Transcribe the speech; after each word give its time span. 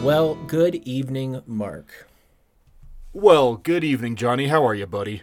Well, 0.00 0.34
good 0.34 0.74
evening, 0.74 1.42
Mark. 1.46 2.10
Well, 3.12 3.54
good 3.56 3.84
evening, 3.84 4.16
Johnny. 4.16 4.48
How 4.48 4.66
are 4.66 4.74
you, 4.74 4.86
buddy? 4.86 5.22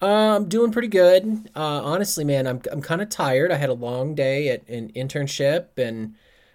Uh, 0.00 0.36
I'm 0.36 0.48
doing 0.48 0.72
pretty 0.72 0.88
good. 0.88 1.50
Uh, 1.56 1.82
honestly, 1.82 2.24
man, 2.24 2.46
I'm 2.46 2.60
I'm 2.70 2.82
kind 2.82 3.00
of 3.00 3.08
tired. 3.08 3.50
I 3.50 3.56
had 3.56 3.70
a 3.70 3.74
long 3.74 4.14
day 4.14 4.48
at 4.50 4.68
an 4.68 4.90
internship 4.92 5.78
and 5.78 6.14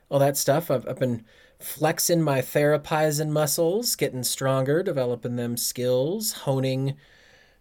all 0.09 0.20
that 0.20 0.38
stuff. 0.38 0.70
I've, 0.70 0.88
I've 0.88 0.99
been 0.99 1.26
flexing 1.60 2.22
my 2.22 2.42
therapizing 2.42 3.29
muscles, 3.29 3.96
getting 3.96 4.24
stronger, 4.24 4.84
developing 4.84 5.38
them 5.38 5.58
skills, 5.58 6.34
honing 6.34 6.96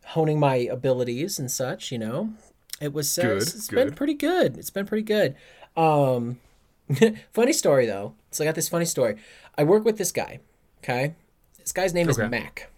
honing 0.09 0.41
my 0.41 0.57
abilities 0.57 1.39
and 1.39 1.50
such. 1.50 1.93
You 1.93 1.98
know, 1.98 2.34
it 2.80 2.93
was 2.93 3.18
uh, 3.18 3.23
Good, 3.23 3.39
it's, 3.39 3.55
it's 3.55 3.68
good. 3.68 3.77
been 3.87 3.95
pretty 3.95 4.14
good. 4.14 4.59
It's 4.59 4.71
been 4.71 4.87
pretty 4.87 5.05
good. 5.05 5.37
Um, 5.77 6.41
funny 7.32 7.52
story 7.52 7.87
though. 7.87 8.14
So 8.30 8.45
I 8.45 8.46
got 8.46 8.55
this 8.55 8.68
funny 8.68 8.84
story. 8.84 9.16
I 9.60 9.64
work 9.64 9.84
with 9.84 9.98
this 9.98 10.10
guy. 10.10 10.41
Okay, 10.82 11.14
this 11.59 11.70
guy's 11.73 11.92
name 11.92 12.09
Okay. 12.09 12.24
is 12.24 12.30
Mac, 12.30 12.70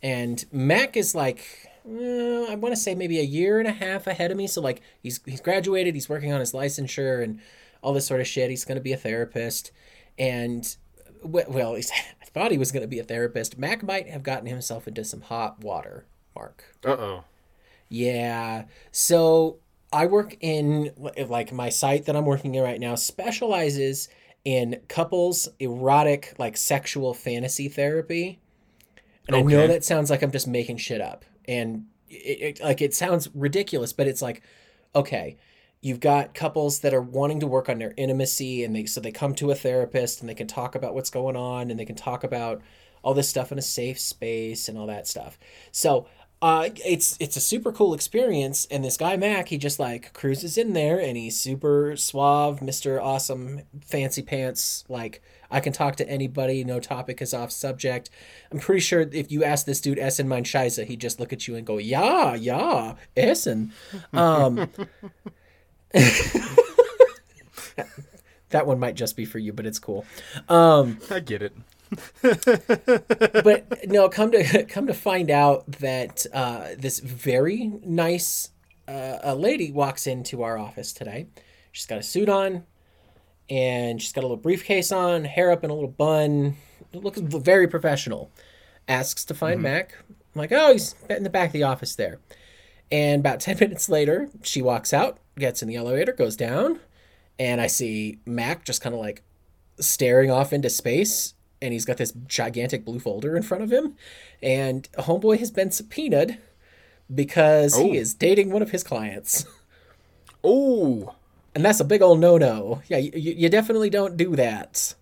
and 0.00 0.44
Mac 0.52 0.96
is 0.96 1.16
like 1.16 1.44
uh, 1.84 2.44
I 2.44 2.54
want 2.54 2.72
to 2.74 2.80
say 2.80 2.94
maybe 2.94 3.18
a 3.18 3.24
year 3.24 3.58
and 3.58 3.66
a 3.66 3.72
half 3.72 4.06
ahead 4.06 4.30
of 4.30 4.36
me. 4.36 4.46
So 4.46 4.60
like 4.60 4.82
he's 5.02 5.20
he's 5.26 5.40
graduated, 5.40 5.94
he's 5.94 6.08
working 6.08 6.32
on 6.32 6.38
his 6.38 6.52
licensure 6.52 7.24
and 7.24 7.40
all 7.82 7.92
this 7.92 8.06
sort 8.06 8.20
of 8.20 8.28
shit. 8.28 8.50
He's 8.50 8.64
going 8.64 8.76
to 8.78 8.82
be 8.82 8.92
a 8.92 8.96
therapist, 8.96 9.72
and 10.16 10.76
well, 11.24 11.74
he's, 11.74 11.90
I 12.22 12.24
thought 12.26 12.52
he 12.52 12.58
was 12.58 12.70
going 12.70 12.82
to 12.82 12.88
be 12.88 13.00
a 13.00 13.04
therapist. 13.04 13.58
Mac 13.58 13.82
might 13.82 14.08
have 14.08 14.22
gotten 14.22 14.46
himself 14.46 14.86
into 14.86 15.02
some 15.02 15.22
hot 15.22 15.58
water. 15.60 16.04
Mark. 16.36 16.62
Uh 16.84 16.90
oh. 16.90 17.24
Yeah. 17.88 18.66
So 18.92 19.56
I 19.92 20.06
work 20.06 20.36
in 20.40 20.92
like 21.18 21.52
my 21.52 21.68
site 21.70 22.04
that 22.04 22.14
I'm 22.14 22.26
working 22.26 22.54
in 22.54 22.62
right 22.62 22.78
now 22.78 22.94
specializes 22.94 24.08
in 24.46 24.80
couples 24.86 25.48
erotic 25.58 26.32
like 26.38 26.56
sexual 26.56 27.12
fantasy 27.12 27.68
therapy. 27.68 28.38
And 29.26 29.34
I 29.34 29.42
know 29.42 29.66
that 29.66 29.84
sounds 29.84 30.08
like 30.08 30.22
I'm 30.22 30.30
just 30.30 30.46
making 30.46 30.76
shit 30.76 31.00
up. 31.00 31.24
And 31.48 31.86
it, 32.08 32.58
it 32.58 32.60
like 32.62 32.80
it 32.80 32.94
sounds 32.94 33.28
ridiculous, 33.34 33.92
but 33.92 34.06
it's 34.06 34.22
like 34.22 34.42
okay, 34.94 35.36
you've 35.82 35.98
got 35.98 36.32
couples 36.32 36.78
that 36.78 36.94
are 36.94 37.02
wanting 37.02 37.40
to 37.40 37.46
work 37.46 37.68
on 37.68 37.80
their 37.80 37.92
intimacy 37.96 38.62
and 38.62 38.74
they 38.74 38.86
so 38.86 39.00
they 39.00 39.10
come 39.10 39.34
to 39.34 39.50
a 39.50 39.54
therapist 39.56 40.20
and 40.20 40.28
they 40.28 40.34
can 40.34 40.46
talk 40.46 40.76
about 40.76 40.94
what's 40.94 41.10
going 41.10 41.34
on 41.34 41.68
and 41.68 41.78
they 41.78 41.84
can 41.84 41.96
talk 41.96 42.22
about 42.22 42.62
all 43.02 43.14
this 43.14 43.28
stuff 43.28 43.50
in 43.50 43.58
a 43.58 43.62
safe 43.62 43.98
space 43.98 44.68
and 44.68 44.78
all 44.78 44.86
that 44.86 45.08
stuff. 45.08 45.40
So 45.72 46.06
uh, 46.42 46.68
it's 46.84 47.16
it's 47.18 47.36
a 47.36 47.40
super 47.40 47.72
cool 47.72 47.94
experience, 47.94 48.66
and 48.70 48.84
this 48.84 48.98
guy 48.98 49.16
Mac, 49.16 49.48
he 49.48 49.56
just 49.56 49.78
like 49.78 50.12
cruises 50.12 50.58
in 50.58 50.74
there, 50.74 51.00
and 51.00 51.16
he's 51.16 51.40
super 51.40 51.96
suave, 51.96 52.60
Mister 52.60 53.00
Awesome, 53.00 53.62
fancy 53.86 54.20
pants. 54.20 54.84
Like 54.88 55.22
I 55.50 55.60
can 55.60 55.72
talk 55.72 55.96
to 55.96 56.08
anybody, 56.08 56.62
no 56.62 56.78
topic 56.78 57.22
is 57.22 57.32
off 57.32 57.50
subject. 57.52 58.10
I'm 58.52 58.58
pretty 58.58 58.80
sure 58.80 59.00
if 59.00 59.32
you 59.32 59.44
ask 59.44 59.64
this 59.64 59.80
dude 59.80 59.98
Essen 59.98 60.28
mein 60.28 60.44
Scheiße, 60.44 60.84
he'd 60.84 61.00
just 61.00 61.18
look 61.18 61.32
at 61.32 61.48
you 61.48 61.56
and 61.56 61.66
go, 61.66 61.78
"Yeah, 61.78 62.34
yeah, 62.34 62.96
Essen." 63.16 63.72
Um, 64.12 64.56
that 68.50 68.66
one 68.66 68.78
might 68.78 68.94
just 68.94 69.16
be 69.16 69.24
for 69.24 69.38
you, 69.38 69.54
but 69.54 69.64
it's 69.64 69.78
cool. 69.78 70.04
Um, 70.50 70.98
I 71.10 71.20
get 71.20 71.40
it. 71.40 71.54
but 72.22 73.86
no, 73.86 74.08
come 74.08 74.32
to 74.32 74.64
come 74.68 74.86
to 74.86 74.94
find 74.94 75.30
out 75.30 75.70
that 75.72 76.26
uh, 76.32 76.68
this 76.78 76.98
very 76.98 77.72
nice 77.84 78.50
uh, 78.88 79.18
a 79.22 79.34
lady 79.34 79.70
walks 79.70 80.06
into 80.06 80.42
our 80.42 80.58
office 80.58 80.92
today. 80.92 81.26
She's 81.72 81.86
got 81.86 81.98
a 81.98 82.02
suit 82.02 82.28
on, 82.28 82.64
and 83.48 84.00
she's 84.00 84.12
got 84.12 84.22
a 84.22 84.26
little 84.26 84.36
briefcase 84.36 84.90
on, 84.90 85.24
hair 85.24 85.50
up 85.50 85.62
in 85.62 85.70
a 85.70 85.74
little 85.74 85.90
bun, 85.90 86.56
looks 86.92 87.20
very 87.20 87.68
professional. 87.68 88.30
Asks 88.88 89.24
to 89.24 89.34
find 89.34 89.60
Mac. 89.60 89.94
I'm 90.08 90.38
like, 90.38 90.52
oh, 90.52 90.72
he's 90.72 90.94
in 91.10 91.24
the 91.24 91.30
back 91.30 91.48
of 91.48 91.52
the 91.52 91.64
office 91.64 91.96
there. 91.96 92.20
And 92.90 93.20
about 93.20 93.40
ten 93.40 93.58
minutes 93.58 93.88
later, 93.88 94.28
she 94.42 94.62
walks 94.62 94.92
out, 94.92 95.18
gets 95.38 95.62
in 95.62 95.68
the 95.68 95.76
elevator, 95.76 96.12
goes 96.12 96.36
down, 96.36 96.80
and 97.38 97.60
I 97.60 97.66
see 97.66 98.20
Mac 98.26 98.64
just 98.64 98.80
kind 98.80 98.94
of 98.94 99.00
like 99.00 99.22
staring 99.78 100.30
off 100.30 100.52
into 100.52 100.70
space 100.70 101.34
and 101.66 101.72
he's 101.74 101.84
got 101.84 101.98
this 101.98 102.12
gigantic 102.26 102.84
blue 102.84 102.98
folder 103.00 103.36
in 103.36 103.42
front 103.42 103.62
of 103.64 103.70
him. 103.72 103.94
And 104.42 104.88
homeboy 104.94 105.38
has 105.40 105.50
been 105.50 105.70
subpoenaed 105.70 106.38
because 107.14 107.76
Oh. 107.78 107.82
he 107.82 107.96
is 107.98 108.14
dating 108.14 108.50
one 108.50 108.62
of 108.62 108.70
his 108.70 108.82
clients. 108.82 109.44
Oh, 110.44 111.14
and 111.56 111.64
that's 111.64 111.80
a 111.80 111.84
big 111.84 112.02
old 112.02 112.20
no-no. 112.20 112.80
Yeah 112.86 112.98
you, 112.98 113.10
you 113.14 113.48
definitely 113.48 113.90
don't 113.90 114.16
do 114.16 114.36
that. 114.36 114.94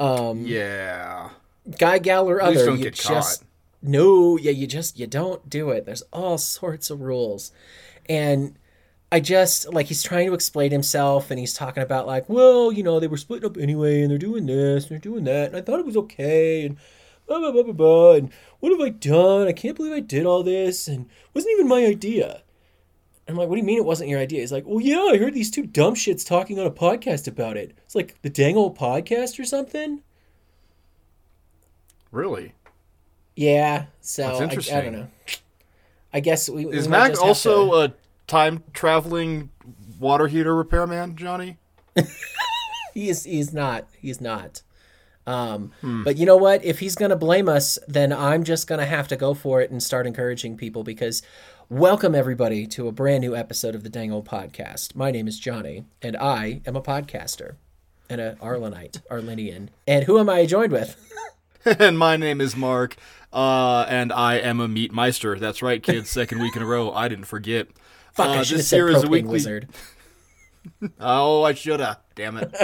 Um, 0.00 0.46
yeah. 0.46 1.30
guy 1.78 1.98
gal 1.98 2.28
or 2.28 2.40
other 2.40 2.70
you 2.70 2.84
get 2.84 2.94
just 2.94 3.40
caught. 3.42 3.48
no 3.82 4.38
yeah 4.38 4.50
you 4.52 4.66
just 4.66 4.98
you 4.98 5.06
don't 5.06 5.48
do 5.50 5.68
it. 5.70 5.84
There's 5.84 6.02
all 6.12 6.38
sorts 6.38 6.88
of 6.88 7.02
rules. 7.02 7.52
And 8.08 8.56
i 9.12 9.20
just 9.20 9.72
like 9.72 9.86
he's 9.86 10.02
trying 10.02 10.26
to 10.26 10.34
explain 10.34 10.72
himself 10.72 11.30
and 11.30 11.38
he's 11.38 11.54
talking 11.54 11.82
about 11.82 12.06
like 12.06 12.28
well 12.28 12.72
you 12.72 12.82
know 12.82 12.98
they 12.98 13.06
were 13.06 13.16
splitting 13.16 13.48
up 13.48 13.56
anyway 13.56 14.02
and 14.02 14.10
they're 14.10 14.18
doing 14.18 14.46
this 14.46 14.82
and 14.84 14.90
they're 14.90 14.98
doing 14.98 15.22
that 15.24 15.46
and 15.48 15.56
i 15.56 15.60
thought 15.60 15.78
it 15.78 15.86
was 15.86 15.96
okay 15.96 16.66
and 16.66 16.76
blah 17.26 17.38
blah 17.38 17.52
blah 17.52 17.62
blah 17.62 17.72
blah 17.72 18.12
and 18.14 18.32
what 18.58 18.72
have 18.72 18.80
i 18.80 18.88
done 18.88 19.46
i 19.46 19.52
can't 19.52 19.76
believe 19.76 19.92
i 19.92 20.00
did 20.00 20.26
all 20.26 20.42
this 20.42 20.88
and 20.88 21.06
it 21.06 21.34
wasn't 21.34 21.52
even 21.52 21.68
my 21.68 21.84
idea 21.86 22.42
I'm 23.28 23.36
like, 23.36 23.48
what 23.48 23.54
do 23.54 23.60
you 23.60 23.66
mean 23.66 23.78
it 23.78 23.84
wasn't 23.84 24.10
your 24.10 24.18
idea? 24.18 24.40
He's 24.40 24.50
like, 24.50 24.66
well, 24.66 24.80
yeah, 24.80 24.98
I 25.12 25.16
heard 25.16 25.32
these 25.32 25.50
two 25.50 25.64
dumb 25.64 25.94
shits 25.94 26.26
talking 26.26 26.58
on 26.58 26.66
a 26.66 26.70
podcast 26.72 27.28
about 27.28 27.56
it. 27.56 27.72
It's 27.84 27.94
like 27.94 28.20
the 28.22 28.28
dang 28.28 28.56
old 28.56 28.76
podcast 28.76 29.38
or 29.38 29.44
something. 29.44 30.02
Really? 32.10 32.54
Yeah, 33.36 33.86
so 34.00 34.24
I, 34.24 34.44
I 34.44 34.80
don't 34.82 34.92
know. 34.92 35.08
I 36.12 36.20
guess 36.20 36.48
we 36.50 36.66
we 36.66 36.76
Is 36.76 36.88
might 36.88 37.10
Mac 37.12 37.22
also 37.22 37.86
to- 37.86 37.92
a 37.92 37.94
time 38.32 38.64
traveling 38.72 39.50
water 39.98 40.26
heater 40.26 40.56
repairman, 40.56 41.14
Johnny? 41.16 41.58
he 42.94 43.10
is 43.10 43.24
he's 43.24 43.52
not 43.52 43.86
he's 44.00 44.22
not. 44.22 44.62
Um, 45.26 45.70
Hmm. 45.82 46.02
But 46.02 46.16
you 46.16 46.24
know 46.24 46.38
what? 46.38 46.64
If 46.64 46.78
he's 46.78 46.94
gonna 46.94 47.14
blame 47.14 47.46
us, 47.46 47.78
then 47.86 48.10
I'm 48.10 48.42
just 48.42 48.66
gonna 48.66 48.86
have 48.86 49.06
to 49.08 49.16
go 49.16 49.34
for 49.34 49.60
it 49.60 49.70
and 49.70 49.82
start 49.82 50.06
encouraging 50.06 50.56
people 50.56 50.82
because 50.82 51.22
welcome 51.68 52.14
everybody 52.14 52.66
to 52.68 52.88
a 52.88 52.92
brand 52.92 53.20
new 53.20 53.36
episode 53.36 53.74
of 53.74 53.82
the 53.82 53.90
Dang 53.90 54.10
Old 54.10 54.26
Podcast. 54.26 54.96
My 54.96 55.10
name 55.10 55.28
is 55.28 55.38
Johnny, 55.38 55.84
and 56.00 56.16
I 56.16 56.62
am 56.64 56.74
a 56.74 56.80
podcaster 56.80 57.56
and 58.08 58.18
a 58.18 58.36
Arlenite, 58.36 59.02
Arlenian. 59.10 59.68
And 59.86 60.04
who 60.04 60.18
am 60.18 60.30
I 60.30 60.46
joined 60.46 60.72
with? 60.72 60.96
and 61.66 61.98
my 61.98 62.16
name 62.16 62.40
is 62.40 62.56
Mark, 62.56 62.96
uh, 63.30 63.84
and 63.90 64.10
I 64.10 64.36
am 64.36 64.58
a 64.58 64.68
meat 64.68 64.90
meister. 64.90 65.38
That's 65.38 65.60
right, 65.60 65.82
kids. 65.82 66.08
Second 66.08 66.40
week 66.40 66.56
in 66.56 66.62
a 66.62 66.66
row. 66.66 66.90
I 66.92 67.08
didn't 67.08 67.26
forget. 67.26 67.68
Fuck, 68.12 68.28
Uh, 68.28 68.30
I 68.32 68.42
should 68.42 68.58
have 68.58 68.66
said 68.66 68.76
here 68.76 68.88
is 68.88 69.02
a 69.02 69.06
propane 69.06 69.10
weekly. 69.10 69.30
wizard. 69.32 69.68
Oh, 71.00 71.42
I 71.42 71.54
shoulda. 71.54 71.98
Damn 72.14 72.36
it. 72.36 72.54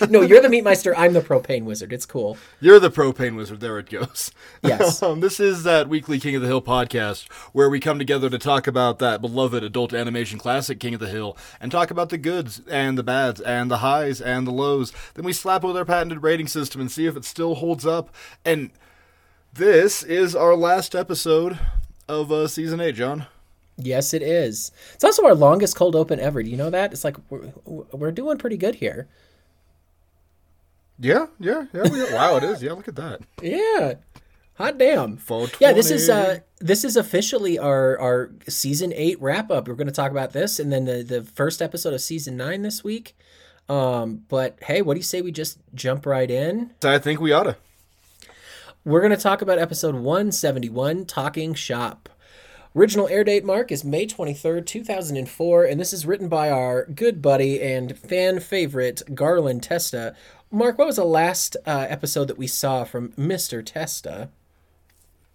No, 0.10 0.20
you're 0.20 0.40
the 0.40 0.46
meatmeister. 0.46 0.94
I'm 0.96 1.12
the 1.12 1.20
propane 1.20 1.64
wizard. 1.64 1.92
It's 1.92 2.06
cool. 2.06 2.36
You're 2.60 2.78
the 2.78 2.88
propane 2.90 3.34
wizard. 3.34 3.58
There 3.58 3.80
it 3.80 3.90
goes. 3.90 4.30
Yes. 4.62 5.02
Um, 5.02 5.18
this 5.18 5.40
is 5.40 5.64
that 5.64 5.88
weekly 5.88 6.20
King 6.20 6.36
of 6.36 6.42
the 6.42 6.46
Hill 6.46 6.62
podcast 6.62 7.28
where 7.52 7.68
we 7.68 7.80
come 7.80 7.98
together 7.98 8.30
to 8.30 8.38
talk 8.38 8.68
about 8.68 9.00
that 9.00 9.20
beloved 9.20 9.64
adult 9.64 9.92
animation 9.92 10.38
classic 10.38 10.78
King 10.78 10.94
of 10.94 11.00
the 11.00 11.08
Hill 11.08 11.36
and 11.60 11.72
talk 11.72 11.90
about 11.90 12.10
the 12.10 12.18
goods 12.18 12.60
and 12.70 12.96
the 12.96 13.02
bads 13.02 13.40
and 13.40 13.68
the 13.72 13.78
highs 13.78 14.20
and 14.20 14.46
the 14.46 14.52
lows. 14.52 14.92
Then 15.14 15.24
we 15.24 15.32
slap 15.32 15.64
with 15.64 15.76
our 15.76 15.84
patented 15.84 16.22
rating 16.22 16.46
system 16.46 16.80
and 16.80 16.92
see 16.92 17.06
if 17.06 17.16
it 17.16 17.24
still 17.24 17.56
holds 17.56 17.84
up. 17.84 18.14
And 18.44 18.70
this 19.52 20.04
is 20.04 20.36
our 20.36 20.54
last 20.54 20.94
episode 20.94 21.58
of 22.08 22.30
uh, 22.30 22.46
season 22.46 22.80
eight, 22.80 22.94
John. 22.94 23.26
Yes, 23.82 24.14
it 24.14 24.22
is. 24.22 24.72
It's 24.94 25.04
also 25.04 25.24
our 25.24 25.34
longest 25.34 25.76
cold 25.76 25.94
open 25.96 26.20
ever. 26.20 26.42
Do 26.42 26.50
you 26.50 26.56
know 26.56 26.70
that? 26.70 26.92
It's 26.92 27.04
like 27.04 27.16
we're, 27.30 27.52
we're 27.64 28.12
doing 28.12 28.38
pretty 28.38 28.56
good 28.56 28.76
here. 28.76 29.08
Yeah, 30.98 31.26
yeah, 31.40 31.64
yeah. 31.72 31.82
we- 31.90 32.12
wow, 32.12 32.36
it 32.36 32.44
is. 32.44 32.62
Yeah, 32.62 32.72
look 32.72 32.88
at 32.88 32.96
that. 32.96 33.20
Yeah. 33.42 33.94
Hot 34.54 34.78
damn. 34.78 35.18
Yeah, 35.60 35.72
this 35.72 35.90
is 35.90 36.08
uh 36.10 36.40
this 36.60 36.84
is 36.84 36.96
officially 36.96 37.58
our 37.58 37.98
our 37.98 38.30
season 38.48 38.92
8 38.94 39.20
wrap 39.20 39.50
up. 39.50 39.66
We're 39.66 39.74
going 39.74 39.86
to 39.86 39.92
talk 39.92 40.10
about 40.10 40.32
this 40.32 40.60
and 40.60 40.70
then 40.70 40.84
the 40.84 41.02
the 41.02 41.22
first 41.22 41.62
episode 41.62 41.94
of 41.94 42.00
season 42.02 42.36
9 42.36 42.62
this 42.62 42.84
week. 42.84 43.16
Um 43.68 44.24
but 44.28 44.58
hey, 44.62 44.82
what 44.82 44.94
do 44.94 44.98
you 45.00 45.04
say 45.04 45.22
we 45.22 45.32
just 45.32 45.58
jump 45.74 46.04
right 46.04 46.30
in? 46.30 46.70
I 46.84 46.98
think 46.98 47.18
we 47.18 47.32
oughta. 47.32 47.56
We're 48.84 49.00
going 49.00 49.10
to 49.10 49.16
talk 49.16 49.42
about 49.42 49.58
episode 49.58 49.94
171 49.94 51.06
Talking 51.06 51.54
Shop. 51.54 52.08
Original 52.74 53.08
air 53.08 53.22
date 53.22 53.44
mark 53.44 53.70
is 53.70 53.84
May 53.84 54.06
23rd, 54.06 54.64
2004, 54.64 55.64
and 55.64 55.78
this 55.78 55.92
is 55.92 56.06
written 56.06 56.28
by 56.28 56.50
our 56.50 56.86
good 56.86 57.20
buddy 57.20 57.60
and 57.60 57.96
fan 57.98 58.40
favorite 58.40 59.02
Garland 59.14 59.62
Testa. 59.62 60.14
Mark, 60.50 60.78
what 60.78 60.86
was 60.86 60.96
the 60.96 61.04
last 61.04 61.56
uh, 61.66 61.86
episode 61.88 62.28
that 62.28 62.38
we 62.38 62.46
saw 62.46 62.84
from 62.84 63.10
Mr. 63.10 63.62
Testa? 63.64 64.30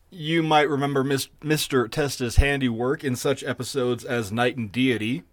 You 0.09 0.41
might 0.41 0.67
remember 0.69 1.03
Mis- 1.03 1.27
Mr. 1.43 1.89
Testa's 1.91 2.37
handiwork 2.37 3.03
in 3.03 3.15
such 3.15 3.43
episodes 3.43 4.03
as 4.03 4.31
Night 4.31 4.57
and 4.57 4.71
Deity. 4.71 5.23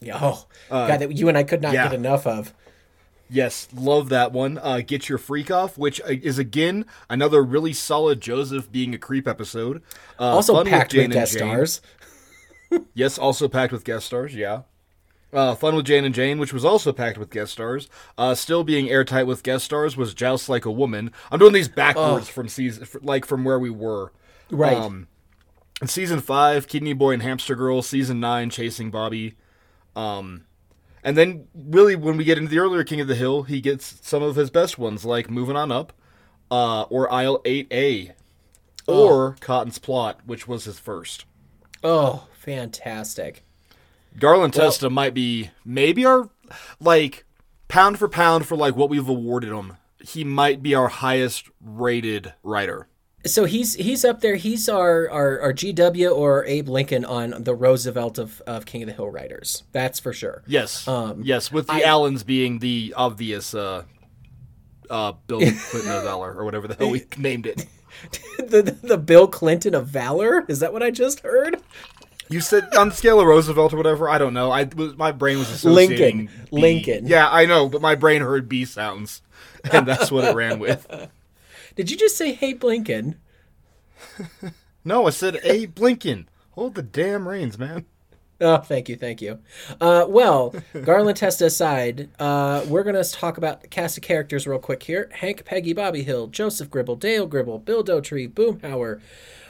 Yeah, 0.00 0.18
Oh, 0.22 0.46
God, 0.70 1.00
that 1.00 1.16
you 1.16 1.28
and 1.28 1.38
I 1.38 1.42
could 1.42 1.62
not 1.62 1.72
yeah. 1.74 1.84
get 1.84 1.94
enough 1.94 2.26
of. 2.26 2.54
Yes, 3.28 3.68
love 3.74 4.08
that 4.10 4.32
one. 4.32 4.58
Uh, 4.58 4.80
Get 4.86 5.08
Your 5.08 5.18
Freak 5.18 5.50
Off, 5.50 5.76
which 5.76 6.00
uh, 6.02 6.08
is 6.22 6.38
again 6.38 6.86
another 7.10 7.42
really 7.42 7.72
solid 7.72 8.20
Joseph 8.20 8.70
being 8.70 8.94
a 8.94 8.98
creep 8.98 9.26
episode. 9.26 9.82
Uh, 10.18 10.36
Also 10.36 10.62
packed 10.64 10.92
Jane 10.92 11.00
with 11.00 11.04
and 11.06 11.12
guest 11.14 11.32
stars. 11.32 11.80
Yes, 12.94 13.16
also 13.16 13.48
packed 13.48 13.72
with 13.72 13.84
guest 13.84 14.06
stars. 14.06 14.34
Yeah. 14.34 14.62
Uh, 15.32 15.54
Fun 15.54 15.76
with 15.76 15.86
Jane 15.86 16.04
and 16.04 16.14
Jane, 16.14 16.38
which 16.38 16.52
was 16.52 16.64
also 16.64 16.92
packed 16.92 17.16
with 17.18 17.30
guest 17.30 17.52
stars. 17.52 17.88
Uh, 18.18 18.34
still 18.34 18.64
being 18.64 18.88
airtight 18.90 19.26
with 19.26 19.42
guest 19.44 19.64
stars 19.66 19.96
was 19.96 20.14
Joust 20.14 20.48
Like 20.48 20.64
a 20.64 20.70
Woman. 20.70 21.12
I'm 21.30 21.38
doing 21.38 21.52
these 21.52 21.68
backwards 21.68 22.28
from 22.28 22.48
season, 22.48 22.86
like 23.02 23.24
from 23.24 23.44
where 23.44 23.58
we 23.58 23.70
were. 23.70 24.12
Right. 24.50 24.76
Um, 24.76 25.06
season 25.84 26.20
five, 26.20 26.66
Kidney 26.66 26.92
Boy 26.92 27.12
and 27.12 27.22
Hamster 27.22 27.54
Girl. 27.54 27.82
Season 27.82 28.18
nine, 28.18 28.50
Chasing 28.50 28.90
Bobby. 28.90 29.36
Um, 29.94 30.45
and 31.06 31.16
then 31.16 31.46
really 31.54 31.94
when 31.94 32.16
we 32.16 32.24
get 32.24 32.36
into 32.36 32.50
the 32.50 32.58
earlier 32.58 32.82
King 32.82 33.00
of 33.00 33.06
the 33.06 33.14
Hill, 33.14 33.44
he 33.44 33.60
gets 33.60 34.00
some 34.02 34.24
of 34.24 34.34
his 34.34 34.50
best 34.50 34.76
ones, 34.76 35.04
like 35.04 35.30
Moving 35.30 35.54
On 35.54 35.70
Up, 35.70 35.92
uh, 36.50 36.82
or 36.82 37.10
Aisle 37.12 37.40
Eight 37.44 37.68
A, 37.72 38.12
or 38.88 39.36
Cotton's 39.40 39.78
Plot, 39.78 40.18
which 40.26 40.48
was 40.48 40.64
his 40.64 40.80
first. 40.80 41.24
oh, 41.84 42.26
fantastic. 42.32 43.44
Garland 44.18 44.52
Testa 44.54 44.90
might 44.90 45.14
be 45.14 45.50
maybe 45.64 46.04
our 46.04 46.28
like 46.80 47.24
pound 47.68 47.98
for 48.00 48.08
pound 48.08 48.46
for 48.46 48.56
like 48.56 48.74
what 48.74 48.90
we've 48.90 49.08
awarded 49.08 49.52
him. 49.52 49.76
He 50.00 50.24
might 50.24 50.60
be 50.60 50.74
our 50.74 50.88
highest 50.88 51.50
rated 51.60 52.32
writer. 52.42 52.88
So 53.26 53.44
he's 53.44 53.74
he's 53.74 54.04
up 54.04 54.20
there. 54.20 54.36
He's 54.36 54.68
our, 54.68 55.10
our, 55.10 55.40
our 55.40 55.52
GW 55.52 56.14
or 56.14 56.44
Abe 56.46 56.68
Lincoln 56.68 57.04
on 57.04 57.34
the 57.44 57.54
Roosevelt 57.54 58.18
of, 58.18 58.40
of 58.46 58.64
King 58.66 58.82
of 58.82 58.88
the 58.88 58.94
Hill 58.94 59.10
writers. 59.10 59.62
That's 59.72 60.00
for 60.00 60.12
sure. 60.12 60.42
Yes, 60.46 60.86
Um, 60.88 61.22
yes, 61.24 61.50
with 61.52 61.66
the 61.66 61.74
I- 61.74 61.82
Allens 61.82 62.22
being 62.24 62.58
the 62.60 62.94
obvious 62.96 63.54
uh, 63.54 63.84
uh, 64.90 65.12
Bill 65.26 65.40
Clinton 65.40 65.90
of 65.92 66.04
Valor 66.04 66.34
or 66.34 66.44
whatever 66.44 66.68
the 66.68 66.74
hell 66.74 66.90
we 66.90 67.04
named 67.18 67.46
it. 67.46 67.66
the, 68.38 68.62
the 68.62 68.72
the 68.88 68.98
Bill 68.98 69.26
Clinton 69.26 69.74
of 69.74 69.86
Valor. 69.88 70.44
Is 70.48 70.60
that 70.60 70.72
what 70.72 70.82
I 70.82 70.90
just 70.90 71.20
heard? 71.20 71.60
You 72.28 72.40
said 72.40 72.74
on 72.74 72.88
the 72.88 72.94
scale 72.94 73.20
of 73.20 73.26
Roosevelt 73.26 73.72
or 73.72 73.76
whatever. 73.76 74.08
I 74.08 74.18
don't 74.18 74.34
know. 74.34 74.50
I 74.50 74.64
was 74.64 74.96
my 74.96 75.12
brain 75.12 75.38
was 75.38 75.48
associating 75.50 76.18
Lincoln. 76.18 76.46
B. 76.50 76.60
Lincoln. 76.60 77.06
Yeah, 77.06 77.28
I 77.30 77.46
know, 77.46 77.68
but 77.68 77.80
my 77.80 77.94
brain 77.94 78.20
heard 78.20 78.48
B 78.48 78.64
sounds, 78.64 79.22
and 79.72 79.86
that's 79.86 80.10
what 80.10 80.24
it 80.24 80.34
ran 80.34 80.58
with. 80.58 80.86
Did 81.76 81.90
you 81.90 81.96
just 81.96 82.16
say 82.16 82.32
hey 82.32 82.54
Blinken? 82.54 83.16
No, 84.86 85.08
I 85.08 85.10
said 85.10 85.40
hey, 85.42 85.68
Lincoln. 85.76 86.28
Hold 86.52 86.76
the 86.76 86.82
damn 86.82 87.26
reins, 87.26 87.58
man. 87.58 87.86
Oh, 88.40 88.58
thank 88.58 88.88
you, 88.88 88.94
thank 88.94 89.20
you. 89.20 89.40
Uh, 89.80 90.06
well, 90.08 90.54
Garland 90.84 91.16
Testa 91.16 91.46
aside, 91.46 92.08
uh, 92.20 92.64
we're 92.68 92.84
going 92.84 92.94
to 92.94 93.10
talk 93.10 93.36
about 93.36 93.62
the 93.62 93.66
cast 93.66 93.96
of 93.98 94.04
characters 94.04 94.46
real 94.46 94.60
quick 94.60 94.84
here. 94.84 95.10
Hank, 95.12 95.44
Peggy, 95.44 95.72
Bobby 95.72 96.04
Hill, 96.04 96.28
Joseph 96.28 96.70
Gribble, 96.70 96.94
Dale 96.94 97.26
Gribble, 97.26 97.58
Bill 97.58 97.82
Dauterive, 97.82 98.32
Boomhauer. 98.32 99.00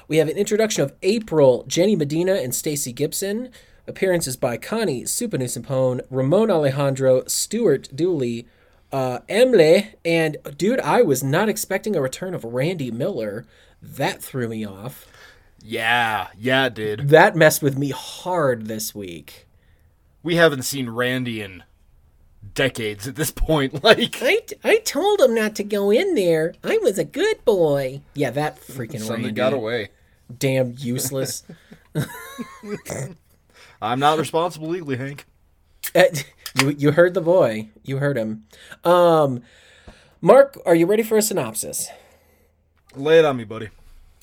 We 0.08 0.16
have 0.16 0.28
an 0.28 0.38
introduction 0.38 0.82
of 0.84 0.94
April, 1.02 1.64
Jenny 1.68 1.96
Medina, 1.96 2.32
and 2.36 2.54
Stacy 2.54 2.94
Gibson. 2.94 3.50
Appearances 3.86 4.38
by 4.38 4.56
Connie 4.56 5.02
Souphanousinphone, 5.02 6.00
Ramon 6.08 6.50
Alejandro, 6.50 7.24
Stuart 7.26 7.94
Dooley, 7.94 8.46
uh, 8.92 9.20
Emle, 9.28 9.94
and 10.04 10.36
dude, 10.56 10.80
I 10.80 11.02
was 11.02 11.22
not 11.22 11.48
expecting 11.48 11.96
a 11.96 12.00
return 12.00 12.34
of 12.34 12.44
Randy 12.44 12.90
Miller. 12.90 13.46
That 13.82 14.22
threw 14.22 14.48
me 14.48 14.66
off. 14.66 15.06
Yeah, 15.62 16.28
yeah, 16.38 16.68
dude. 16.68 17.08
That 17.08 17.34
messed 17.36 17.62
with 17.62 17.76
me 17.76 17.90
hard 17.90 18.66
this 18.66 18.94
week. 18.94 19.46
We 20.22 20.36
haven't 20.36 20.62
seen 20.62 20.88
Randy 20.90 21.40
in 21.40 21.64
decades 22.54 23.06
at 23.08 23.16
this 23.16 23.30
point. 23.30 23.82
Like, 23.82 24.18
I, 24.22 24.40
I 24.64 24.78
told 24.78 25.20
him 25.20 25.34
not 25.34 25.54
to 25.56 25.64
go 25.64 25.90
in 25.90 26.14
there. 26.14 26.54
I 26.64 26.78
was 26.78 26.98
a 26.98 27.04
good 27.04 27.44
boy. 27.44 28.00
Yeah, 28.14 28.30
that 28.30 28.60
freaking 28.60 29.00
something 29.00 29.24
Randy. 29.26 29.32
got 29.32 29.52
away. 29.52 29.90
Damn 30.38 30.74
useless. 30.78 31.44
I'm 33.82 33.98
not 34.00 34.18
responsible 34.18 34.68
legally, 34.68 34.96
Hank. 34.96 35.24
Uh, 35.94 36.04
you 36.54 36.70
you 36.70 36.92
heard 36.92 37.14
the 37.14 37.20
boy. 37.20 37.68
You 37.82 37.98
heard 37.98 38.16
him. 38.16 38.44
Um, 38.84 39.42
Mark, 40.20 40.58
are 40.66 40.74
you 40.74 40.86
ready 40.86 41.02
for 41.02 41.16
a 41.16 41.22
synopsis? 41.22 41.88
Lay 42.94 43.18
it 43.18 43.24
on 43.24 43.36
me, 43.36 43.44
buddy. 43.44 43.68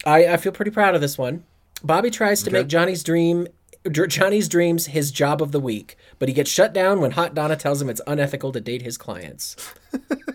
I, 0.05 0.27
I 0.27 0.37
feel 0.37 0.51
pretty 0.51 0.71
proud 0.71 0.95
of 0.95 1.01
this 1.01 1.17
one. 1.17 1.43
Bobby 1.83 2.09
tries 2.09 2.43
to 2.43 2.51
make 2.51 2.67
Johnny's 2.67 3.03
dream 3.03 3.47
Johnny's 3.91 4.47
dreams 4.47 4.87
his 4.87 5.11
job 5.11 5.41
of 5.41 5.51
the 5.51 5.59
week, 5.59 5.97
but 6.17 6.29
he 6.29 6.33
gets 6.33 6.49
shut 6.49 6.73
down 6.73 7.01
when 7.01 7.11
Hot 7.11 7.35
Donna 7.35 7.57
tells 7.57 7.81
him 7.81 7.89
it's 7.89 8.01
unethical 8.07 8.53
to 8.53 8.61
date 8.61 8.81
his 8.81 8.97
clients. 8.97 9.55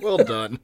Well 0.00 0.18
done. 0.18 0.60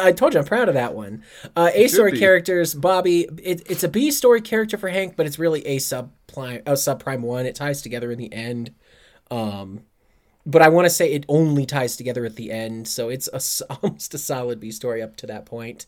I 0.00 0.12
told 0.12 0.34
you 0.34 0.40
I'm 0.40 0.46
proud 0.46 0.68
of 0.68 0.74
that 0.74 0.94
one. 0.94 1.22
Uh, 1.56 1.70
a 1.74 1.88
story 1.88 2.18
characters, 2.18 2.74
Bobby. 2.74 3.28
It, 3.42 3.68
it's 3.70 3.82
a 3.84 3.88
B 3.88 4.10
story 4.10 4.40
character 4.40 4.76
for 4.78 4.88
Hank, 4.88 5.14
but 5.16 5.26
it's 5.26 5.38
really 5.38 5.64
a 5.66 5.76
subprime, 5.78 6.60
a 6.66 6.72
subprime 6.72 7.20
one. 7.20 7.46
It 7.46 7.54
ties 7.54 7.82
together 7.82 8.10
in 8.10 8.18
the 8.18 8.32
end. 8.32 8.74
Um, 9.30 9.82
but 10.46 10.62
I 10.62 10.68
want 10.68 10.86
to 10.86 10.90
say 10.90 11.12
it 11.12 11.24
only 11.28 11.66
ties 11.66 11.96
together 11.96 12.24
at 12.24 12.36
the 12.36 12.50
end, 12.50 12.88
so 12.88 13.08
it's 13.08 13.28
a 13.28 13.40
almost 13.82 14.14
a 14.14 14.18
solid 14.18 14.60
B 14.60 14.70
story 14.70 15.02
up 15.02 15.16
to 15.16 15.26
that 15.26 15.44
point. 15.46 15.86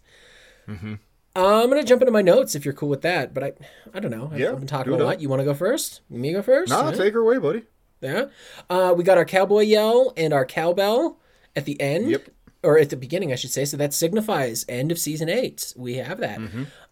Mm-hmm. 0.69 0.95
Uh, 1.37 1.63
I'm 1.63 1.69
gonna 1.71 1.85
jump 1.85 2.03
into 2.03 2.13
my 2.13 2.23
notes 2.23 2.55
if 2.55 2.65
you're 2.65 2.75
cool 2.75 2.89
with 2.89 3.03
that, 3.03 3.33
but 3.33 3.45
I, 3.45 3.53
I 3.95 4.01
don't 4.01 4.11
know. 4.11 4.31
I've, 4.33 4.39
Yeah, 4.41 4.51
I've 4.51 4.59
been 4.59 4.67
talking 4.67 4.93
a 4.93 4.97
lot. 4.97 5.15
up. 5.17 5.21
You 5.23 5.29
want 5.29 5.41
to 5.41 5.45
go 5.45 5.55
first? 5.55 6.01
You 6.11 6.19
me 6.19 6.33
go 6.33 6.43
first? 6.43 6.71
Nah, 6.71 6.91
Yeah. 6.91 6.97
take 6.97 7.15
her 7.15 7.21
away, 7.21 7.39
buddy. 7.39 7.63
Yeah. 8.01 8.27
Uh, 8.69 8.95
we 8.97 9.05
got 9.05 9.17
our 9.17 9.25
cowboy 9.25 9.61
yell 9.61 10.13
and 10.17 10.33
our 10.33 10.45
cowbell 10.45 11.19
at 11.55 11.67
the 11.67 11.81
end. 11.81 12.11
Yep. 12.11 12.29
Or 12.63 12.79
at 12.79 12.91
the 12.91 12.97
beginning, 12.97 13.33
I 13.33 13.37
should 13.37 13.51
say. 13.51 13.65
So 13.65 13.77
that 13.79 13.95
signifies 13.95 14.65
end 14.69 14.93
of 14.93 14.99
season 14.99 15.29
eight. 15.29 15.73
We 15.77 15.95
have 15.97 16.19
that. 16.19 16.41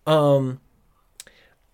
Um, 0.07 0.61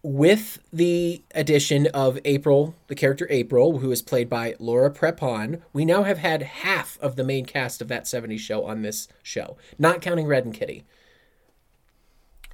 with 0.02 0.58
the 0.72 1.22
addition 1.34 1.86
of 1.94 2.18
April, 2.26 2.74
the 2.88 2.94
character 2.94 3.26
April, 3.30 3.78
who 3.78 3.90
is 3.90 4.02
played 4.02 4.28
by 4.28 4.54
Laura 4.58 4.90
Prepon, 4.90 5.62
we 5.72 5.84
now 5.84 6.02
have 6.02 6.18
had 6.18 6.42
half 6.42 6.98
of 7.00 7.16
the 7.16 7.24
main 7.24 7.46
cast 7.46 7.80
of 7.80 7.88
that 7.88 8.04
70s 8.04 8.38
show 8.40 8.64
on 8.66 8.82
this 8.82 9.08
show, 9.22 9.56
not 9.78 10.02
counting 10.02 10.26
Red 10.26 10.44
and 10.44 10.52
Kitty. 10.52 10.84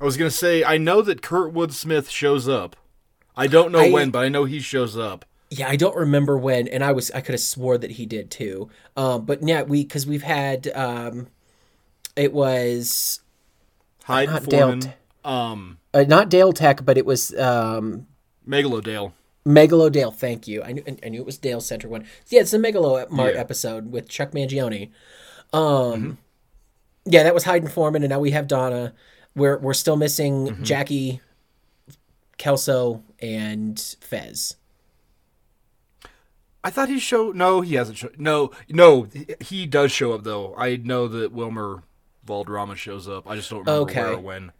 I 0.01 0.05
was 0.05 0.17
gonna 0.17 0.31
say 0.31 0.63
I 0.65 0.79
know 0.79 1.03
that 1.03 1.23
Kurtwood 1.23 1.73
Smith 1.73 2.09
shows 2.09 2.49
up. 2.49 2.77
I 3.37 3.47
don't 3.47 3.73
know 3.73 3.81
I- 3.81 3.91
when, 3.91 4.11
but 4.11 4.21
I 4.25 4.29
know 4.29 4.45
he 4.45 4.61
shows 4.61 4.97
up. 4.97 5.25
Yeah, 5.53 5.69
I 5.69 5.75
don't 5.75 5.97
remember 5.97 6.39
when, 6.39 6.69
and 6.69 6.85
I 6.85 6.93
was 6.93 7.11
I 7.11 7.21
could 7.21 7.33
have 7.33 7.41
swore 7.41 7.77
that 7.77 7.91
he 7.93 8.07
did 8.07 8.31
too. 8.31 8.71
Um, 8.97 9.25
but 9.25 9.43
yeah, 9.43 9.63
we 9.63 9.83
because 9.83 10.07
we've 10.07 10.23
had 10.23 10.69
um, 10.76 11.26
it 12.17 12.33
was 12.33 13.21
Hyde 14.05 14.29
Not 14.29 14.45
Foreman, 14.45 14.79
Dale 14.81 14.93
um, 15.25 15.79
uh, 15.95 16.05
not 16.07 16.29
Dale 16.31 16.52
Tech, 16.52 16.85
but 16.85 16.97
it 16.99 17.07
was 17.07 17.35
um, 17.38 18.07
Megalodale. 18.49 19.12
Megalodale. 19.47 20.14
Thank 20.14 20.47
you. 20.49 20.62
I 20.62 20.73
knew 20.73 20.85
I 21.05 21.09
knew 21.09 21.21
it 21.21 21.26
was 21.26 21.38
Dale 21.38 21.61
Center 21.61 21.88
one. 21.88 22.05
Yeah, 22.29 22.40
it's 22.40 22.50
the 22.50 22.59
Megalo 22.59 23.09
Mart 23.11 23.35
Yeah. 23.35 23.40
episode 23.40 23.90
with 23.90 24.09
Chuck 24.09 24.33
Mangione. 24.33 24.90
Um, 25.52 26.19
yeah, 27.05 27.23
that 27.23 27.35
was 27.35 27.45
Hyde 27.45 27.62
and 27.62 27.73
Foreman, 27.73 28.02
and 28.02 28.11
now 28.11 28.19
we 28.21 28.31
have 28.33 28.47
Donna. 28.47 28.93
We're 29.35 29.59
we're 29.59 29.75
still 29.75 29.97
missing 29.97 30.62
Jackie, 30.62 31.21
Kelso, 32.37 33.02
and 33.21 33.79
Fez. 34.00 34.57
I 36.62 36.71
thought 36.71 36.88
he 36.90 36.99
showed. 36.99 37.37
No, 37.37 37.62
he 37.62 37.75
hasn't 37.76 37.99
shown. 37.99 38.12
No, 38.19 38.50
no, 38.69 39.07
he 39.40 39.67
does 39.67 39.90
show 39.93 40.12
up 40.12 40.25
though. 40.25 40.55
I 40.57 40.76
know 40.76 41.09
that 41.09 41.33
Wilmer 41.33 41.83
Valderrama 42.25 42.77
shows 42.77 43.09
up. 43.09 43.29
I 43.29 43.37
just 43.37 43.50
don't 43.50 43.61
remember 43.61 43.83
Okay. 43.91 44.00
where 44.03 44.12
or 44.15 44.19
when. 44.21 44.53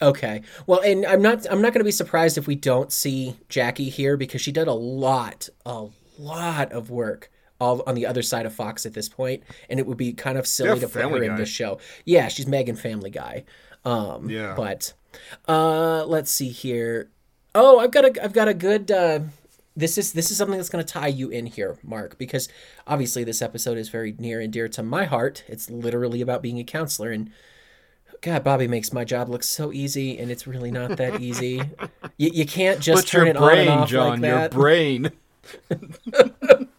Okay. 0.00 0.42
Well, 0.66 0.80
and 0.80 1.06
I'm 1.06 1.22
not 1.22 1.46
I'm 1.50 1.62
not 1.62 1.72
going 1.72 1.80
to 1.80 1.84
be 1.84 1.90
surprised 1.92 2.36
if 2.38 2.46
we 2.46 2.56
don't 2.56 2.92
see 2.92 3.36
Jackie 3.48 3.88
here 3.88 4.16
because 4.16 4.40
she 4.40 4.50
did 4.52 4.66
a 4.68 4.72
lot 4.72 5.48
a 5.64 5.86
lot 6.18 6.72
of 6.72 6.90
work 6.90 7.30
all 7.60 7.82
on 7.86 7.94
the 7.94 8.06
other 8.06 8.22
side 8.22 8.44
of 8.44 8.52
Fox 8.52 8.84
at 8.84 8.94
this 8.94 9.08
point 9.08 9.44
and 9.70 9.78
it 9.78 9.86
would 9.86 9.96
be 9.98 10.12
kind 10.12 10.36
of 10.36 10.46
silly 10.48 10.70
Yeah, 10.70 10.74
to 10.76 10.80
put 10.88 10.92
Family 11.02 11.20
her 11.26 11.32
in 11.32 11.36
this 11.36 11.48
show. 11.48 11.78
Yeah, 12.04 12.26
she's 12.28 12.46
Megan 12.48 12.74
Family 12.74 13.10
Guy. 13.10 13.44
Um 13.84 14.28
Yeah. 14.28 14.54
but 14.56 14.92
uh 15.46 16.04
let's 16.06 16.30
see 16.30 16.48
here. 16.48 17.10
Oh, 17.54 17.78
I've 17.78 17.92
got 17.92 18.04
a 18.04 18.24
I've 18.24 18.32
got 18.32 18.48
a 18.48 18.54
good 18.54 18.90
uh 18.90 19.20
this 19.76 19.96
is 19.96 20.12
this 20.12 20.30
is 20.30 20.36
something 20.36 20.56
that's 20.58 20.68
going 20.68 20.84
to 20.84 20.92
tie 20.92 21.08
you 21.08 21.30
in 21.30 21.46
here, 21.46 21.78
Mark, 21.82 22.18
because 22.18 22.48
obviously 22.86 23.24
this 23.24 23.42
episode 23.42 23.78
is 23.78 23.88
very 23.88 24.14
near 24.18 24.40
and 24.40 24.52
dear 24.52 24.68
to 24.68 24.82
my 24.82 25.04
heart. 25.04 25.44
It's 25.48 25.70
literally 25.70 26.20
about 26.20 26.42
being 26.42 26.58
a 26.58 26.64
counselor 26.64 27.10
and 27.10 27.30
God, 28.22 28.44
Bobby 28.44 28.68
makes 28.68 28.92
my 28.92 29.04
job 29.04 29.28
look 29.28 29.42
so 29.42 29.72
easy, 29.72 30.16
and 30.16 30.30
it's 30.30 30.46
really 30.46 30.70
not 30.70 30.96
that 30.96 31.20
easy. 31.20 31.60
you, 32.16 32.30
you 32.32 32.46
can't 32.46 32.78
just 32.78 33.02
But 33.02 33.08
turn 33.08 33.26
your 33.26 33.34
it 33.34 33.36
on 33.36 33.42
and 33.42 33.66
brain, 33.66 33.68
off 33.68 33.88
John, 33.88 34.10
like 34.10 34.20
your 34.20 34.38
that. 34.38 34.52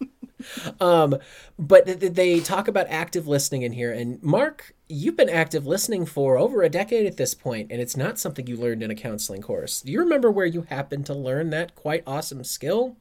brain. 0.78 1.20
but 1.58 1.86
th- 1.86 2.00
th- 2.00 2.12
they 2.12 2.40
talk 2.40 2.68
about 2.68 2.86
active 2.88 3.26
listening 3.26 3.62
in 3.62 3.72
here, 3.72 3.92
and 3.92 4.22
Mark, 4.22 4.74
you've 4.88 5.16
been 5.16 5.28
active 5.28 5.66
listening 5.66 6.06
for 6.06 6.36
over 6.36 6.62
a 6.62 6.68
decade 6.68 7.06
at 7.06 7.16
this 7.16 7.34
point, 7.34 7.70
and 7.70 7.80
it's 7.80 7.96
not 7.96 8.18
something 8.18 8.46
you 8.46 8.56
learned 8.56 8.82
in 8.82 8.90
a 8.90 8.94
counseling 8.94 9.42
course. 9.42 9.80
Do 9.82 9.92
you 9.92 10.00
remember 10.00 10.30
where 10.30 10.46
you 10.46 10.62
happened 10.62 11.06
to 11.06 11.14
learn 11.14 11.50
that 11.50 11.74
quite 11.74 12.02
awesome 12.06 12.44
skill? 12.44 12.96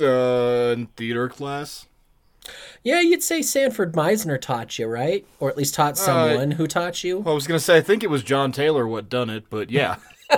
Uh, 0.00 0.72
in 0.76 0.86
theater 0.96 1.28
class. 1.28 1.86
Yeah, 2.82 3.00
you'd 3.00 3.22
say 3.22 3.40
Sanford 3.40 3.94
Meisner 3.94 4.40
taught 4.40 4.78
you, 4.78 4.86
right? 4.86 5.26
Or 5.40 5.48
at 5.48 5.56
least 5.56 5.74
taught 5.74 5.96
someone 5.96 6.50
who 6.52 6.66
taught 6.66 7.02
you. 7.02 7.22
I 7.26 7.32
was 7.32 7.46
gonna 7.46 7.60
say 7.60 7.78
I 7.78 7.80
think 7.80 8.02
it 8.02 8.10
was 8.10 8.22
John 8.22 8.52
Taylor 8.52 8.86
what 8.86 9.08
done 9.08 9.30
it, 9.30 9.44
but 9.48 9.70
yeah. 9.70 9.96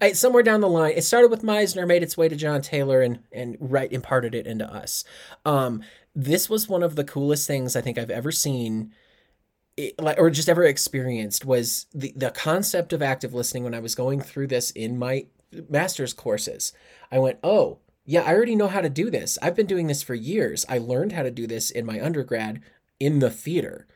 I, 0.00 0.12
somewhere 0.12 0.42
down 0.42 0.60
the 0.60 0.68
line, 0.68 0.92
it 0.96 1.02
started 1.02 1.30
with 1.30 1.42
Meisner, 1.42 1.86
made 1.86 2.02
its 2.02 2.16
way 2.16 2.28
to 2.28 2.36
John 2.36 2.62
Taylor, 2.62 3.02
and 3.02 3.20
and 3.32 3.56
right 3.60 3.92
imparted 3.92 4.34
it 4.34 4.46
into 4.46 4.70
us. 4.70 5.04
Um, 5.44 5.82
this 6.14 6.48
was 6.48 6.68
one 6.68 6.82
of 6.82 6.96
the 6.96 7.04
coolest 7.04 7.46
things 7.46 7.76
I 7.76 7.80
think 7.80 7.98
I've 7.98 8.10
ever 8.10 8.32
seen, 8.32 8.92
it, 9.76 10.00
like 10.00 10.18
or 10.18 10.30
just 10.30 10.48
ever 10.48 10.64
experienced. 10.64 11.44
Was 11.44 11.86
the 11.94 12.12
the 12.16 12.30
concept 12.30 12.92
of 12.92 13.02
active 13.02 13.34
listening 13.34 13.64
when 13.64 13.74
I 13.74 13.80
was 13.80 13.94
going 13.94 14.20
through 14.20 14.48
this 14.48 14.70
in 14.70 14.98
my 14.98 15.26
master's 15.68 16.12
courses. 16.12 16.72
I 17.10 17.18
went, 17.18 17.38
oh 17.42 17.78
yeah, 18.04 18.22
I 18.22 18.34
already 18.34 18.56
know 18.56 18.68
how 18.68 18.80
to 18.80 18.88
do 18.88 19.10
this. 19.10 19.38
I've 19.42 19.56
been 19.56 19.66
doing 19.66 19.86
this 19.86 20.02
for 20.02 20.14
years. 20.14 20.64
I 20.68 20.78
learned 20.78 21.12
how 21.12 21.22
to 21.22 21.30
do 21.30 21.46
this 21.46 21.70
in 21.70 21.84
my 21.84 22.02
undergrad 22.02 22.62
in 22.98 23.18
the 23.18 23.30
theater. 23.30 23.86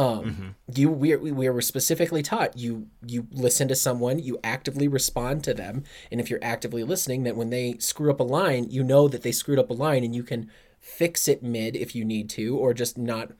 Um, 0.00 0.24
mm-hmm. 0.24 0.48
you 0.74 0.88
we, 0.88 1.14
we 1.14 1.50
were 1.50 1.60
specifically 1.60 2.22
taught 2.22 2.56
you 2.56 2.86
you 3.06 3.26
listen 3.30 3.68
to 3.68 3.74
someone, 3.74 4.18
you 4.18 4.38
actively 4.42 4.88
respond 4.88 5.44
to 5.44 5.52
them, 5.52 5.84
and 6.10 6.18
if 6.18 6.30
you're 6.30 6.42
actively 6.42 6.82
listening, 6.84 7.24
that 7.24 7.36
when 7.36 7.50
they 7.50 7.76
screw 7.80 8.10
up 8.10 8.18
a 8.18 8.22
line, 8.24 8.70
you 8.70 8.82
know 8.82 9.08
that 9.08 9.22
they 9.22 9.30
screwed 9.30 9.58
up 9.58 9.68
a 9.68 9.74
line, 9.74 10.02
and 10.02 10.14
you 10.14 10.22
can 10.22 10.50
fix 10.80 11.28
it 11.28 11.42
mid 11.42 11.76
if 11.76 11.94
you 11.94 12.06
need 12.06 12.30
to, 12.30 12.56
or 12.56 12.72
just 12.72 12.96
not, 12.96 13.32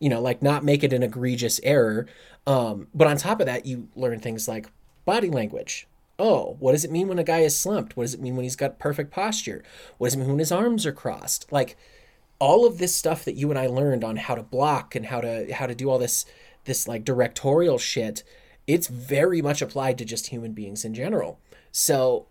you 0.00 0.10
know, 0.10 0.20
like 0.20 0.42
not 0.42 0.62
make 0.62 0.84
it 0.84 0.92
an 0.92 1.02
egregious 1.02 1.58
error. 1.62 2.06
Um, 2.46 2.88
but 2.92 3.08
on 3.08 3.16
top 3.16 3.40
of 3.40 3.46
that, 3.46 3.64
you 3.64 3.88
learn 3.96 4.20
things 4.20 4.46
like 4.46 4.70
body 5.06 5.30
language. 5.30 5.88
Oh, 6.18 6.56
what 6.60 6.72
does 6.72 6.84
it 6.84 6.90
mean 6.90 7.08
when 7.08 7.18
a 7.18 7.24
guy 7.24 7.38
is 7.38 7.56
slumped? 7.56 7.96
What 7.96 8.04
does 8.04 8.12
it 8.12 8.20
mean 8.20 8.36
when 8.36 8.44
he's 8.44 8.54
got 8.54 8.78
perfect 8.78 9.10
posture? 9.10 9.64
What 9.96 10.08
does 10.08 10.14
it 10.14 10.18
mean 10.18 10.28
when 10.28 10.38
his 10.40 10.52
arms 10.52 10.84
are 10.84 10.92
crossed? 10.92 11.50
Like 11.50 11.78
all 12.42 12.66
of 12.66 12.78
this 12.78 12.92
stuff 12.92 13.24
that 13.24 13.36
you 13.36 13.50
and 13.50 13.58
I 13.58 13.68
learned 13.68 14.02
on 14.02 14.16
how 14.16 14.34
to 14.34 14.42
block 14.42 14.96
and 14.96 15.06
how 15.06 15.20
to 15.20 15.54
how 15.54 15.68
to 15.68 15.76
do 15.76 15.88
all 15.88 16.00
this 16.00 16.26
this 16.64 16.88
like 16.88 17.04
directorial 17.04 17.78
shit, 17.78 18.24
it's 18.66 18.88
very 18.88 19.40
much 19.40 19.62
applied 19.62 19.96
to 19.98 20.04
just 20.04 20.26
human 20.26 20.52
beings 20.52 20.84
in 20.84 20.92
general. 20.92 21.38
So 21.70 22.26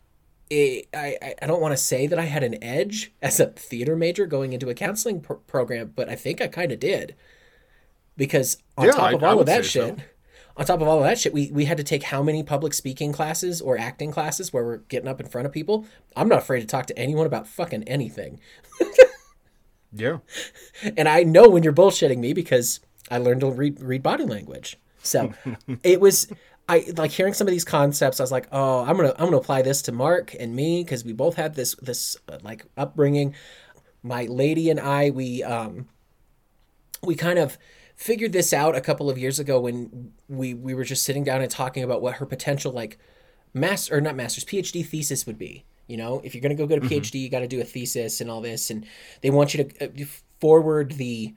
it, 0.49 0.89
I, 0.93 1.35
I 1.41 1.47
don't 1.47 1.61
want 1.61 1.71
to 1.71 1.77
say 1.77 2.07
that 2.07 2.19
I 2.19 2.25
had 2.25 2.43
an 2.43 2.61
edge 2.61 3.13
as 3.21 3.39
a 3.39 3.45
theater 3.45 3.95
major 3.95 4.25
going 4.25 4.51
into 4.51 4.69
a 4.69 4.73
counseling 4.73 5.21
program, 5.21 5.93
but 5.95 6.09
I 6.09 6.15
think 6.15 6.41
I 6.41 6.47
kind 6.47 6.73
of 6.73 6.81
did. 6.81 7.15
Because 8.17 8.57
on 8.77 8.87
yeah, 8.87 8.91
top 8.91 9.13
of 9.13 9.23
I, 9.23 9.27
all 9.27 9.37
I 9.37 9.39
of 9.39 9.45
that 9.45 9.63
shit, 9.63 9.97
so. 9.97 10.03
on 10.57 10.65
top 10.65 10.81
of 10.81 10.89
all 10.89 10.97
of 10.97 11.05
that 11.05 11.19
shit, 11.19 11.33
we, 11.33 11.49
we 11.53 11.63
had 11.63 11.77
to 11.77 11.85
take 11.85 12.03
how 12.03 12.21
many 12.21 12.43
public 12.43 12.73
speaking 12.73 13.13
classes 13.13 13.61
or 13.61 13.77
acting 13.77 14.11
classes 14.11 14.51
where 14.51 14.65
we're 14.65 14.77
getting 14.77 15.07
up 15.07 15.21
in 15.21 15.27
front 15.27 15.47
of 15.47 15.53
people? 15.53 15.85
I'm 16.17 16.27
not 16.27 16.39
afraid 16.39 16.59
to 16.59 16.67
talk 16.67 16.87
to 16.87 16.99
anyone 16.99 17.25
about 17.25 17.47
fucking 17.47 17.83
anything. 17.83 18.41
Yeah. 19.93 20.19
And 20.97 21.07
I 21.07 21.23
know 21.23 21.49
when 21.49 21.63
you're 21.63 21.73
bullshitting 21.73 22.17
me 22.17 22.33
because 22.33 22.79
I 23.09 23.17
learned 23.17 23.41
to 23.41 23.51
read 23.51 23.81
read 23.81 24.03
body 24.03 24.25
language. 24.25 24.77
So 25.03 25.33
it 25.83 25.99
was 25.99 26.31
I 26.69 26.85
like 26.95 27.11
hearing 27.11 27.33
some 27.33 27.47
of 27.47 27.51
these 27.51 27.65
concepts. 27.65 28.19
I 28.19 28.23
was 28.23 28.31
like, 28.31 28.47
oh, 28.51 28.81
I'm 28.85 28.95
gonna 28.95 29.13
I'm 29.17 29.25
gonna 29.25 29.37
apply 29.37 29.61
this 29.61 29.81
to 29.83 29.91
Mark 29.91 30.33
and 30.39 30.55
me 30.55 30.83
because 30.83 31.03
we 31.03 31.13
both 31.13 31.35
had 31.35 31.55
this 31.55 31.75
this 31.81 32.15
uh, 32.29 32.37
like 32.41 32.65
upbringing. 32.77 33.35
My 34.03 34.25
lady 34.25 34.69
and 34.69 34.79
I 34.79 35.09
we 35.09 35.43
um 35.43 35.87
we 37.03 37.15
kind 37.15 37.39
of 37.39 37.57
figured 37.95 38.31
this 38.31 38.53
out 38.53 38.75
a 38.75 38.81
couple 38.81 39.09
of 39.09 39.17
years 39.17 39.39
ago 39.39 39.59
when 39.59 40.13
we 40.29 40.53
we 40.53 40.73
were 40.73 40.85
just 40.85 41.03
sitting 41.03 41.23
down 41.23 41.41
and 41.41 41.51
talking 41.51 41.83
about 41.83 42.01
what 42.01 42.15
her 42.15 42.25
potential 42.25 42.71
like 42.71 42.97
master 43.53 43.97
or 43.97 44.01
not 44.01 44.15
master's 44.15 44.45
PhD 44.45 44.85
thesis 44.85 45.25
would 45.25 45.37
be. 45.37 45.65
You 45.91 45.97
know, 45.97 46.21
if 46.23 46.33
you're 46.33 46.41
going 46.41 46.55
to 46.55 46.61
go 46.61 46.67
get 46.67 46.77
a 46.77 46.87
PhD, 46.87 47.01
mm-hmm. 47.01 47.17
you 47.17 47.29
got 47.29 47.39
to 47.39 47.47
do 47.47 47.59
a 47.59 47.65
thesis 47.65 48.21
and 48.21 48.31
all 48.31 48.39
this, 48.39 48.69
and 48.69 48.85
they 49.21 49.29
want 49.29 49.53
you 49.53 49.65
to 49.65 49.85
uh, 49.85 50.05
forward 50.39 50.93
the 50.93 51.33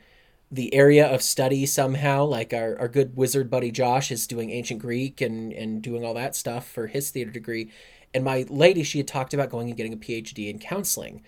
the 0.52 0.72
area 0.72 1.04
of 1.06 1.22
study 1.22 1.66
somehow. 1.66 2.24
Like 2.24 2.54
our, 2.54 2.78
our 2.78 2.86
good 2.86 3.16
wizard 3.16 3.50
buddy 3.50 3.72
Josh 3.72 4.12
is 4.12 4.28
doing 4.28 4.50
ancient 4.50 4.80
Greek 4.80 5.20
and 5.20 5.52
and 5.52 5.82
doing 5.82 6.04
all 6.04 6.14
that 6.14 6.36
stuff 6.36 6.68
for 6.68 6.86
his 6.86 7.10
theater 7.10 7.32
degree. 7.32 7.72
And 8.14 8.22
my 8.22 8.46
lady, 8.48 8.84
she 8.84 8.98
had 8.98 9.08
talked 9.08 9.34
about 9.34 9.50
going 9.50 9.66
and 9.66 9.76
getting 9.76 9.92
a 9.92 9.96
PhD 9.96 10.48
in 10.48 10.60
counseling, 10.60 11.22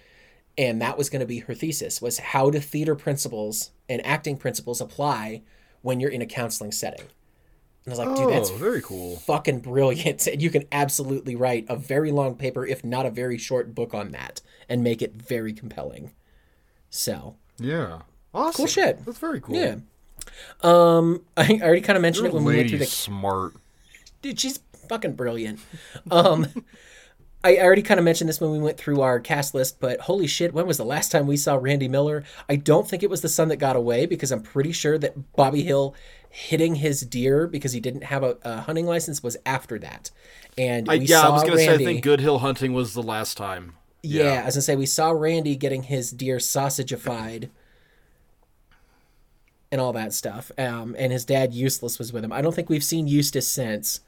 and 0.56 0.80
that 0.80 0.96
was 0.96 1.10
going 1.10 1.20
to 1.20 1.26
be 1.26 1.40
her 1.40 1.54
thesis: 1.54 2.00
was 2.00 2.18
how 2.18 2.48
do 2.50 2.60
theater 2.60 2.94
principles 2.94 3.72
and 3.88 4.06
acting 4.06 4.36
principles 4.36 4.80
apply 4.80 5.42
when 5.82 5.98
you're 6.00 6.10
in 6.10 6.22
a 6.22 6.26
counseling 6.26 6.72
setting. 6.72 7.06
And 7.86 7.94
I 7.94 7.98
was 7.98 8.06
like, 8.06 8.16
dude, 8.16 8.34
that's 8.34 8.50
oh, 8.50 8.56
very 8.56 8.82
cool. 8.82 9.16
Fucking 9.18 9.60
brilliant. 9.60 10.26
And 10.36 10.42
you 10.42 10.50
can 10.50 10.64
absolutely 10.72 11.36
write 11.36 11.66
a 11.68 11.76
very 11.76 12.10
long 12.10 12.34
paper, 12.34 12.66
if 12.66 12.84
not 12.84 13.06
a 13.06 13.10
very 13.10 13.38
short 13.38 13.74
book 13.76 13.94
on 13.94 14.10
that, 14.10 14.40
and 14.68 14.82
make 14.82 15.00
it 15.00 15.14
very 15.14 15.52
compelling. 15.52 16.10
So. 16.90 17.36
Yeah. 17.58 18.00
Awesome. 18.34 18.56
Cool 18.56 18.66
shit. 18.66 19.04
That's 19.06 19.18
very 19.18 19.40
cool. 19.40 19.54
Yeah. 19.54 19.76
Um, 20.62 21.22
I 21.36 21.60
already 21.62 21.80
kind 21.80 21.96
of 21.96 22.02
mentioned 22.02 22.24
Your 22.24 22.32
it 22.32 22.34
when 22.34 22.44
we 22.44 22.56
went 22.56 22.70
through 22.70 22.80
the 22.80 22.86
smart. 22.86 23.54
Dude, 24.20 24.40
she's 24.40 24.58
fucking 24.88 25.14
brilliant. 25.14 25.60
Um, 26.10 26.48
I 27.44 27.58
already 27.58 27.82
kind 27.82 28.00
of 28.00 28.04
mentioned 28.04 28.28
this 28.28 28.40
when 28.40 28.50
we 28.50 28.58
went 28.58 28.76
through 28.76 29.02
our 29.02 29.20
cast 29.20 29.54
list, 29.54 29.78
but 29.78 30.00
holy 30.00 30.26
shit, 30.26 30.52
when 30.52 30.66
was 30.66 30.78
the 30.78 30.84
last 30.84 31.12
time 31.12 31.28
we 31.28 31.36
saw 31.36 31.54
Randy 31.54 31.86
Miller? 31.86 32.24
I 32.48 32.56
don't 32.56 32.88
think 32.88 33.04
it 33.04 33.10
was 33.10 33.20
the 33.20 33.28
son 33.28 33.46
that 33.48 33.56
got 33.58 33.76
away 33.76 34.06
because 34.06 34.32
I'm 34.32 34.42
pretty 34.42 34.72
sure 34.72 34.98
that 34.98 35.32
Bobby 35.36 35.62
Hill 35.62 35.94
hitting 36.36 36.74
his 36.74 37.00
deer 37.00 37.46
because 37.46 37.72
he 37.72 37.80
didn't 37.80 38.04
have 38.04 38.22
a, 38.22 38.36
a 38.42 38.60
hunting 38.60 38.84
license 38.84 39.22
was 39.22 39.38
after 39.46 39.78
that. 39.78 40.10
And 40.58 40.86
I, 40.88 40.94
yeah, 40.94 41.22
I 41.22 41.30
was 41.30 41.42
gonna 41.42 41.56
Randy, 41.56 41.66
say 41.66 41.74
I 41.74 41.78
think 41.92 42.02
Good 42.02 42.20
Hill 42.20 42.40
hunting 42.40 42.74
was 42.74 42.92
the 42.92 43.02
last 43.02 43.38
time. 43.38 43.72
Yeah, 44.02 44.24
yeah, 44.24 44.42
I 44.42 44.44
was 44.44 44.54
gonna 44.54 44.62
say 44.62 44.76
we 44.76 44.84
saw 44.84 45.10
Randy 45.12 45.56
getting 45.56 45.84
his 45.84 46.10
deer 46.10 46.36
sausagified 46.36 47.48
and 49.72 49.80
all 49.80 49.94
that 49.94 50.12
stuff. 50.12 50.52
Um, 50.58 50.94
and 50.98 51.10
his 51.10 51.24
dad 51.24 51.54
Useless 51.54 51.98
was 51.98 52.12
with 52.12 52.22
him. 52.22 52.32
I 52.32 52.42
don't 52.42 52.54
think 52.54 52.68
we've 52.68 52.84
seen 52.84 53.08
Eustace 53.08 53.48
since. 53.48 54.00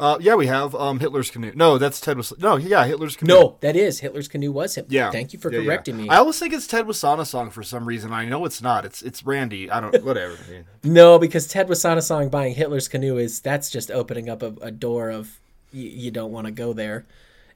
Uh, 0.00 0.16
yeah, 0.18 0.34
we 0.34 0.46
have 0.46 0.74
um, 0.74 0.98
Hitler's 0.98 1.30
canoe. 1.30 1.52
No, 1.54 1.76
that's 1.76 2.00
Ted 2.00 2.16
was 2.16 2.32
no, 2.38 2.56
yeah, 2.56 2.86
Hitler's 2.86 3.16
canoe. 3.16 3.34
No, 3.34 3.58
that 3.60 3.76
is 3.76 4.00
Hitler's 4.00 4.28
canoe 4.28 4.50
was 4.50 4.76
him. 4.76 4.86
Yeah, 4.88 5.10
thank 5.10 5.34
you 5.34 5.38
for 5.38 5.52
yeah, 5.52 5.62
correcting 5.62 5.98
yeah. 5.98 6.04
me. 6.04 6.08
I 6.08 6.16
always 6.16 6.38
think 6.38 6.54
it's 6.54 6.66
Ted 6.66 6.86
Wassanasong 6.86 7.52
for 7.52 7.62
some 7.62 7.84
reason. 7.84 8.10
I 8.10 8.24
know 8.24 8.46
it's 8.46 8.62
not. 8.62 8.86
It's 8.86 9.02
it's 9.02 9.26
Randy. 9.26 9.70
I 9.70 9.78
don't 9.78 10.02
whatever. 10.04 10.38
no, 10.82 11.18
because 11.18 11.46
Ted 11.46 11.68
Wassanasong 11.68 12.30
buying 12.30 12.54
Hitler's 12.54 12.88
canoe 12.88 13.18
is 13.18 13.40
that's 13.42 13.68
just 13.68 13.90
opening 13.90 14.30
up 14.30 14.42
a, 14.42 14.54
a 14.62 14.70
door 14.70 15.10
of 15.10 15.38
y- 15.70 15.80
you 15.80 16.10
don't 16.10 16.32
want 16.32 16.46
to 16.46 16.50
go 16.50 16.72
there. 16.72 17.04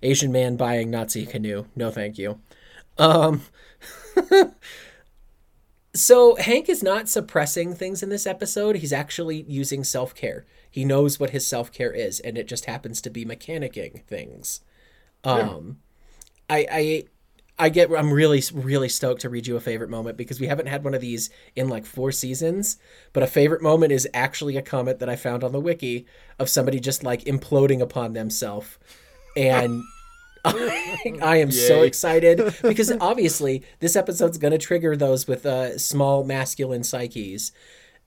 Asian 0.03 0.31
man 0.31 0.57
buying 0.57 0.91
Nazi 0.91 1.25
canoe. 1.25 1.65
No, 1.75 1.91
thank 1.91 2.19
you. 2.19 2.41
Um. 2.99 3.41
so 5.95 6.37
Hank 6.37 6.69
is 6.69 6.83
not 6.83 7.09
suppressing 7.09 7.75
things 7.75 8.03
in 8.03 8.11
this 8.11 8.27
episode. 8.27 8.77
He's 8.77 8.93
actually 8.93 9.47
using 9.49 9.83
self 9.83 10.15
care 10.15 10.45
he 10.75 10.85
knows 10.85 11.21
what 11.21 11.31
his 11.31 11.47
self 11.47 11.71
care 11.71 11.93
is, 11.93 12.19
and 12.19 12.37
it 12.37 12.49
just 12.49 12.65
happens 12.65 13.01
to 13.03 13.09
be 13.09 13.25
mechanicking 13.25 14.03
things. 14.07 14.61
Um, 15.23 15.77
yeah. 16.51 16.57
I, 16.57 16.67
I 16.69 17.05
I 17.57 17.69
get 17.69 17.93
I'm 17.93 18.13
really 18.13 18.43
really 18.53 18.89
stoked 18.89 19.21
to 19.21 19.29
read 19.29 19.47
you 19.47 19.55
a 19.55 19.61
favorite 19.61 19.89
moment 19.89 20.17
because 20.17 20.41
we 20.41 20.49
haven't 20.49 20.67
had 20.67 20.83
one 20.83 20.93
of 20.93 21.01
these 21.01 21.31
in 21.55 21.69
like 21.69 21.87
four 21.87 22.11
seasons. 22.11 22.77
But 23.13 23.23
a 23.23 23.29
favorite 23.29 23.63
moment 23.63 23.93
is 23.93 24.09
actually 24.13 24.57
a 24.57 24.63
comment 24.63 24.99
that 24.99 25.09
I 25.09 25.15
found 25.15 25.45
on 25.45 25.53
the 25.53 25.61
wiki 25.61 26.07
of 26.41 26.49
somebody 26.49 26.81
just 26.81 27.05
like 27.05 27.23
imploding 27.23 27.81
upon 27.81 28.15
themselves, 28.15 28.77
and 29.37 29.81
I, 30.45 31.19
I 31.23 31.37
am 31.37 31.51
Yay. 31.51 31.69
so 31.69 31.83
excited 31.83 32.53
because 32.63 32.91
obviously 33.01 33.63
this 33.79 33.95
episode's 33.95 34.39
gonna 34.39 34.59
trigger 34.59 34.97
those 34.97 35.29
with 35.29 35.47
uh, 35.47 35.79
small 35.79 36.25
masculine 36.25 36.83
psyches, 36.83 37.53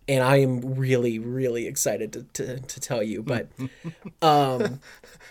and 0.07 0.23
I 0.23 0.37
am 0.37 0.75
really, 0.75 1.19
really 1.19 1.67
excited 1.67 2.13
to, 2.13 2.23
to, 2.33 2.59
to 2.59 2.79
tell 2.79 3.03
you. 3.03 3.21
But 3.21 3.49
um, 4.21 4.79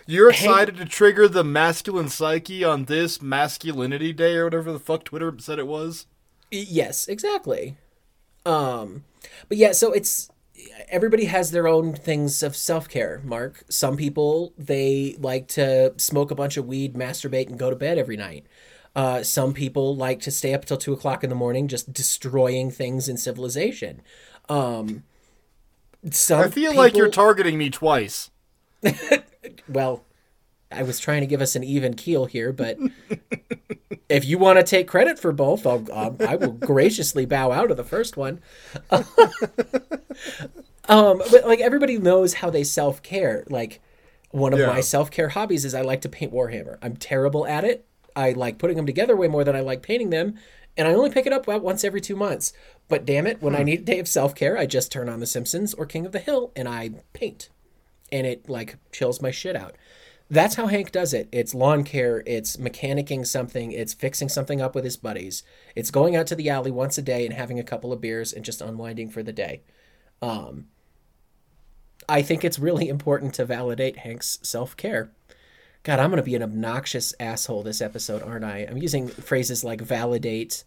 you're 0.07 0.31
excited 0.31 0.77
Hank, 0.77 0.89
to 0.89 0.95
trigger 0.95 1.29
the 1.29 1.45
masculine 1.45 2.09
psyche 2.09 2.63
on 2.63 2.85
this 2.85 3.23
masculinity 3.23 4.13
day 4.13 4.37
or 4.37 4.45
whatever 4.45 4.73
the 4.73 4.79
fuck 4.79 5.05
Twitter 5.05 5.35
said 5.39 5.59
it 5.59 5.67
was. 5.67 6.07
Yes, 6.51 7.09
exactly. 7.09 7.77
Um, 8.45 9.05
but 9.49 9.59
yeah, 9.59 9.73
so 9.73 9.93
it's 9.93 10.31
everybody 10.89 11.25
has 11.27 11.51
their 11.51 11.67
own 11.67 11.95
things 11.95 12.43
of 12.43 12.55
self 12.57 12.89
care. 12.89 13.21
Mark, 13.25 13.65
some 13.69 13.97
people 13.97 14.53
they 14.57 15.17
like 15.19 15.49
to 15.49 15.95
smoke 15.97 16.31
a 16.31 16.37
bunch 16.37 16.57
of 16.57 16.67
weed, 16.67 16.95
masturbate, 16.95 17.49
and 17.49 17.59
go 17.59 17.71
to 17.71 17.77
bed 17.77 17.99
every 17.99 18.17
night. 18.17 18.47
Uh, 18.95 19.23
some 19.23 19.53
people 19.53 19.95
like 19.95 20.21
to 20.21 20.31
stay 20.31 20.55
up 20.55 20.65
till 20.65 20.79
two 20.79 20.95
o'clock 20.95 21.23
in 21.23 21.29
the 21.29 21.37
morning, 21.37 21.69
just 21.69 21.93
destroying 21.93 22.71
things 22.71 23.11
in 23.11 23.17
civilization. 23.19 24.01
Um, 24.49 25.05
some 26.11 26.41
I 26.41 26.49
feel 26.49 26.73
people... 26.73 26.85
like 26.85 26.97
you're 26.97 27.11
targeting 27.11 27.59
me 27.59 27.71
twice. 27.71 28.31
well, 29.69 30.05
I 30.71 30.83
was 30.83 30.99
trying 30.99 31.21
to 31.21 31.27
give 31.27 31.41
us 31.41 31.57
an 31.57 31.65
even 31.65 31.95
keel 31.95 32.27
here, 32.27 32.53
but 32.53 32.79
if 34.09 34.25
you 34.25 34.39
want 34.39 34.59
to 34.59 34.65
take 34.65 34.89
credit 34.89 35.19
for 35.19 35.33
both, 35.33 35.67
I'll, 35.67 35.87
I'll 35.93 36.17
I 36.27 36.37
will 36.37 36.53
graciously 36.53 37.27
bow 37.27 37.53
out 37.53 37.71
of 37.71 37.77
the 37.77 37.85
first 37.85 38.17
one. 38.17 38.41
um, 38.91 39.05
but 41.31 41.47
like 41.47 41.61
everybody 41.61 41.99
knows 41.99 42.35
how 42.35 42.51
they 42.51 42.65
self 42.65 43.03
care. 43.03 43.45
Like 43.49 43.81
one 44.31 44.53
of 44.53 44.59
yeah. 44.59 44.67
my 44.67 44.81
self 44.81 45.11
care 45.11 45.31
hobbies 45.31 45.65
is 45.65 45.75
I 45.75 45.83
like 45.83 46.03
to 46.03 46.09
paint 46.09 46.33
Warhammer. 46.33 46.79
I'm 46.83 46.97
terrible 46.97 47.47
at 47.47 47.65
it. 47.65 47.87
I 48.15 48.33
like 48.33 48.59
putting 48.59 48.77
them 48.77 48.87
together 48.87 49.15
way 49.15 49.29
more 49.29 49.45
than 49.45 49.55
I 49.55 49.61
like 49.61 49.83
painting 49.83 50.11
them, 50.11 50.37
and 50.77 50.87
I 50.87 50.93
only 50.93 51.11
pick 51.11 51.27
it 51.27 51.33
up 51.33 51.47
about 51.47 51.63
once 51.63 51.85
every 51.85 52.01
two 52.01 52.17
months. 52.17 52.53
But 52.89 53.05
damn 53.05 53.27
it, 53.27 53.43
when 53.43 53.57
I 53.57 53.63
need 53.63 53.81
a 53.81 53.85
day 53.85 53.99
of 53.99 54.09
self 54.09 54.35
care, 54.35 54.57
I 54.59 54.67
just 54.67 54.93
turn 54.93 55.09
on 55.09 55.21
The 55.21 55.27
Simpsons 55.27 55.75
or 55.75 55.87
King 55.87 56.07
of 56.07 56.13
the 56.13 56.19
Hill 56.19 56.53
and 56.55 56.69
I 56.69 56.91
paint, 57.13 57.49
and 58.13 58.27
it 58.27 58.49
like 58.49 58.77
chills 58.93 59.23
my 59.23 59.31
shit 59.31 59.57
out. 59.57 59.77
That's 60.29 60.57
how 60.57 60.67
Hank 60.67 60.91
does 60.91 61.15
it. 61.15 61.29
It's 61.31 61.55
lawn 61.55 61.85
care, 61.85 62.23
it's 62.27 62.57
mechanicking 62.57 63.27
something, 63.27 63.71
it's 63.71 63.95
fixing 63.95 64.29
something 64.29 64.61
up 64.61 64.75
with 64.75 64.83
his 64.83 64.97
buddies, 64.97 65.45
it's 65.77 65.93
going 65.93 66.17
out 66.17 66.27
to 66.29 66.35
the 66.35 66.51
alley 66.51 66.71
once 66.71 66.99
a 66.99 67.03
day 67.03 67.25
and 67.25 67.35
having 67.35 67.61
a 67.61 67.65
couple 67.65 67.93
of 67.93 68.01
beers 68.01 68.33
and 68.33 68.45
just 68.45 68.61
unwinding 68.61 69.11
for 69.11 69.23
the 69.23 69.33
day. 69.33 69.63
Um, 70.21 70.67
I 72.09 72.23
think 72.23 72.45
it's 72.45 72.59
really 72.59 72.89
important 72.89 73.35
to 73.35 73.45
validate 73.45 73.99
Hank's 73.99 74.39
self 74.43 74.77
care. 74.77 75.11
God, 75.87 76.01
I'm 76.01 76.11
going 76.11 76.17
to 76.17 76.25
be 76.25 76.35
an 76.35 76.43
obnoxious 76.43 77.15
asshole 77.21 77.63
this 77.63 77.81
episode, 77.81 78.21
aren't 78.21 78.45
I? 78.45 78.67
I'm 78.69 78.77
using 78.77 79.07
phrases 79.07 79.63
like 79.63 79.81
validate. 79.81 80.65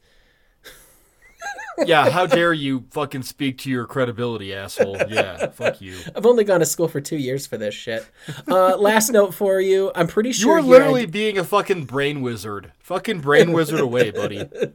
yeah, 1.77 2.09
how 2.09 2.25
dare 2.25 2.53
you 2.53 2.85
fucking 2.91 3.23
speak 3.23 3.57
to 3.57 3.69
your 3.69 3.85
credibility, 3.85 4.53
asshole? 4.53 4.95
Yeah, 5.09 5.47
fuck 5.47 5.81
you. 5.81 5.97
I've 6.15 6.25
only 6.25 6.45
gone 6.45 6.61
to 6.61 6.65
school 6.65 6.87
for 6.87 7.01
two 7.01 7.17
years 7.17 7.45
for 7.45 7.57
this 7.57 7.75
shit. 7.75 8.07
Uh, 8.47 8.77
last 8.77 9.11
note 9.11 9.33
for 9.33 9.59
you. 9.59 9.91
I'm 9.93 10.07
pretty 10.07 10.31
sure 10.31 10.57
you 10.57 10.63
are 10.63 10.65
literally 10.65 11.01
I'd... 11.01 11.11
being 11.11 11.37
a 11.37 11.43
fucking 11.43 11.83
brain 11.83 12.21
wizard. 12.21 12.71
Fucking 12.79 13.19
brain 13.19 13.51
wizard 13.51 13.81
away, 13.81 14.11
buddy. 14.11 14.47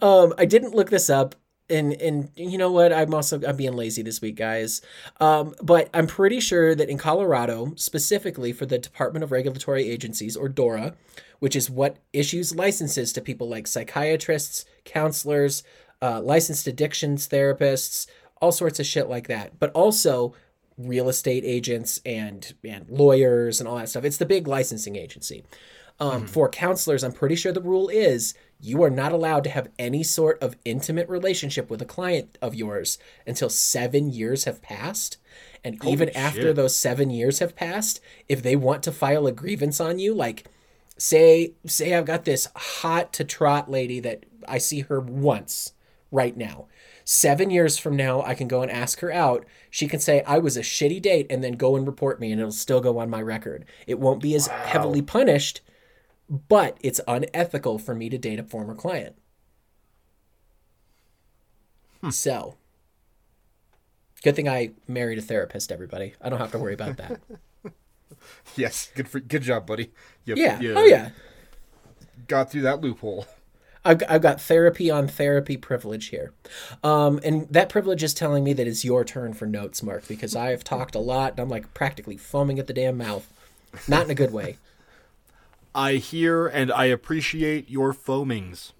Um, 0.00 0.32
I 0.38 0.46
didn't 0.46 0.74
look 0.74 0.88
this 0.88 1.10
up 1.10 1.34
and 1.70 1.92
and 1.94 2.30
you 2.36 2.58
know 2.58 2.70
what? 2.70 2.92
I'm 2.92 3.14
also 3.14 3.40
i'm 3.46 3.56
being 3.56 3.74
lazy 3.74 4.02
this 4.02 4.20
week 4.20 4.36
guys. 4.36 4.80
Um, 5.20 5.54
but 5.62 5.88
i'm 5.94 6.06
pretty 6.06 6.40
sure 6.40 6.74
that 6.74 6.88
in 6.88 6.98
colorado 6.98 7.72
specifically 7.76 8.52
for 8.52 8.66
the 8.66 8.78
department 8.78 9.22
of 9.22 9.32
regulatory 9.32 9.88
agencies 9.88 10.36
or 10.36 10.48
dora 10.48 10.94
which 11.38 11.56
is 11.56 11.70
what 11.70 11.96
issues 12.12 12.54
licenses 12.54 13.12
to 13.14 13.20
people 13.20 13.48
like 13.48 13.66
psychiatrists 13.66 14.66
counselors 14.84 15.62
uh, 16.02 16.20
licensed 16.20 16.66
addictions 16.66 17.28
therapists 17.28 18.06
all 18.40 18.52
sorts 18.52 18.80
of 18.80 18.86
shit 18.86 19.08
like 19.08 19.28
that. 19.28 19.58
But 19.58 19.70
also 19.72 20.34
real 20.78 21.08
estate 21.08 21.44
agents 21.44 22.00
and 22.06 22.54
and 22.64 22.88
lawyers 22.88 23.60
and 23.60 23.68
all 23.68 23.76
that 23.76 23.88
stuff. 23.88 24.04
It's 24.04 24.16
the 24.16 24.26
big 24.26 24.48
licensing 24.48 24.96
agency. 24.96 25.44
Um, 25.98 26.22
mm-hmm. 26.22 26.26
For 26.26 26.48
counselors, 26.48 27.04
I'm 27.04 27.12
pretty 27.12 27.36
sure 27.36 27.52
the 27.52 27.60
rule 27.60 27.88
is 27.90 28.34
you 28.62 28.82
are 28.82 28.90
not 28.90 29.12
allowed 29.12 29.44
to 29.44 29.50
have 29.50 29.70
any 29.78 30.02
sort 30.02 30.42
of 30.42 30.56
intimate 30.64 31.08
relationship 31.08 31.70
with 31.70 31.80
a 31.80 31.86
client 31.86 32.36
of 32.42 32.54
yours 32.54 32.98
until 33.26 33.48
seven 33.48 34.10
years 34.10 34.44
have 34.44 34.62
passed. 34.62 35.16
And 35.64 35.80
Holy 35.82 35.92
even 35.92 36.08
shit. 36.08 36.16
after 36.16 36.52
those 36.52 36.76
seven 36.76 37.10
years 37.10 37.38
have 37.38 37.56
passed, 37.56 38.00
if 38.28 38.42
they 38.42 38.56
want 38.56 38.82
to 38.84 38.92
file 38.92 39.26
a 39.26 39.32
grievance 39.32 39.80
on 39.80 39.98
you, 39.98 40.14
like 40.14 40.44
say 40.98 41.54
say 41.66 41.94
I've 41.94 42.04
got 42.04 42.24
this 42.24 42.48
hot 42.54 43.12
to 43.14 43.24
trot 43.24 43.70
lady 43.70 44.00
that 44.00 44.26
I 44.46 44.58
see 44.58 44.80
her 44.80 45.00
once 45.00 45.72
right 46.10 46.36
now. 46.36 46.66
Seven 47.04 47.50
years 47.50 47.78
from 47.78 47.96
now, 47.96 48.22
I 48.22 48.34
can 48.34 48.46
go 48.46 48.62
and 48.62 48.70
ask 48.70 49.00
her 49.00 49.12
out. 49.12 49.44
She 49.70 49.88
can 49.88 50.00
say, 50.00 50.22
I 50.26 50.38
was 50.38 50.56
a 50.56 50.60
shitty 50.60 51.02
date, 51.02 51.26
and 51.30 51.42
then 51.42 51.54
go 51.54 51.74
and 51.76 51.86
report 51.86 52.20
me, 52.20 52.30
and 52.30 52.40
it'll 52.40 52.52
still 52.52 52.80
go 52.80 52.98
on 52.98 53.10
my 53.10 53.22
record. 53.22 53.64
It 53.86 53.98
won't 53.98 54.22
be 54.22 54.34
as 54.34 54.48
wow. 54.48 54.62
heavily 54.64 55.02
punished 55.02 55.60
but 56.30 56.78
it's 56.80 57.00
unethical 57.08 57.78
for 57.78 57.94
me 57.94 58.08
to 58.08 58.16
date 58.16 58.38
a 58.38 58.44
former 58.44 58.74
client. 58.74 59.16
Hmm. 62.00 62.10
So, 62.10 62.54
good 64.22 64.36
thing 64.36 64.48
I 64.48 64.70
married 64.86 65.18
a 65.18 65.22
therapist. 65.22 65.72
Everybody, 65.72 66.14
I 66.22 66.28
don't 66.28 66.38
have 66.38 66.52
to 66.52 66.58
worry 66.58 66.74
about 66.74 66.96
that. 66.98 67.20
yes, 68.56 68.90
good 68.94 69.08
for 69.08 69.18
good 69.18 69.42
job, 69.42 69.66
buddy. 69.66 69.90
You, 70.24 70.36
yeah. 70.36 70.60
You 70.60 70.74
oh 70.76 70.84
yeah. 70.84 71.10
Got 72.28 72.52
through 72.52 72.62
that 72.62 72.80
loophole. 72.80 73.26
I've, 73.84 74.02
I've 74.08 74.22
got 74.22 74.40
therapy 74.40 74.90
on 74.90 75.08
therapy 75.08 75.56
privilege 75.56 76.08
here. 76.08 76.32
Um, 76.84 77.18
and 77.24 77.48
that 77.48 77.70
privilege 77.70 78.02
is 78.02 78.12
telling 78.12 78.44
me 78.44 78.52
that 78.52 78.66
it's 78.66 78.84
your 78.84 79.04
turn 79.04 79.32
for 79.32 79.46
notes, 79.46 79.82
Mark, 79.82 80.06
because 80.06 80.36
I've 80.36 80.62
talked 80.62 80.94
a 80.94 80.98
lot 80.98 81.32
and 81.32 81.40
I'm 81.40 81.48
like 81.48 81.72
practically 81.72 82.18
foaming 82.18 82.58
at 82.58 82.66
the 82.66 82.74
damn 82.74 82.98
mouth. 82.98 83.32
Not 83.88 84.04
in 84.04 84.10
a 84.10 84.14
good 84.14 84.34
way. 84.34 84.58
I 85.74 85.94
hear 85.94 86.46
and 86.46 86.72
I 86.72 86.86
appreciate 86.86 87.70
your 87.70 87.92
foamings. 87.92 88.72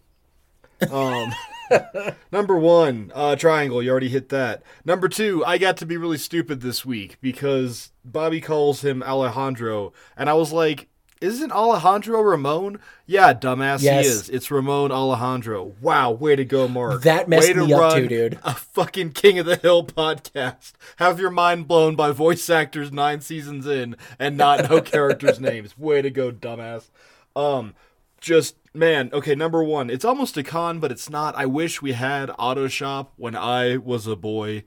Um, 0.90 1.32
number 2.32 2.56
one, 2.56 3.12
uh, 3.14 3.36
triangle. 3.36 3.82
You 3.82 3.90
already 3.90 4.08
hit 4.08 4.28
that. 4.30 4.62
Number 4.84 5.08
two, 5.08 5.44
I 5.44 5.58
got 5.58 5.76
to 5.78 5.86
be 5.86 5.96
really 5.96 6.18
stupid 6.18 6.60
this 6.60 6.84
week 6.84 7.18
because 7.20 7.92
Bobby 8.04 8.40
calls 8.40 8.82
him 8.82 9.02
Alejandro, 9.02 9.92
and 10.16 10.30
I 10.30 10.34
was 10.34 10.52
like, 10.52 10.88
isn't 11.20 11.52
Alejandro 11.52 12.20
Ramon? 12.22 12.80
Yeah, 13.06 13.34
dumbass, 13.34 13.82
yes. 13.82 14.04
he 14.04 14.10
is. 14.10 14.28
It's 14.30 14.50
Ramon 14.50 14.90
Alejandro. 14.90 15.74
Wow, 15.80 16.12
way 16.12 16.36
to 16.36 16.44
go, 16.44 16.66
Mark. 16.66 17.02
That 17.02 17.28
messed 17.28 17.48
way 17.48 17.54
to 17.54 17.66
me 17.66 17.72
up 17.72 17.94
too, 17.94 18.08
dude. 18.08 18.38
A 18.42 18.54
fucking 18.54 19.12
King 19.12 19.38
of 19.38 19.46
the 19.46 19.56
Hill 19.56 19.84
podcast. 19.84 20.72
Have 20.96 21.20
your 21.20 21.30
mind 21.30 21.68
blown 21.68 21.94
by 21.94 22.12
voice 22.12 22.48
actors 22.48 22.90
nine 22.90 23.20
seasons 23.20 23.66
in 23.66 23.96
and 24.18 24.36
not 24.36 24.68
know 24.68 24.80
characters' 24.80 25.40
names. 25.40 25.78
Way 25.78 26.02
to 26.02 26.10
go, 26.10 26.32
dumbass. 26.32 26.88
Um, 27.36 27.74
just 28.20 28.56
man, 28.72 29.10
okay, 29.12 29.34
number 29.34 29.62
one, 29.62 29.90
it's 29.90 30.04
almost 30.04 30.36
a 30.36 30.42
con, 30.42 30.80
but 30.80 30.90
it's 30.92 31.10
not. 31.10 31.34
I 31.34 31.46
wish 31.46 31.82
we 31.82 31.92
had 31.92 32.30
auto 32.38 32.68
shop 32.68 33.12
when 33.16 33.36
I 33.36 33.76
was 33.76 34.06
a 34.06 34.16
boy. 34.16 34.64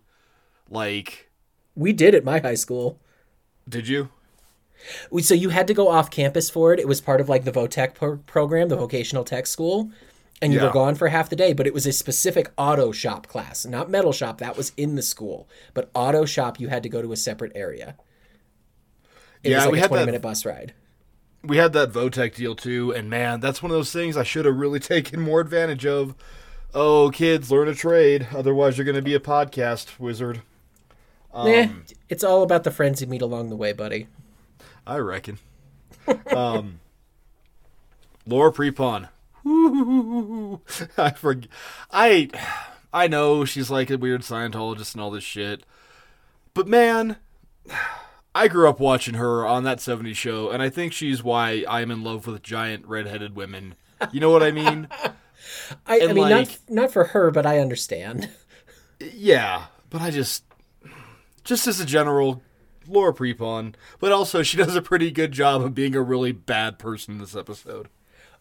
Like 0.69 1.31
we 1.75 1.93
did 1.93 2.15
at 2.15 2.23
my 2.23 2.39
high 2.39 2.55
school. 2.55 2.99
Did 3.67 3.87
you? 3.87 4.09
So 5.21 5.33
you 5.33 5.49
had 5.49 5.67
to 5.67 5.73
go 5.73 5.87
off 5.87 6.11
campus 6.11 6.49
for 6.49 6.73
it. 6.73 6.79
It 6.79 6.87
was 6.87 7.01
part 7.01 7.21
of 7.21 7.29
like 7.29 7.43
the 7.43 7.51
VOTEC 7.51 7.93
pro- 7.93 8.17
program, 8.17 8.69
the 8.69 8.75
vocational 8.75 9.23
tech 9.23 9.47
school, 9.47 9.91
and 10.41 10.51
you 10.53 10.59
yeah. 10.59 10.65
were 10.65 10.73
gone 10.73 10.95
for 10.95 11.07
half 11.07 11.29
the 11.29 11.35
day. 11.35 11.53
But 11.53 11.67
it 11.67 11.73
was 11.73 11.85
a 11.85 11.93
specific 11.93 12.51
auto 12.57 12.91
shop 12.91 13.27
class, 13.27 13.65
not 13.65 13.89
metal 13.89 14.11
shop. 14.11 14.39
That 14.39 14.57
was 14.57 14.71
in 14.77 14.95
the 14.95 15.01
school, 15.01 15.47
but 15.73 15.89
auto 15.93 16.25
shop 16.25 16.59
you 16.59 16.67
had 16.67 16.83
to 16.83 16.89
go 16.89 17.01
to 17.01 17.11
a 17.11 17.17
separate 17.17 17.51
area. 17.55 17.95
It 19.43 19.51
yeah, 19.51 19.57
was 19.57 19.65
like 19.65 19.71
we 19.73 19.77
a 19.77 19.81
had 19.81 19.87
twenty 19.87 20.01
that, 20.01 20.05
minute 20.05 20.21
bus 20.21 20.45
ride. 20.45 20.73
We 21.43 21.57
had 21.57 21.73
that 21.73 21.91
VOTEC 21.91 22.35
deal 22.35 22.55
too, 22.55 22.93
and 22.93 23.09
man, 23.09 23.41
that's 23.41 23.61
one 23.61 23.71
of 23.71 23.75
those 23.75 23.91
things 23.91 24.15
I 24.15 24.23
should 24.23 24.45
have 24.45 24.57
really 24.57 24.79
taken 24.81 25.19
more 25.19 25.41
advantage 25.41 25.85
of. 25.85 26.15
Oh, 26.75 27.11
kids, 27.11 27.51
learn 27.51 27.67
a 27.67 27.75
trade, 27.75 28.27
otherwise 28.33 28.77
you're 28.77 28.85
going 28.85 28.95
to 28.95 29.01
be 29.01 29.13
a 29.13 29.19
podcast 29.19 29.99
wizard. 29.99 30.41
Um, 31.31 31.51
nah, 31.51 31.67
it's 32.09 32.23
all 32.23 32.41
about 32.41 32.63
the 32.63 32.71
friends 32.71 32.99
you 32.99 33.07
meet 33.07 33.21
along 33.21 33.49
the 33.49 33.55
way, 33.55 33.73
buddy. 33.73 34.07
I 34.85 34.97
reckon. 34.97 35.39
um, 36.35 36.79
Laura 38.25 38.51
Prepon. 38.51 39.09
I 40.97 41.11
forget. 41.11 41.49
I 41.91 42.29
I 42.93 43.07
know 43.07 43.43
she's 43.43 43.69
like 43.69 43.89
a 43.89 43.97
weird 43.97 44.21
Scientologist 44.21 44.93
and 44.93 45.01
all 45.01 45.11
this 45.11 45.23
shit, 45.23 45.63
but 46.53 46.67
man, 46.67 47.17
I 48.35 48.47
grew 48.47 48.67
up 48.67 48.79
watching 48.79 49.15
her 49.15 49.45
on 49.45 49.63
that 49.63 49.79
'70s 49.79 50.15
show, 50.15 50.49
and 50.49 50.61
I 50.61 50.69
think 50.69 50.93
she's 50.93 51.23
why 51.23 51.65
I'm 51.67 51.91
in 51.91 52.03
love 52.03 52.25
with 52.25 52.41
giant 52.41 52.87
redheaded 52.87 53.35
women. 53.35 53.75
You 54.11 54.19
know 54.19 54.29
what 54.29 54.43
I 54.43 54.51
mean? 54.51 54.87
I, 55.85 56.01
I, 56.01 56.07
mean, 56.07 56.17
like, 56.17 56.31
not 56.31 56.59
not 56.69 56.91
for 56.91 57.05
her, 57.05 57.29
but 57.31 57.45
I 57.45 57.59
understand. 57.59 58.29
Yeah, 58.99 59.65
but 59.89 60.01
I 60.01 60.09
just, 60.09 60.43
just 61.43 61.67
as 61.67 61.79
a 61.79 61.85
general 61.85 62.41
Laura 62.87 63.13
Prepon, 63.13 63.73
but 63.99 64.11
also 64.11 64.43
she 64.43 64.57
does 64.63 64.75
a 64.75 64.81
pretty 64.81 65.11
good 65.11 65.31
job 65.31 65.61
of 65.61 65.75
being 65.75 65.95
a 65.95 66.01
really 66.01 66.31
bad 66.31 66.79
person 66.79 67.15
in 67.15 67.19
this 67.19 67.35
episode. 67.35 67.89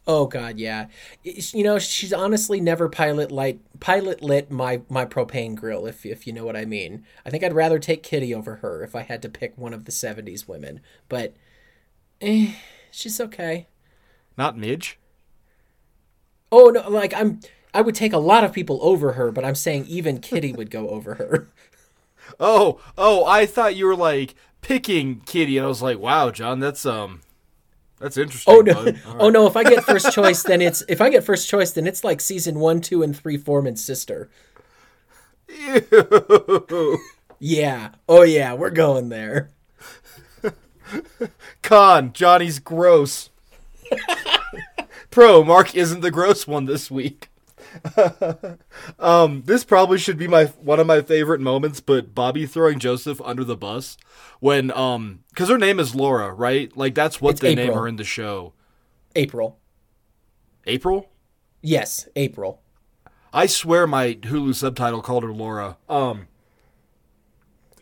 Oh 0.06 0.26
God, 0.26 0.58
yeah. 0.58 0.86
You 1.22 1.62
know, 1.62 1.78
she's 1.78 2.12
honestly 2.12 2.60
never 2.60 2.88
pilot 2.88 3.30
light 3.30 3.60
pilot 3.78 4.20
lit 4.20 4.50
my 4.50 4.80
my 4.88 5.06
propane 5.06 5.54
grill, 5.54 5.86
if 5.86 6.04
if 6.04 6.26
you 6.26 6.32
know 6.32 6.44
what 6.44 6.56
I 6.56 6.64
mean. 6.64 7.04
I 7.24 7.30
think 7.30 7.44
I'd 7.44 7.52
rather 7.52 7.78
take 7.78 8.02
Kitty 8.02 8.34
over 8.34 8.56
her 8.56 8.82
if 8.82 8.96
I 8.96 9.02
had 9.02 9.22
to 9.22 9.28
pick 9.28 9.56
one 9.56 9.72
of 9.72 9.84
the 9.84 9.92
'70s 9.92 10.48
women. 10.48 10.80
But, 11.08 11.34
eh, 12.20 12.54
she's 12.90 13.20
okay. 13.20 13.68
Not 14.36 14.58
Midge. 14.58 14.98
Oh 16.50 16.70
no, 16.70 16.88
like 16.90 17.14
I'm. 17.14 17.40
I 17.74 17.80
would 17.80 17.94
take 17.94 18.12
a 18.12 18.18
lot 18.18 18.44
of 18.44 18.52
people 18.52 18.80
over 18.82 19.12
her, 19.12 19.30
but 19.30 19.44
I'm 19.44 19.54
saying 19.54 19.86
even 19.86 20.20
Kitty 20.20 20.52
would 20.52 20.70
go 20.70 20.90
over 20.90 21.14
her. 21.14 21.48
Oh, 22.40 22.80
oh, 22.96 23.24
I 23.24 23.46
thought 23.46 23.76
you 23.76 23.86
were 23.86 23.96
like 23.96 24.34
picking 24.60 25.20
Kitty, 25.20 25.56
and 25.58 25.64
I 25.64 25.68
was 25.68 25.82
like, 25.82 25.98
wow, 25.98 26.30
John, 26.30 26.60
that's 26.60 26.86
um, 26.86 27.20
that's 27.98 28.16
interesting. 28.16 28.52
Oh 28.52 28.60
no, 28.60 28.84
right. 28.84 28.96
oh 29.18 29.30
no. 29.30 29.46
If 29.46 29.56
I 29.56 29.64
get 29.64 29.84
first 29.84 30.12
choice, 30.12 30.42
then 30.42 30.60
it's 30.60 30.82
if 30.88 31.00
I 31.00 31.10
get 31.10 31.24
first 31.24 31.48
choice, 31.48 31.72
then 31.72 31.86
it's 31.86 32.04
like 32.04 32.20
season 32.20 32.58
one, 32.58 32.80
two, 32.80 33.02
and 33.02 33.16
three, 33.16 33.36
Foreman's 33.36 33.84
sister. 33.84 34.30
Ew. 35.48 36.98
Yeah. 37.44 37.90
Oh 38.08 38.22
yeah, 38.22 38.54
we're 38.54 38.70
going 38.70 39.08
there. 39.08 39.50
Con, 41.62 42.12
Johnny's 42.12 42.60
gross. 42.60 43.30
Pro, 45.10 45.42
Mark 45.42 45.74
isn't 45.74 46.02
the 46.02 46.12
gross 46.12 46.46
one 46.46 46.66
this 46.66 46.88
week. 46.88 47.31
um, 48.98 49.42
this 49.46 49.64
probably 49.64 49.98
should 49.98 50.18
be 50.18 50.28
my 50.28 50.46
one 50.46 50.80
of 50.80 50.86
my 50.86 51.00
favorite 51.00 51.40
moments, 51.40 51.80
but 51.80 52.14
Bobby 52.14 52.46
throwing 52.46 52.78
Joseph 52.78 53.20
under 53.22 53.44
the 53.44 53.56
bus 53.56 53.96
when 54.40 54.70
um 54.72 55.20
because 55.30 55.48
her 55.48 55.58
name 55.58 55.78
is 55.80 55.94
Laura, 55.94 56.32
right? 56.32 56.74
Like 56.76 56.94
that's 56.94 57.20
what 57.20 57.32
it's 57.32 57.40
they 57.40 57.52
April. 57.52 57.66
name 57.66 57.74
her 57.74 57.88
in 57.88 57.96
the 57.96 58.04
show. 58.04 58.52
April. 59.14 59.58
April. 60.66 61.10
Yes, 61.60 62.08
April. 62.16 62.60
I 63.32 63.46
swear 63.46 63.86
my 63.86 64.14
Hulu 64.14 64.54
subtitle 64.54 65.02
called 65.02 65.22
her 65.22 65.32
Laura. 65.32 65.78
Um. 65.88 66.28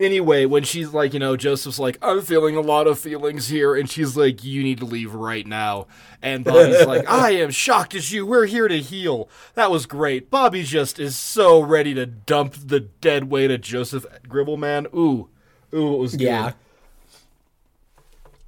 Anyway, 0.01 0.47
when 0.47 0.65
she's 0.65 0.95
like, 0.95 1.13
you 1.13 1.21
know, 1.21 1.37
Joseph's 1.37 1.79
like, 1.79 1.99
I'm 2.01 2.23
feeling 2.23 2.57
a 2.57 2.63
lot 2.63 2.87
of 2.87 2.99
feelings 2.99 3.49
here, 3.49 3.75
and 3.75 3.89
she's 3.89 4.17
like, 4.17 4.43
you 4.43 4.63
need 4.63 4.79
to 4.79 4.87
leave 4.87 5.13
right 5.13 5.47
now. 5.47 5.89
And 6.23 6.43
Bobby's 6.43 6.87
like, 6.87 7.07
I 7.09 7.33
am 7.33 7.51
shocked 7.51 7.95
as 7.95 8.11
you. 8.11 8.25
We're 8.25 8.47
here 8.47 8.67
to 8.67 8.79
heal. 8.81 9.29
That 9.55 9.71
was 9.71 9.85
great. 9.85 10.31
Bobby 10.31 10.63
just 10.63 10.99
is 10.99 11.19
so 11.19 11.61
ready 11.61 11.93
to 11.93 12.07
dump 12.07 12.55
the 12.55 12.81
dead 12.81 13.25
weight 13.25 13.51
of 13.51 13.61
Joseph 13.61 14.07
Gribbleman. 14.27 14.87
Ooh, 14.95 15.29
ooh, 15.75 15.95
it 15.95 15.99
was 15.99 16.13
good. 16.13 16.25
Yeah. 16.25 16.53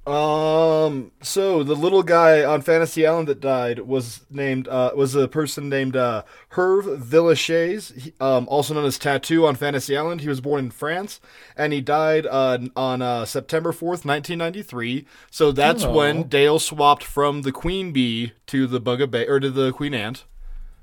Um. 0.05 1.11
So 1.21 1.63
the 1.63 1.75
little 1.75 2.03
guy 2.03 2.43
on 2.43 2.61
Fantasy 2.61 3.07
Island 3.07 3.29
that 3.29 3.39
died 3.39 3.79
was 3.79 4.25
named 4.29 4.67
uh, 4.67 4.91
was 4.95 5.15
a 5.15 5.29
person 5.29 5.69
named 5.69 5.95
uh, 5.95 6.23
Herve 6.49 6.99
Villechaize, 7.01 7.97
he- 7.97 8.13
um, 8.19 8.45
also 8.49 8.73
known 8.73 8.83
as 8.85 8.97
Tattoo 8.99 9.45
on 9.45 9.55
Fantasy 9.55 9.95
Island. 9.95 10.19
He 10.21 10.27
was 10.27 10.41
born 10.41 10.65
in 10.65 10.71
France, 10.71 11.21
and 11.55 11.71
he 11.71 11.79
died 11.79 12.25
uh, 12.25 12.57
on 12.75 13.01
uh, 13.01 13.23
September 13.25 13.71
fourth, 13.71 14.03
nineteen 14.03 14.39
ninety 14.39 14.61
three. 14.61 15.05
So 15.31 15.51
that's 15.53 15.83
Oh. 15.85 15.93
when 15.93 16.23
Dale 16.23 16.59
swapped 16.59 17.03
from 17.03 17.43
the 17.43 17.53
Queen 17.53 17.93
Bee 17.93 18.33
to 18.47 18.67
the 18.67 18.81
Bugaboo 18.81 19.25
or 19.29 19.39
to 19.39 19.49
the 19.49 19.71
Queen 19.71 19.93
Ant. 19.93 20.25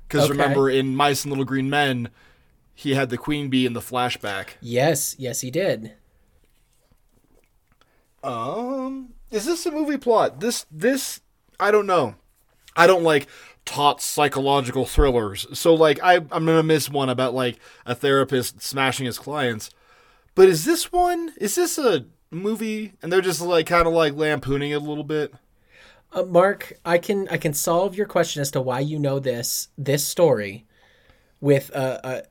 Because 0.07 0.25
Okay. 0.29 0.31
remember, 0.33 0.69
in 0.69 0.95
Mice 0.95 1.23
and 1.23 1.31
Little 1.31 1.45
Green 1.45 1.69
Men, 1.69 2.09
he 2.73 2.95
had 2.95 3.09
the 3.11 3.17
Queen 3.17 3.49
Bee 3.49 3.65
in 3.67 3.73
the 3.73 3.79
flashback. 3.79 4.55
Yes, 4.61 5.15
yes, 5.19 5.41
he 5.41 5.51
did. 5.51 5.93
Um, 8.23 9.13
is 9.29 9.45
this 9.45 9.65
a 9.65 9.71
movie 9.71 9.97
plot? 9.97 10.39
This 10.39 10.65
this 10.71 11.21
I 11.59 11.71
don't 11.71 11.87
know. 11.87 12.15
I 12.75 12.87
don't 12.87 13.03
like 13.03 13.27
taut 13.65 14.01
psychological 14.01 14.85
thrillers. 14.85 15.47
So 15.53 15.73
like 15.73 15.99
I 16.03 16.15
I'm 16.15 16.45
gonna 16.45 16.63
miss 16.63 16.89
one 16.89 17.09
about 17.09 17.33
like 17.33 17.57
a 17.85 17.95
therapist 17.95 18.61
smashing 18.61 19.05
his 19.05 19.19
clients. 19.19 19.69
But 20.35 20.47
is 20.47 20.65
this 20.65 20.91
one? 20.91 21.33
Is 21.37 21.55
this 21.55 21.77
a 21.77 22.05
movie? 22.29 22.93
And 23.01 23.11
they're 23.11 23.21
just 23.21 23.41
like 23.41 23.67
kind 23.67 23.87
of 23.87 23.93
like 23.93 24.15
lampooning 24.15 24.71
it 24.71 24.75
a 24.75 24.79
little 24.79 25.03
bit. 25.03 25.33
Uh, 26.13 26.23
Mark, 26.23 26.73
I 26.83 26.97
can 26.97 27.27
I 27.29 27.37
can 27.37 27.53
solve 27.53 27.95
your 27.95 28.05
question 28.05 28.41
as 28.41 28.51
to 28.51 28.61
why 28.61 28.81
you 28.81 28.99
know 28.99 29.19
this 29.19 29.69
this 29.77 30.05
story 30.05 30.65
with 31.39 31.69
a. 31.71 31.99
a 32.03 32.23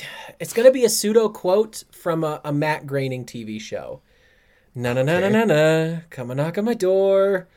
it's 0.40 0.52
going 0.52 0.66
to 0.66 0.72
be 0.72 0.84
a 0.84 0.88
pseudo 0.88 1.28
quote 1.28 1.84
from 1.90 2.22
a, 2.24 2.40
a 2.44 2.52
Matt 2.52 2.86
Groening 2.86 3.24
TV 3.24 3.60
show. 3.60 4.02
Na 4.78 4.92
na 4.92 5.02
na 5.02 5.18
na 5.18 5.28
na 5.28 5.44
na. 5.44 6.00
Come 6.08 6.30
and 6.30 6.38
knock 6.38 6.56
on 6.56 6.64
my 6.64 6.74
door. 6.74 7.48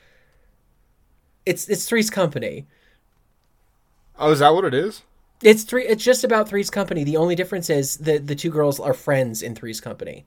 It's 1.45 1.69
it's 1.69 1.87
Three's 1.87 2.09
Company. 2.09 2.65
Oh, 4.17 4.31
is 4.31 4.39
that 4.39 4.49
what 4.55 4.65
it 4.65 4.73
is? 4.73 5.03
It's 5.43 5.61
three. 5.63 5.85
It's 5.85 6.03
just 6.03 6.23
about 6.23 6.49
Three's 6.49 6.71
Company. 6.71 7.03
The 7.03 7.17
only 7.17 7.35
difference 7.35 7.69
is 7.69 7.97
that 7.97 8.25
the 8.25 8.33
two 8.33 8.49
girls 8.49 8.79
are 8.79 8.95
friends 8.95 9.43
in 9.43 9.53
Three's 9.53 9.79
Company. 9.79 10.25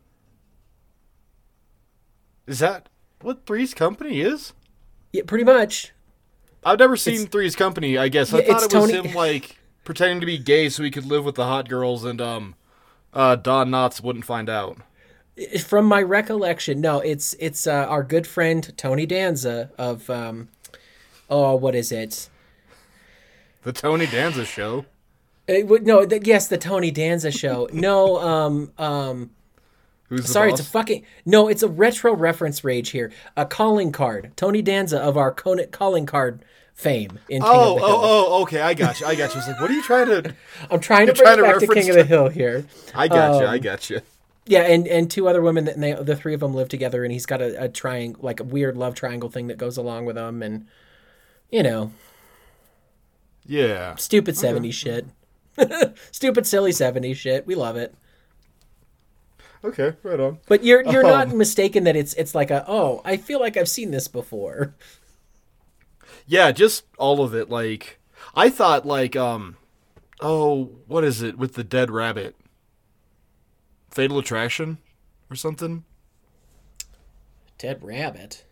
Is 2.46 2.60
that 2.60 2.88
what 3.22 3.44
Three's 3.44 3.74
Company 3.74 4.20
is? 4.20 4.52
Yeah, 5.12 5.22
pretty 5.26 5.44
much. 5.44 5.92
I've 6.64 6.78
never 6.78 6.96
seen 6.96 7.26
Three's 7.26 7.56
Company. 7.56 7.98
I 7.98 8.06
guess 8.06 8.32
I 8.32 8.38
Yeah, 8.38 8.44
thought 8.58 8.62
it 8.72 8.74
was 8.74 8.90
Tony- 8.90 9.08
him 9.08 9.14
like 9.16 9.56
pretending 9.82 10.20
to 10.20 10.26
be 10.26 10.38
gay 10.38 10.68
so 10.68 10.84
he 10.84 10.92
could 10.92 11.06
live 11.06 11.24
with 11.24 11.34
the 11.34 11.44
hot 11.46 11.68
girls 11.68 12.04
and 12.04 12.20
um, 12.20 12.54
uh, 13.12 13.34
Don 13.34 13.70
Knotts 13.70 14.00
wouldn't 14.00 14.24
find 14.24 14.48
out. 14.48 14.78
From 15.64 15.86
my 15.86 16.00
recollection, 16.00 16.80
no, 16.80 17.00
it's 17.00 17.34
it's 17.40 17.66
uh, 17.66 17.86
our 17.88 18.04
good 18.04 18.26
friend 18.26 18.72
Tony 18.76 19.04
Danza 19.04 19.70
of 19.76 20.08
um, 20.08 20.48
oh, 21.28 21.56
what 21.56 21.74
is 21.74 21.90
it? 21.90 22.28
The 23.62 23.72
Tony 23.72 24.06
Danza 24.06 24.44
Show. 24.44 24.86
Uh, 25.48 25.60
w- 25.60 25.82
no, 25.84 26.04
the, 26.06 26.20
yes, 26.24 26.46
the 26.48 26.56
Tony 26.58 26.90
Danza 26.90 27.30
show. 27.30 27.68
No, 27.72 28.18
um, 28.20 28.72
um, 28.78 29.30
Who's 30.08 30.22
the 30.22 30.28
sorry, 30.28 30.50
boss? 30.50 30.60
it's 30.60 30.68
a 30.68 30.70
fucking 30.70 31.04
no. 31.26 31.48
It's 31.48 31.62
a 31.64 31.68
retro 31.68 32.14
reference 32.14 32.62
rage 32.62 32.90
here. 32.90 33.10
A 33.36 33.44
calling 33.44 33.90
card, 33.90 34.32
Tony 34.36 34.62
Danza 34.62 35.00
of 35.00 35.16
our 35.16 35.32
calling 35.32 36.06
card 36.06 36.44
fame 36.74 37.18
in 37.28 37.42
King 37.42 37.50
Oh, 37.52 37.74
of 37.74 37.80
the 37.80 37.86
Hill. 37.86 37.96
oh, 37.96 38.26
oh, 38.28 38.42
okay, 38.42 38.60
I 38.60 38.74
got 38.74 39.00
you. 39.00 39.06
I 39.06 39.14
got 39.16 39.34
you. 39.34 39.40
I 39.40 39.44
was 39.44 39.48
like, 39.48 39.60
what 39.60 39.70
are 39.70 39.74
you 39.74 39.82
trying 39.82 40.06
to? 40.06 40.34
I'm 40.70 40.80
trying 40.80 41.08
to 41.08 41.12
bring 41.12 41.24
trying 41.24 41.38
it 41.38 41.42
to 41.42 41.42
back 41.42 41.58
to 41.58 41.66
reference 41.66 41.74
King 41.74 41.90
of 41.90 41.96
the 41.96 42.04
Hill 42.04 42.28
here. 42.28 42.64
I 42.94 43.08
got 43.08 43.40
you. 43.40 43.46
Um, 43.46 43.52
I 43.52 43.58
got 43.58 43.90
you. 43.90 44.00
Yeah, 44.46 44.62
and 44.62 44.86
and 44.86 45.10
two 45.10 45.26
other 45.28 45.40
women 45.40 45.64
that 45.64 45.74
and 45.74 45.82
they, 45.82 45.94
the 45.94 46.16
three 46.16 46.34
of 46.34 46.40
them 46.40 46.54
live 46.54 46.68
together, 46.68 47.02
and 47.02 47.12
he's 47.12 47.24
got 47.26 47.40
a, 47.40 47.64
a 47.64 47.68
triangle, 47.68 48.22
like 48.22 48.40
a 48.40 48.44
weird 48.44 48.76
love 48.76 48.94
triangle 48.94 49.30
thing 49.30 49.46
that 49.46 49.56
goes 49.58 49.76
along 49.78 50.04
with 50.04 50.16
them, 50.16 50.42
and 50.42 50.66
you 51.50 51.62
know, 51.62 51.92
Yeah. 53.46 53.96
stupid 53.96 54.36
70s 54.36 54.74
shit. 54.74 55.06
stupid, 56.10 56.46
silly 56.46 56.72
70s 56.72 57.14
shit. 57.14 57.46
We 57.46 57.54
love 57.54 57.76
it. 57.76 57.94
Okay, 59.64 59.94
right 60.02 60.20
on. 60.20 60.38
But 60.46 60.62
you're 60.64 60.82
you're 60.82 61.04
not 61.04 61.30
Um, 61.30 61.38
mistaken 61.38 61.84
that 61.84 61.96
it's 61.96 62.14
it's 62.14 62.34
like 62.34 62.50
a 62.50 62.64
oh 62.68 63.00
I 63.04 63.16
feel 63.16 63.40
like 63.40 63.56
I've 63.56 63.68
seen 63.68 63.90
this 63.90 64.08
before. 64.08 64.74
Yeah, 66.26 66.52
just 66.52 66.84
all 66.98 67.22
of 67.22 67.34
it. 67.34 67.48
Like, 67.50 67.98
I 68.34 68.48
thought, 68.50 68.86
like, 68.86 69.16
um, 69.16 69.56
oh, 70.20 70.72
what 70.86 71.04
is 71.04 71.22
it 71.22 71.38
with 71.38 71.54
the 71.54 71.64
dead 71.64 71.90
rabbit? 71.90 72.36
Fatal 73.94 74.18
Attraction, 74.18 74.78
or 75.30 75.36
something. 75.36 75.84
Dead 77.58 77.78
rabbit. 77.82 78.44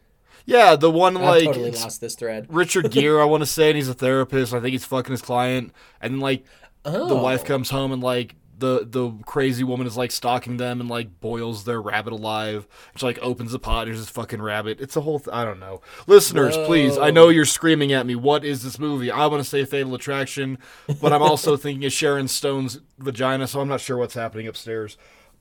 Yeah, 0.45 0.77
the 0.77 0.91
one 0.91 1.17
I've 1.17 1.23
like 1.23 1.45
totally 1.45 1.71
lost 1.73 2.01
this 2.01 2.15
thread. 2.15 2.47
Richard 2.49 2.91
Gere, 2.91 3.21
I 3.21 3.25
want 3.25 3.43
to 3.43 3.47
say, 3.59 3.69
and 3.71 3.77
he's 3.77 3.89
a 3.89 3.95
therapist. 3.95 4.55
I 4.55 4.61
think 4.61 4.73
he's 4.73 4.85
fucking 4.85 5.11
his 5.11 5.23
client, 5.23 5.73
and 6.01 6.21
like 6.21 6.45
Oh, 6.85 7.09
the 7.09 7.17
wife 7.17 7.45
comes 7.45 7.71
home 7.71 7.93
and 7.93 8.03
like 8.03 8.35
the 8.59 8.87
the 8.89 9.11
crazy 9.27 9.65
woman 9.65 9.87
is 9.87 9.97
like 9.97 10.11
stalking 10.13 10.57
them 10.57 10.81
and 10.81 10.89
like 10.89 11.21
boils 11.21 11.65
their 11.65 11.81
rabbit 11.83 12.13
alive. 12.13 12.67
She 12.97 13.05
like 13.07 13.19
opens 13.21 13.53
the 13.53 13.59
pot. 13.59 13.83
And 13.83 13.89
there's 13.89 14.01
this 14.01 14.09
fucking 14.09 14.41
rabbit. 14.41 14.81
It's 14.81 14.97
a 14.97 15.01
whole. 15.01 15.19
Th- 15.21 15.35
I 15.35 15.45
don't 15.45 15.61
know. 15.61 15.81
Listeners, 16.07 16.57
please. 16.57 16.99
I 16.99 17.11
know 17.11 17.29
you're 17.29 17.45
screaming 17.45 17.93
at 17.93 18.07
me. 18.07 18.15
What 18.15 18.45
is 18.45 18.63
this 18.63 18.79
movie? 18.79 19.11
I 19.11 19.27
want 19.27 19.43
to 19.43 19.49
say 19.49 19.65
Fatal 19.65 19.95
Attraction, 19.95 20.59
but 21.01 21.13
I'm 21.13 21.23
also 21.23 21.57
thinking 21.57 21.85
of 21.85 21.93
Sharon 21.93 22.29
Stone's 22.29 22.81
vagina, 22.99 23.47
so 23.47 23.61
I'm 23.61 23.69
not 23.69 23.81
sure 23.81 23.97
what's 23.97 24.15
happening 24.15 24.47
upstairs. 24.49 24.97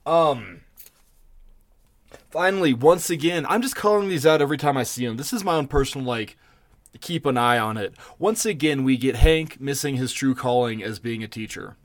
Um. 0.05 0.61
Finally, 2.29 2.73
once 2.73 3.09
again, 3.09 3.45
I'm 3.49 3.61
just 3.61 3.75
calling 3.75 4.07
these 4.07 4.25
out 4.25 4.41
every 4.41 4.57
time 4.57 4.77
I 4.77 4.83
see 4.83 5.05
them. 5.05 5.17
This 5.17 5.33
is 5.33 5.43
my 5.43 5.55
own 5.55 5.67
personal 5.67 6.07
like 6.07 6.37
keep 6.99 7.25
an 7.25 7.37
eye 7.37 7.57
on 7.57 7.77
it. 7.77 7.93
Once 8.19 8.45
again, 8.45 8.83
we 8.83 8.97
get 8.97 9.17
Hank 9.17 9.59
missing 9.59 9.95
his 9.95 10.11
true 10.13 10.35
calling 10.35 10.83
as 10.83 10.99
being 10.99 11.23
a 11.23 11.27
teacher. 11.27 11.75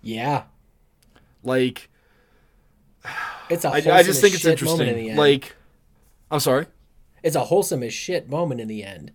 Yeah, 0.00 0.44
Like, 1.42 1.88
it's 3.50 3.64
a 3.64 3.70
I, 3.70 4.02
just 4.02 4.20
think 4.20 4.34
as 4.34 4.44
it's 4.44 4.60
shit 4.60 4.68
moment 4.68 4.88
in 4.90 4.94
the 4.96 5.00
interesting. 5.00 5.10
end. 5.10 5.18
Like, 5.18 5.56
I'm 6.30 6.40
sorry. 6.40 6.66
it's 7.22 7.36
a 7.36 7.44
wholesome 7.44 7.82
as 7.82 7.92
shit 7.92 8.28
moment 8.28 8.60
in 8.60 8.68
the 8.68 8.84
end. 8.84 9.12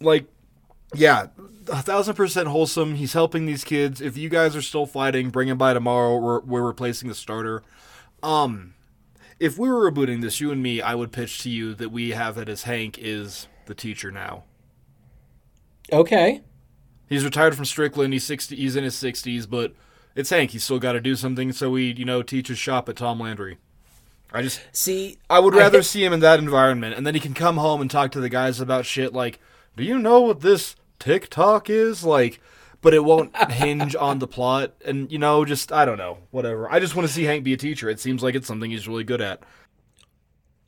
Like, 0.00 0.26
yeah, 0.94 1.26
a 1.68 1.82
thousand 1.82 2.14
percent 2.14 2.48
wholesome. 2.48 2.94
He's 2.94 3.12
helping 3.12 3.46
these 3.46 3.64
kids. 3.64 4.00
If 4.00 4.16
you 4.16 4.28
guys 4.28 4.56
are 4.56 4.62
still 4.62 4.86
fighting, 4.86 5.30
bring 5.30 5.48
him 5.48 5.58
by 5.58 5.74
tomorrow. 5.74 6.16
We're, 6.16 6.40
we're 6.40 6.66
replacing 6.66 7.08
the 7.08 7.14
starter. 7.14 7.62
Um, 8.22 8.74
if 9.38 9.58
we 9.58 9.68
were 9.70 9.90
rebooting 9.90 10.22
this, 10.22 10.40
you 10.40 10.50
and 10.50 10.62
me, 10.62 10.80
I 10.80 10.94
would 10.94 11.12
pitch 11.12 11.40
to 11.42 11.50
you 11.50 11.74
that 11.74 11.90
we 11.90 12.10
have 12.10 12.38
it 12.38 12.48
as 12.48 12.64
Hank 12.64 12.98
is 12.98 13.46
the 13.66 13.74
teacher 13.74 14.10
now. 14.10 14.44
Okay, 15.92 16.42
He's 17.08 17.24
retired 17.24 17.54
from 17.54 17.64
Strickland. 17.64 18.12
He's 18.12 18.24
sixty. 18.24 18.56
He's 18.56 18.76
in 18.76 18.84
his 18.84 18.94
sixties, 18.94 19.46
but 19.46 19.72
it's 20.14 20.30
Hank. 20.30 20.50
He's 20.50 20.64
still 20.64 20.78
got 20.78 20.92
to 20.92 21.00
do 21.00 21.16
something. 21.16 21.52
So 21.52 21.74
he, 21.74 21.92
you 21.92 22.04
know, 22.04 22.22
teaches 22.22 22.58
shop 22.58 22.88
at 22.88 22.96
Tom 22.96 23.20
Landry. 23.20 23.58
I 24.30 24.42
just, 24.42 24.60
see, 24.72 25.16
I 25.30 25.38
would 25.38 25.54
I 25.54 25.58
rather 25.58 25.82
see 25.82 26.04
him 26.04 26.12
in 26.12 26.20
that 26.20 26.38
environment, 26.38 26.94
and 26.94 27.06
then 27.06 27.14
he 27.14 27.20
can 27.20 27.32
come 27.32 27.56
home 27.56 27.80
and 27.80 27.90
talk 27.90 28.12
to 28.12 28.20
the 28.20 28.28
guys 28.28 28.60
about 28.60 28.84
shit 28.84 29.14
like, 29.14 29.40
"Do 29.78 29.84
you 29.84 29.98
know 29.98 30.20
what 30.20 30.40
this 30.40 30.76
TikTok 30.98 31.70
is?" 31.70 32.04
Like, 32.04 32.40
but 32.82 32.94
it 32.94 33.04
won't 33.04 33.34
hinge 33.50 33.96
on 33.96 34.18
the 34.18 34.26
plot, 34.26 34.74
and 34.84 35.10
you 35.10 35.18
know, 35.18 35.44
just 35.44 35.72
I 35.72 35.84
don't 35.84 35.98
know, 35.98 36.18
whatever. 36.30 36.70
I 36.70 36.80
just 36.80 36.94
want 36.94 37.08
to 37.08 37.14
see 37.14 37.24
Hank 37.24 37.44
be 37.44 37.54
a 37.54 37.56
teacher. 37.56 37.88
It 37.88 38.00
seems 38.00 38.22
like 38.22 38.34
it's 38.34 38.46
something 38.46 38.70
he's 38.70 38.88
really 38.88 39.04
good 39.04 39.20
at. 39.20 39.42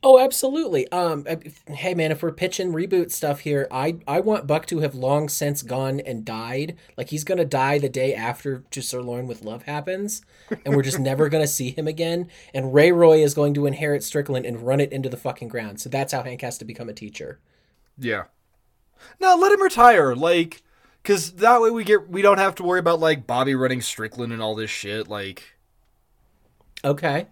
Oh, 0.03 0.17
absolutely. 0.19 0.91
Um, 0.91 1.27
hey 1.67 1.93
man, 1.93 2.11
if 2.11 2.23
we're 2.23 2.31
pitching 2.31 2.73
reboot 2.73 3.11
stuff 3.11 3.41
here, 3.41 3.67
I 3.69 3.99
I 4.07 4.19
want 4.19 4.47
Buck 4.47 4.65
to 4.67 4.79
have 4.79 4.95
long 4.95 5.29
since 5.29 5.61
gone 5.61 5.99
and 5.99 6.25
died. 6.25 6.75
Like 6.97 7.09
he's 7.09 7.23
gonna 7.23 7.45
die 7.45 7.77
the 7.77 7.89
day 7.89 8.15
after 8.15 8.63
To 8.71 8.81
Sirloin 8.81 9.27
with 9.27 9.43
Love 9.43 9.63
happens, 9.63 10.23
and 10.65 10.75
we're 10.75 10.81
just 10.81 10.99
never 11.11 11.29
gonna 11.29 11.45
see 11.45 11.69
him 11.69 11.87
again. 11.87 12.29
And 12.51 12.73
Ray 12.73 12.91
Roy 12.91 13.21
is 13.21 13.35
going 13.35 13.53
to 13.53 13.67
inherit 13.67 14.03
Strickland 14.03 14.47
and 14.47 14.65
run 14.65 14.79
it 14.79 14.91
into 14.91 15.09
the 15.09 15.17
fucking 15.17 15.49
ground. 15.49 15.79
So 15.79 15.87
that's 15.87 16.13
how 16.13 16.23
Hank 16.23 16.41
has 16.41 16.57
to 16.57 16.65
become 16.65 16.89
a 16.89 16.93
teacher. 16.93 17.39
Yeah. 17.99 18.23
No, 19.19 19.35
let 19.35 19.51
him 19.51 19.61
retire. 19.61 20.15
Like, 20.15 20.61
cause 21.03 21.33
that 21.33 21.61
way 21.61 21.69
we 21.71 21.83
get 21.83 22.09
we 22.09 22.21
don't 22.21 22.37
have 22.39 22.55
to 22.55 22.63
worry 22.63 22.79
about 22.79 22.99
like 22.99 23.27
Bobby 23.27 23.55
running 23.55 23.81
Strickland 23.81 24.33
and 24.33 24.41
all 24.41 24.55
this 24.55 24.69
shit. 24.69 25.07
Like, 25.07 25.43
Okay. 26.83 27.27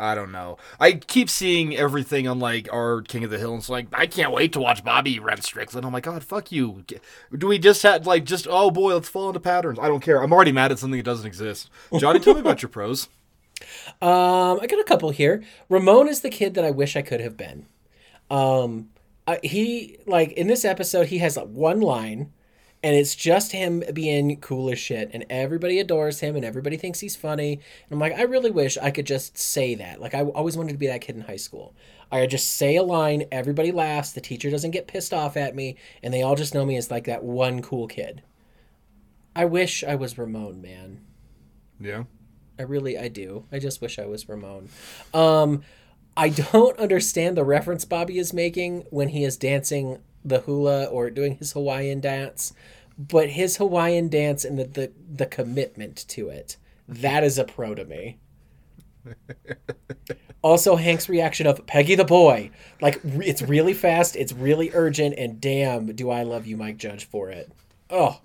I 0.00 0.14
don't 0.14 0.30
know. 0.30 0.58
I 0.78 0.92
keep 0.92 1.28
seeing 1.28 1.76
everything 1.76 2.28
on 2.28 2.38
like 2.38 2.72
our 2.72 3.02
King 3.02 3.24
of 3.24 3.30
the 3.30 3.38
Hill, 3.38 3.50
and 3.50 3.58
it's 3.58 3.68
like 3.68 3.88
I 3.92 4.06
can't 4.06 4.30
wait 4.30 4.52
to 4.52 4.60
watch 4.60 4.84
Bobby 4.84 5.18
run 5.18 5.40
Strickland. 5.40 5.84
I'm 5.84 5.92
like, 5.92 6.04
God, 6.04 6.22
fuck 6.22 6.52
you. 6.52 6.84
Do 7.36 7.48
we 7.48 7.58
just 7.58 7.82
have 7.82 8.06
like 8.06 8.24
just 8.24 8.46
oh 8.48 8.70
boy, 8.70 8.94
let's 8.94 9.08
fall 9.08 9.28
into 9.28 9.40
patterns? 9.40 9.78
I 9.80 9.88
don't 9.88 9.98
care. 10.00 10.22
I'm 10.22 10.32
already 10.32 10.52
mad 10.52 10.70
at 10.70 10.78
something 10.78 10.98
that 10.98 11.04
doesn't 11.04 11.26
exist. 11.26 11.68
Johnny, 11.98 12.20
tell 12.20 12.34
me 12.34 12.40
about 12.40 12.62
your 12.62 12.68
pros. 12.68 13.08
Um, 14.00 14.60
I 14.62 14.68
got 14.68 14.78
a 14.78 14.84
couple 14.84 15.10
here. 15.10 15.42
Ramon 15.68 16.06
is 16.06 16.20
the 16.20 16.30
kid 16.30 16.54
that 16.54 16.64
I 16.64 16.70
wish 16.70 16.94
I 16.94 17.02
could 17.02 17.18
have 17.18 17.36
been. 17.36 17.66
Um, 18.30 18.90
I, 19.28 19.40
he 19.42 19.98
like 20.06 20.32
in 20.32 20.46
this 20.46 20.64
episode 20.64 21.08
he 21.08 21.18
has 21.18 21.36
like 21.36 21.48
one 21.48 21.80
line 21.82 22.32
and 22.82 22.96
it's 22.96 23.14
just 23.14 23.52
him 23.52 23.82
being 23.92 24.40
cool 24.40 24.70
as 24.70 24.78
shit 24.78 25.10
and 25.12 25.26
everybody 25.28 25.78
adores 25.80 26.20
him 26.20 26.34
and 26.34 26.46
everybody 26.46 26.78
thinks 26.78 27.00
he's 27.00 27.14
funny. 27.14 27.52
And 27.52 27.92
i'm 27.92 27.98
like 27.98 28.14
i 28.18 28.22
really 28.22 28.50
wish 28.50 28.78
i 28.78 28.90
could 28.90 29.04
just 29.06 29.36
say 29.36 29.74
that. 29.74 30.00
Like 30.00 30.14
i 30.14 30.22
always 30.22 30.56
wanted 30.56 30.72
to 30.72 30.78
be 30.78 30.86
that 30.86 31.02
kid 31.02 31.14
in 31.14 31.20
high 31.22 31.36
school. 31.36 31.74
I 32.10 32.26
just 32.26 32.52
say 32.56 32.76
a 32.76 32.82
line 32.82 33.24
everybody 33.30 33.70
laughs 33.70 34.12
the 34.12 34.22
teacher 34.22 34.50
doesn't 34.50 34.70
get 34.70 34.86
pissed 34.86 35.12
off 35.12 35.36
at 35.36 35.54
me 35.54 35.76
and 36.02 36.14
they 36.14 36.22
all 36.22 36.34
just 36.34 36.54
know 36.54 36.64
me 36.64 36.78
as 36.78 36.90
like 36.90 37.04
that 37.04 37.22
one 37.22 37.60
cool 37.60 37.86
kid. 37.86 38.22
I 39.36 39.44
wish 39.44 39.84
i 39.84 39.94
was 39.94 40.16
ramon 40.16 40.62
man. 40.62 41.02
Yeah. 41.78 42.04
i 42.58 42.62
really 42.62 42.96
i 42.96 43.08
do. 43.08 43.44
I 43.52 43.58
just 43.58 43.82
wish 43.82 43.98
i 43.98 44.06
was 44.06 44.26
ramon. 44.26 44.70
Um 45.12 45.64
i 46.18 46.28
don't 46.28 46.78
understand 46.78 47.36
the 47.36 47.44
reference 47.44 47.86
bobby 47.86 48.18
is 48.18 48.34
making 48.34 48.84
when 48.90 49.08
he 49.08 49.24
is 49.24 49.38
dancing 49.38 49.98
the 50.24 50.40
hula 50.40 50.84
or 50.86 51.10
doing 51.10 51.36
his 51.36 51.52
Hawaiian 51.52 52.00
dance, 52.00 52.52
but 52.96 53.30
his 53.30 53.56
Hawaiian 53.56 54.08
dance 54.08 54.44
and 54.44 54.58
the, 54.58 54.64
the, 54.64 54.92
the 55.10 55.26
commitment 55.26 56.06
to 56.08 56.28
it, 56.28 56.56
that 56.86 57.24
is 57.24 57.38
a 57.38 57.44
pro 57.44 57.74
to 57.74 57.84
me. 57.84 58.18
also, 60.42 60.76
Hank's 60.76 61.08
reaction 61.08 61.46
of 61.46 61.66
Peggy 61.66 61.94
the 61.94 62.04
boy. 62.04 62.50
Like, 62.80 63.00
it's 63.04 63.42
really 63.42 63.74
fast, 63.74 64.16
it's 64.16 64.32
really 64.32 64.70
urgent, 64.72 65.14
and 65.16 65.40
damn, 65.40 65.86
do 65.94 66.10
I 66.10 66.22
love 66.22 66.46
you, 66.46 66.56
Mike 66.56 66.76
Judge, 66.76 67.04
for 67.04 67.30
it. 67.30 67.50
Oh. 67.90 68.20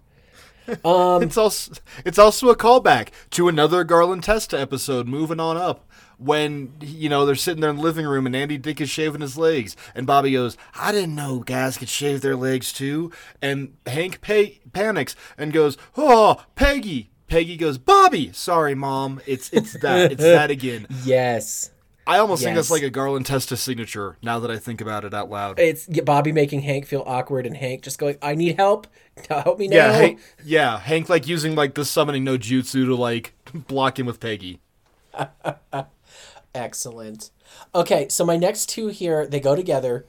Um, 0.84 1.24
it's 1.24 1.38
also 1.38 1.74
it's 2.06 2.18
also 2.18 2.50
a 2.50 2.56
callback 2.56 3.10
to 3.32 3.50
another 3.50 3.84
Garland 3.84 4.24
Testa 4.24 4.58
episode. 4.58 5.08
Moving 5.08 5.42
on 5.42 5.58
up, 5.58 5.86
when 6.24 6.74
you 6.82 7.10
know 7.10 7.26
they're 7.26 7.36
sitting 7.36 7.62
there 7.62 7.70
in 7.70 7.78
the 7.78 7.82
living 7.82 8.06
room 8.06 8.26
and 8.26 8.36
Andy 8.36 8.58
Dick 8.58 8.80
is 8.82 8.90
shaving 8.90 9.22
his 9.22 9.38
legs, 9.38 9.76
and 9.94 10.08
Bobby 10.08 10.32
goes, 10.32 10.58
"I 10.76 10.92
didn't 10.92 11.16
know 11.16 11.40
guys 11.40 11.78
could 11.78 11.90
shave 11.90 12.22
their 12.22 12.36
legs 12.36 12.72
too," 12.72 13.12
and 13.42 13.74
Hank 13.86 14.22
pa- 14.22 14.56
panics 14.72 15.16
and 15.38 15.52
goes, 15.54 15.78
"Oh, 15.98 16.44
Peggy." 16.56 17.10
Peggy 17.28 17.58
goes, 17.58 17.78
"Bobby, 17.78 18.32
sorry, 18.34 18.76
mom. 18.76 19.22
It's 19.26 19.50
it's 19.52 19.74
that 19.82 20.12
it's 20.12 20.22
that 20.22 20.52
again." 20.58 20.88
Yes. 21.04 21.72
I 22.06 22.18
almost 22.18 22.42
yes. 22.42 22.48
think 22.48 22.56
that's 22.58 22.72
like 22.72 22.84
a 22.84 22.90
Garland 22.90 23.26
Testa 23.26 23.56
signature. 23.56 24.18
Now 24.22 24.40
that 24.40 24.52
I 24.52 24.58
think 24.58 24.82
about 24.82 25.06
it 25.06 25.14
out 25.14 25.30
loud, 25.30 25.58
it's 25.58 25.88
Bobby 25.88 26.34
making 26.34 26.62
Hank 26.62 26.86
feel 26.86 27.04
awkward, 27.06 27.46
and 27.46 27.56
Hank 27.56 27.82
just 27.82 27.98
going, 27.98 28.18
"I 28.22 28.36
need 28.36 28.58
help. 28.58 28.88
Help 29.30 29.60
me 29.60 29.68
now." 29.68 29.76
Yeah, 29.78 29.92
Hank, 29.94 30.20
yeah. 30.44 30.80
Hank 30.80 31.08
like 31.08 31.28
using 31.28 31.56
like 31.56 31.76
the 31.76 31.86
summoning 31.86 32.24
no 32.24 32.38
jutsu 32.38 32.86
to 32.86 32.96
like 32.96 33.34
block 33.54 34.00
him 34.00 34.06
with 34.06 34.20
Peggy. 34.20 34.60
Excellent. 36.56 37.32
Okay, 37.74 38.08
so 38.10 38.26
my 38.26 38.38
next 38.38 38.70
two 38.70 38.88
here, 38.88 39.26
they 39.26 39.40
go 39.40 39.56
together, 39.56 40.06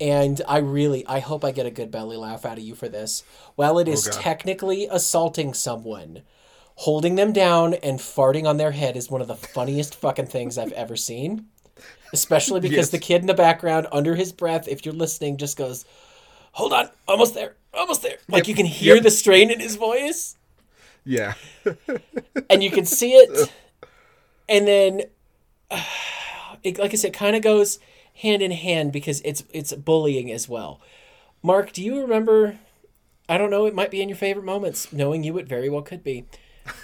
and 0.00 0.40
I 0.48 0.58
really, 0.58 1.06
I 1.06 1.18
hope 1.18 1.44
I 1.44 1.50
get 1.50 1.66
a 1.66 1.70
good 1.70 1.90
belly 1.90 2.16
laugh 2.16 2.44
out 2.44 2.58
of 2.58 2.64
you 2.64 2.74
for 2.74 2.88
this. 2.88 3.22
While 3.54 3.78
it 3.78 3.88
is 3.88 4.08
oh 4.08 4.10
technically 4.12 4.86
assaulting 4.90 5.54
someone, 5.54 6.22
holding 6.76 7.16
them 7.16 7.32
down 7.32 7.74
and 7.74 7.98
farting 7.98 8.46
on 8.46 8.56
their 8.56 8.70
head 8.70 8.96
is 8.96 9.10
one 9.10 9.20
of 9.20 9.28
the 9.28 9.34
funniest 9.34 9.94
fucking 9.94 10.26
things 10.26 10.56
I've 10.56 10.72
ever 10.72 10.96
seen. 10.96 11.46
Especially 12.12 12.60
because 12.60 12.76
yes. 12.76 12.90
the 12.90 12.98
kid 12.98 13.20
in 13.20 13.26
the 13.26 13.34
background, 13.34 13.86
under 13.92 14.14
his 14.14 14.32
breath, 14.32 14.66
if 14.66 14.86
you're 14.86 14.94
listening, 14.94 15.36
just 15.36 15.58
goes, 15.58 15.84
"Hold 16.52 16.72
on, 16.72 16.88
almost 17.06 17.34
there, 17.34 17.56
almost 17.74 18.02
there." 18.02 18.16
Like 18.28 18.44
yep. 18.44 18.48
you 18.48 18.54
can 18.54 18.66
hear 18.66 18.94
yep. 18.94 19.04
the 19.04 19.10
strain 19.10 19.50
in 19.50 19.60
his 19.60 19.76
voice. 19.76 20.36
Yeah. 21.04 21.34
and 22.50 22.62
you 22.62 22.70
can 22.70 22.86
see 22.86 23.12
it. 23.12 23.52
And 24.48 24.66
then 24.66 25.02
it, 26.62 26.78
like 26.78 26.92
I 26.92 26.96
said, 26.96 27.12
kind 27.12 27.36
of 27.36 27.42
goes 27.42 27.78
hand 28.14 28.42
in 28.42 28.50
hand 28.50 28.92
because 28.92 29.20
it's 29.22 29.44
it's 29.52 29.72
bullying 29.72 30.30
as 30.30 30.48
well. 30.48 30.80
Mark, 31.42 31.72
do 31.72 31.82
you 31.82 32.00
remember? 32.00 32.58
I 33.28 33.38
don't 33.38 33.50
know. 33.50 33.66
It 33.66 33.74
might 33.74 33.90
be 33.90 34.00
in 34.00 34.08
your 34.08 34.16
favorite 34.16 34.44
moments. 34.44 34.92
Knowing 34.92 35.22
you, 35.22 35.38
it 35.38 35.46
very 35.46 35.68
well 35.68 35.82
could 35.82 36.02
be. 36.02 36.24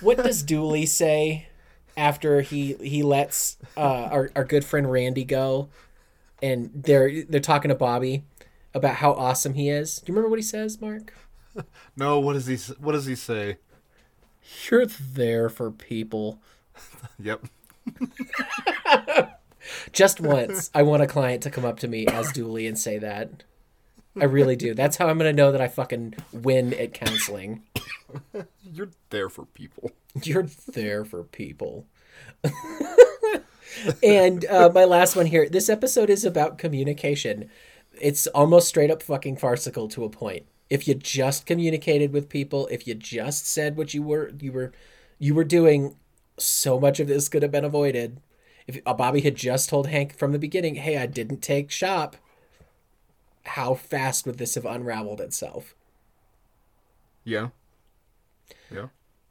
What 0.00 0.18
does 0.18 0.42
Dooley 0.44 0.86
say 0.86 1.48
after 1.96 2.40
he 2.40 2.74
he 2.74 3.02
lets 3.02 3.56
uh, 3.76 4.08
our 4.10 4.30
our 4.36 4.44
good 4.44 4.64
friend 4.64 4.90
Randy 4.90 5.24
go, 5.24 5.68
and 6.42 6.70
they're 6.74 7.24
they're 7.24 7.40
talking 7.40 7.70
to 7.70 7.74
Bobby 7.74 8.24
about 8.74 8.96
how 8.96 9.12
awesome 9.12 9.54
he 9.54 9.68
is? 9.68 9.98
Do 9.98 10.10
you 10.10 10.14
remember 10.14 10.30
what 10.30 10.38
he 10.38 10.44
says, 10.44 10.80
Mark? 10.80 11.14
No. 11.96 12.18
What 12.18 12.32
does 12.32 12.46
he 12.46 12.56
What 12.80 12.92
does 12.92 13.06
he 13.06 13.14
say? 13.14 13.58
You're 14.68 14.86
there 14.86 15.48
for 15.48 15.70
people. 15.70 16.40
yep. 17.18 17.46
Just 19.92 20.20
once, 20.20 20.70
I 20.74 20.82
want 20.82 21.02
a 21.02 21.06
client 21.06 21.42
to 21.44 21.50
come 21.50 21.64
up 21.64 21.78
to 21.80 21.88
me 21.88 22.06
as 22.06 22.32
Dooley 22.32 22.66
and 22.66 22.78
say 22.78 22.98
that. 22.98 23.44
I 24.20 24.24
really 24.24 24.56
do. 24.56 24.74
That's 24.74 24.96
how 24.96 25.08
I'm 25.08 25.18
going 25.18 25.34
to 25.34 25.42
know 25.42 25.50
that 25.50 25.60
I 25.60 25.68
fucking 25.68 26.14
win 26.32 26.72
at 26.74 26.94
counseling. 26.94 27.62
You're 28.62 28.90
there 29.10 29.28
for 29.28 29.46
people. 29.46 29.90
You're 30.22 30.46
there 30.68 31.04
for 31.04 31.24
people. 31.24 31.86
and 34.02 34.44
uh, 34.46 34.70
my 34.72 34.84
last 34.84 35.16
one 35.16 35.26
here. 35.26 35.48
This 35.48 35.68
episode 35.68 36.10
is 36.10 36.24
about 36.24 36.58
communication. 36.58 37.50
It's 38.00 38.26
almost 38.28 38.68
straight 38.68 38.90
up 38.90 39.02
fucking 39.02 39.36
farcical 39.36 39.88
to 39.88 40.04
a 40.04 40.10
point. 40.10 40.46
If 40.70 40.86
you 40.88 40.94
just 40.94 41.46
communicated 41.46 42.12
with 42.12 42.28
people, 42.28 42.68
if 42.68 42.86
you 42.86 42.94
just 42.94 43.46
said 43.46 43.76
what 43.76 43.94
you 43.94 44.02
were 44.02 44.32
you 44.40 44.52
were 44.52 44.72
you 45.18 45.34
were 45.34 45.44
doing 45.44 45.96
so 46.36 46.80
much 46.80 47.00
of 47.00 47.08
this 47.08 47.28
could 47.28 47.42
have 47.42 47.52
been 47.52 47.64
avoided. 47.64 48.20
If 48.66 48.80
uh, 48.86 48.94
Bobby 48.94 49.20
had 49.20 49.36
just 49.36 49.68
told 49.68 49.88
Hank 49.88 50.16
from 50.16 50.32
the 50.32 50.38
beginning, 50.38 50.76
hey, 50.76 50.96
I 50.96 51.06
didn't 51.06 51.42
take 51.42 51.70
shop, 51.70 52.16
how 53.44 53.74
fast 53.74 54.26
would 54.26 54.38
this 54.38 54.54
have 54.54 54.64
unraveled 54.64 55.20
itself? 55.20 55.74
Yeah. 57.24 57.48
Yeah. 58.70 58.88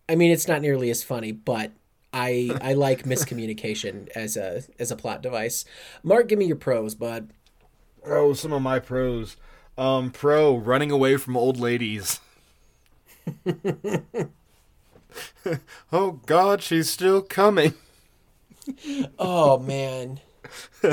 I 0.07 0.15
mean, 0.15 0.31
it's 0.31 0.47
not 0.47 0.61
nearly 0.61 0.89
as 0.89 1.03
funny, 1.03 1.31
but 1.31 1.71
I 2.11 2.57
I 2.61 2.73
like 2.73 3.03
miscommunication 3.05 4.09
as 4.09 4.37
a 4.37 4.63
as 4.79 4.91
a 4.91 4.95
plot 4.95 5.21
device. 5.21 5.65
Mark, 6.03 6.27
give 6.27 6.39
me 6.39 6.45
your 6.45 6.55
pros, 6.55 6.95
bud. 6.95 7.29
Oh, 8.05 8.33
some 8.33 8.53
of 8.53 8.61
my 8.61 8.79
pros. 8.79 9.37
Um, 9.77 10.11
pro 10.11 10.55
running 10.55 10.91
away 10.91 11.17
from 11.17 11.35
old 11.35 11.57
ladies. 11.59 12.19
oh 15.91 16.19
God, 16.25 16.61
she's 16.61 16.89
still 16.89 17.21
coming. 17.21 17.73
oh 19.19 19.59
man. 19.59 20.19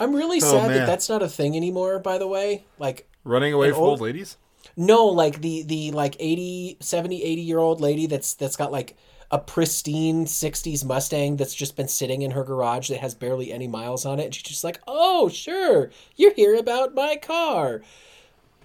I'm 0.00 0.14
really 0.14 0.38
oh, 0.38 0.50
sad 0.50 0.70
oh, 0.70 0.74
that 0.74 0.86
that's 0.86 1.08
not 1.08 1.22
a 1.22 1.28
thing 1.28 1.56
anymore. 1.56 1.98
By 1.98 2.18
the 2.18 2.26
way, 2.26 2.64
like 2.78 3.08
running 3.24 3.52
away 3.52 3.70
from 3.70 3.80
old, 3.80 3.88
old 3.90 4.00
ladies. 4.00 4.36
No, 4.76 5.06
like 5.06 5.40
the 5.40 5.62
the 5.62 5.90
like 5.92 6.16
80, 6.18 6.78
70, 6.80 7.22
80 7.22 7.42
year 7.42 7.58
old 7.58 7.80
lady 7.80 8.06
that's 8.06 8.34
that's 8.34 8.56
got 8.56 8.72
like 8.72 8.96
a 9.30 9.38
pristine 9.38 10.26
60s 10.26 10.84
Mustang 10.84 11.36
that's 11.36 11.54
just 11.54 11.74
been 11.74 11.88
sitting 11.88 12.20
in 12.20 12.32
her 12.32 12.44
garage 12.44 12.90
that 12.90 13.00
has 13.00 13.14
barely 13.14 13.50
any 13.50 13.66
miles 13.66 14.04
on 14.04 14.20
it. 14.20 14.26
And 14.26 14.34
she's 14.34 14.42
just 14.42 14.62
like, 14.62 14.78
oh, 14.86 15.30
sure, 15.30 15.90
you're 16.16 16.34
here 16.34 16.54
about 16.54 16.94
my 16.94 17.16
car. 17.16 17.80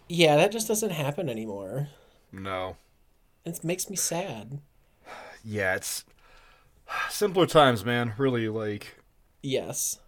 Yeah, 0.09 0.35
that 0.35 0.51
just 0.51 0.67
doesn't 0.67 0.89
happen 0.89 1.29
anymore. 1.29 1.87
No. 2.33 2.75
It 3.47 3.63
makes 3.63 3.89
me 3.89 3.95
sad. 3.95 4.59
Yeah, 5.43 5.75
it's 5.75 6.03
simpler 7.09 7.45
times, 7.45 7.85
man. 7.85 8.13
Really, 8.17 8.49
like. 8.49 8.97
Yes. 9.41 9.99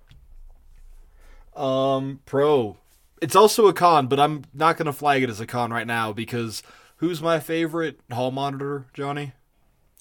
Um, 1.56 2.19
pro. 2.25 2.78
It's 3.21 3.36
also 3.36 3.67
a 3.67 3.73
con, 3.73 4.08
but 4.08 4.19
I'm 4.19 4.43
not 4.54 4.78
gonna 4.78 4.93
flag 4.93 5.23
it 5.23 5.30
as 5.30 5.39
a 5.39 5.45
con 5.45 5.71
right 5.71 5.88
now 5.88 6.12
because 6.12 6.63
who's 6.97 7.21
my 7.21 7.39
favorite 7.39 7.99
hall 8.12 8.32
monitor, 8.32 8.88
Johnny? 8.93 9.34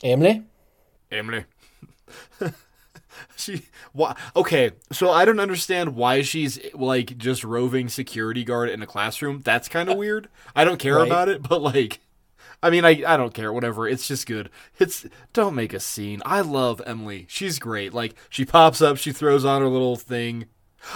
Emily. 0.02 0.44
Emily. 1.10 1.44
she 3.36 3.62
why 3.92 4.14
okay 4.36 4.70
so 4.92 5.10
i 5.10 5.24
don't 5.24 5.40
understand 5.40 5.96
why 5.96 6.22
she's 6.22 6.60
like 6.74 7.18
just 7.18 7.42
roving 7.42 7.88
security 7.88 8.44
guard 8.44 8.68
in 8.68 8.80
a 8.80 8.86
classroom 8.86 9.40
that's 9.44 9.68
kind 9.68 9.88
of 9.88 9.96
uh, 9.96 9.98
weird 9.98 10.28
i 10.54 10.64
don't 10.64 10.78
care 10.78 10.96
right. 10.96 11.06
about 11.06 11.28
it 11.28 11.42
but 11.42 11.60
like 11.60 12.00
I 12.62 12.70
mean, 12.70 12.84
I, 12.84 13.02
I 13.06 13.16
don't 13.16 13.34
care, 13.34 13.52
whatever. 13.52 13.86
It's 13.86 14.08
just 14.08 14.26
good. 14.26 14.50
It's 14.78 15.06
don't 15.32 15.54
make 15.54 15.72
a 15.72 15.80
scene. 15.80 16.22
I 16.24 16.40
love 16.40 16.82
Emily. 16.86 17.26
She's 17.28 17.58
great. 17.58 17.94
Like 17.94 18.14
she 18.28 18.44
pops 18.44 18.82
up, 18.82 18.96
she 18.96 19.12
throws 19.12 19.44
on 19.44 19.62
her 19.62 19.68
little 19.68 19.96
thing. 19.96 20.46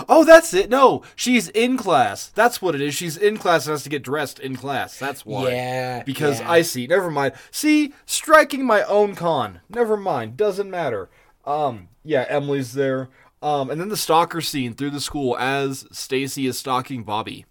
Oh, 0.08 0.24
that's 0.24 0.54
it. 0.54 0.70
No, 0.70 1.02
she's 1.16 1.48
in 1.48 1.76
class. 1.76 2.28
That's 2.28 2.62
what 2.62 2.74
it 2.74 2.80
is. 2.80 2.94
She's 2.94 3.16
in 3.16 3.36
class 3.36 3.66
and 3.66 3.72
has 3.72 3.82
to 3.82 3.90
get 3.90 4.02
dressed 4.02 4.38
in 4.38 4.56
class. 4.56 4.98
That's 4.98 5.26
why. 5.26 5.50
Yeah. 5.50 6.02
Because 6.04 6.40
yeah. 6.40 6.50
I 6.50 6.62
see. 6.62 6.86
Never 6.86 7.10
mind. 7.10 7.34
See, 7.50 7.92
striking 8.06 8.64
my 8.64 8.84
own 8.84 9.14
con. 9.14 9.60
Never 9.68 9.96
mind. 9.96 10.36
Doesn't 10.36 10.70
matter. 10.70 11.10
Um, 11.44 11.88
yeah, 12.04 12.24
Emily's 12.28 12.74
there. 12.74 13.10
Um, 13.42 13.70
and 13.70 13.80
then 13.80 13.88
the 13.88 13.96
stalker 13.96 14.40
scene 14.40 14.74
through 14.74 14.90
the 14.90 15.00
school 15.00 15.36
as 15.36 15.84
Stacy 15.90 16.46
is 16.46 16.56
stalking 16.56 17.02
Bobby. 17.02 17.44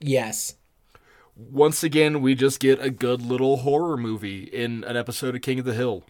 Yes. 0.00 0.56
Once 1.36 1.82
again, 1.82 2.20
we 2.20 2.34
just 2.34 2.60
get 2.60 2.80
a 2.80 2.90
good 2.90 3.20
little 3.20 3.58
horror 3.58 3.96
movie 3.96 4.44
in 4.44 4.84
an 4.84 4.96
episode 4.96 5.34
of 5.34 5.42
King 5.42 5.58
of 5.58 5.64
the 5.64 5.74
Hill. 5.74 6.04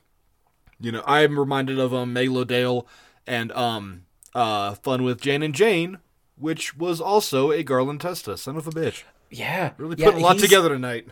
You 0.80 0.92
know, 0.92 1.02
I'm 1.06 1.38
reminded 1.38 1.78
of 1.78 1.94
um, 1.94 2.12
Meg 2.12 2.46
Dale 2.46 2.86
and 3.26 3.50
um, 3.52 4.02
uh, 4.34 4.74
Fun 4.74 5.02
with 5.02 5.20
Jane 5.20 5.42
and 5.42 5.54
Jane, 5.54 5.98
which 6.36 6.76
was 6.76 7.00
also 7.00 7.50
a 7.50 7.62
Garland 7.62 8.02
Testa, 8.02 8.36
son 8.36 8.56
of 8.56 8.66
a 8.66 8.70
bitch. 8.70 9.04
Yeah. 9.30 9.72
Really 9.78 9.96
yeah, 9.98 10.06
putting 10.06 10.20
a 10.20 10.24
lot 10.24 10.38
together 10.38 10.68
tonight. 10.68 11.08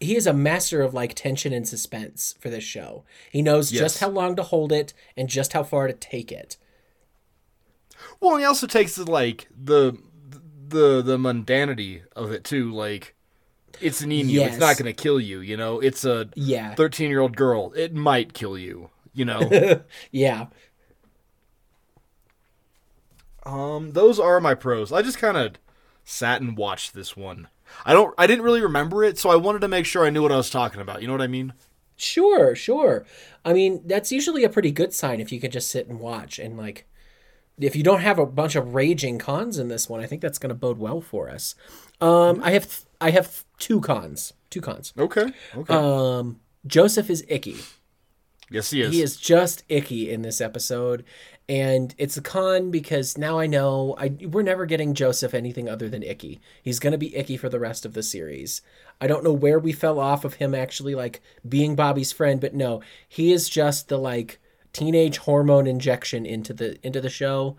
He 0.00 0.16
is 0.16 0.26
a 0.26 0.32
master 0.32 0.82
of 0.82 0.92
like 0.92 1.14
tension 1.14 1.52
and 1.52 1.68
suspense 1.68 2.34
for 2.40 2.50
this 2.50 2.64
show. 2.64 3.04
He 3.30 3.42
knows 3.42 3.70
Yes. 3.70 3.80
just 3.82 3.98
how 4.00 4.08
long 4.08 4.34
to 4.34 4.42
hold 4.42 4.72
it 4.72 4.92
and 5.16 5.28
just 5.28 5.52
how 5.52 5.62
far 5.62 5.86
to 5.86 5.92
take 5.92 6.32
it. 6.32 6.56
Well, 8.18 8.36
he 8.38 8.44
also 8.44 8.66
takes 8.66 8.96
the 8.96 9.08
like 9.08 9.46
the 9.56 9.96
the 10.68 11.02
the 11.02 11.18
mundanity 11.18 12.02
of 12.16 12.32
it 12.32 12.42
too. 12.42 12.72
Like, 12.72 13.14
it's 13.82 14.00
an 14.00 14.12
emu. 14.12 14.32
Yes. 14.32 14.50
It's 14.52 14.60
not 14.60 14.76
going 14.76 14.86
to 14.94 15.02
kill 15.02 15.18
you. 15.20 15.40
You 15.40 15.56
know, 15.56 15.80
it's 15.80 16.04
a 16.04 16.28
Yeah. 16.34 16.74
thirteen 16.74 17.10
year 17.10 17.20
old 17.20 17.36
girl. 17.36 17.72
It 17.76 17.94
might 17.94 18.32
kill 18.34 18.56
you. 18.58 18.90
You 19.14 19.24
know. 19.26 19.80
Yeah. 20.10 20.46
um, 23.44 23.92
those 23.92 24.18
are 24.20 24.40
my 24.40 24.54
pros. 24.54 24.92
I 24.92 25.02
just 25.02 25.18
kind 25.18 25.36
of 25.36 25.52
sat 26.04 26.40
and 26.40 26.56
watched 26.56 26.94
this 26.94 27.16
one. 27.16 27.48
I 27.84 27.92
don't. 27.92 28.14
I 28.18 28.26
didn't 28.26 28.44
really 28.44 28.60
remember 28.60 29.02
it, 29.02 29.18
so 29.18 29.30
I 29.30 29.36
wanted 29.36 29.60
to 29.62 29.68
make 29.68 29.86
sure 29.86 30.04
I 30.04 30.10
knew 30.10 30.22
what 30.22 30.32
I 30.32 30.36
was 30.36 30.50
talking 30.50 30.80
about. 30.80 31.00
You 31.00 31.08
know 31.08 31.14
what 31.14 31.22
I 31.22 31.26
mean? 31.26 31.54
Sure, 31.96 32.54
sure. 32.54 33.04
I 33.44 33.52
mean, 33.52 33.82
that's 33.86 34.12
usually 34.12 34.44
a 34.44 34.48
pretty 34.48 34.70
good 34.72 34.92
sign 34.92 35.20
if 35.20 35.32
you 35.32 35.40
can 35.40 35.50
just 35.50 35.70
sit 35.70 35.88
and 35.88 35.98
watch 36.00 36.38
and 36.38 36.56
like 36.56 36.86
if 37.60 37.76
you 37.76 37.82
don't 37.82 38.00
have 38.00 38.18
a 38.18 38.26
bunch 38.26 38.56
of 38.56 38.74
raging 38.74 39.18
cons 39.18 39.58
in 39.58 39.68
this 39.68 39.88
one, 39.88 40.00
I 40.00 40.06
think 40.06 40.20
that's 40.22 40.38
going 40.38 40.48
to 40.48 40.54
bode 40.54 40.78
well 40.78 41.00
for 41.00 41.28
us. 41.30 41.54
Um 42.00 42.40
I 42.42 42.52
have 42.52 42.82
I 43.02 43.10
have 43.10 43.44
two 43.58 43.80
cons. 43.80 44.32
Two 44.50 44.60
cons. 44.60 44.92
Okay. 44.98 45.32
Okay. 45.54 45.74
Um 45.74 46.40
Joseph 46.66 47.10
is 47.10 47.24
icky. 47.28 47.56
yes, 48.50 48.70
he 48.70 48.82
is. 48.82 48.92
He 48.92 49.02
is 49.02 49.16
just 49.16 49.64
icky 49.68 50.10
in 50.10 50.22
this 50.22 50.40
episode, 50.40 51.04
and 51.48 51.94
it's 51.98 52.16
a 52.16 52.22
con 52.22 52.70
because 52.70 53.18
now 53.18 53.38
I 53.38 53.46
know 53.46 53.96
I 53.98 54.14
we're 54.26 54.42
never 54.42 54.66
getting 54.66 54.94
Joseph 54.94 55.34
anything 55.34 55.68
other 55.68 55.88
than 55.88 56.02
icky. 56.02 56.40
He's 56.62 56.78
gonna 56.78 56.98
be 56.98 57.16
icky 57.16 57.36
for 57.36 57.48
the 57.48 57.58
rest 57.60 57.84
of 57.84 57.94
the 57.94 58.02
series. 58.02 58.62
I 59.00 59.08
don't 59.08 59.24
know 59.24 59.32
where 59.32 59.58
we 59.58 59.72
fell 59.72 59.98
off 59.98 60.24
of 60.24 60.34
him 60.34 60.54
actually 60.54 60.94
like 60.94 61.20
being 61.48 61.74
Bobby's 61.74 62.12
friend, 62.12 62.40
but 62.40 62.54
no, 62.54 62.80
he 63.08 63.32
is 63.32 63.48
just 63.48 63.88
the 63.88 63.98
like 63.98 64.38
teenage 64.72 65.18
hormone 65.18 65.66
injection 65.66 66.24
into 66.24 66.54
the 66.54 66.78
into 66.86 67.00
the 67.00 67.10
show, 67.10 67.56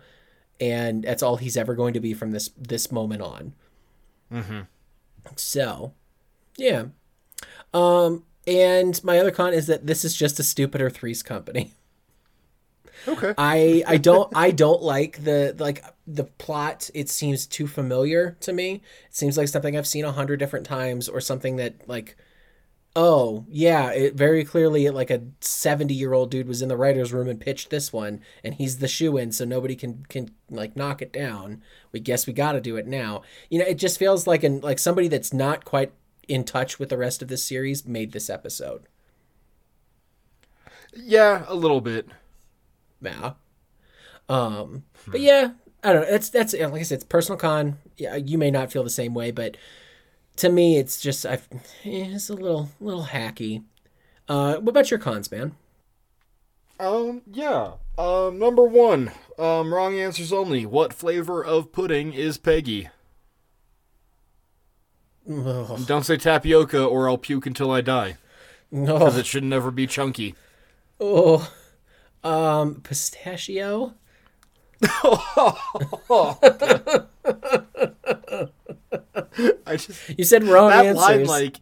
and 0.58 1.04
that's 1.04 1.22
all 1.22 1.36
he's 1.36 1.56
ever 1.56 1.74
going 1.74 1.92
to 1.92 2.00
be 2.00 2.14
from 2.14 2.30
this 2.30 2.50
this 2.56 2.90
moment 2.90 3.20
on. 3.20 3.52
Mm-hmm. 4.32 4.60
So, 5.36 5.92
yeah. 6.56 6.86
Um, 7.72 8.24
and 8.46 9.02
my 9.02 9.18
other 9.18 9.30
con 9.30 9.52
is 9.52 9.66
that 9.66 9.86
this 9.86 10.04
is 10.04 10.14
just 10.14 10.38
a 10.38 10.42
stupider 10.42 10.90
Three's 10.90 11.22
Company. 11.22 11.72
okay. 13.08 13.34
I 13.36 13.82
I 13.86 13.96
don't 13.96 14.30
I 14.34 14.50
don't 14.50 14.82
like 14.82 15.24
the 15.24 15.54
like 15.58 15.84
the 16.06 16.24
plot. 16.24 16.90
It 16.94 17.08
seems 17.08 17.46
too 17.46 17.66
familiar 17.66 18.36
to 18.40 18.52
me. 18.52 18.74
It 18.74 19.14
seems 19.14 19.36
like 19.36 19.48
something 19.48 19.76
I've 19.76 19.86
seen 19.86 20.04
a 20.04 20.12
hundred 20.12 20.38
different 20.38 20.66
times, 20.66 21.08
or 21.08 21.20
something 21.20 21.56
that 21.56 21.88
like, 21.88 22.16
oh 22.96 23.44
yeah, 23.48 23.90
it 23.90 24.14
very 24.14 24.44
clearly 24.44 24.88
like 24.90 25.10
a 25.10 25.22
seventy 25.40 25.94
year 25.94 26.12
old 26.12 26.30
dude 26.30 26.48
was 26.48 26.62
in 26.62 26.68
the 26.68 26.76
writers' 26.76 27.12
room 27.12 27.28
and 27.28 27.40
pitched 27.40 27.70
this 27.70 27.92
one, 27.92 28.20
and 28.42 28.54
he's 28.54 28.78
the 28.78 28.88
shoe 28.88 29.16
in, 29.16 29.32
so 29.32 29.44
nobody 29.44 29.76
can 29.76 30.04
can 30.08 30.30
like 30.50 30.76
knock 30.76 31.02
it 31.02 31.12
down. 31.12 31.62
We 31.92 32.00
guess 32.00 32.26
we 32.26 32.32
got 32.32 32.52
to 32.52 32.60
do 32.60 32.76
it 32.76 32.86
now. 32.86 33.22
You 33.50 33.58
know, 33.60 33.66
it 33.66 33.76
just 33.76 33.98
feels 33.98 34.26
like 34.26 34.42
an 34.44 34.60
like 34.60 34.78
somebody 34.78 35.08
that's 35.08 35.32
not 35.32 35.64
quite 35.64 35.92
in 36.28 36.44
touch 36.44 36.78
with 36.78 36.88
the 36.88 36.98
rest 36.98 37.22
of 37.22 37.28
the 37.28 37.36
series 37.36 37.86
made 37.86 38.12
this 38.12 38.30
episode. 38.30 38.86
yeah, 40.94 41.44
a 41.48 41.54
little 41.54 41.80
bit. 41.80 42.08
Yeah. 43.00 43.32
Um, 44.28 44.84
but 45.10 45.20
yeah, 45.20 45.52
I 45.82 45.92
don't 45.92 46.02
know. 46.02 46.10
That's 46.10 46.28
that's 46.30 46.54
like 46.54 46.74
I 46.74 46.82
said, 46.82 46.96
it's 46.96 47.04
personal 47.04 47.38
con. 47.38 47.78
Yeah, 47.96 48.16
you 48.16 48.38
may 48.38 48.50
not 48.50 48.72
feel 48.72 48.84
the 48.84 48.90
same 48.90 49.14
way, 49.14 49.30
but 49.30 49.56
to 50.36 50.48
me, 50.48 50.78
it's 50.78 51.00
just 51.00 51.24
I've 51.26 51.48
eh, 51.84 52.12
it's 52.14 52.28
a 52.28 52.34
little 52.34 52.70
little 52.80 53.04
hacky. 53.04 53.64
Uh, 54.28 54.56
what 54.56 54.70
about 54.70 54.90
your 54.90 55.00
cons, 55.00 55.30
man? 55.30 55.54
Um, 56.78 57.22
yeah. 57.30 57.72
Um, 57.98 58.38
number 58.38 58.64
one. 58.64 59.12
Um, 59.38 59.72
wrong 59.72 59.94
answers 59.98 60.32
only. 60.32 60.66
What 60.66 60.92
flavor 60.92 61.44
of 61.44 61.72
pudding 61.72 62.12
is 62.12 62.38
Peggy? 62.38 62.88
Ugh, 65.30 65.86
Don't 65.86 66.04
say 66.04 66.16
tapioca 66.16 66.84
or 66.84 67.08
I'll 67.08 67.18
puke 67.18 67.46
until 67.46 67.70
I 67.70 67.80
die. 67.80 68.16
no. 68.70 68.98
Because 68.98 69.16
it 69.16 69.26
should 69.26 69.44
never 69.44 69.70
be 69.70 69.86
chunky. 69.86 70.34
Oh, 71.00 71.52
um, 72.22 72.80
pistachio. 72.82 73.94
I 79.66 79.76
just 79.76 80.18
You 80.18 80.24
said 80.24 80.44
wrong 80.44 80.70
that 80.70 80.86
answers. 80.86 81.02
line 81.02 81.24
like 81.26 81.60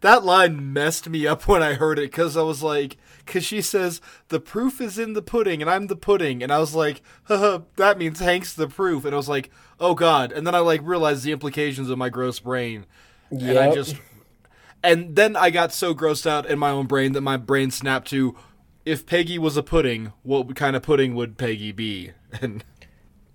that 0.00 0.24
line 0.24 0.72
messed 0.72 1.08
me 1.08 1.26
up 1.26 1.48
when 1.48 1.62
I 1.62 1.74
heard 1.74 1.98
it 1.98 2.10
because 2.10 2.36
I 2.36 2.42
was 2.42 2.62
like, 2.62 2.96
because 3.24 3.44
she 3.44 3.62
says 3.62 4.00
the 4.28 4.40
proof 4.40 4.80
is 4.80 4.98
in 4.98 5.14
the 5.14 5.22
pudding 5.22 5.62
and 5.62 5.70
I'm 5.70 5.86
the 5.86 5.96
pudding, 5.96 6.42
and 6.42 6.52
I 6.52 6.58
was 6.58 6.74
like, 6.74 7.00
Haha, 7.24 7.60
that 7.76 7.96
means 7.98 8.20
Hank's 8.20 8.52
the 8.52 8.68
proof, 8.68 9.04
and 9.04 9.14
I 9.14 9.16
was 9.16 9.28
like, 9.30 9.50
oh 9.80 9.94
god, 9.94 10.30
and 10.30 10.46
then 10.46 10.54
I 10.54 10.58
like 10.58 10.80
realized 10.84 11.24
the 11.24 11.32
implications 11.32 11.88
of 11.88 11.96
my 11.98 12.10
gross 12.10 12.38
brain, 12.38 12.84
and 13.30 13.58
I 13.58 13.74
just, 13.74 13.96
and 14.82 15.16
then 15.16 15.36
I 15.36 15.48
got 15.50 15.72
so 15.72 15.94
grossed 15.94 16.26
out 16.26 16.46
in 16.46 16.58
my 16.58 16.70
own 16.70 16.86
brain 16.86 17.12
that 17.12 17.22
my 17.22 17.38
brain 17.38 17.70
snapped 17.70 18.08
to, 18.08 18.36
if 18.84 19.06
Peggy 19.06 19.38
was 19.38 19.56
a 19.56 19.62
pudding, 19.62 20.12
what 20.22 20.54
kind 20.56 20.76
of 20.76 20.82
pudding 20.82 21.14
would 21.14 21.36
Peggy 21.38 21.72
be? 21.72 22.12
And 22.40 22.64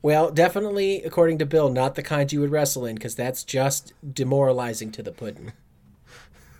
well, 0.01 0.31
definitely, 0.31 1.03
according 1.03 1.37
to 1.39 1.45
Bill, 1.45 1.69
not 1.69 1.95
the 1.95 2.03
kind 2.03 2.31
you 2.31 2.39
would 2.41 2.51
wrestle 2.51 2.85
in, 2.85 2.95
because 2.95 3.15
that's 3.15 3.43
just 3.43 3.93
demoralizing 4.13 4.91
to 4.93 5.03
the 5.03 5.11
pudding. 5.11 5.51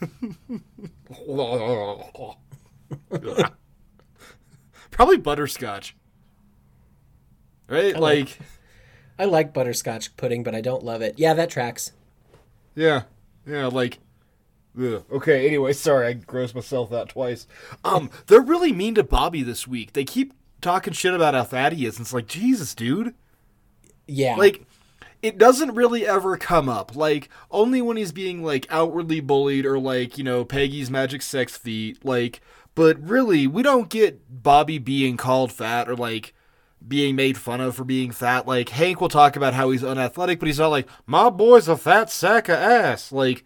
Probably 4.91 5.17
butterscotch. 5.17 5.95
Right? 7.67 7.95
I 7.95 7.99
like, 7.99 8.19
like- 8.25 8.39
I 9.19 9.25
like 9.25 9.53
butterscotch 9.53 10.15
pudding, 10.17 10.43
but 10.43 10.55
I 10.55 10.61
don't 10.61 10.83
love 10.83 11.01
it. 11.01 11.15
Yeah, 11.19 11.33
that 11.33 11.49
tracks. 11.49 11.91
yeah. 12.75 13.03
Yeah, 13.45 13.67
like 13.67 13.97
ugh. 14.79 15.03
Okay, 15.11 15.45
anyway, 15.45 15.73
sorry, 15.73 16.07
I 16.07 16.13
grossed 16.13 16.55
myself 16.55 16.93
out 16.93 17.09
twice. 17.09 17.47
Um, 17.83 18.09
they're 18.27 18.41
really 18.41 18.71
mean 18.71 18.95
to 18.95 19.03
Bobby 19.03 19.43
this 19.43 19.67
week. 19.67 19.93
They 19.93 20.05
keep 20.05 20.33
talking 20.61 20.93
shit 20.93 21.13
about 21.13 21.33
how 21.33 21.43
fat 21.43 21.73
he 21.73 21.85
is, 21.85 21.97
and 21.97 22.05
it's 22.05 22.13
like, 22.13 22.27
Jesus, 22.27 22.73
dude. 22.73 23.13
Yeah. 24.07 24.35
Like, 24.35 24.65
it 25.21 25.37
doesn't 25.37 25.75
really 25.75 26.07
ever 26.07 26.37
come 26.37 26.69
up. 26.69 26.95
Like, 26.95 27.29
only 27.51 27.81
when 27.81 27.97
he's 27.97 28.11
being, 28.11 28.43
like, 28.43 28.65
outwardly 28.69 29.19
bullied 29.19 29.65
or, 29.65 29.77
like, 29.77 30.17
you 30.17 30.23
know, 30.23 30.45
Peggy's 30.45 30.89
magic 30.89 31.21
sex 31.21 31.57
feet. 31.57 32.03
Like, 32.03 32.41
but 32.73 32.99
really, 33.01 33.45
we 33.45 33.61
don't 33.61 33.89
get 33.89 34.21
Bobby 34.43 34.77
being 34.77 35.17
called 35.17 35.51
fat 35.51 35.89
or, 35.89 35.95
like, 35.95 36.33
being 36.87 37.15
made 37.15 37.37
fun 37.37 37.59
of 37.59 37.75
for 37.75 37.83
being 37.83 38.11
fat. 38.11 38.47
Like, 38.47 38.69
Hank 38.69 39.01
will 39.01 39.09
talk 39.09 39.35
about 39.35 39.53
how 39.53 39.69
he's 39.69 39.83
unathletic, 39.83 40.39
but 40.39 40.47
he's 40.47 40.59
not 40.59 40.69
like, 40.69 40.87
my 41.05 41.29
boy's 41.29 41.67
a 41.67 41.75
fat 41.75 42.09
sack 42.09 42.47
of 42.47 42.55
ass. 42.55 43.11
Like, 43.11 43.45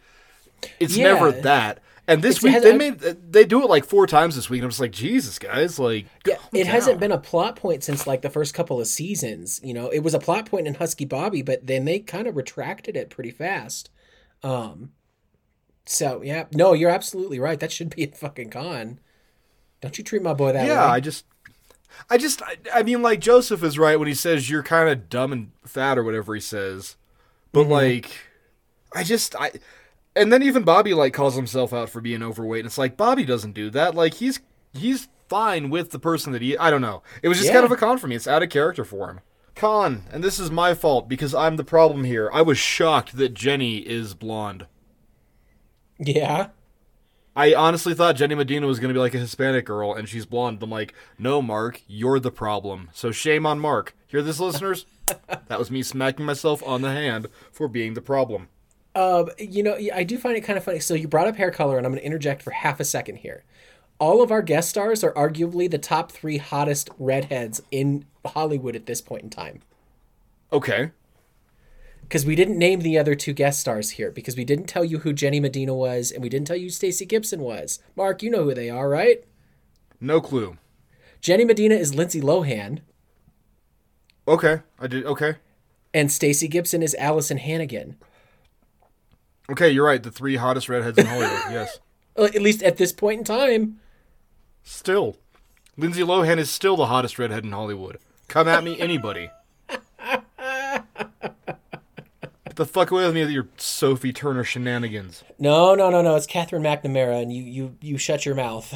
it's 0.80 0.96
Yeah. 0.98 1.14
never 1.14 1.32
that. 1.32 1.80
And 2.06 2.22
this 2.22 2.38
It's- 2.38 2.44
week, 2.44 2.54
has- 2.54 2.64
they 2.64 2.74
made, 2.78 3.00
they 3.32 3.46
do 3.46 3.64
it 3.64 3.70
like 3.70 3.86
four 3.86 4.06
times 4.08 4.36
this 4.36 4.50
week, 4.50 4.60
and 4.60 4.66
I'm 4.66 4.72
just 4.72 4.82
like, 4.82 4.92
Jesus, 4.92 5.40
guys, 5.40 5.80
like, 5.80 6.06
Yeah, 6.28 6.36
it 6.52 6.68
hasn't 6.68 7.00
been 7.00 7.14
a 7.14 7.18
plot 7.18 7.56
point 7.56 7.82
since 7.84 8.06
like 8.06 8.22
the 8.22 8.30
first 8.30 8.54
couple 8.54 8.82
of 8.82 8.88
seasons. 8.88 9.62
You 9.64 9.74
know, 9.74 9.88
it 9.90 10.00
was 10.00 10.14
a 10.14 10.20
plot 10.20 10.46
point 10.46 10.68
in 10.68 10.74
Husky 10.74 11.06
Bobby, 11.06 11.42
but 11.42 11.66
then 11.66 11.86
they 11.86 12.00
kind 12.00 12.28
of 12.28 12.36
retracted 12.36 12.98
it 12.98 13.10
pretty 13.10 13.32
fast. 13.32 13.90
Um, 14.44 14.92
so 15.86 16.22
yeah, 16.22 16.46
no, 16.52 16.74
you're 16.74 16.90
absolutely 16.90 17.40
right. 17.40 17.60
That 17.60 17.72
should 17.72 17.96
be 17.96 18.04
a 18.04 18.08
fucking 18.08 18.50
con. 18.50 19.00
Don't 19.82 19.98
you 19.98 20.04
treat 20.04 20.22
my 20.22 20.34
boy 20.34 20.52
that 20.54 20.68
Yeah, 20.68 20.86
way? 20.86 20.92
I 20.96 21.00
just, 21.00 21.26
I 22.10 22.18
just, 22.18 22.42
I, 22.42 22.58
I 22.74 22.84
mean, 22.84 23.02
like 23.02 23.22
Joseph 23.22 23.64
is 23.64 23.80
right 23.80 23.98
when 23.98 24.10
he 24.10 24.14
says 24.14 24.50
you're 24.50 24.64
kind 24.64 24.90
of 24.90 25.08
dumb 25.10 25.32
and 25.32 25.52
fat 25.66 25.98
or 25.98 26.04
whatever 26.04 26.34
he 26.36 26.42
says, 26.42 26.98
but 27.54 27.68
like, 27.68 28.12
I 28.94 29.04
just, 29.04 29.36
I, 29.36 29.52
and 30.16 30.32
then 30.32 30.44
even 30.44 30.64
Bobby 30.64 30.94
like 30.94 31.14
calls 31.14 31.36
himself 31.36 31.74
out 31.74 31.90
for 31.90 32.02
being 32.02 32.24
overweight, 32.24 32.62
and 32.62 32.68
it's 32.68 32.78
like 32.78 32.98
Bobby 32.98 33.26
doesn't 33.26 33.54
do 33.54 33.70
that. 33.72 33.96
Like 33.96 34.16
he's 34.16 34.40
he's 34.74 35.08
fine 35.30 35.70
with 35.70 35.92
the 35.92 36.00
person 36.00 36.34
that 36.34 36.42
he. 36.42 36.58
I 36.58 36.70
don't 36.70 36.82
know. 36.82 37.04
It 37.22 37.28
was 37.30 37.38
just 37.38 37.48
Yeah. 37.50 37.56
kind 37.56 37.66
of 37.66 37.72
a 37.72 37.76
con 37.78 37.98
for 37.98 38.08
me. 38.08 38.16
It's 38.16 38.28
out 38.28 38.44
of 38.44 38.50
character 38.50 38.84
for 38.86 39.10
him. 39.10 39.20
Con, 39.56 40.04
and 40.12 40.24
this 40.24 40.40
is 40.40 40.50
my 40.50 40.74
fault 40.74 41.08
because 41.08 41.34
I'm 41.36 41.58
the 41.58 41.64
problem 41.64 42.04
here. 42.06 42.30
I 42.34 42.42
was 42.42 42.58
shocked 42.58 43.18
that 43.18 43.34
Jenny 43.36 43.78
is 43.80 44.14
blonde. 44.16 44.66
yeah. 46.00 46.48
I 47.36 47.56
honestly 47.56 47.96
thought 47.96 48.16
Jenny 48.16 48.36
Medina 48.36 48.68
was 48.68 48.80
going 48.80 48.90
to 48.90 48.94
be 48.94 49.00
like 49.00 49.16
a 49.16 49.20
Hispanic 49.20 49.66
girl, 49.66 49.92
and 49.94 50.08
she's 50.08 50.26
blonde. 50.28 50.62
I'm 50.62 50.70
like, 50.70 50.94
no, 51.18 51.42
Mark, 51.42 51.82
you're 51.88 52.20
the 52.20 52.30
problem. 52.32 52.90
So 52.94 53.12
shame 53.12 53.48
on 53.48 53.58
Mark. 53.60 53.96
Hear 54.06 54.22
this, 54.22 54.40
listeners? 54.40 54.86
that 55.48 55.58
was 55.58 55.72
me 55.72 55.82
smacking 55.82 56.28
myself 56.28 56.62
on 56.64 56.84
the 56.84 56.92
hand 56.92 57.28
for 57.52 57.68
being 57.68 57.96
the 57.96 58.02
problem. 58.02 58.50
Um, 58.96 59.30
you 59.40 59.64
know, 59.64 59.78
I 59.94 60.04
do 60.04 60.18
find 60.18 60.36
it 60.38 60.42
kind 60.42 60.58
of 60.58 60.64
funny. 60.64 60.80
So 60.80 60.94
you 60.94 61.08
brought 61.08 61.28
up 61.28 61.36
hair 61.36 61.52
color, 61.52 61.78
and 61.78 61.86
I'm 61.86 61.92
going 61.92 62.02
to 62.02 62.06
interject 62.06 62.42
for 62.42 62.52
half 62.52 62.80
a 62.80 62.86
second 62.86 63.18
here. 63.18 63.44
All 64.00 64.22
of 64.22 64.32
our 64.32 64.42
guest 64.42 64.70
stars 64.70 65.04
are 65.04 65.14
arguably 65.14 65.70
the 65.70 65.78
top 65.78 66.12
three 66.12 66.38
hottest 66.38 66.90
redheads 67.00 67.62
in 67.72 68.06
Hollywood 68.26 68.76
at 68.76 68.86
this 68.86 69.02
point 69.02 69.24
in 69.24 69.30
time. 69.30 69.62
Okay. 70.52 70.92
Because 72.02 72.26
we 72.26 72.36
didn't 72.36 72.58
name 72.60 72.82
the 72.82 72.98
other 72.98 73.16
two 73.16 73.34
guest 73.34 73.60
stars 73.60 73.92
here 73.92 74.12
because 74.12 74.36
we 74.36 74.46
didn't 74.46 74.68
tell 74.68 74.84
you 74.84 75.00
who 75.00 75.14
Jenny 75.14 75.40
Medina 75.40 75.74
was 75.74 76.12
and 76.12 76.22
we 76.22 76.30
didn't 76.30 76.46
tell 76.48 76.56
you 76.58 76.66
who 76.66 76.70
Stacey 76.70 77.06
Gibson 77.06 77.40
was. 77.40 77.80
Mark, 77.96 78.22
you 78.22 78.30
know 78.30 78.44
who 78.44 78.54
they 78.54 78.70
are, 78.70 78.90
right? 78.90 79.24
No 80.00 80.20
clue. 80.22 80.58
Jenny 81.22 81.46
Medina 81.46 81.76
is 81.76 81.96
Lindsay 81.96 82.22
Lohan 82.22 82.80
Okay. 84.28 84.62
I 84.80 84.88
did. 84.88 85.06
Okay. 85.06 85.36
and 85.94 86.12
Stacey 86.12 86.48
Gibson 86.48 86.84
is 86.84 86.96
Alyson 87.00 87.38
Hannigan. 87.40 87.96
Okay, 89.50 89.70
you're 89.70 89.86
right. 89.86 90.02
The 90.02 90.12
three 90.12 90.36
hottest 90.38 90.70
redheads 90.70 90.98
in 90.98 91.06
Hollywood. 91.06 91.32
yes. 91.52 91.80
Uh, 92.18 92.24
At 92.26 92.42
least 92.42 92.64
at 92.64 92.78
this 92.78 92.92
point 92.92 93.20
in 93.20 93.26
time. 93.26 93.80
Still. 94.64 95.18
Lindsay 95.78 96.02
Lohan 96.04 96.38
is 96.38 96.50
still 96.50 96.76
the 96.78 96.86
hottest 96.86 97.18
redhead 97.20 97.44
in 97.44 97.52
Hollywood. 97.52 97.98
Come 98.28 98.48
at 98.48 98.64
me, 98.64 98.80
anybody. 98.80 99.30
Get 102.46 102.56
the 102.56 102.66
fuck 102.66 102.92
away 102.92 103.06
with 103.06 103.16
me 103.16 103.22
with 103.22 103.32
your 103.32 103.48
Sophie 103.58 104.14
Turner 104.14 104.44
shenanigans. 104.44 105.24
No, 105.40 105.74
no, 105.76 105.90
no, 105.90 106.02
no. 106.04 106.16
It's 106.16 106.28
Katherine 106.28 106.62
McNamara, 106.62 107.22
and 107.22 107.34
you, 107.34 107.44
you, 107.44 107.76
you 107.82 107.98
shut 107.98 108.26
your 108.26 108.36
mouth. 108.36 108.72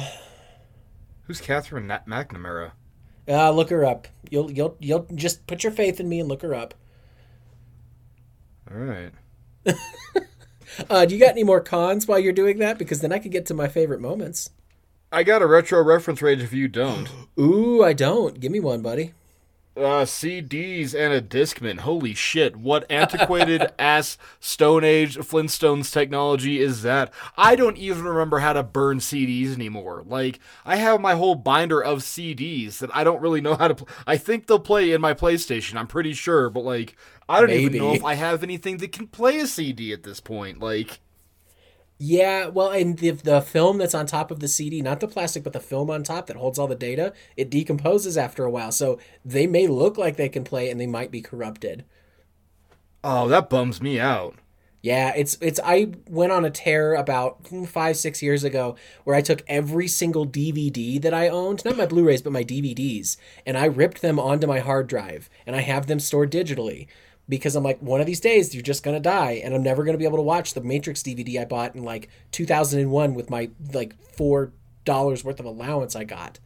Who's 1.24 1.40
Katherine 1.40 1.86
Nat- 1.86 2.06
McNamara? 2.06 2.72
Uh, 3.28 3.50
look 3.52 3.70
her 3.70 3.84
up. 3.84 4.08
You'll, 4.30 4.50
you'll, 4.50 4.76
you'll 4.80 5.06
just 5.14 5.46
put 5.46 5.62
your 5.62 5.70
faith 5.72 6.00
in 6.00 6.08
me 6.08 6.18
and 6.18 6.28
look 6.28 6.42
her 6.42 6.54
up. 6.54 6.74
All 8.70 8.78
right. 8.78 9.12
Uh, 10.88 11.04
do 11.04 11.14
you 11.14 11.20
got 11.20 11.30
any 11.30 11.44
more 11.44 11.60
cons 11.60 12.06
while 12.06 12.18
you're 12.18 12.32
doing 12.32 12.58
that? 12.58 12.78
Because 12.78 13.00
then 13.00 13.12
I 13.12 13.18
could 13.18 13.32
get 13.32 13.46
to 13.46 13.54
my 13.54 13.68
favorite 13.68 14.00
moments. 14.00 14.50
I 15.10 15.22
got 15.22 15.42
a 15.42 15.46
retro 15.46 15.82
reference 15.82 16.20
rage 16.20 16.42
if 16.42 16.52
you 16.52 16.68
don't. 16.68 17.08
Ooh, 17.38 17.82
I 17.82 17.92
don't. 17.92 18.40
Give 18.40 18.52
me 18.52 18.60
one, 18.60 18.82
buddy. 18.82 19.14
Uh, 19.78 20.04
CDs 20.04 20.92
and 20.92 21.12
a 21.12 21.22
Discman. 21.22 21.78
Holy 21.78 22.12
shit. 22.12 22.56
What 22.56 22.90
antiquated 22.90 23.72
ass 23.78 24.18
Stone 24.40 24.82
Age 24.82 25.16
Flintstones 25.18 25.92
technology 25.92 26.60
is 26.60 26.82
that? 26.82 27.12
I 27.36 27.54
don't 27.54 27.76
even 27.78 28.02
remember 28.02 28.40
how 28.40 28.54
to 28.54 28.64
burn 28.64 28.98
CDs 28.98 29.54
anymore. 29.54 30.02
Like, 30.04 30.40
I 30.64 30.76
have 30.76 31.00
my 31.00 31.14
whole 31.14 31.36
binder 31.36 31.80
of 31.80 32.00
CDs 32.00 32.78
that 32.78 32.90
I 32.92 33.04
don't 33.04 33.22
really 33.22 33.40
know 33.40 33.54
how 33.54 33.68
to 33.68 33.74
pl- 33.76 33.88
I 34.04 34.16
think 34.16 34.48
they'll 34.48 34.58
play 34.58 34.90
in 34.90 35.00
my 35.00 35.14
PlayStation. 35.14 35.76
I'm 35.76 35.86
pretty 35.86 36.12
sure, 36.12 36.50
but 36.50 36.64
like, 36.64 36.96
I 37.28 37.40
don't 37.40 37.50
even 37.50 37.78
know 37.78 37.94
if 37.94 38.04
I 38.04 38.14
have 38.14 38.42
anything 38.42 38.78
that 38.78 38.90
can 38.90 39.06
play 39.06 39.38
a 39.38 39.46
CD 39.46 39.92
at 39.92 40.02
this 40.02 40.18
point. 40.18 40.58
Like, 40.58 40.98
Yeah, 42.00 42.46
well, 42.46 42.70
and 42.70 42.96
the, 42.98 43.10
the 43.10 43.40
film 43.40 43.78
that's 43.78 43.94
on 43.94 44.06
top 44.06 44.30
of 44.30 44.38
the 44.38 44.46
CD, 44.46 44.80
not 44.82 45.00
the 45.00 45.08
plastic, 45.08 45.42
but 45.42 45.52
the 45.52 45.58
film 45.60 45.90
on 45.90 46.04
top 46.04 46.26
that 46.26 46.36
holds 46.36 46.56
all 46.58 46.68
the 46.68 46.76
data, 46.76 47.12
it 47.36 47.50
decomposes 47.50 48.16
after 48.16 48.44
a 48.44 48.50
while. 48.50 48.70
So 48.70 48.98
they 49.24 49.48
may 49.48 49.66
look 49.66 49.98
like 49.98 50.16
they 50.16 50.28
can 50.28 50.44
play 50.44 50.70
and 50.70 50.80
they 50.80 50.86
might 50.86 51.10
be 51.10 51.20
corrupted. 51.20 51.84
oh, 53.02 53.28
that 53.28 53.50
bums 53.50 53.82
me 53.82 53.98
out. 53.98 54.36
Yeah, 54.80 55.12
it's 55.16 55.36
it's. 55.40 55.58
I 55.64 55.92
went 56.08 56.30
on 56.30 56.44
a 56.44 56.50
tear 56.50 56.94
about 56.94 57.48
five 57.66 57.96
six 57.96 58.22
years 58.22 58.44
ago 58.44 58.76
where 59.02 59.16
I 59.16 59.22
took 59.22 59.42
every 59.48 59.88
single 59.88 60.24
DVD 60.24 61.02
that 61.02 61.12
I 61.12 61.28
owned, 61.28 61.64
not 61.64 61.76
my 61.76 61.86
Blu-rays, 61.86 62.22
but 62.22 62.32
my 62.32 62.44
DVDs, 62.44 63.16
and 63.44 63.58
I 63.58 63.64
ripped 63.64 64.02
them 64.02 64.20
onto 64.20 64.46
my 64.46 64.60
hard 64.60 64.86
drive, 64.86 65.28
and 65.46 65.56
I 65.56 65.62
have 65.62 65.88
them 65.88 65.98
stored 65.98 66.30
digitally 66.30 66.86
because 67.28 67.54
I'm 67.56 67.64
like, 67.64 67.80
one 67.80 68.00
of 68.00 68.06
these 68.06 68.20
days 68.20 68.54
you're 68.54 68.62
just 68.62 68.82
gonna 68.82 69.00
die, 69.00 69.40
and 69.44 69.54
I'm 69.54 69.62
never 69.62 69.84
gonna 69.84 69.98
be 69.98 70.04
able 70.06 70.18
to 70.18 70.22
watch 70.22 70.54
the 70.54 70.60
Matrix 70.62 71.02
DVD 71.02 71.40
I 71.40 71.44
bought 71.44 71.74
in 71.74 71.84
like 71.84 72.08
2001 72.32 73.14
with 73.14 73.30
my 73.30 73.50
like 73.72 73.94
four 74.14 74.52
dollars 74.84 75.22
worth 75.24 75.38
of 75.40 75.46
allowance 75.46 75.94
I 75.94 76.04
got. 76.04 76.38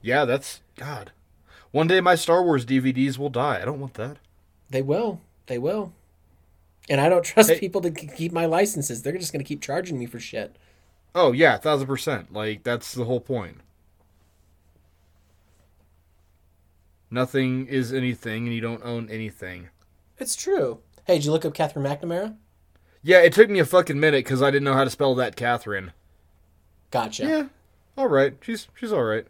Yeah, 0.00 0.24
that's 0.24 0.60
God. 0.76 1.12
One 1.70 1.86
day 1.86 2.00
my 2.00 2.14
Star 2.16 2.42
Wars 2.42 2.66
DVDs 2.66 3.18
will 3.18 3.30
die. 3.30 3.60
I 3.62 3.64
don't 3.64 3.80
want 3.80 3.94
that. 3.94 4.16
They 4.70 4.82
will, 4.82 5.20
they 5.46 5.58
will, 5.58 5.92
and 6.88 7.00
I 7.00 7.08
don't 7.08 7.24
trust 7.24 7.50
Hey. 7.50 7.60
people 7.60 7.80
to 7.82 7.90
keep 7.90 8.32
my 8.32 8.46
licenses. 8.46 9.02
They're 9.02 9.16
just 9.16 9.32
gonna 9.32 9.44
keep 9.44 9.60
charging 9.62 9.98
me 9.98 10.06
for 10.06 10.18
shit. 10.18 10.56
Oh 11.14 11.32
yeah, 11.32 11.56
thousand 11.58 11.86
percent. 11.86 12.32
Like 12.32 12.62
that's 12.64 12.94
the 12.94 13.04
whole 13.04 13.20
point. 13.20 13.58
Nothing 17.12 17.66
is 17.66 17.92
anything, 17.92 18.46
and 18.46 18.54
you 18.54 18.62
don't 18.62 18.82
own 18.82 19.10
anything. 19.10 19.68
It's 20.16 20.34
true. 20.34 20.78
Hey, 21.04 21.16
did 21.16 21.26
you 21.26 21.30
look 21.30 21.44
up 21.44 21.52
Katherine 21.52 21.84
McNamara? 21.84 22.36
Yeah, 23.02 23.18
it 23.18 23.34
took 23.34 23.50
me 23.50 23.58
a 23.58 23.66
fucking 23.66 24.00
minute 24.00 24.24
because 24.24 24.40
I 24.40 24.50
didn't 24.50 24.64
know 24.64 24.72
how 24.72 24.84
to 24.84 24.90
spell 24.90 25.14
that 25.16 25.36
Katherine. 25.36 25.92
Gotcha. 26.90 27.24
Yeah, 27.24 27.44
all 27.98 28.08
right. 28.08 28.34
She's 28.40 28.66
she's 28.74 28.92
all 28.94 29.02
right. 29.02 29.26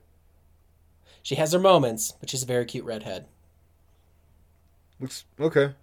She 1.23 1.35
has 1.35 1.53
her 1.53 1.59
moments, 1.59 2.13
but 2.21 2.31
she's 2.31 2.45
a 2.45 2.47
very 2.47 2.67
cute 2.67 2.85
redhead. 2.85 3.27
Looks 5.01 5.25
okay. 5.41 5.75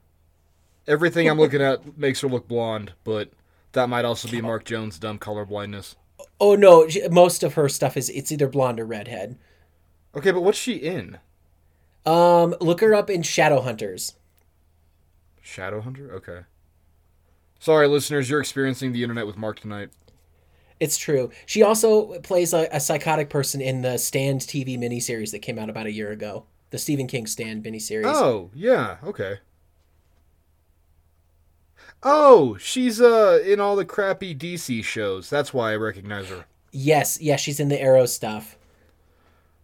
Everything 0.87 1.29
I'm 1.29 1.37
looking 1.37 1.61
at 1.61 1.97
makes 1.97 2.21
her 2.21 2.29
look 2.29 2.47
blonde, 2.47 2.93
but 3.03 3.29
that 3.73 3.89
might 3.89 4.05
also 4.05 4.29
be 4.29 4.39
Mark 4.39 4.63
Jones' 4.63 4.99
dumb 4.99 5.17
color 5.17 5.43
blindness. 5.43 5.97
Oh 6.39 6.55
no, 6.55 6.87
she, 6.87 7.05
most 7.09 7.43
of 7.43 7.55
her 7.55 7.67
stuff 7.67 7.97
is 7.97 8.09
it's 8.09 8.31
either 8.31 8.47
blonde 8.47 8.79
or 8.79 8.85
redhead. 8.85 9.37
Okay, 10.15 10.31
but 10.31 10.43
what's 10.43 10.57
she 10.57 10.75
in? 10.75 11.17
Um, 12.05 12.55
look 12.61 12.81
her 12.81 12.93
up 12.93 13.09
in 13.09 13.21
Shadowhunters. 13.21 14.13
Shadowhunter. 15.43 16.11
Okay. 16.11 16.41
Sorry, 17.59 17.87
listeners, 17.87 18.29
you're 18.29 18.39
experiencing 18.39 18.93
the 18.93 19.03
internet 19.03 19.27
with 19.27 19.37
Mark 19.37 19.59
tonight. 19.59 19.89
It's 20.79 20.97
true. 20.97 21.29
She 21.45 21.61
also 21.61 22.19
plays 22.19 22.53
a, 22.53 22.69
a 22.71 22.79
psychotic 22.79 23.29
person 23.29 23.59
in 23.59 23.81
the 23.81 23.97
Stand 23.97 24.41
TV 24.41 24.77
miniseries 24.77 25.31
that 25.31 25.39
came 25.39 25.59
out 25.59 25.69
about 25.69 25.87
a 25.87 25.91
year 25.91 26.11
ago. 26.11 26.45
The 26.69 26.77
Stephen 26.77 27.07
King 27.07 27.27
Stand 27.27 27.63
miniseries. 27.63 28.05
Oh, 28.05 28.49
yeah, 28.53 28.97
okay. 29.03 29.39
Oh, 32.01 32.55
she's 32.57 33.01
uh 33.01 33.41
in 33.45 33.59
all 33.59 33.75
the 33.75 33.83
crappy 33.83 34.33
DC 34.33 34.85
shows. 34.85 35.29
That's 35.29 35.53
why 35.53 35.73
I 35.73 35.75
recognize 35.75 36.29
her. 36.29 36.45
Yes, 36.71 37.19
yeah, 37.19 37.35
she's 37.35 37.59
in 37.59 37.67
the 37.67 37.81
Arrow 37.81 38.05
stuff. 38.05 38.57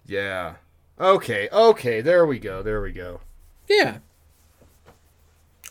Yeah. 0.05 0.55
Okay, 0.99 1.49
okay, 1.51 2.01
there 2.01 2.25
we 2.25 2.39
go. 2.39 2.61
There 2.63 2.81
we 2.81 2.91
go. 2.91 3.19
Yeah. 3.67 3.97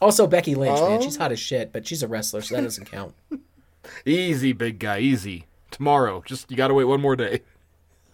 Also, 0.01 0.27
Becky 0.27 0.55
Lynch, 0.55 0.79
man, 0.81 0.99
Oh. 0.99 1.03
she's 1.03 1.17
hot 1.17 1.33
as 1.33 1.39
shit, 1.41 1.73
but 1.73 1.87
she's 1.87 2.03
a 2.03 2.09
wrestler, 2.09 2.43
so 2.43 2.55
that 2.57 2.63
doesn't 2.63 2.87
count. 2.91 3.15
Easy, 4.07 4.53
big 4.53 4.79
guy, 4.79 4.99
easy. 4.99 5.47
Tomorrow, 5.71 6.23
just 6.27 6.51
you 6.51 6.57
got 6.57 6.69
to 6.69 6.75
wait 6.75 6.85
one 6.85 7.01
more 7.01 7.17
day. 7.17 7.43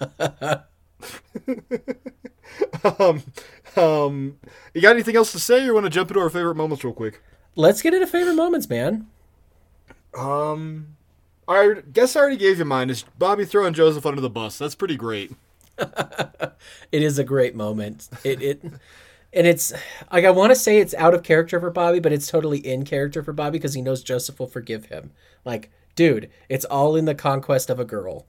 um 2.99 3.23
um 3.77 4.39
you 4.75 4.81
got 4.81 4.93
anything 4.93 5.15
else 5.17 5.31
to 5.33 5.39
say 5.39 5.67
or 5.67 5.75
want 5.75 5.85
to 5.85 5.91
jump 5.91 6.11
into 6.11 6.21
our 6.21 6.31
favorite 6.31 6.55
moments 6.57 6.83
real 6.85 6.93
quick? 6.93 7.23
Let's 7.55 7.83
get 7.83 7.95
into 7.95 8.07
favorite 8.07 8.35
moments, 8.35 8.69
man. 8.69 9.07
Um 10.17 10.97
I 11.47 11.83
guess 11.93 12.17
I 12.17 12.21
already 12.21 12.37
gave 12.37 12.59
you 12.59 12.65
mine. 12.65 12.91
Is 12.91 13.05
Bobby 13.19 13.45
throwing 13.45 13.75
Joseph 13.75 14.07
under 14.07 14.21
the 14.21 14.31
bus? 14.31 14.59
That's 14.59 14.75
pretty 14.75 14.97
great. 14.97 15.33
It 16.93 17.03
is 17.03 17.19
a 17.19 17.25
great 17.25 17.55
moment. 17.55 18.09
It 18.25 18.43
it 18.43 18.63
and 19.33 19.47
it's 19.47 19.73
like 20.13 20.25
I 20.25 20.31
want 20.31 20.51
to 20.51 20.57
say 20.57 20.79
it's 20.79 20.95
out 20.95 21.15
of 21.15 21.23
character 21.23 21.61
for 21.61 21.71
Bobby, 21.71 22.01
but 22.01 22.13
it's 22.13 22.27
totally 22.29 22.59
in 22.59 22.85
character 22.85 23.23
for 23.23 23.33
Bobby 23.33 23.59
because 23.59 23.75
he 23.75 23.83
knows 23.83 24.03
Joseph 24.03 24.39
will 24.41 24.47
forgive 24.47 24.87
him. 24.87 25.13
Like, 25.45 25.71
dude, 25.95 26.31
it's 26.49 26.65
all 26.65 26.97
in 26.97 27.05
the 27.05 27.15
conquest 27.15 27.71
of 27.71 27.79
a 27.81 27.85
girl. 27.85 28.27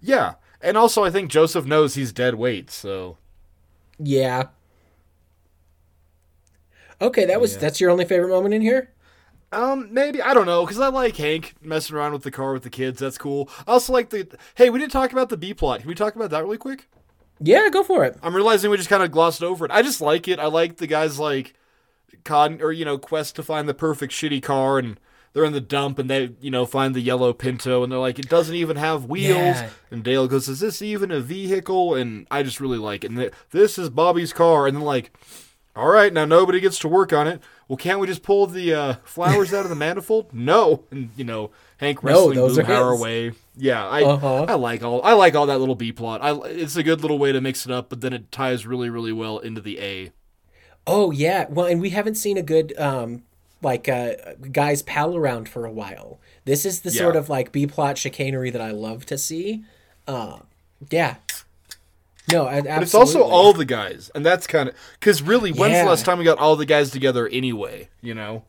Yeah. 0.00 0.34
And 0.60 0.76
also 0.76 1.04
I 1.04 1.10
think 1.10 1.30
Joseph 1.30 1.66
knows 1.66 1.94
he's 1.94 2.12
dead 2.12 2.34
weight, 2.34 2.70
so 2.70 3.16
Yeah. 3.98 4.48
Okay, 7.00 7.24
that 7.26 7.40
was 7.40 7.54
Yeah. 7.54 7.58
that's 7.58 7.80
your 7.80 7.90
only 7.90 8.04
favorite 8.04 8.28
moment 8.30 8.54
in 8.54 8.62
here? 8.62 8.90
Um, 9.50 9.88
maybe 9.92 10.20
I 10.20 10.34
don't 10.34 10.46
know 10.46 10.64
because 10.66 10.78
I 10.80 10.88
like 10.88 11.16
Hank 11.16 11.54
messing 11.62 11.96
around 11.96 12.12
with 12.12 12.22
the 12.22 12.30
car 12.30 12.52
with 12.52 12.62
the 12.64 12.70
kids. 12.70 13.00
That's 13.00 13.16
cool. 13.18 13.48
I 13.66 13.72
also 13.72 13.92
like 13.92 14.10
the. 14.10 14.28
Hey, 14.56 14.68
we 14.70 14.78
didn't 14.78 14.92
talk 14.92 15.12
about 15.12 15.30
the 15.30 15.36
B 15.38 15.54
plot. 15.54 15.80
Can 15.80 15.88
we 15.88 15.94
talk 15.94 16.14
about 16.16 16.30
that 16.30 16.44
really 16.44 16.58
quick? 16.58 16.86
Yeah, 17.40 17.68
go 17.70 17.82
for 17.82 18.04
it. 18.04 18.16
I'm 18.22 18.34
realizing 18.34 18.70
we 18.70 18.76
just 18.76 18.88
kind 18.88 19.02
of 19.02 19.10
glossed 19.10 19.42
over 19.42 19.64
it. 19.64 19.70
I 19.70 19.80
just 19.82 20.00
like 20.00 20.28
it. 20.28 20.38
I 20.38 20.46
like 20.46 20.76
the 20.76 20.86
guys 20.86 21.18
like 21.18 21.54
con 22.24 22.60
or 22.60 22.72
you 22.72 22.84
know 22.84 22.98
quest 22.98 23.36
to 23.36 23.42
find 23.42 23.68
the 23.68 23.74
perfect 23.74 24.12
shitty 24.12 24.42
car 24.42 24.78
and 24.78 24.98
they're 25.32 25.44
in 25.44 25.52
the 25.52 25.60
dump 25.60 25.98
and 25.98 26.10
they 26.10 26.30
you 26.40 26.50
know 26.50 26.66
find 26.66 26.94
the 26.94 27.00
yellow 27.00 27.32
Pinto 27.32 27.82
and 27.82 27.92
they're 27.92 27.98
like 27.98 28.18
it 28.18 28.28
doesn't 28.28 28.54
even 28.56 28.76
have 28.76 29.04
wheels 29.04 29.36
Yeah. 29.36 29.68
and 29.90 30.02
Dale 30.02 30.26
goes 30.26 30.48
is 30.48 30.60
this 30.60 30.82
even 30.82 31.10
a 31.12 31.20
vehicle 31.20 31.94
and 31.94 32.26
I 32.30 32.42
just 32.42 32.60
really 32.60 32.78
like 32.78 33.04
it 33.04 33.10
and 33.10 33.18
th- 33.18 33.32
this 33.50 33.78
is 33.78 33.88
Bobby's 33.88 34.32
car 34.32 34.66
and 34.66 34.76
then 34.76 34.84
like 34.84 35.12
all 35.76 35.88
right 35.88 36.12
now 36.12 36.24
nobody 36.24 36.60
gets 36.60 36.78
to 36.80 36.88
work 36.88 37.12
on 37.12 37.28
it 37.28 37.40
well, 37.68 37.76
can't 37.76 38.00
we 38.00 38.06
just 38.06 38.22
pull 38.22 38.46
the 38.46 38.74
uh, 38.74 38.94
flowers 39.04 39.52
out 39.52 39.64
of 39.64 39.68
the 39.68 39.76
manifold? 39.76 40.32
No, 40.32 40.84
and 40.90 41.10
you 41.16 41.24
know 41.24 41.50
Hank 41.76 42.02
No, 42.02 42.10
wrestling 42.10 42.36
those 42.36 42.56
Boom 42.56 42.70
are 42.70 42.90
away. 42.90 43.32
Yeah, 43.56 43.86
I 43.86 44.02
Uh-huh. 44.02 44.46
I 44.48 44.54
like 44.54 44.82
all 44.82 45.02
I 45.02 45.12
like 45.12 45.34
all 45.34 45.46
that 45.46 45.58
little 45.60 45.74
B 45.74 45.92
plot. 45.92 46.20
I 46.22 46.34
it's 46.48 46.76
a 46.76 46.82
good 46.82 47.02
little 47.02 47.18
way 47.18 47.32
to 47.32 47.40
mix 47.40 47.66
it 47.66 47.72
up, 47.72 47.90
but 47.90 48.00
then 48.00 48.12
it 48.12 48.32
ties 48.32 48.66
really 48.66 48.88
really 48.88 49.12
well 49.12 49.38
into 49.38 49.60
the 49.60 49.80
A. 49.80 50.12
Oh 50.86 51.10
yeah, 51.10 51.46
well, 51.50 51.66
and 51.66 51.80
we 51.80 51.90
haven't 51.90 52.14
seen 52.14 52.38
a 52.38 52.42
good 52.42 52.76
um 52.78 53.22
like 53.60 53.88
uh 53.88 54.14
guys 54.50 54.82
pal 54.82 55.14
around 55.14 55.48
for 55.48 55.66
a 55.66 55.70
while. 55.72 56.18
This 56.46 56.64
is 56.64 56.80
the 56.80 56.90
sort 56.90 57.16
of 57.16 57.28
like 57.28 57.52
B 57.52 57.66
plot 57.66 57.98
chicanery 57.98 58.50
that 58.50 58.62
I 58.62 58.70
love 58.70 59.04
to 59.06 59.18
see. 59.18 59.64
Uh, 60.06 60.38
yeah. 60.90 61.16
No, 62.30 62.46
I, 62.46 62.60
But 62.60 62.82
it's 62.82 62.94
also 62.94 63.22
all 63.22 63.52
the 63.52 63.64
guys, 63.64 64.10
and 64.14 64.24
that's 64.24 64.46
kind 64.46 64.68
of 64.68 64.74
because 65.00 65.22
really, 65.22 65.50
when's 65.50 65.72
Yeah. 65.72 65.84
the 65.84 65.88
last 65.90 66.04
time 66.04 66.18
we 66.18 66.24
got 66.24 66.38
all 66.38 66.56
the 66.56 66.66
guys 66.66 66.90
together 66.90 67.26
anyway? 67.28 67.88
You 68.02 68.14
know. 68.14 68.44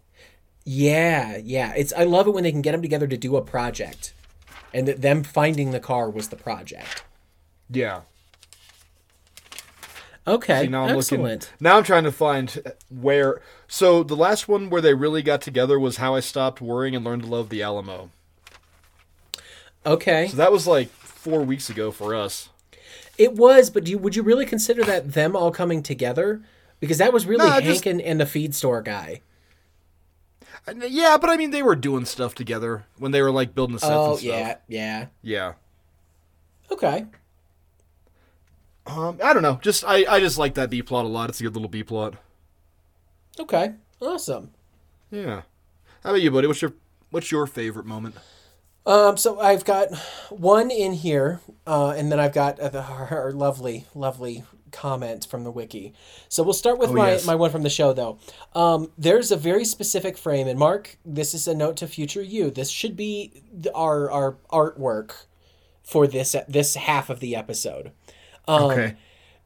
Yeah, 0.65 1.37
yeah. 1.37 1.73
It's 1.75 1.93
I 1.93 2.03
love 2.03 2.27
it 2.27 2.31
when 2.31 2.43
they 2.43 2.51
can 2.51 2.61
get 2.61 2.73
them 2.73 2.81
together 2.81 3.07
to 3.07 3.17
do 3.17 3.37
a 3.37 3.41
project, 3.41 4.13
and 4.73 4.87
that 4.87 5.01
them 5.01 5.23
finding 5.23 5.71
the 5.71 5.79
car 5.79 6.09
was 6.09 6.27
the 6.29 6.35
project. 6.35 7.03
Yeah. 7.69 8.01
Okay, 10.27 10.63
See, 10.63 10.67
now 10.67 10.83
I'm 10.85 10.97
excellent. 10.97 11.23
looking. 11.43 11.47
Now 11.59 11.77
I'm 11.77 11.83
trying 11.83 12.03
to 12.03 12.11
find 12.11 12.61
uh, 12.65 12.71
where. 12.89 13.41
So 13.67 14.03
the 14.03 14.15
last 14.15 14.47
one 14.47 14.69
where 14.69 14.81
they 14.81 14.93
really 14.93 15.21
got 15.23 15.41
together 15.41 15.79
was 15.79 15.97
how 15.97 16.15
I 16.15 16.19
stopped 16.19 16.61
worrying 16.61 16.95
and 16.95 17.03
learned 17.05 17.23
to 17.23 17.29
love 17.29 17.49
the 17.49 17.63
Alamo. 17.63 18.11
Okay, 19.85 20.27
So 20.27 20.37
that 20.37 20.51
was 20.51 20.67
like 20.67 20.89
four 20.89 21.41
weeks 21.41 21.69
ago 21.69 21.89
for 21.89 22.13
us. 22.13 22.49
It 23.19 23.33
was, 23.35 23.69
but 23.69 23.83
do 23.83 23.91
you, 23.91 23.97
would 23.99 24.15
you 24.15 24.23
really 24.23 24.45
consider 24.45 24.83
that 24.85 25.13
them 25.13 25.35
all 25.35 25.51
coming 25.51 25.83
together? 25.83 26.41
Because 26.79 26.97
that 26.99 27.11
was 27.13 27.25
really 27.25 27.45
No, 27.45 27.51
Hank 27.51 27.65
just- 27.65 27.85
and, 27.85 28.01
and 28.01 28.19
the 28.19 28.25
feed 28.25 28.55
store 28.55 28.81
guy. 28.81 29.21
Yeah, 30.75 31.17
but 31.19 31.29
I 31.29 31.37
mean, 31.37 31.51
they 31.51 31.63
were 31.63 31.75
doing 31.75 32.05
stuff 32.05 32.35
together 32.35 32.85
when 32.97 33.11
they 33.11 33.21
were 33.21 33.31
like 33.31 33.55
building 33.55 33.73
the 33.75 33.79
sets 33.79 33.91
Oh 33.91 34.11
and 34.11 34.19
stuff. 34.19 34.27
yeah, 34.29 34.55
yeah. 34.67 35.05
Yeah. 35.21 35.53
Okay. 36.71 37.05
Um, 38.85 39.19
I 39.23 39.33
don't 39.33 39.41
know. 39.43 39.59
Just 39.61 39.83
I, 39.85 40.05
I 40.07 40.19
just 40.19 40.37
like 40.37 40.55
that 40.55 40.69
B 40.69 40.81
plot 40.81 41.05
a 41.05 41.07
lot. 41.07 41.29
It's 41.29 41.39
a 41.39 41.43
good 41.43 41.53
little 41.55 41.69
B 41.69 41.83
plot. 41.83 42.15
Okay. 43.39 43.73
Awesome. 44.01 44.51
Yeah. 45.11 45.41
How 46.03 46.11
about 46.11 46.21
you, 46.21 46.31
buddy? 46.31 46.47
What's 46.47 46.61
your 46.61 46.73
what's 47.09 47.31
your 47.31 47.47
favorite 47.47 47.85
moment? 47.85 48.15
Um, 48.85 49.17
so 49.17 49.39
I've 49.39 49.65
got 49.65 49.95
one 50.29 50.71
in 50.71 50.93
here, 50.93 51.41
uh, 51.67 51.89
and 51.91 52.11
then 52.11 52.19
I've 52.19 52.33
got 52.33 52.59
uh, 52.59 52.69
the, 52.69 52.81
our 52.83 53.31
lovely, 53.31 53.85
lovely 53.93 54.43
comment 54.71 55.27
from 55.29 55.43
the 55.43 55.51
wiki. 55.51 55.93
So 56.27 56.43
we'll 56.43 56.53
start 56.53 56.79
with 56.79 56.89
Oh, 56.91 56.93
my, 56.93 57.11
yes. 57.11 57.25
my 57.25 57.35
one 57.35 57.51
from 57.51 57.63
the 57.63 57.69
show, 57.69 57.93
though. 57.93 58.19
Um, 58.53 58.91
there's 58.97 59.31
a 59.31 59.35
very 59.37 59.65
specific 59.65 60.17
frame, 60.17 60.47
and 60.47 60.57
Mark, 60.57 60.97
this 61.05 61.33
is 61.33 61.47
a 61.47 61.55
note 61.55 61.77
to 61.77 61.87
future 61.87 62.21
you. 62.21 62.49
This 62.49 62.69
should 62.69 62.95
be 62.95 63.43
our 63.75 64.09
our 64.09 64.37
artwork 64.51 65.25
for 65.83 66.07
this 66.07 66.35
this 66.47 66.75
half 66.75 67.09
of 67.09 67.19
the 67.19 67.35
episode. 67.35 67.91
Um, 68.47 68.63
okay. 68.71 68.95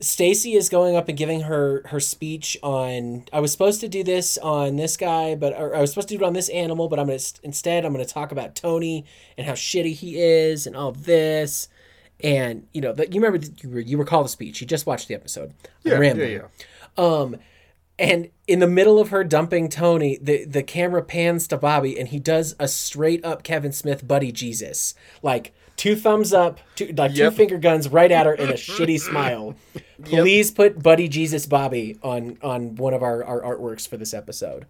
Stacy 0.03 0.53
is 0.53 0.69
going 0.69 0.95
up 0.95 1.07
and 1.07 1.17
giving 1.17 1.41
her 1.41 1.81
her 1.87 1.99
speech 1.99 2.57
on. 2.61 3.25
I 3.31 3.39
was 3.39 3.51
supposed 3.51 3.81
to 3.81 3.87
do 3.87 4.03
this 4.03 4.37
on 4.37 4.75
this 4.75 4.97
guy, 4.97 5.35
but 5.35 5.53
or 5.53 5.75
I 5.75 5.81
was 5.81 5.91
supposed 5.91 6.09
to 6.09 6.17
do 6.17 6.23
it 6.23 6.27
on 6.27 6.33
this 6.33 6.49
animal, 6.49 6.89
but 6.89 6.99
I'm 6.99 7.07
gonna 7.07 7.19
instead 7.43 7.85
I'm 7.85 7.91
gonna 7.91 8.05
talk 8.05 8.31
about 8.31 8.55
Tony 8.55 9.05
and 9.37 9.47
how 9.47 9.53
shitty 9.53 9.93
he 9.93 10.19
is 10.19 10.67
and 10.67 10.75
all 10.75 10.91
this. 10.91 11.67
And 12.21 12.67
you 12.73 12.81
know, 12.81 12.93
that 12.93 13.13
you 13.13 13.21
remember 13.21 13.45
you, 13.61 13.69
were, 13.69 13.79
you 13.79 13.97
recall 13.97 14.23
the 14.23 14.29
speech. 14.29 14.61
You 14.61 14.67
just 14.67 14.85
watched 14.85 15.07
the 15.07 15.15
episode. 15.15 15.53
Yeah, 15.83 15.99
yeah, 15.99 16.13
yeah. 16.13 16.47
Um, 16.97 17.37
and 17.99 18.29
in 18.47 18.59
the 18.59 18.67
middle 18.67 18.99
of 18.99 19.09
her 19.09 19.23
dumping 19.23 19.69
Tony, 19.69 20.17
the 20.21 20.45
the 20.45 20.63
camera 20.63 21.03
pans 21.03 21.47
to 21.47 21.57
Bobby, 21.57 21.99
and 21.99 22.09
he 22.09 22.19
does 22.19 22.55
a 22.59 22.67
straight 22.67 23.23
up 23.23 23.43
Kevin 23.43 23.71
Smith 23.71 24.07
buddy 24.07 24.31
Jesus, 24.31 24.95
like 25.21 25.53
two 25.77 25.95
thumbs 25.95 26.33
up, 26.33 26.59
two 26.75 26.93
like 26.97 27.15
Yep. 27.15 27.31
two 27.31 27.35
finger 27.37 27.57
guns 27.57 27.89
right 27.89 28.11
at 28.11 28.25
her 28.25 28.33
and 28.33 28.49
a 28.49 28.53
shitty 28.55 28.99
smile. 28.99 29.55
Please 30.03 30.51
put 30.51 30.81
Buddy 30.83 31.07
Jesus 31.07 31.45
Bobby 31.45 31.97
on 32.03 32.37
on 32.41 32.75
one 32.75 32.93
of 32.93 33.01
our, 33.03 33.23
our 33.23 33.41
artworks 33.41 33.87
for 33.87 33.97
this 33.97 34.13
episode. 34.13 34.65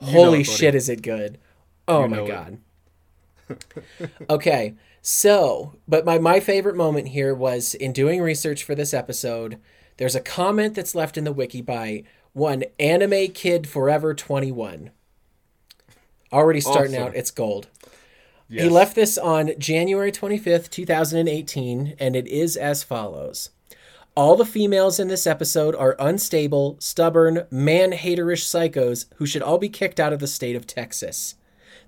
Holy 0.00 0.40
it, 0.40 0.44
shit, 0.44 0.74
is 0.74 0.88
it 0.88 1.02
good? 1.02 1.38
Oh 1.88 2.02
You 2.04 2.08
my 2.08 2.26
god. 2.26 2.58
okay, 4.30 4.74
so 5.00 5.74
but 5.88 6.04
my 6.04 6.18
my 6.18 6.40
favorite 6.40 6.76
moment 6.76 7.08
here 7.08 7.34
was 7.34 7.74
in 7.74 7.92
doing 7.92 8.20
research 8.20 8.64
for 8.64 8.74
this 8.74 8.94
episode. 8.94 9.58
There's 9.98 10.14
a 10.14 10.20
comment 10.20 10.74
that's 10.74 10.94
left 10.94 11.16
in 11.16 11.24
the 11.24 11.32
wiki 11.32 11.60
by 11.60 12.04
one 12.32 12.64
anime 12.80 13.28
kid 13.32 13.68
forever 13.68 14.14
21. 14.14 14.90
Already 16.32 16.60
starting 16.62 16.94
Awesome. 16.94 17.08
out, 17.08 17.14
it's 17.16 17.30
gold. 17.30 17.68
Yes. 18.52 18.64
He 18.64 18.68
left 18.68 18.94
this 18.94 19.16
on 19.16 19.52
January 19.58 20.12
25th, 20.12 20.68
2018, 20.68 21.94
and 21.98 22.14
it 22.14 22.26
is 22.26 22.54
as 22.58 22.82
follows. 22.82 23.48
All 24.14 24.36
the 24.36 24.44
females 24.44 25.00
in 25.00 25.08
this 25.08 25.26
episode 25.26 25.74
are 25.74 25.96
unstable, 25.98 26.76
stubborn, 26.78 27.46
man 27.50 27.92
haterish 27.92 28.44
psychos 28.44 29.06
who 29.14 29.24
should 29.24 29.40
all 29.40 29.56
be 29.56 29.70
kicked 29.70 29.98
out 29.98 30.12
of 30.12 30.18
the 30.18 30.26
state 30.26 30.54
of 30.54 30.66
Texas. 30.66 31.34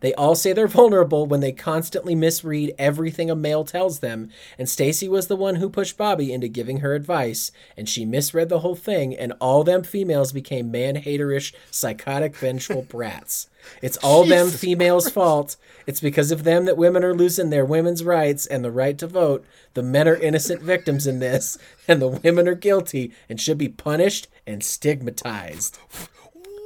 They 0.04 0.12
all 0.16 0.34
say 0.34 0.52
they're 0.52 0.68
vulnerable 0.82 1.24
when 1.24 1.40
they 1.40 1.50
constantly 1.50 2.14
misread 2.14 2.74
everything 2.78 3.30
a 3.30 3.34
male 3.34 3.64
tells 3.64 4.00
them, 4.00 4.28
and 4.58 4.68
Stacy 4.68 5.08
was 5.08 5.28
the 5.28 5.34
one 5.34 5.54
who 5.54 5.70
pushed 5.70 5.96
Bobby 5.96 6.30
into 6.30 6.46
giving 6.46 6.80
her 6.80 6.94
advice, 6.94 7.50
and 7.74 7.88
she 7.88 8.04
misread 8.04 8.50
the 8.50 8.58
whole 8.58 8.74
thing, 8.74 9.16
and 9.16 9.32
all 9.40 9.64
them 9.64 9.82
females 9.82 10.30
became 10.30 10.70
man 10.70 10.96
haterish, 10.96 11.54
psychotic, 11.70 12.36
vengeful 12.36 12.82
brats. 12.88 13.48
It's 13.80 13.96
all 13.96 14.26
them 14.26 14.48
Jesus 14.48 14.60
females' 14.60 15.08
fault. 15.08 15.56
It's 15.86 16.02
because 16.02 16.30
of 16.30 16.44
them 16.44 16.66
that 16.66 16.76
women 16.76 17.02
are 17.02 17.14
losing 17.14 17.48
their 17.48 17.64
women's 17.64 18.04
rights 18.04 18.44
and 18.44 18.62
the 18.62 18.70
right 18.70 18.98
to 18.98 19.06
vote. 19.06 19.46
The 19.72 19.82
men 19.82 20.06
are 20.06 20.16
innocent 20.16 20.60
victims 20.60 21.06
in 21.06 21.18
this, 21.18 21.56
and 21.88 22.02
the 22.02 22.08
women 22.08 22.46
are 22.46 22.54
guilty 22.54 23.14
and 23.26 23.40
should 23.40 23.56
be 23.56 23.70
punished 23.70 24.28
and 24.46 24.62
stigmatized. 24.62 25.78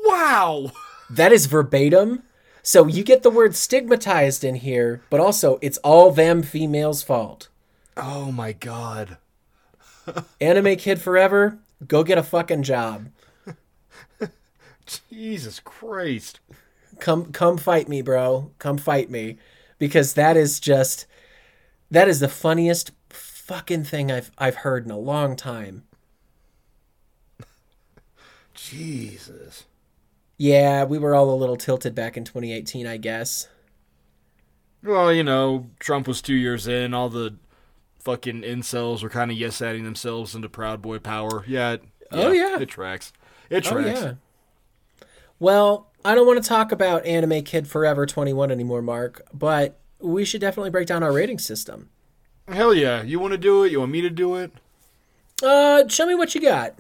Wow. 0.05 0.72
That 1.09 1.32
is 1.32 1.47
verbatim. 1.47 2.24
So 2.69 2.87
you 2.87 3.03
get 3.03 3.23
the 3.23 3.31
word 3.31 3.57
stigmatized 3.57 4.45
in 4.45 4.57
here, 4.57 5.01
but 5.09 5.21
also 5.21 5.59
it's 5.62 5.79
all 5.79 6.11
them 6.11 6.43
females' 6.43 7.03
fault. 7.03 7.49
Oh 7.97 8.31
my 8.31 8.53
god. 8.53 9.16
Anime 10.43 10.77
Kid 10.77 11.01
Forever, 11.01 11.61
go 11.87 12.05
get 12.05 12.19
a 12.19 12.23
fucking 12.23 12.64
job. 12.64 13.09
Jesus 15.11 15.61
Christ. 15.61 16.41
Come 16.99 17.33
come 17.33 17.57
fight 17.57 17.89
me, 17.89 18.03
bro. 18.03 18.51
Come 18.59 18.77
fight 18.77 19.11
me. 19.11 19.39
Because 19.79 20.12
that 20.12 20.37
is 20.37 20.61
just 20.61 21.07
that 21.91 22.07
is 22.07 22.21
the 22.21 22.29
funniest 22.29 22.91
fucking 23.09 23.85
thing 23.85 24.12
I've 24.12 24.31
I've 24.37 24.57
heard 24.57 24.85
in 24.85 24.91
a 24.91 24.99
long 24.99 25.37
time. 25.37 25.85
Jesus. 28.53 29.64
Yeah, 30.39 30.84
we 30.84 30.99
were 30.99 31.14
all 31.14 31.30
a 31.30 31.34
little 31.34 31.57
tilted 31.57 31.95
back 31.95 32.16
in 32.16 32.24
2018, 32.24 32.86
I 32.86 32.97
guess. 32.97 33.49
Well, 34.84 35.12
you 35.12 35.24
know, 35.24 35.68
Trump 35.80 36.07
was 36.07 36.22
two 36.22 36.34
years 36.36 36.68
in. 36.68 36.95
All 36.95 37.09
the 37.09 37.34
fucking 37.99 38.43
incels 38.43 39.03
were 39.03 39.09
kind 39.11 39.30
of 39.32 39.36
yes 39.36 39.61
adding 39.61 39.82
themselves 39.84 40.34
into 40.36 40.49
Proud 40.49 40.80
Boy 40.80 40.99
power. 40.99 41.45
Yeah. 41.47 41.72
It, 41.72 41.82
Oh, 42.11 42.30
yeah. 42.32 42.59
It 42.59 42.68
tracks. 42.70 43.12
It 43.51 43.66
Oh 43.66 43.72
tracks. 43.72 44.01
yeah. 44.01 44.12
Well, 45.39 45.91
I 46.05 46.14
don't 46.14 46.26
want 46.26 46.43
to 46.43 46.49
talk 46.49 46.72
about 46.72 47.05
Anime 47.05 47.43
Kid 47.43 47.68
Forever 47.68 48.07
21 48.07 48.51
anymore, 48.51 48.80
Mark, 48.80 49.22
but 49.34 49.78
we 49.99 50.24
should 50.24 50.41
definitely 50.41 50.70
break 50.70 50.86
down 50.86 51.03
our 51.03 51.12
rating 51.12 51.39
system. 51.39 51.91
Hell 52.47 52.72
yeah. 52.72 53.03
You 53.03 53.18
want 53.20 53.32
to 53.32 53.39
do 53.39 53.64
it? 53.64 53.72
You 53.72 53.80
want 53.80 53.93
me 53.93 54.01
to 54.01 54.09
do 54.11 54.36
it? 54.36 54.53
Uh, 55.43 55.86
show 55.89 56.07
me 56.07 56.14
what 56.14 56.34
you 56.34 56.41
got. 56.41 56.78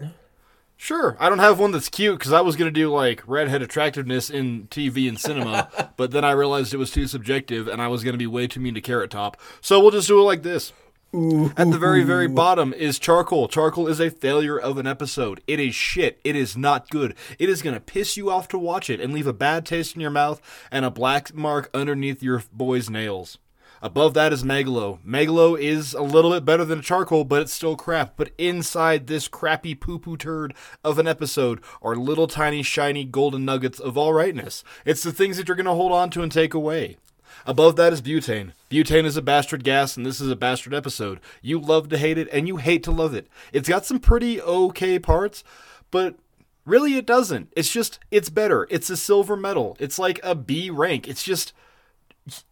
Sure. 0.80 1.16
I 1.18 1.28
don't 1.28 1.40
have 1.40 1.58
one 1.58 1.72
that's 1.72 1.88
cute 1.88 2.20
because 2.20 2.32
I 2.32 2.40
was 2.40 2.54
going 2.54 2.72
to 2.72 2.80
do 2.80 2.88
like 2.88 3.20
redhead 3.26 3.62
attractiveness 3.62 4.30
in 4.30 4.68
TV 4.68 5.08
and 5.08 5.18
cinema, 5.18 5.68
but 5.96 6.12
then 6.12 6.24
I 6.24 6.30
realized 6.30 6.72
it 6.72 6.78
was 6.78 6.92
too 6.92 7.08
subjective 7.08 7.66
and 7.66 7.82
I 7.82 7.88
was 7.88 8.04
going 8.04 8.14
to 8.14 8.18
be 8.18 8.28
way 8.28 8.46
too 8.46 8.60
mean 8.60 8.74
to 8.74 8.80
Carrot 8.80 9.10
Top. 9.10 9.36
So 9.60 9.80
we'll 9.80 9.90
just 9.90 10.06
do 10.06 10.20
it 10.20 10.22
like 10.22 10.44
this. 10.44 10.72
At 11.12 11.70
the 11.70 11.78
very, 11.80 12.04
very 12.04 12.28
bottom 12.28 12.72
is 12.72 12.98
charcoal. 12.98 13.48
Charcoal 13.48 13.88
is 13.88 13.98
a 13.98 14.10
failure 14.10 14.58
of 14.58 14.78
an 14.78 14.86
episode. 14.86 15.40
It 15.48 15.58
is 15.58 15.74
shit. 15.74 16.20
It 16.22 16.36
is 16.36 16.56
not 16.56 16.90
good. 16.90 17.16
It 17.40 17.48
is 17.48 17.60
going 17.60 17.74
to 17.74 17.80
piss 17.80 18.16
you 18.16 18.30
off 18.30 18.46
to 18.48 18.58
watch 18.58 18.88
it 18.88 19.00
and 19.00 19.12
leave 19.12 19.26
a 19.26 19.32
bad 19.32 19.66
taste 19.66 19.96
in 19.96 20.00
your 20.00 20.10
mouth 20.10 20.40
and 20.70 20.84
a 20.84 20.90
black 20.90 21.34
mark 21.34 21.70
underneath 21.74 22.22
your 22.22 22.44
boy's 22.52 22.88
nails. 22.88 23.38
Above 23.80 24.14
that 24.14 24.32
is 24.32 24.42
Megalo. 24.42 24.98
Megalo 25.06 25.58
is 25.58 25.94
a 25.94 26.02
little 26.02 26.32
bit 26.32 26.44
better 26.44 26.64
than 26.64 26.82
charcoal, 26.82 27.24
but 27.24 27.42
it's 27.42 27.52
still 27.52 27.76
crap. 27.76 28.14
But 28.16 28.32
inside 28.38 29.06
this 29.06 29.28
crappy 29.28 29.74
poo 29.74 29.98
poo 29.98 30.16
turd 30.16 30.54
of 30.82 30.98
an 30.98 31.06
episode 31.06 31.60
are 31.80 31.94
little 31.94 32.26
tiny 32.26 32.62
shiny 32.62 33.04
golden 33.04 33.44
nuggets 33.44 33.78
of 33.78 33.96
all 33.96 34.12
rightness. 34.12 34.64
It's 34.84 35.02
the 35.02 35.12
things 35.12 35.36
that 35.36 35.48
you're 35.48 35.56
going 35.56 35.66
to 35.66 35.72
hold 35.72 35.92
on 35.92 36.10
to 36.10 36.22
and 36.22 36.32
take 36.32 36.54
away. 36.54 36.96
Above 37.46 37.76
that 37.76 37.92
is 37.92 38.02
butane. 38.02 38.52
Butane 38.70 39.04
is 39.04 39.16
a 39.16 39.22
bastard 39.22 39.62
gas, 39.62 39.96
and 39.96 40.04
this 40.04 40.20
is 40.20 40.30
a 40.30 40.36
bastard 40.36 40.74
episode. 40.74 41.20
You 41.40 41.60
love 41.60 41.88
to 41.90 41.98
hate 41.98 42.18
it, 42.18 42.28
and 42.32 42.48
you 42.48 42.56
hate 42.56 42.82
to 42.82 42.90
love 42.90 43.14
it. 43.14 43.28
It's 43.52 43.68
got 43.68 43.86
some 43.86 44.00
pretty 44.00 44.40
okay 44.40 44.98
parts, 44.98 45.44
but 45.90 46.16
Really, 46.68 46.98
it 46.98 47.06
doesn't. 47.06 47.50
It's 47.56 47.72
just, 47.72 47.98
it's 48.10 48.28
better. 48.28 48.66
It's 48.68 48.90
a 48.90 48.96
silver 48.98 49.38
medal. 49.38 49.74
It's 49.80 49.98
like 49.98 50.20
a 50.22 50.34
B 50.34 50.68
rank. 50.68 51.08
It's 51.08 51.22
just, 51.22 51.54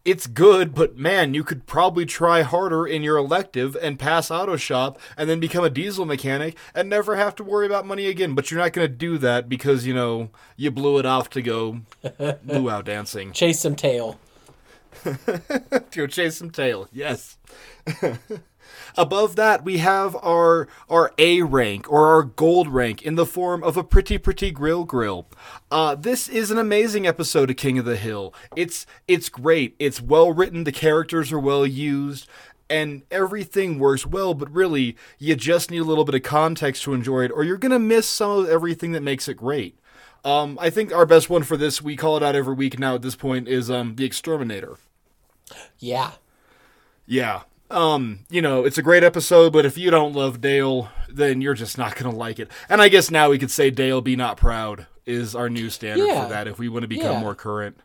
it's 0.05 0.27
good, 0.27 0.73
but 0.73 0.97
man, 0.97 1.33
you 1.33 1.43
could 1.43 1.65
probably 1.65 2.05
try 2.05 2.41
harder 2.41 2.85
in 2.85 3.03
your 3.03 3.17
elective 3.17 3.75
and 3.81 3.99
pass 3.99 4.31
auto 4.31 4.55
shop 4.55 4.99
and 5.15 5.29
then 5.29 5.39
become 5.39 5.63
a 5.63 5.69
diesel 5.69 6.05
mechanic 6.05 6.57
and 6.73 6.89
never 6.89 7.15
have 7.15 7.35
to 7.35 7.43
worry 7.43 7.65
about 7.65 7.85
money 7.85 8.07
again. 8.07 8.35
But 8.35 8.49
you're 8.49 8.59
not 8.59 8.73
going 8.73 8.87
to 8.87 8.93
do 8.93 9.17
that 9.19 9.49
because, 9.49 9.85
you 9.85 9.93
know, 9.93 10.29
you 10.55 10.71
blew 10.71 10.97
it 10.99 11.05
off 11.05 11.29
to 11.31 11.41
go 11.41 11.81
luau 12.45 12.81
dancing. 12.81 13.31
Chase 13.31 13.59
some 13.59 13.75
tail. 13.75 14.19
to 15.03 15.85
go 15.91 16.07
chase 16.07 16.37
some 16.37 16.49
tail. 16.49 16.87
Yes. 16.91 17.37
Above 18.97 19.35
that, 19.35 19.63
we 19.63 19.77
have 19.77 20.15
our 20.23 20.67
our 20.89 21.13
A 21.17 21.43
rank 21.43 21.91
or 21.91 22.07
our 22.07 22.23
gold 22.23 22.67
rank 22.67 23.03
in 23.03 23.15
the 23.15 23.25
form 23.25 23.63
of 23.63 23.77
a 23.77 23.83
pretty 23.83 24.17
pretty 24.17 24.51
grill 24.51 24.85
grill. 24.85 25.27
Uh, 25.69 25.95
this 25.95 26.27
is 26.27 26.49
an 26.49 26.57
amazing 26.57 27.05
episode 27.05 27.49
of 27.51 27.57
King 27.57 27.77
of 27.77 27.85
the 27.85 27.95
Hill. 27.95 28.33
It's 28.55 28.85
it's 29.07 29.29
great. 29.29 29.75
It's 29.77 30.01
well 30.01 30.33
written. 30.33 30.63
The 30.63 30.71
characters 30.71 31.31
are 31.31 31.39
well 31.39 31.65
used. 31.65 32.27
And 32.69 33.03
everything 33.09 33.79
works 33.79 34.05
well, 34.05 34.33
but 34.33 34.51
really, 34.51 34.97
you 35.17 35.37
just 35.37 35.71
need 35.71 35.77
a 35.77 35.85
little 35.85 36.03
bit 36.03 36.15
of 36.15 36.23
context 36.23 36.83
to 36.83 36.93
enjoy 36.93 37.23
it, 37.23 37.31
or 37.31 37.45
you're 37.45 37.55
gonna 37.55 37.79
miss 37.79 38.05
some 38.09 38.31
of 38.31 38.49
everything 38.49 38.91
that 38.91 39.03
makes 39.03 39.29
it 39.29 39.35
great. 39.35 39.79
Um, 40.25 40.57
I 40.59 40.69
think 40.69 40.93
our 40.93 41.05
best 41.05 41.29
one 41.29 41.43
for 41.43 41.55
this, 41.55 41.81
we 41.81 41.95
call 41.95 42.17
it 42.17 42.23
out 42.23 42.35
every 42.35 42.55
week 42.55 42.77
now 42.77 42.95
at 42.95 43.03
this 43.03 43.15
point, 43.15 43.47
is 43.47 43.71
um, 43.71 43.95
the 43.95 44.03
Exterminator. 44.03 44.75
Yeah. 45.79 46.11
Yeah. 47.05 47.43
Um, 47.69 48.19
you 48.29 48.41
know, 48.41 48.63
it's 48.65 48.77
a 48.77 48.81
great 48.81 49.03
episode, 49.03 49.51
but 49.51 49.65
if 49.65 49.77
you 49.77 49.91
don't 49.91 50.13
love 50.13 50.39
Dale, 50.39 50.89
then 51.09 51.41
you're 51.41 51.53
just 51.53 51.77
not 51.77 51.95
gonna 51.95 52.15
like 52.15 52.39
it. 52.39 52.49
And 52.69 52.81
I 52.81 52.87
guess 52.89 53.11
now 53.11 53.29
we 53.29 53.37
could 53.37 53.51
say 53.51 53.69
Dale 53.69 53.99
be 54.01 54.15
not 54.15 54.37
proud 54.37 54.87
is 55.05 55.35
our 55.35 55.49
new 55.49 55.69
standard 55.69 56.05
Yeah. 56.05 56.23
for 56.23 56.29
that 56.29 56.47
if 56.47 56.57
we 56.59 56.69
want 56.69 56.83
to 56.83 56.87
become 56.87 57.13
Yeah. 57.15 57.19
more 57.19 57.35
current. 57.35 57.77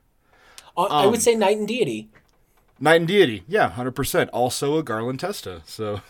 Uh, 0.76 0.82
I 0.84 1.04
Um, 1.04 1.10
would 1.10 1.22
say 1.22 1.34
Night 1.34 1.56
and 1.58 1.66
Deity. 1.68 2.10
Knight 2.80 2.96
and 2.96 3.08
Deity, 3.08 3.44
yeah, 3.48 3.70
hundred 3.70 3.92
percent. 3.92 4.30
Also 4.30 4.76
a 4.78 4.82
Garland 4.82 5.20
Testa. 5.20 5.62
So 5.66 6.00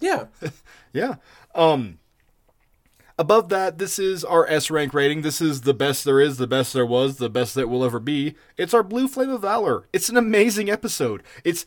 Yeah. 0.00 0.26
yeah. 0.92 1.16
Um 1.54 1.98
above 3.18 3.48
that, 3.48 3.78
this 3.78 3.98
is 3.98 4.24
our 4.24 4.46
S 4.46 4.70
rank 4.70 4.92
rating. 4.92 5.22
This 5.22 5.40
is 5.40 5.62
the 5.62 5.74
best 5.74 6.04
there 6.04 6.20
is, 6.20 6.36
the 6.36 6.46
best 6.46 6.72
there 6.72 6.86
was, 6.86 7.16
the 7.16 7.30
best 7.30 7.54
that 7.54 7.68
will 7.68 7.84
ever 7.84 8.00
be. 8.00 8.34
It's 8.56 8.74
our 8.74 8.82
Blue 8.82 9.08
Flame 9.08 9.30
of 9.30 9.42
Valor. 9.42 9.86
It's 9.92 10.08
an 10.08 10.16
amazing 10.16 10.68
episode. 10.70 11.22
It's 11.44 11.64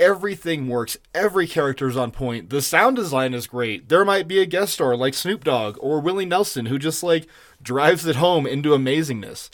everything 0.00 0.66
works. 0.66 0.96
Every 1.14 1.46
character's 1.46 1.96
on 1.96 2.10
point. 2.10 2.50
The 2.50 2.62
sound 2.62 2.96
design 2.96 3.34
is 3.34 3.46
great. 3.46 3.88
There 3.88 4.04
might 4.04 4.26
be 4.26 4.40
a 4.40 4.46
guest 4.46 4.72
star 4.74 4.96
like 4.96 5.14
Snoop 5.14 5.44
Dogg 5.44 5.76
or 5.78 6.00
Willie 6.00 6.24
Nelson 6.24 6.66
who 6.66 6.78
just 6.78 7.02
like 7.02 7.28
drives 7.62 8.06
it 8.06 8.16
home 8.16 8.46
into 8.46 8.70
amazingness. 8.70 9.50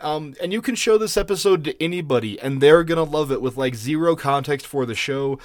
Um, 0.00 0.34
and 0.42 0.52
you 0.52 0.60
can 0.60 0.74
show 0.74 0.98
this 0.98 1.16
episode 1.16 1.62
to 1.62 1.80
anybody, 1.80 2.40
and 2.40 2.60
they're 2.60 2.82
gonna 2.82 3.04
love 3.04 3.30
it 3.30 3.40
with 3.40 3.56
like 3.56 3.76
zero 3.76 4.16
context 4.16 4.66
for 4.66 4.84
the 4.84 4.96
show. 4.96 5.38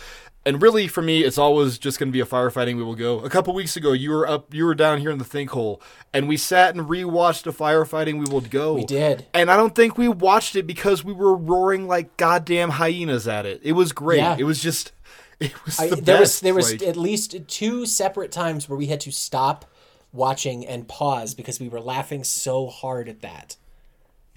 And 0.47 0.61
really, 0.61 0.87
for 0.87 1.01
me, 1.01 1.25
it's 1.25 1.37
always 1.37 1.77
just 1.77 1.99
gonna 1.99 2.09
be 2.11 2.21
a 2.21 2.25
firefighting. 2.25 2.77
We 2.77 2.83
will 2.83 2.95
go. 2.95 3.19
A 3.19 3.29
couple 3.29 3.53
weeks 3.53 3.75
ago, 3.75 3.91
you 3.91 4.11
were 4.11 4.25
up, 4.25 4.53
you 4.53 4.63
were 4.63 4.75
down 4.75 5.01
here 5.01 5.11
in 5.11 5.17
the 5.17 5.25
think 5.25 5.49
hole, 5.49 5.81
and 6.13 6.25
we 6.25 6.37
sat 6.37 6.73
and 6.73 6.87
rewatched 6.87 7.45
a 7.47 7.51
firefighting. 7.51 8.17
We 8.25 8.31
will 8.31 8.39
go. 8.39 8.75
We 8.75 8.85
did. 8.85 9.25
And 9.33 9.51
I 9.51 9.57
don't 9.57 9.75
think 9.75 9.97
we 9.97 10.07
watched 10.07 10.55
it 10.55 10.63
because 10.63 11.03
we 11.03 11.11
were 11.11 11.35
roaring 11.35 11.85
like 11.85 12.15
goddamn 12.15 12.69
hyenas 12.69 13.27
at 13.27 13.45
it. 13.45 13.59
It 13.61 13.73
was 13.73 13.91
great. 13.91 14.19
Yeah. 14.19 14.37
It 14.39 14.45
was 14.45 14.61
just, 14.61 14.93
it 15.41 15.53
was 15.65 15.77
I, 15.81 15.87
the 15.89 15.97
there 15.97 16.19
was 16.21 16.29
best. 16.29 16.43
there 16.43 16.53
was 16.53 16.71
like- 16.71 16.81
at 16.81 16.95
least 16.95 17.35
two 17.49 17.85
separate 17.85 18.31
times 18.31 18.69
where 18.69 18.77
we 18.77 18.85
had 18.85 19.01
to 19.01 19.11
stop 19.11 19.65
watching 20.13 20.65
and 20.65 20.87
pause 20.87 21.35
because 21.35 21.59
we 21.59 21.67
were 21.67 21.81
laughing 21.81 22.23
so 22.23 22.67
hard 22.67 23.09
at 23.09 23.21
that. 23.21 23.57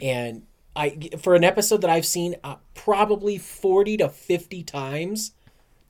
And 0.02 0.42
I 0.74 1.11
for 1.22 1.36
an 1.36 1.44
episode 1.44 1.82
that 1.82 1.90
I've 1.90 2.04
seen 2.04 2.34
uh, 2.42 2.56
probably 2.74 3.38
40 3.38 3.98
to 3.98 4.08
50 4.08 4.64
times 4.64 5.32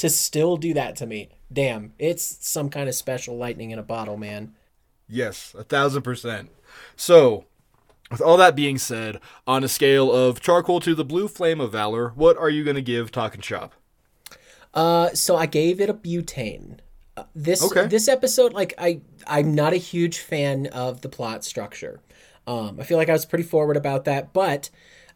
to 0.01 0.11
still 0.11 0.59
do 0.59 0.75
that 0.75 0.97
to 0.97 1.07
me. 1.07 1.31
Damn, 1.53 1.95
it's 1.99 2.39
some 2.47 2.71
kind 2.71 2.89
of 2.91 2.97
special 2.97 3.37
lightning 3.39 3.73
in 3.73 3.79
a 3.79 3.85
bottle, 3.85 4.19
man. 4.19 4.55
Yes, 5.09 5.55
a 5.59 5.65
thousand 5.65 6.03
percent. 6.03 6.51
So, 6.97 7.45
with 8.11 8.21
all 8.23 8.37
that 8.39 8.57
being 8.57 8.79
said, 8.79 9.21
on 9.47 9.65
a 9.65 9.69
scale 9.69 10.13
of 10.13 10.41
charcoal 10.41 10.81
to 10.81 10.95
the 10.95 11.05
blue 11.05 11.29
flame 11.29 11.61
of 11.61 11.73
valor, 11.73 12.11
what 12.17 12.37
are 12.39 12.51
you 12.51 12.65
going 12.65 12.77
to 12.77 12.83
give 12.83 13.13
Talking 13.13 13.43
Shop? 13.43 13.75
Uh, 14.73 15.11
so 15.11 15.37
I 15.37 15.47
gave 15.47 15.81
it 15.81 15.91
a 15.91 15.95
butane. 15.95 16.79
Uh, 17.17 17.25
this 17.35 17.63
Okay. 17.63 17.89
this 17.89 18.09
episode, 18.09 18.53
like 18.53 18.75
I, 18.79 19.01
I'm 19.27 19.55
not 19.55 19.73
a 19.73 19.77
huge 19.77 20.19
fan 20.19 20.67
of 20.69 21.01
the 21.01 21.09
plot 21.09 21.45
structure. 21.45 22.01
Um, 22.47 22.79
I 22.81 22.85
feel 22.85 22.97
like 22.97 23.09
I 23.09 23.13
was 23.13 23.27
pretty 23.27 23.45
forward 23.45 23.77
about 23.77 24.05
that, 24.05 24.33
but 24.33 24.71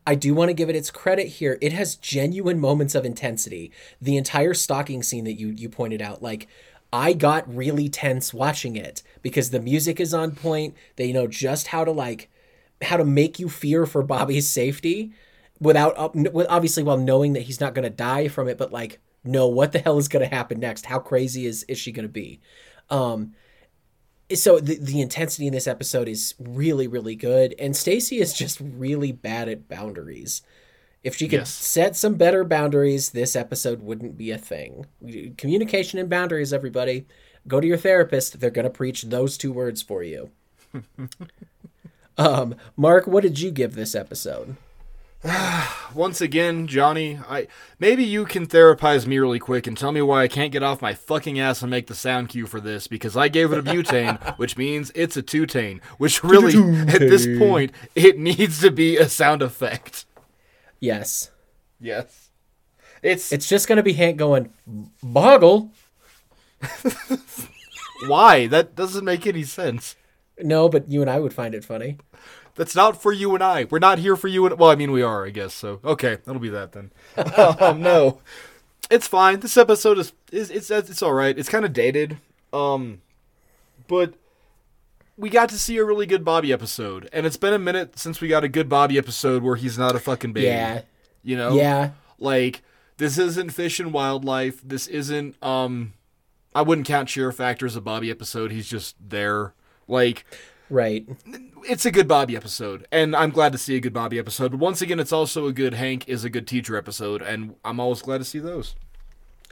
I 0.07 0.15
do 0.15 0.35
want 0.35 0.51
to 0.51 0.55
give 0.55 0.69
it 0.69 0.77
its 0.77 0.91
credit 0.91 1.27
here. 1.27 1.59
It 1.63 1.73
has 1.73 1.97
genuine 1.97 2.61
moments 2.61 2.95
of 2.95 3.07
intensity. 3.07 3.73
The 4.03 4.17
entire 4.17 4.55
stalking 4.55 5.03
scene 5.03 5.25
that 5.25 5.35
you 5.35 5.49
you 5.49 5.69
pointed 5.69 6.03
out, 6.03 6.23
like 6.23 6.47
I 6.93 7.13
got 7.13 7.53
really 7.53 7.89
tense 7.89 8.35
watching 8.35 8.77
it 8.77 9.03
because 9.23 9.51
the 9.51 9.61
music 9.61 10.01
is 10.01 10.15
on 10.15 10.33
point. 10.33 10.75
They 10.97 11.13
know 11.13 11.27
just 11.27 11.69
how 11.69 11.85
to 11.85 11.91
like 11.91 12.31
how 12.83 12.97
to 12.97 13.05
make 13.05 13.39
you 13.39 13.49
fear 13.49 13.87
for 13.87 14.03
Bobby's 14.03 14.49
safety 14.49 15.13
without 15.61 15.95
obviously 15.97 16.83
while 16.83 16.99
knowing 16.99 17.33
that 17.33 17.43
he's 17.43 17.61
not 17.61 17.75
going 17.75 17.85
to 17.85 17.91
die 17.91 18.29
from 18.29 18.49
it 18.49 18.59
but 18.59 18.73
like 18.73 19.01
know 19.23 19.49
what 19.49 19.73
the 19.73 19.79
hell 19.79 19.99
is 19.99 20.09
going 20.09 20.29
to 20.29 20.35
happen 20.35 20.61
next 20.61 20.87
how 20.87 20.99
crazy 20.99 21.47
is 21.47 21.63
is 21.65 21.79
she 21.79 21.93
going 21.93 22.05
to 22.05 22.13
be 22.13 22.41
um 22.91 23.33
so 24.33 24.59
the, 24.59 24.79
the 24.79 25.01
intensity 25.01 25.47
in 25.47 25.53
this 25.53 25.67
episode 25.67 26.09
is 26.09 26.35
really 26.39 26.87
really 26.87 27.15
good 27.17 27.55
and 27.59 27.77
Stacy 27.77 28.19
is 28.19 28.33
just 28.33 28.59
really 28.61 29.13
bad 29.13 29.49
at 29.49 29.69
boundaries. 29.69 30.43
If 31.03 31.15
she 31.17 31.29
could 31.29 31.41
Yes. 31.41 31.51
set 31.53 31.97
some 31.97 32.15
better 32.15 32.45
boundaries 32.45 33.11
this 33.11 33.37
episode 33.37 33.83
wouldn't 33.83 34.17
be 34.17 34.31
a 34.31 34.39
thing. 34.39 34.87
Communication 35.37 35.99
and 35.99 36.09
boundaries 36.09 36.53
everybody. 36.53 37.07
Go 37.47 37.61
to 37.61 37.67
your 37.67 37.77
therapist. 37.77 38.41
They're 38.41 38.49
going 38.51 38.65
to 38.65 38.71
preach 38.71 39.03
those 39.03 39.37
two 39.37 39.53
words 39.53 39.83
for 39.83 40.03
you. 40.03 40.31
Um 42.17 42.55
mark 42.77 43.07
what 43.09 43.23
did 43.25 43.41
you 43.41 43.51
give 43.51 43.75
this 43.75 43.95
episode 43.95 44.57
Once 45.95 46.21
again, 46.21 46.67
Johnny, 46.67 47.19
I 47.29 47.47
maybe 47.79 48.05
you 48.05 48.25
can 48.25 48.47
therapize 48.47 49.07
me 49.07 49.19
really 49.19 49.39
quick 49.39 49.67
and 49.67 49.77
tell 49.77 49.93
me 49.93 50.03
why 50.03 50.23
I 50.23 50.29
can't 50.29 50.53
get 50.53 50.63
off 50.63 50.83
my 50.83 50.93
fucking 50.93 51.39
ass 51.39 51.63
and 51.63 51.71
make 51.71 51.87
the 51.87 51.95
sound 51.95 52.29
cue 52.29 52.47
for 52.47 52.61
this 52.61 52.87
because 52.87 53.17
I 53.17 53.29
gave 53.29 53.53
it 53.53 53.59
a 53.59 53.63
butane, 53.63 54.37
which 54.39 54.57
means 54.57 54.93
it's 54.95 55.17
a 55.17 55.23
two-tane, 55.23 55.81
which 55.99 56.23
really 56.23 56.55
at 56.89 57.01
this 57.01 57.27
point 57.39 57.73
it 57.95 58.19
needs 58.19 58.61
to 58.61 58.71
be 58.71 58.97
a 58.97 59.09
sound 59.09 59.43
effect. 59.43 60.05
yes 60.81 61.31
Yes. 61.81 62.31
It's, 63.03 63.33
It's 63.33 63.49
just 63.49 63.69
gonna 63.69 63.83
be 63.83 63.93
Hank 63.93 64.17
going 64.17 64.51
boggle. 65.03 65.71
why 68.07 68.47
that 68.47 68.75
doesn't 68.75 69.05
make 69.05 69.27
any 69.27 69.43
sense. 69.43 69.97
No, 70.39 70.69
but 70.69 70.89
you 70.89 71.01
and 71.03 71.11
I 71.11 71.21
would 71.21 71.35
find 71.35 71.55
it 71.55 71.65
funny. 71.65 71.99
That's 72.57 72.75
not 72.75 73.01
for 73.01 73.13
you 73.13 73.35
and 73.35 73.43
I. 73.43 73.65
We're 73.65 73.79
not 73.79 73.99
here 73.99 74.17
for 74.17 74.29
you 74.29 74.47
and 74.47 74.59
well, 74.59 74.71
I 74.71 74.77
mean 74.77 74.93
we 74.93 75.03
are, 75.03 75.27
I 75.27 75.31
guess. 75.31 75.55
So 75.55 75.81
okay, 75.85 76.19
that'll 76.25 76.41
be 76.41 76.51
that 76.51 76.73
then. 76.73 76.91
um, 77.61 77.83
no, 77.83 78.21
it's 78.91 79.09
fine. 79.09 79.41
This 79.41 79.57
episode 79.57 79.99
is 79.99 80.13
is 80.31 80.51
it's 80.51 80.71
it's 80.71 81.03
all 81.03 81.15
right. 81.15 81.37
It's 81.39 81.49
kind 81.49 81.65
of 81.65 81.73
dated, 81.73 82.19
um, 82.53 83.01
but 83.89 84.15
we 85.17 85.31
got 85.31 85.49
to 85.51 85.59
see 85.59 85.77
a 85.79 85.85
really 85.85 86.07
good 86.07 86.25
Bobby 86.25 86.53
episode, 86.53 87.09
and 87.13 87.27
it's 87.27 87.37
been 87.37 87.55
a 87.55 87.59
minute 87.59 87.99
since 87.99 88.21
we 88.21 88.29
got 88.29 88.45
a 88.45 88.49
good 88.49 88.69
Bobby 88.69 88.99
episode 88.99 89.43
where 89.43 89.57
he's 89.57 89.79
not 89.79 89.95
a 89.95 90.01
fucking 90.01 90.33
baby. 90.33 90.47
Yeah, 90.47 90.83
you 91.23 91.37
know. 91.37 91.55
yeah, 91.55 91.91
Like 92.19 92.63
this 92.97 93.19
isn't 93.19 93.51
fish 93.51 93.81
and 93.81 93.93
wildlife. 93.93 94.61
This 94.63 94.87
isn't 94.87 95.43
um. 95.43 95.95
I 96.57 96.63
wouldn't 96.63 96.87
count 96.87 97.09
Cheer 97.09 97.33
Factor 97.33 97.67
as 97.67 97.75
a 97.75 97.81
Bobby 97.81 98.13
episode. 98.13 98.53
He's 98.53 98.69
just 98.69 98.95
there. 99.01 99.55
Like 99.89 100.25
right. 100.71 101.07
it's 101.69 101.87
a 101.87 101.91
good 101.91 102.09
Bobby 102.09 102.37
episode, 102.37 102.87
and 102.93 103.15
I'm 103.15 103.31
glad 103.31 103.53
to 103.53 103.59
see 103.59 103.77
a 103.77 103.81
good 103.81 103.93
Bobby 103.93 104.19
episode. 104.19 104.53
But 104.53 104.61
once 104.61 104.83
again, 104.83 105.01
it's 105.01 105.13
also 105.13 105.47
a 105.47 105.53
good 105.53 105.75
Hank 105.75 106.09
is 106.09 106.25
a 106.25 106.31
good 106.31 106.47
teacher 106.47 106.77
episode, 106.77 107.23
and 107.23 107.55
I'm 107.65 107.81
always 107.81 108.03
glad 108.03 108.19
to 108.19 108.25
see 108.25 108.39
those. 108.39 108.75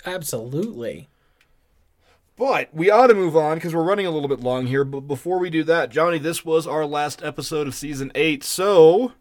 Absolutely. 0.04 1.08
But 2.36 2.74
we 2.74 2.90
ought 2.90 3.06
to 3.06 3.14
move 3.14 3.36
on 3.36 3.56
because 3.56 3.74
we're 3.74 3.84
running 3.84 4.06
a 4.06 4.10
little 4.10 4.28
bit 4.28 4.40
long 4.40 4.66
here. 4.66 4.84
But 4.84 5.02
before 5.02 5.38
we 5.38 5.50
do 5.50 5.62
that, 5.64 5.90
Johnny, 5.90 6.18
this 6.18 6.44
was 6.44 6.66
our 6.66 6.84
last 6.84 7.22
episode 7.22 7.68
of 7.68 7.74
season 7.74 8.10
eight. 8.14 8.42
So, 8.42 9.12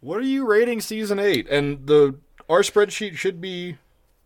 what 0.00 0.18
are 0.18 0.22
you 0.22 0.46
rating 0.46 0.80
season 0.80 1.18
eight? 1.18 1.48
And 1.48 1.86
the 1.86 2.16
our 2.48 2.60
spreadsheet 2.60 3.16
should 3.16 3.40
be 3.40 3.78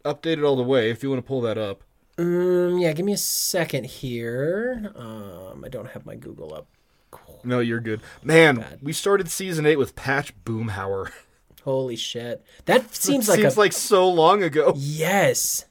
updated 0.05 0.45
all 0.45 0.57
the 0.57 0.63
way 0.63 0.91
if 0.91 1.03
you 1.03 1.11
want 1.11 1.19
to 1.19 1.29
pull 1.29 1.41
that 1.43 1.59
up. 1.59 1.84
Um, 2.17 2.79
yeah, 2.79 2.93
give 2.93 3.05
me 3.07 3.13
a 3.13 3.17
second 3.19 3.85
here. 3.87 4.93
Um, 4.95 5.65
I 5.65 5.69
don't 5.69 5.91
have 5.91 6.07
my 6.07 6.15
Google 6.15 6.55
up. 6.55 6.67
No, 7.43 7.59
you're 7.61 7.81
good, 7.81 8.01
man. 8.23 8.79
We 8.83 8.93
started 8.93 9.31
season 9.31 9.67
eight 9.67 9.77
with 9.79 9.95
Patch 9.97 10.33
Boomhauer. 10.45 11.11
Holy 11.65 11.97
shit, 11.97 12.45
that 12.67 12.95
seems 12.95 13.29
like 13.29 13.39
Seems 13.41 13.57
like 13.57 13.67
like, 13.67 13.73
so 13.73 14.09
long 14.09 14.43
ago. 14.43 14.73
yes. 14.77 15.65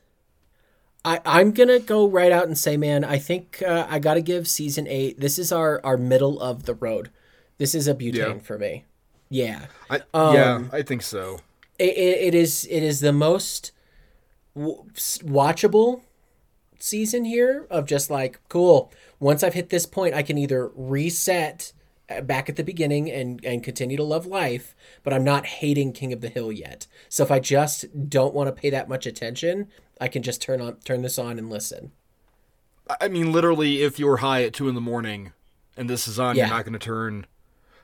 I, 1.05 1.19
I'm 1.25 1.51
gonna 1.51 1.79
go 1.79 2.07
right 2.07 2.31
out 2.31 2.45
and 2.47 2.57
say, 2.57 2.77
man, 2.77 3.03
I 3.03 3.17
think 3.17 3.61
uh, 3.65 3.85
I 3.89 3.99
got 3.99 4.13
to 4.13 4.21
give 4.21 4.47
season 4.47 4.87
eight. 4.87 5.19
This 5.19 5.37
is 5.37 5.51
our 5.51 5.81
our 5.83 5.97
middle 5.97 6.39
of 6.39 6.63
the 6.63 6.73
road. 6.75 7.09
This 7.57 7.75
is 7.75 7.87
a 7.89 7.93
butane 7.93 8.15
Yeah. 8.15 8.37
for 8.39 8.57
me. 8.57 8.85
Yeah, 9.29 9.65
I, 9.89 10.01
Um, 10.13 10.33
yeah, 10.35 10.63
I 10.71 10.81
think 10.81 11.01
so. 11.01 11.39
it, 11.79 11.89
it, 11.97 12.21
it 12.27 12.35
is. 12.35 12.65
It 12.69 12.83
is 12.83 12.99
the 13.01 13.11
most 13.11 13.71
w- 14.55 14.83
watchable 15.25 16.01
season 16.83 17.23
here 17.23 17.65
of 17.69 17.85
just 17.85 18.09
like 18.09 18.39
cool. 18.49 18.91
Once 19.19 19.41
I've 19.43 19.53
hit 19.53 19.69
this 19.69 19.85
point, 19.85 20.13
I 20.13 20.21
can 20.21 20.37
either 20.37 20.69
reset 20.75 21.71
uh, 22.09 22.19
back 22.21 22.49
at 22.49 22.57
the 22.57 22.63
beginning 22.63 23.09
and 23.09 23.43
and 23.45 23.63
continue 23.63 23.95
to 23.97 24.03
love 24.03 24.25
life, 24.25 24.75
but 25.03 25.13
I'm 25.13 25.23
not 25.23 25.45
hating 25.45 25.93
King 25.93 26.11
of 26.11 26.21
the 26.21 26.29
Hill 26.29 26.51
yet. 26.51 26.87
So 27.07 27.23
if 27.23 27.31
I 27.31 27.39
just 27.39 28.09
don't 28.09 28.33
want 28.33 28.47
to 28.47 28.61
pay 28.61 28.69
that 28.69 28.89
much 28.89 29.05
attention, 29.05 29.67
I 30.01 30.09
can 30.09 30.21
just 30.23 30.41
turn 30.41 30.59
on 30.59 30.75
turn 30.83 31.01
this 31.01 31.17
on 31.17 31.39
and 31.39 31.49
listen. 31.49 31.93
I 32.99 33.07
mean, 33.07 33.31
literally, 33.31 33.81
if 33.81 33.97
you're 33.97 34.17
high 34.17 34.43
at 34.43 34.53
two 34.53 34.67
in 34.67 34.75
the 34.75 34.81
morning 34.81 35.31
and 35.77 35.89
this 35.89 36.05
is 36.07 36.19
on, 36.19 36.35
Yeah. 36.35 36.47
you're 36.47 36.55
not 36.57 36.65
going 36.65 36.73
to 36.73 36.79
turn 36.79 37.25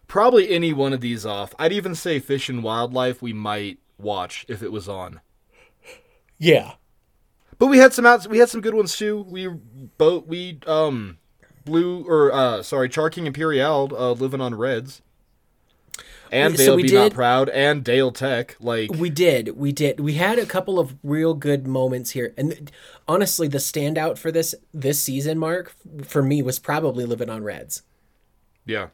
probably 0.07 0.49
any 0.49 0.73
one 0.73 0.91
of 0.91 0.99
these 0.99 1.25
off. 1.25 1.55
I'd 1.57 1.71
even 1.71 1.95
say 1.95 2.19
Fish 2.19 2.49
and 2.49 2.61
Wildlife 2.61 3.21
we 3.21 3.31
might 3.31 3.79
watch 3.97 4.45
if 4.49 4.61
it 4.61 4.73
was 4.73 4.89
on. 4.89 5.21
Yeah. 6.37 6.73
But 7.59 7.67
we 7.67 7.77
had 7.77 7.93
some 7.93 8.05
outs. 8.05 8.27
We 8.27 8.39
had 8.39 8.49
some 8.49 8.61
good 8.61 8.73
ones 8.73 8.97
too. 8.97 9.25
We 9.29 9.47
both 9.47 10.25
we 10.25 10.59
um 10.65 11.17
blue 11.65 12.03
or 12.07 12.33
uh 12.33 12.63
sorry 12.63 12.89
Char 12.89 13.09
King 13.09 13.27
Imperial 13.27 13.91
uh 13.95 14.13
living 14.13 14.41
on 14.41 14.55
Reds. 14.55 15.01
And 16.31 16.55
so 16.57 16.65
Dale 16.65 16.75
we 16.75 16.83
Be 16.83 16.93
Not 16.93 17.13
Proud 17.13 17.49
and 17.49 17.83
Dale 17.83 18.11
Tech 18.11 18.55
like 18.59 18.91
We 18.91 19.09
did. 19.09 19.57
We 19.57 19.71
did. 19.71 19.99
We 19.99 20.13
had 20.13 20.37
a 20.39 20.45
couple 20.45 20.79
of 20.79 20.95
real 21.03 21.33
good 21.33 21.67
moments 21.67 22.11
here. 22.11 22.33
And 22.37 22.71
honestly, 23.07 23.47
the 23.47 23.57
standout 23.57 24.17
for 24.17 24.31
this 24.31 24.55
this 24.73 24.99
season, 25.01 25.37
Mark, 25.39 25.73
for 26.03 26.21
me 26.21 26.41
was 26.41 26.59
probably 26.59 27.05
Living 27.05 27.29
on 27.29 27.43
Reds. 27.43 27.83
yeah. 28.65 28.87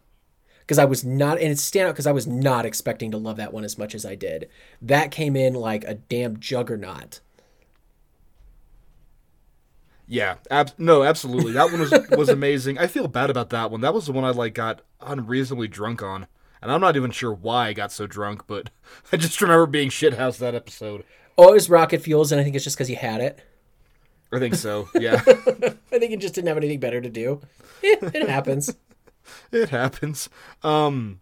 Because 0.61 0.79
I 0.79 0.85
was 0.85 1.05
not, 1.05 1.37
and 1.39 1.51
it's 1.51 1.69
standout 1.69 1.89
because 1.89 2.07
I 2.07 2.11
was 2.11 2.25
not 2.25 2.65
expecting 2.65 3.11
to 3.11 3.17
love 3.17 3.37
that 3.37 3.53
one 3.53 3.63
as 3.63 3.77
much 3.77 3.93
as 3.93 4.03
I 4.03 4.15
did. 4.15 4.49
That 4.81 5.11
came 5.11 5.35
in 5.35 5.53
like 5.53 5.83
a 5.83 5.93
damn 5.93 6.39
juggernaut. 6.39 7.19
Yeah, 10.07 10.35
ab- 10.51 10.71
no, 10.77 11.03
absolutely. 11.03 11.53
That 11.53 11.71
one 11.71 11.79
was 11.79 11.93
was 12.11 12.29
amazing. 12.29 12.77
I 12.77 12.87
feel 12.87 13.07
bad 13.07 13.29
about 13.29 13.49
that 13.49 13.71
one. 13.71 13.81
That 13.81 13.93
was 13.93 14.05
the 14.05 14.11
one 14.11 14.23
I 14.23 14.29
like 14.29 14.53
got 14.53 14.81
unreasonably 15.01 15.67
drunk 15.67 16.03
on, 16.03 16.27
and 16.61 16.71
I'm 16.71 16.81
not 16.81 16.95
even 16.95 17.11
sure 17.11 17.33
why 17.33 17.67
I 17.69 17.73
got 17.73 17.91
so 17.91 18.05
drunk, 18.05 18.43
but 18.47 18.69
I 19.11 19.17
just 19.17 19.41
remember 19.41 19.65
being 19.65 19.89
shithoused 19.89 20.37
that 20.39 20.53
episode. 20.55 21.03
Oh, 21.37 21.49
it 21.49 21.53
was 21.53 21.69
Rocket 21.69 22.01
Fuels, 22.01 22.31
and 22.31 22.39
I 22.39 22.43
think 22.43 22.55
it's 22.55 22.63
just 22.63 22.77
because 22.77 22.87
he 22.87 22.95
had 22.95 23.19
it. 23.21 23.39
I 24.31 24.39
think 24.39 24.55
so. 24.55 24.89
Yeah, 24.99 25.21
I 25.25 25.99
think 25.99 26.11
you 26.11 26.17
just 26.17 26.35
didn't 26.35 26.47
have 26.49 26.57
anything 26.57 26.79
better 26.79 27.01
to 27.01 27.09
do. 27.09 27.41
It 27.83 28.27
happens. 28.29 28.75
it 29.51 29.69
happens. 29.69 30.29
Um, 30.63 31.19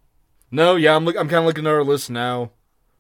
no, 0.51 0.75
yeah, 0.75 0.95
I'm 0.95 1.03
look. 1.05 1.15
I'm 1.17 1.27
kind 1.27 1.39
of 1.39 1.45
looking 1.45 1.65
at 1.67 1.71
our 1.73 1.83
list 1.83 2.09
now. 2.09 2.51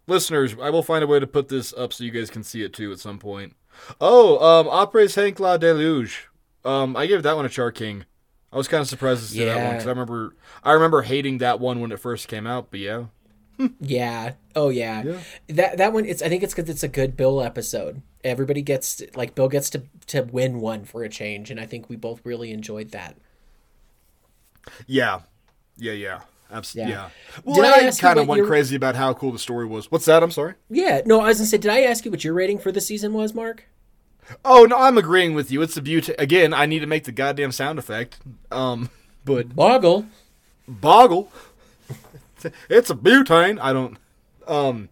Listeners, 0.07 0.55
I 0.61 0.69
will 0.69 0.83
find 0.83 1.03
a 1.03 1.07
way 1.07 1.19
to 1.19 1.27
put 1.27 1.47
this 1.47 1.73
up 1.73 1.93
so 1.93 2.03
you 2.03 2.11
guys 2.11 2.29
can 2.29 2.43
see 2.43 2.61
it 2.63 2.73
too 2.73 2.91
at 2.91 2.99
some 2.99 3.19
point. 3.19 3.55
Oh, 3.99 4.37
um, 4.39 4.67
Après 4.67 5.13
Hank 5.13 5.39
La 5.39 5.57
Deluge. 5.57 6.29
Um, 6.65 6.95
I 6.95 7.07
gave 7.07 7.23
that 7.23 7.35
one 7.35 7.45
a 7.45 7.49
Char 7.49 7.71
King. 7.71 8.05
I 8.51 8.57
was 8.57 8.67
kind 8.67 8.81
of 8.81 8.87
surprised 8.87 9.21
to 9.21 9.27
see 9.27 9.43
that 9.45 9.57
one 9.57 9.71
because 9.71 9.87
I 9.87 9.89
remember 9.89 10.35
I 10.63 10.71
remember 10.73 11.01
hating 11.01 11.39
that 11.39 11.59
one 11.59 11.79
when 11.79 11.91
it 11.91 11.99
first 11.99 12.27
came 12.27 12.45
out. 12.45 12.69
But 12.69 12.79
yeah, 12.81 13.05
Yeah. 13.79 14.33
Oh 14.55 14.69
yeah. 14.69 15.03
Yeah. 15.03 15.19
That 15.49 15.77
that 15.77 15.93
one. 15.93 16.05
It's. 16.05 16.21
I 16.21 16.29
think 16.29 16.43
it's 16.43 16.53
because 16.53 16.69
it's 16.69 16.83
a 16.83 16.87
good 16.87 17.17
Bill 17.17 17.41
episode. 17.41 18.01
Everybody 18.23 18.61
gets 18.61 19.01
like 19.15 19.35
Bill 19.35 19.49
gets 19.49 19.69
to 19.71 19.83
to 20.07 20.21
win 20.23 20.59
one 20.59 20.85
for 20.85 21.03
a 21.03 21.09
change, 21.09 21.49
and 21.51 21.59
I 21.59 21.65
think 21.65 21.89
we 21.89 21.95
both 21.95 22.21
really 22.23 22.51
enjoyed 22.51 22.91
that. 22.91 23.17
Yeah, 24.87 25.21
yeah, 25.77 25.91
yeah, 25.93 26.21
absolutely. 26.53 26.93
Yeah. 26.93 27.09
Yeah. 27.35 27.41
Well, 27.43 27.55
Did 27.55 27.65
I 27.65 27.87
I, 27.87 27.91
kind 27.91 28.19
of 28.19 28.27
went 28.27 28.37
your- 28.39 28.47
crazy 28.47 28.75
about 28.75 28.95
how 28.95 29.13
cool 29.13 29.31
the 29.31 29.39
story 29.39 29.65
was. 29.65 29.91
What's 29.91 30.05
that? 30.05 30.23
I'm 30.23 30.31
sorry. 30.31 30.53
Yeah. 30.69 31.01
No, 31.05 31.19
I 31.21 31.27
was 31.27 31.37
gonna 31.39 31.47
say. 31.47 31.57
Did 31.57 31.71
I 31.71 31.81
ask 31.81 32.05
you 32.05 32.11
what 32.11 32.23
your 32.23 32.33
rating 32.33 32.59
for 32.59 32.71
the 32.71 32.79
season 32.81 33.13
was, 33.13 33.33
Mark? 33.33 33.65
Oh 34.45 34.65
no, 34.65 34.77
I'm 34.77 34.97
agreeing 34.97 35.33
with 35.33 35.51
you. 35.51 35.61
It's 35.61 35.75
a 35.75 35.81
beauty. 35.81 36.13
Again, 36.17 36.53
I 36.53 36.65
need 36.65 36.79
to 36.79 36.87
make 36.87 37.03
the 37.03 37.11
goddamn 37.11 37.51
sound 37.51 37.77
effect. 37.79 38.19
Um, 38.51 38.89
but 39.25 39.55
Boggle. 39.55 40.05
boggle. 40.67 41.29
it's 42.69 42.89
a 42.89 42.95
butane. 42.95 43.59
I 43.59 43.73
don't. 43.73 43.97
Um. 44.47 44.89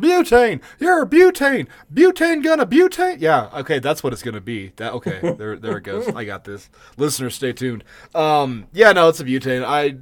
Butane, 0.00 0.60
you're 0.80 1.02
a 1.02 1.06
butane. 1.06 1.68
Butane 1.94 2.42
gonna 2.42 2.66
butane. 2.66 3.18
Yeah, 3.20 3.50
okay, 3.54 3.78
that's 3.78 4.02
what 4.02 4.12
it's 4.12 4.22
gonna 4.22 4.40
be. 4.40 4.72
That 4.76 4.92
okay, 4.94 5.20
there, 5.38 5.56
there 5.56 5.76
it 5.76 5.82
goes. 5.82 6.08
I 6.08 6.24
got 6.24 6.42
this. 6.44 6.68
Listeners, 6.96 7.36
stay 7.36 7.52
tuned. 7.52 7.84
Um, 8.14 8.66
yeah, 8.72 8.90
no, 8.92 9.08
it's 9.08 9.20
a 9.20 9.24
butane. 9.24 9.64
I 9.64 9.96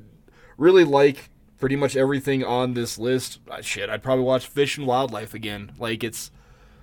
really 0.56 0.84
like 0.84 1.30
pretty 1.58 1.76
much 1.76 1.96
everything 1.96 2.44
on 2.44 2.74
this 2.74 2.98
list. 2.98 3.40
Uh, 3.50 3.60
shit, 3.60 3.88
I'd 3.88 4.02
probably 4.02 4.24
watch 4.24 4.46
Fish 4.46 4.76
and 4.76 4.86
Wildlife 4.86 5.34
again. 5.34 5.72
Like 5.78 6.04
it's. 6.04 6.30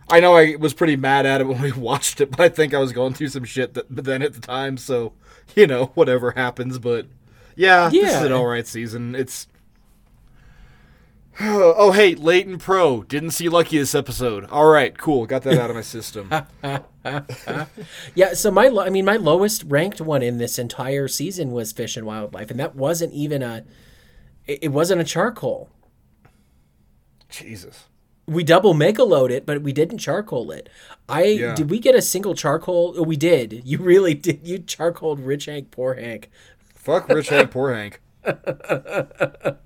I 0.09 0.19
know 0.19 0.35
I 0.35 0.55
was 0.55 0.73
pretty 0.73 0.95
mad 0.95 1.25
at 1.25 1.41
it 1.41 1.43
when 1.47 1.61
we 1.61 1.71
watched 1.71 2.19
it, 2.21 2.31
but 2.31 2.39
I 2.39 2.49
think 2.49 2.73
I 2.73 2.79
was 2.79 2.91
going 2.91 3.13
through 3.13 3.29
some 3.29 3.43
shit 3.45 3.73
that, 3.75 3.85
then 3.89 4.21
at 4.21 4.33
the 4.33 4.41
time, 4.41 4.77
so 4.77 5.13
you 5.55 5.67
know 5.67 5.91
whatever 5.93 6.31
happens. 6.31 6.79
But 6.79 7.07
yeah, 7.55 7.89
this 7.89 8.15
is 8.15 8.21
an 8.21 8.31
all 8.31 8.45
right 8.47 8.67
season. 8.67 9.15
It's 9.15 9.47
oh 11.39 11.91
hey, 11.91 12.13
Leighton 12.15 12.57
Pro 12.57 13.03
didn't 13.03 13.31
see 13.31 13.47
Lucky 13.49 13.77
this 13.77 13.95
episode. 13.95 14.45
All 14.49 14.67
right, 14.67 14.97
cool, 14.97 15.25
got 15.25 15.43
that 15.43 15.57
out 15.57 15.69
of 15.69 15.75
my 15.75 15.81
system. 15.81 16.29
Yeah. 18.13 18.33
So 18.33 18.51
my, 18.51 18.67
lo- 18.67 18.83
I 18.85 18.89
mean, 18.91 19.05
my 19.05 19.15
lowest 19.15 19.63
ranked 19.65 19.99
one 19.99 20.21
in 20.21 20.37
this 20.37 20.59
entire 20.59 21.07
season 21.07 21.51
was 21.51 21.71
Fish 21.71 21.97
and 21.97 22.05
Wildlife, 22.05 22.51
and 22.51 22.59
that 22.59 22.75
wasn't 22.75 23.11
even 23.13 23.41
a. 23.41 23.63
It 24.45 24.59
it 24.61 24.67
wasn't 24.67 25.01
a 25.01 25.03
charcoal. 25.03 25.69
Jesus. 27.29 27.85
We 28.27 28.43
double 28.43 28.75
megaload 28.75 29.31
it, 29.31 29.47
but 29.47 29.63
we 29.63 29.73
didn't 29.73 29.97
charcoal 29.97 30.51
it. 30.51 30.69
I 31.09 31.23
Yeah. 31.23 31.55
did 31.55 31.71
we 31.71 31.79
get 31.79 31.95
a 31.95 32.03
single 32.03 32.35
charcoal? 32.35 32.93
Oh, 32.95 33.01
we 33.03 33.15
did. 33.17 33.63
You 33.65 33.79
really 33.79 34.13
did. 34.13 34.47
You 34.47 34.59
charcoaled 34.59 35.19
Rich 35.21 35.45
Hank, 35.45 35.71
poor 35.71 35.95
Hank. 35.95 36.29
Fuck 36.75 37.09
Rich 37.09 37.29
Hank, 37.29 37.49
poor 37.49 37.73
Hank. 37.73 37.99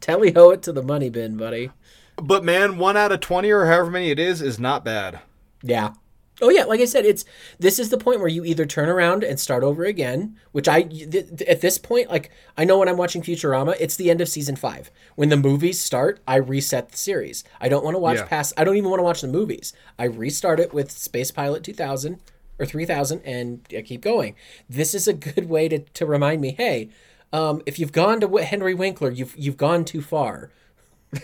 Tally 0.00 0.32
ho 0.32 0.50
it 0.50 0.62
to 0.62 0.72
the 0.72 0.82
money 0.82 1.10
bin, 1.10 1.36
buddy. 1.36 1.70
But 2.16 2.44
man, 2.44 2.78
one 2.78 2.96
out 2.96 3.12
of 3.12 3.20
twenty 3.20 3.50
or 3.50 3.66
however 3.66 3.90
many 3.90 4.10
it 4.10 4.18
is 4.18 4.42
is 4.42 4.58
not 4.58 4.84
bad. 4.84 5.20
Yeah. 5.62 5.92
Oh 6.40 6.48
yeah, 6.48 6.64
like 6.64 6.80
I 6.80 6.86
said, 6.86 7.04
it's 7.04 7.24
this 7.60 7.78
is 7.78 7.90
the 7.90 7.98
point 7.98 8.18
where 8.18 8.28
you 8.28 8.44
either 8.44 8.66
turn 8.66 8.88
around 8.88 9.22
and 9.22 9.38
start 9.38 9.62
over 9.62 9.84
again, 9.84 10.36
which 10.50 10.66
I 10.66 10.82
th- 10.82 11.42
at 11.42 11.60
this 11.60 11.78
point, 11.78 12.10
like 12.10 12.30
I 12.56 12.64
know 12.64 12.78
when 12.78 12.88
I'm 12.88 12.96
watching 12.96 13.22
Futurama, 13.22 13.76
it's 13.78 13.96
the 13.96 14.10
end 14.10 14.20
of 14.20 14.28
season 14.28 14.56
five. 14.56 14.90
When 15.14 15.28
the 15.28 15.36
movies 15.36 15.78
start, 15.78 16.20
I 16.26 16.36
reset 16.36 16.90
the 16.90 16.96
series. 16.96 17.44
I 17.60 17.68
don't 17.68 17.84
want 17.84 17.94
to 17.94 17.98
watch 18.00 18.16
Yeah. 18.16 18.24
past. 18.24 18.54
I 18.56 18.64
don't 18.64 18.76
even 18.76 18.90
want 18.90 18.98
to 19.00 19.04
watch 19.04 19.20
the 19.20 19.28
movies. 19.28 19.72
I 19.98 20.04
restart 20.04 20.58
it 20.58 20.74
with 20.74 20.90
Space 20.90 21.30
Pilot 21.30 21.62
2000 21.62 22.18
or 22.58 22.66
3000, 22.66 23.20
and 23.24 23.60
I 23.76 23.82
keep 23.82 24.00
going. 24.00 24.34
This 24.68 24.94
is 24.94 25.06
a 25.06 25.12
good 25.12 25.48
way 25.48 25.68
to 25.68 25.78
to 25.80 26.06
remind 26.06 26.40
me, 26.40 26.52
hey, 26.58 26.88
um, 27.32 27.62
if 27.66 27.78
you've 27.78 27.92
gone 27.92 28.20
to 28.20 28.36
Henry 28.36 28.74
Winkler, 28.74 29.10
you've 29.10 29.36
you've 29.36 29.56
gone 29.56 29.84
too 29.84 30.02
far. 30.02 30.50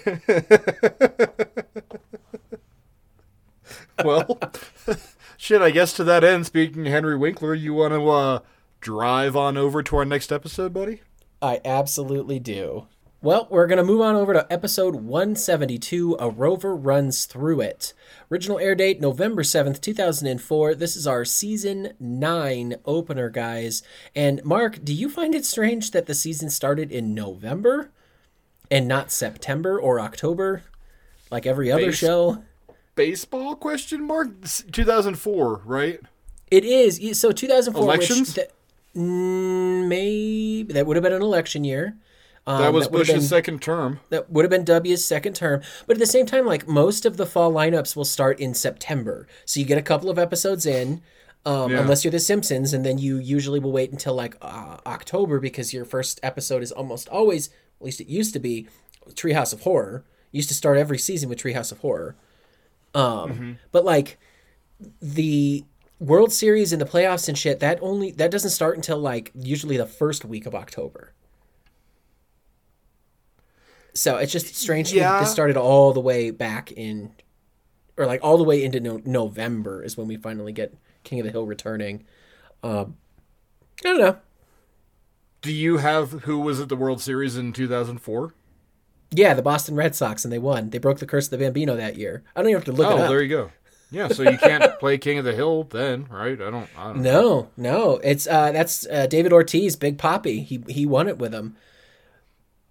Well, 4.05 4.39
shit. 5.37 5.61
I 5.61 5.71
guess 5.71 5.93
to 5.95 6.05
that 6.05 6.25
end, 6.25 6.47
speaking 6.47 6.87
of 6.87 6.93
Henry 6.93 7.17
Winkler, 7.17 7.55
you 7.55 7.75
want 7.75 7.95
to 7.95 8.09
uh, 8.09 8.39
drive 8.81 9.37
on 9.37 9.57
over 9.57 9.83
to 9.83 9.97
our 9.97 10.05
next 10.05 10.33
episode, 10.33 10.73
buddy? 10.73 11.03
I 11.43 11.61
absolutely 11.65 12.39
do. 12.39 12.87
Well, 13.21 13.49
we're 13.51 13.67
going 13.67 13.79
to 13.79 13.85
move 13.85 14.01
on 14.01 14.15
over 14.15 14.33
to 14.33 14.47
episode 14.53 14.95
172 14.95 16.17
A 16.21 16.31
Rover 16.31 16.77
Runs 16.77 17.25
Through 17.25 17.63
It. 17.63 17.93
Original 18.31 18.61
air 18.61 18.77
date 18.77 19.01
November 19.01 19.43
7th, 19.43 19.81
2004. 19.81 20.77
This 20.77 20.95
is 20.95 21.05
our 21.05 21.25
season 21.25 21.95
9 21.99 22.77
opener, 22.85 23.29
guys. 23.29 23.83
And 24.15 24.45
Mark, 24.45 24.85
do 24.85 24.95
you 24.95 25.09
find 25.09 25.35
it 25.35 25.45
strange 25.45 25.91
that 25.91 26.07
the 26.07 26.15
season 26.15 26.49
started 26.49 26.93
in 26.93 27.13
November 27.13 27.91
and 28.71 28.87
not 28.87 29.11
September 29.11 29.81
or 29.81 29.99
October 29.99 30.63
like 31.33 31.45
every 31.45 31.73
other 31.73 31.87
Base- 31.87 31.97
show? 31.97 32.45
Baseball 32.95 33.57
question 33.57 34.05
mark? 34.05 34.29
2004, 34.71 35.63
right? 35.65 35.99
It 36.53 36.65
is. 36.65 37.19
So 37.19 37.33
2004 37.33 37.83
Elections? 37.83 38.21
which 38.21 38.35
th- 38.37 38.51
mm, 38.97 39.89
maybe 39.89 40.73
that 40.73 40.87
would 40.87 40.97
have 40.97 41.03
been 41.03 41.13
an 41.13 41.23
election 41.23 41.65
year. 41.65 41.97
Um, 42.49 42.63
That 42.63 42.73
was 42.73 42.85
have 42.85 42.93
Bush's 42.93 43.15
been- 43.15 43.23
second 43.23 43.61
term. 43.63 44.01
that 44.09 44.31
would 44.31 44.45
have 44.45 44.51
been 44.51 44.65
W's 44.65 45.05
second 45.05 45.35
term. 45.35 45.61
But 45.87 45.97
at 45.97 46.01
the 46.01 46.07
same 46.07 46.25
time, 46.25 46.47
like 46.47 46.67
most 46.67 47.05
of 47.05 47.17
the 47.19 47.27
fall 47.27 47.53
lineups 47.53 47.95
will 47.95 48.07
start 48.07 48.41
in 48.41 48.55
September. 48.55 49.27
So 49.45 49.61
you 49.61 49.67
get 49.67 49.77
a 49.77 49.83
couple 49.83 50.09
of 50.09 50.19
episodes 50.19 50.65
in, 50.65 51.03
um, 51.45 51.73
Yeah. 51.73 51.81
unless 51.81 52.05
you're 52.05 52.11
The 52.11 52.19
Simpsons, 52.19 52.73
and 52.73 52.87
then 52.87 52.97
you 52.97 53.19
usually 53.19 53.61
will 53.61 53.73
wait 53.73 53.93
until 53.93 54.15
like 54.15 54.37
uh, 54.41 54.79
October 54.87 55.41
because 55.41 55.75
your 55.75 55.85
first 55.85 56.21
episode 56.23 56.63
is 56.63 56.73
almost 56.73 57.07
always, 57.11 57.49
at 57.81 57.85
least 57.85 58.01
it 58.01 58.07
used 58.09 58.33
to 58.33 58.39
be, 58.41 58.67
Treehouse 59.11 59.53
of 59.53 59.61
Horror. 59.63 60.05
Used 60.33 60.49
to 60.49 60.55
start 60.55 60.79
every 60.79 60.99
season 60.99 61.29
with 61.29 61.39
Treehouse 61.39 61.71
of 61.73 61.79
Horror. 61.81 62.17
Um, 62.95 63.59
But 63.73 63.85
like 63.85 64.19
the 65.03 65.65
World 66.01 66.33
Series 66.33 66.73
and 66.73 66.81
the 66.81 66.87
playoffs 66.87 67.29
and 67.29 67.37
shit 67.37 67.61
that 67.61 67.79
only 67.83 68.11
that 68.13 68.31
doesn't 68.31 68.51
start 68.51 68.77
until 68.77 68.99
like 68.99 69.33
usually 69.35 69.77
the 69.77 69.87
first 69.87 70.25
week 70.25 70.47
of 70.47 70.55
October. 70.55 71.13
So 73.99 74.17
it's 74.17 74.33
just 74.33 74.55
strange. 74.55 74.91
that 74.91 74.97
Yeah. 74.97 75.21
This 75.21 75.33
started 75.33 75.57
all 75.57 75.93
the 75.93 76.01
way 76.01 76.31
back 76.31 76.73
in, 76.73 77.13
or 77.97 78.07
like 78.07 78.21
all 78.23 78.39
the 78.39 78.45
way 78.45 78.63
into 78.63 78.81
no- 78.81 79.03
November 79.05 79.83
is 79.83 79.97
when 79.97 80.09
we 80.09 80.17
finally 80.17 80.53
get 80.53 80.75
King 81.05 81.21
of 81.21 81.27
the 81.27 81.33
Hill 81.33 81.47
returning. 81.47 82.05
Um, 82.63 82.97
I 83.85 83.89
don't 83.89 84.01
know. 84.01 84.17
Do 85.41 85.53
you 85.53 85.79
have 85.79 86.11
who 86.25 86.41
was 86.41 86.61
at 86.61 86.69
the 86.69 86.77
World 86.77 87.01
Series 87.01 87.37
in 87.37 87.53
2004? 87.53 88.35
Yeah, 89.11 89.35
the 89.35 89.43
Boston 89.43 89.75
Red 89.77 89.95
Sox 89.95 90.25
and 90.25 90.33
they 90.33 90.39
won. 90.39 90.71
They 90.71 90.79
broke 90.79 90.99
the 90.99 91.07
curse 91.07 91.27
of 91.27 91.31
the 91.31 91.39
Bambino 91.39 91.77
that 91.77 91.97
year. 91.97 92.25
I 92.35 92.41
don't 92.41 92.51
even 92.51 92.61
have 92.61 92.67
to 92.67 92.73
look 92.73 92.89
oh, 92.89 92.97
it 92.97 93.01
up. 93.03 93.09
there 93.09 93.23
you 93.23 93.29
go. 93.29 93.51
Yeah, 93.91 94.09
so 94.09 94.23
you 94.23 94.37
can't 94.37 94.79
play 94.81 94.99
King 94.99 95.19
of 95.19 95.25
the 95.25 95.33
Hill 95.33 95.65
then, 95.65 96.07
right? 96.11 96.41
I 96.41 96.51
don't. 96.51 96.69
I 96.77 96.93
don't 96.93 97.03
No, 97.03 97.49
no, 97.57 97.99
it's 98.05 98.27
uh, 98.27 98.53
that's 98.53 98.87
uh, 98.87 99.07
David 99.07 99.33
Ortiz, 99.33 99.77
Big 99.77 99.97
Papi. 99.97 100.45
He 100.45 100.63
he 100.69 100.85
won 100.85 101.09
it 101.09 101.19
with 101.19 101.33
him. 101.33 101.57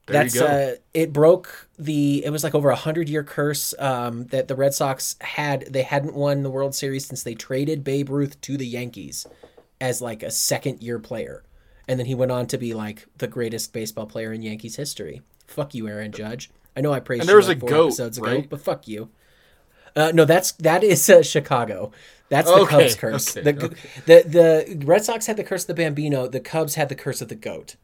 There 0.07 0.23
that's 0.23 0.39
uh, 0.39 0.75
it 0.93 1.11
broke 1.13 1.67
the. 1.77 2.23
It 2.25 2.29
was 2.29 2.43
like 2.43 2.55
over 2.55 2.69
a 2.69 2.75
hundred 2.75 3.09
year 3.09 3.23
curse 3.23 3.73
um, 3.77 4.25
that 4.27 4.47
the 4.47 4.55
Red 4.55 4.73
Sox 4.73 5.15
had. 5.21 5.61
They 5.73 5.83
hadn't 5.83 6.15
won 6.15 6.43
the 6.43 6.49
World 6.49 6.73
Series 6.73 7.05
since 7.05 7.23
they 7.23 7.35
traded 7.35 7.83
Babe 7.83 8.09
Ruth 8.09 8.39
to 8.41 8.55
the 8.57 8.65
Yankees 8.65 9.27
as 9.81 10.01
like 10.01 10.23
a 10.23 10.31
second 10.31 10.81
year 10.81 10.97
player, 10.97 11.43
and 11.87 11.99
then 11.99 12.05
he 12.07 12.15
went 12.15 12.31
on 12.31 12.47
to 12.47 12.57
be 12.57 12.73
like 12.73 13.05
the 13.17 13.27
greatest 13.27 13.73
baseball 13.73 14.05
player 14.05 14.31
in 14.31 14.41
Yankees 14.41 14.77
history. 14.77 15.21
Fuck 15.45 15.75
you, 15.75 15.87
Aaron 15.87 16.11
Judge. 16.13 16.49
I 16.75 16.81
know 16.81 16.93
I 16.93 16.99
praised 17.01 17.21
And 17.21 17.29
you 17.29 17.33
there's 17.33 17.47
like 17.49 17.57
a 17.57 17.59
four 17.61 17.69
goat, 17.69 17.85
episodes 17.87 18.17
ago, 18.17 18.31
right? 18.31 18.49
but 18.49 18.61
fuck 18.61 18.87
you. 18.87 19.09
Uh, 19.95 20.11
no, 20.13 20.25
that's 20.25 20.53
that 20.53 20.83
is 20.83 21.09
uh, 21.09 21.21
Chicago. 21.23 21.91
That's 22.29 22.53
the 22.53 22.61
Okay, 22.61 22.69
Cubs 22.69 22.95
curse. 22.95 23.35
okay, 23.37 23.51
the, 23.51 23.65
okay. 23.65 23.75
the 24.05 24.23
the 24.77 24.85
Red 24.85 25.03
Sox 25.03 25.25
had 25.25 25.37
the 25.37 25.43
curse 25.43 25.63
of 25.63 25.67
the 25.67 25.73
Bambino. 25.73 26.27
The 26.27 26.39
Cubs 26.39 26.75
had 26.75 26.87
the 26.89 26.95
curse 26.95 27.21
of 27.21 27.29
the 27.29 27.35
goat. 27.35 27.75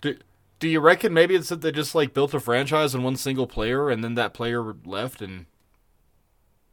Do, 0.00 0.16
do 0.58 0.68
you 0.68 0.80
reckon 0.80 1.12
maybe 1.12 1.34
it's 1.34 1.48
that 1.50 1.60
they 1.60 1.72
just 1.72 1.94
like 1.94 2.14
built 2.14 2.34
a 2.34 2.40
franchise 2.40 2.94
on 2.94 3.02
one 3.02 3.16
single 3.16 3.46
player 3.46 3.90
and 3.90 4.02
then 4.02 4.14
that 4.14 4.34
player 4.34 4.74
left 4.84 5.20
and 5.20 5.46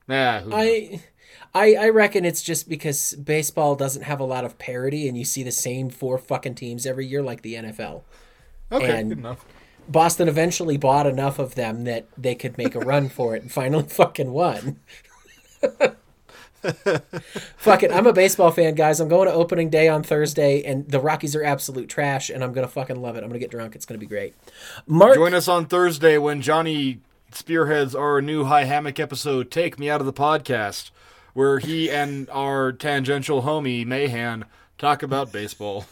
nah? 0.08 0.40
Who 0.40 0.50
knows? 0.50 0.60
I, 0.60 1.02
I 1.54 1.76
I 1.76 1.90
reckon 1.90 2.26
it's 2.26 2.42
just 2.42 2.70
because 2.70 3.14
baseball 3.14 3.76
doesn't 3.76 4.04
have 4.04 4.20
a 4.20 4.26
lot 4.26 4.46
of 4.46 4.58
parity, 4.58 5.08
and 5.08 5.18
you 5.18 5.26
see 5.26 5.44
the 5.44 5.52
same 5.52 5.90
four 5.90 6.18
fucking 6.18 6.56
teams 6.56 6.86
every 6.86 7.06
year, 7.06 7.22
like 7.22 7.42
the 7.42 7.56
NFL. 7.56 8.04
okay, 8.72 9.00
and- 9.00 9.10
good 9.10 9.18
enough. 9.20 9.46
Boston 9.86 10.30
eventually 10.30 10.78
bought 10.78 11.06
enough 11.06 11.40
of 11.40 11.56
them 11.56 11.84
that 11.84 12.08
they 12.18 12.36
could 12.36 12.58
make 12.58 12.74
a 12.74 12.80
run 12.80 13.10
for 13.10 13.36
it, 13.36 13.42
and 13.42 13.52
finally 13.52 13.84
fucking 13.90 14.32
won. 14.32 14.80
Fuck 17.58 17.84
it, 17.84 17.92
I'm 17.92 18.08
a 18.08 18.14
baseball 18.14 18.52
fan, 18.52 18.76
guys. 18.76 19.00
I'm 19.00 19.10
going 19.10 19.28
to 19.28 19.34
opening 19.34 19.70
day 19.70 19.88
on 19.88 20.04
Thursday, 20.04 20.64
and 20.64 20.88
the 20.88 21.00
Rockies 21.00 21.36
are 21.36 21.44
absolute 21.44 21.90
trash, 21.90 22.30
and 22.30 22.44
I'm 22.44 22.54
gonna 22.54 22.68
fucking 22.68 23.02
love 23.02 23.16
it. 23.16 23.24
I'm 23.24 23.30
gonna 23.30 23.40
get 23.40 23.52
drunk. 23.52 23.76
It's 23.76 23.86
gonna 23.86 23.98
be 23.98 24.06
great. 24.06 24.36
Mark, 24.88 25.16
Join 25.16 25.34
us 25.34 25.48
on 25.48 25.66
Thursday 25.66 26.18
when 26.18 26.42
Johnny 26.42 27.00
spearheads 27.32 27.96
our 27.96 28.22
new 28.22 28.46
high 28.46 28.64
hammock 28.66 29.00
episode, 29.00 29.52
"Take 29.52 29.78
Me 29.80 29.90
Out 29.90 30.00
of 30.00 30.06
the 30.06 30.14
Podcast," 30.14 30.92
where 31.34 31.60
he 31.60 31.90
and 31.90 32.30
our 32.30 32.72
tangential 32.72 33.42
homie 33.44 33.86
Mayhan 33.86 34.44
talk 34.78 35.04
about 35.04 35.32
baseball. 35.32 35.86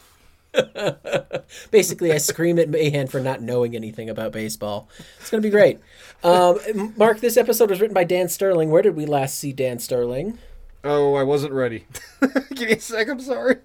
Basically, 1.70 2.12
I 2.12 2.18
scream 2.18 2.58
at 2.58 2.70
Mayhan 2.70 3.10
for 3.10 3.20
not 3.20 3.40
knowing 3.40 3.74
anything 3.74 4.10
about 4.10 4.32
baseball. 4.32 4.88
It's 5.18 5.30
going 5.30 5.42
to 5.42 5.46
be 5.46 5.50
great. 5.50 5.78
Um, 6.22 6.92
Mark, 6.96 7.20
this 7.20 7.38
episode 7.38 7.70
was 7.70 7.80
written 7.80 7.94
by 7.94 8.04
Dan 8.04 8.28
Sterling. 8.28 8.70
Where 8.70 8.82
did 8.82 8.94
we 8.94 9.06
last 9.06 9.38
see 9.38 9.52
Dan 9.52 9.78
Sterling? 9.78 10.38
Oh, 10.84 11.14
I 11.14 11.22
wasn't 11.22 11.52
ready. 11.52 11.86
Give 12.54 12.68
me 12.68 12.74
a 12.74 12.80
sec. 12.80 13.08
I'm 13.08 13.20
sorry. 13.20 13.56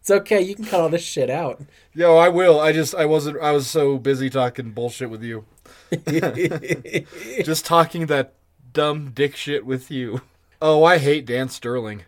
It's 0.00 0.10
okay. 0.10 0.40
You 0.40 0.54
can 0.54 0.64
cut 0.64 0.80
all 0.80 0.88
this 0.88 1.02
shit 1.02 1.30
out. 1.30 1.62
Yo, 1.94 2.16
I 2.16 2.28
will. 2.28 2.60
I 2.60 2.72
just 2.72 2.94
I 2.94 3.06
wasn't. 3.06 3.40
I 3.40 3.52
was 3.52 3.66
so 3.66 3.98
busy 3.98 4.28
talking 4.28 4.72
bullshit 4.72 5.10
with 5.10 5.22
you. 5.22 5.44
just 7.44 7.64
talking 7.64 8.06
that 8.06 8.34
dumb 8.72 9.12
dick 9.12 9.36
shit 9.36 9.64
with 9.64 9.90
you. 9.90 10.20
Oh, 10.60 10.84
I 10.84 10.98
hate 10.98 11.26
Dan 11.26 11.48
Sterling. 11.48 12.02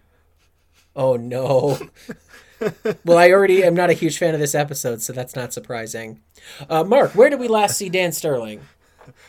Oh, 0.95 1.17
no. 1.17 1.79
well, 3.05 3.19
I 3.19 3.31
already 3.31 3.63
am 3.63 3.75
not 3.75 3.91
a 3.91 3.95
huge 3.95 4.19
fan 4.19 4.35
of 4.35 4.41
this 4.41 4.55
episode, 4.55 5.03
so 5.03 5.13
that's 5.13 5.37
not 5.37 5.53
surprising. 5.53 6.21
Uh, 6.69 6.83
Mark, 6.83 7.15
where 7.15 7.29
did 7.29 7.39
we 7.39 7.49
last 7.49 7.77
see 7.77 7.89
Dan 7.89 8.13
Sterling? 8.13 8.63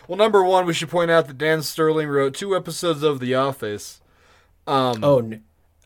Well, 0.07 0.17
number 0.17 0.43
one, 0.43 0.65
we 0.65 0.73
should 0.73 0.89
point 0.89 1.11
out 1.11 1.27
that 1.27 1.37
Dan 1.37 1.61
Sterling 1.61 2.07
wrote 2.07 2.33
two 2.33 2.55
episodes 2.55 3.03
of 3.03 3.19
The 3.19 3.35
Office. 3.35 4.01
Um, 4.67 5.03
Oh, 5.03 5.31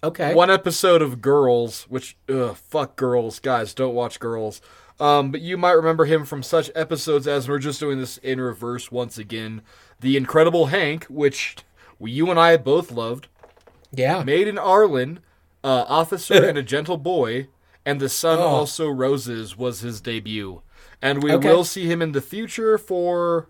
okay. 0.03 0.34
one 0.34 0.49
episode 0.49 1.01
of 1.01 1.21
Girls, 1.21 1.84
which 1.84 2.17
ugh, 2.27 2.55
fuck 2.57 2.95
Girls, 2.95 3.39
guys, 3.39 3.73
don't 3.73 3.93
watch 3.95 4.19
Girls. 4.19 4.61
Um, 4.99 5.32
but 5.32 5.41
you 5.41 5.57
might 5.57 5.71
remember 5.71 6.05
him 6.05 6.25
from 6.25 6.43
such 6.43 6.69
episodes 6.75 7.27
as 7.27 7.47
we're 7.49 7.59
just 7.59 7.79
doing 7.79 7.97
this 7.99 8.17
in 8.17 8.39
reverse 8.39 8.91
once 8.91 9.17
again. 9.17 9.61
The 9.99 10.15
Incredible 10.17 10.67
Hank, 10.67 11.05
which 11.05 11.55
you 11.99 12.29
and 12.29 12.39
I 12.39 12.57
both 12.57 12.91
loved. 12.91 13.27
Yeah. 13.91 14.23
Maid 14.23 14.47
in 14.47 14.57
Arlen, 14.59 15.19
uh, 15.63 15.86
Officer 15.88 16.43
and 16.47 16.57
a 16.57 16.63
Gentle 16.63 16.97
Boy, 16.97 17.47
and 17.86 17.99
The 17.99 18.09
Son 18.09 18.38
Oh. 18.39 18.43
Also 18.43 18.88
Roses 18.89 19.57
was 19.57 19.79
his 19.82 20.01
debut. 20.01 20.61
And 21.01 21.23
we 21.23 21.32
Okay. 21.34 21.47
will 21.49 21.63
see 21.63 21.86
him 21.88 21.99
in 22.01 22.11
the 22.11 22.21
future 22.21 22.77
for 22.77 23.49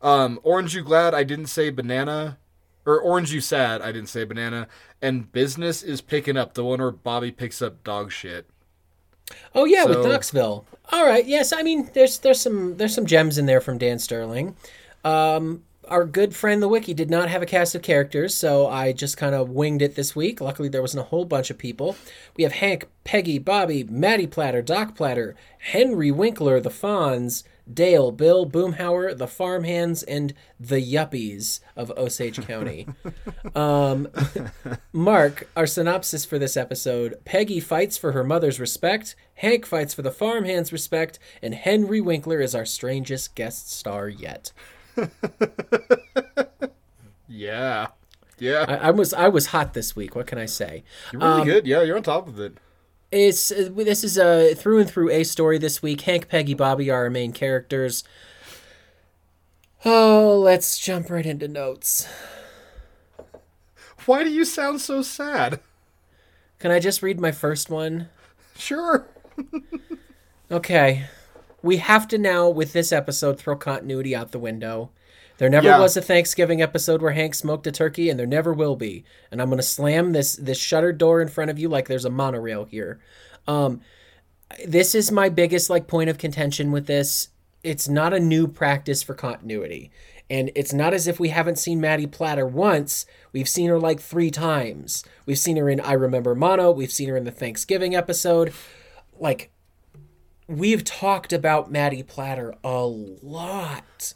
um, 0.00 0.38
Orange 0.44 0.74
You 0.74 0.82
Glad, 0.82 1.14
I 1.14 1.24
didn't 1.24 1.46
say 1.46 1.70
banana. 1.70 2.38
Or 2.88 2.98
Orange 2.98 3.34
You 3.34 3.42
Sad, 3.42 3.82
I 3.82 3.92
didn't 3.92 4.08
say 4.08 4.24
banana. 4.24 4.66
And 5.02 5.30
Business 5.30 5.82
is 5.82 6.00
picking 6.00 6.38
up, 6.38 6.54
the 6.54 6.64
one 6.64 6.80
where 6.80 6.90
Bobby 6.90 7.30
picks 7.30 7.60
up 7.60 7.84
dog 7.84 8.10
shit. 8.10 8.48
Oh 9.54 9.66
yeah, 9.66 9.84
with 9.84 10.06
Knoxville. 10.06 10.64
All 10.90 11.04
right. 11.04 11.26
Yes, 11.26 11.52
I 11.52 11.62
mean 11.62 11.90
there's 11.92 12.18
there's 12.20 12.40
some 12.40 12.78
there's 12.78 12.94
some 12.94 13.04
gems 13.04 13.36
in 13.36 13.44
there 13.44 13.60
from 13.60 13.76
Dan 13.76 13.98
Sterling. 13.98 14.56
Um, 15.04 15.64
our 15.86 16.06
good 16.06 16.34
friend 16.34 16.62
the 16.62 16.68
wiki 16.68 16.94
did 16.94 17.10
not 17.10 17.28
have 17.28 17.42
a 17.42 17.46
cast 17.46 17.74
of 17.74 17.82
characters, 17.82 18.34
so 18.34 18.66
I 18.66 18.92
just 18.92 19.18
kind 19.18 19.34
of 19.34 19.50
winged 19.50 19.82
it 19.82 19.94
this 19.94 20.16
week. 20.16 20.40
Luckily, 20.40 20.70
there 20.70 20.80
wasn't 20.80 21.02
a 21.02 21.08
whole 21.10 21.26
bunch 21.26 21.50
of 21.50 21.58
people. 21.58 21.94
We 22.38 22.44
have 22.44 22.52
Hank, 22.52 22.88
Peggy, 23.04 23.38
Bobby, 23.38 23.84
Maddie 23.84 24.26
Platter, 24.26 24.62
Doc 24.62 24.94
Platter, 24.94 25.36
Henry 25.58 26.10
Winkler, 26.10 26.58
the 26.58 26.70
Fonz, 26.70 27.42
Dale, 27.72 28.10
Bill, 28.12 28.46
Boomhauer, 28.48 29.16
the 29.16 29.26
Farmhands, 29.26 30.02
and 30.02 30.34
the 30.58 30.80
Yuppies 30.80 31.60
of 31.76 31.90
Osage 31.96 32.46
County. 32.46 32.86
um, 33.54 34.08
Mark, 34.92 35.48
our 35.56 35.66
synopsis 35.66 36.24
for 36.24 36.38
this 36.38 36.56
episode 36.56 37.18
Peggy 37.24 37.60
fights 37.60 37.96
for 37.96 38.12
her 38.12 38.24
mother's 38.24 38.58
respect, 38.60 39.14
Hank 39.34 39.66
fights 39.66 39.94
for 39.94 40.02
the 40.02 40.10
farmhand's 40.10 40.72
respect, 40.72 41.18
and 41.42 41.54
Henry 41.54 42.00
Winkler 42.00 42.40
is 42.40 42.54
our 42.54 42.64
strangest 42.66 43.34
guest 43.34 43.70
star 43.70 44.08
yet. 44.08 44.52
Yeah. 47.28 47.88
Yeah. 48.38 48.64
I, 48.66 48.88
I 48.88 48.90
was 48.90 49.12
I 49.12 49.28
was 49.28 49.46
hot 49.46 49.74
this 49.74 49.94
week. 49.94 50.16
What 50.16 50.26
can 50.26 50.38
I 50.38 50.46
say? 50.46 50.82
You're 51.12 51.20
really 51.22 51.44
good. 51.44 51.66
Yeah, 51.66 51.82
you're 51.82 51.96
on 51.96 52.02
top 52.02 52.26
of 52.26 52.40
it. 52.40 52.56
It's 53.10 53.50
uh, 53.50 53.70
this 53.74 54.04
is 54.04 54.18
a 54.18 54.54
through 54.54 54.80
and 54.80 54.90
through 54.90 55.10
a 55.10 55.24
story 55.24 55.58
this 55.58 55.82
week. 55.82 56.02
Hank, 56.02 56.28
Peggy, 56.28 56.54
Bobby 56.54 56.90
are 56.90 57.04
our 57.04 57.10
main 57.10 57.32
characters. 57.32 58.04
Oh, 59.84 60.38
let's 60.42 60.78
jump 60.78 61.08
right 61.08 61.24
into 61.24 61.48
notes. 61.48 62.06
Why 64.06 64.24
do 64.24 64.30
you 64.30 64.44
sound 64.44 64.80
so 64.80 65.02
sad? 65.02 65.60
Can 66.58 66.70
I 66.70 66.80
just 66.80 67.02
read 67.02 67.20
my 67.20 67.32
first 67.32 67.70
one? 67.70 68.08
Sure. 68.56 69.06
Okay. 70.50 71.06
We 71.62 71.76
have 71.78 72.08
to 72.08 72.18
now, 72.18 72.48
with 72.48 72.72
this 72.72 72.92
episode, 72.92 73.38
throw 73.38 73.56
continuity 73.56 74.14
out 74.16 74.32
the 74.32 74.38
window. 74.38 74.90
There 75.38 75.48
never 75.48 75.68
Yeah. 75.68 75.78
was 75.80 75.96
a 75.96 76.02
Thanksgiving 76.02 76.60
episode 76.60 77.00
where 77.00 77.12
Hank 77.12 77.34
smoked 77.34 77.66
a 77.66 77.72
turkey, 77.72 78.10
and 78.10 78.18
there 78.18 78.26
never 78.26 78.52
will 78.52 78.76
be. 78.76 79.04
And 79.30 79.40
I'm 79.40 79.50
gonna 79.50 79.62
slam 79.62 80.12
this 80.12 80.34
this 80.36 80.58
shuttered 80.58 80.98
door 80.98 81.20
in 81.22 81.28
front 81.28 81.50
of 81.50 81.58
you 81.58 81.68
like 81.68 81.88
there's 81.88 82.04
a 82.04 82.10
monorail 82.10 82.64
here. 82.64 82.98
Um, 83.46 83.80
this 84.66 84.94
is 84.94 85.10
my 85.12 85.28
biggest 85.28 85.70
like 85.70 85.86
point 85.86 86.10
of 86.10 86.18
contention 86.18 86.72
with 86.72 86.86
this. 86.86 87.28
It's 87.62 87.88
not 87.88 88.14
a 88.14 88.20
new 88.20 88.46
practice 88.48 89.02
for 89.02 89.14
continuity, 89.14 89.90
and 90.30 90.50
it's 90.54 90.72
not 90.72 90.94
as 90.94 91.06
if 91.06 91.18
we 91.20 91.28
haven't 91.30 91.58
seen 91.58 91.80
Maddie 91.80 92.06
Platter 92.06 92.46
once. 92.46 93.04
We've 93.32 93.48
seen 93.48 93.68
her 93.68 93.78
like 93.80 94.00
three 94.00 94.30
times. 94.30 95.04
We've 95.26 95.38
seen 95.38 95.56
her 95.56 95.68
in 95.68 95.80
I 95.80 95.92
Remember 95.92 96.34
Mono. 96.34 96.70
We've 96.70 96.92
seen 96.92 97.08
her 97.10 97.16
in 97.16 97.24
the 97.24 97.30
Thanksgiving 97.30 97.94
episode. 97.94 98.52
Like 99.18 99.50
we've 100.46 100.82
talked 100.84 101.32
about 101.32 101.70
Maddie 101.70 102.02
Platter 102.02 102.54
a 102.64 102.84
lot, 102.86 104.14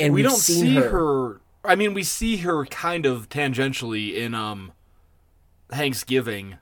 and 0.00 0.14
we 0.14 0.22
don't 0.22 0.36
see 0.36 0.74
her. 0.76 0.88
her. 0.90 1.40
I 1.64 1.74
mean, 1.74 1.92
we 1.94 2.02
see 2.02 2.38
her 2.38 2.64
kind 2.66 3.06
of 3.06 3.28
tangentially 3.28 4.14
in 4.16 4.34
um 4.34 4.72
Thanksgiving. 5.70 6.56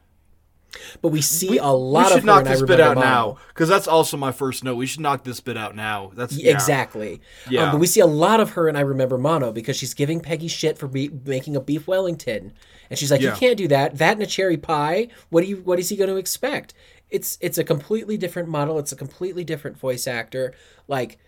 But 1.00 1.08
we 1.08 1.22
see 1.22 1.48
We, 1.50 1.58
a 1.58 1.66
lot 1.68 2.04
we 2.04 2.08
should 2.08 2.16
of 2.18 2.22
her 2.22 2.26
knock 2.26 2.44
this 2.44 2.62
bit 2.62 2.78
out 2.78 2.96
Mono. 2.96 3.06
now 3.06 3.36
because 3.48 3.70
that's 3.70 3.88
also 3.88 4.16
my 4.18 4.32
first 4.32 4.62
note. 4.62 4.76
We 4.76 4.86
should 4.86 5.00
knock 5.00 5.24
this 5.24 5.40
bit 5.40 5.56
out 5.56 5.74
now. 5.74 6.12
That's 6.14 6.36
yeah. 6.36 6.52
Exactly. 6.52 7.20
Yeah. 7.48 7.64
Um, 7.64 7.72
but 7.72 7.78
we 7.78 7.86
see 7.86 8.00
a 8.00 8.06
lot 8.06 8.38
of 8.38 8.50
her, 8.50 8.68
and 8.68 8.76
I 8.76 8.82
remember 8.82 9.16
Mono 9.16 9.50
because 9.50 9.76
she's 9.76 9.94
giving 9.94 10.20
Peggy 10.20 10.46
shit 10.46 10.76
for 10.76 10.86
be- 10.86 11.10
making 11.24 11.56
a 11.56 11.60
beef 11.60 11.88
Wellington, 11.88 12.52
and 12.90 12.98
she's 12.98 13.10
like, 13.10 13.22
Yeah. 13.22 13.30
"You 13.30 13.36
can't 13.36 13.56
do 13.56 13.66
that. 13.68 13.96
That 13.96 14.12
and 14.14 14.22
a 14.22 14.26
cherry 14.26 14.58
pie. 14.58 15.08
What 15.30 15.40
do 15.42 15.48
you? 15.48 15.56
What 15.58 15.78
is 15.78 15.88
he 15.88 15.96
going 15.96 16.10
to 16.10 16.16
expect?" 16.16 16.74
It's 17.08 17.38
it's 17.40 17.56
a 17.56 17.64
completely 17.64 18.18
different 18.18 18.50
model. 18.50 18.78
It's 18.78 18.92
a 18.92 18.96
completely 18.96 19.44
different 19.44 19.78
voice 19.78 20.06
actor. 20.06 20.52
Like, 20.86 21.18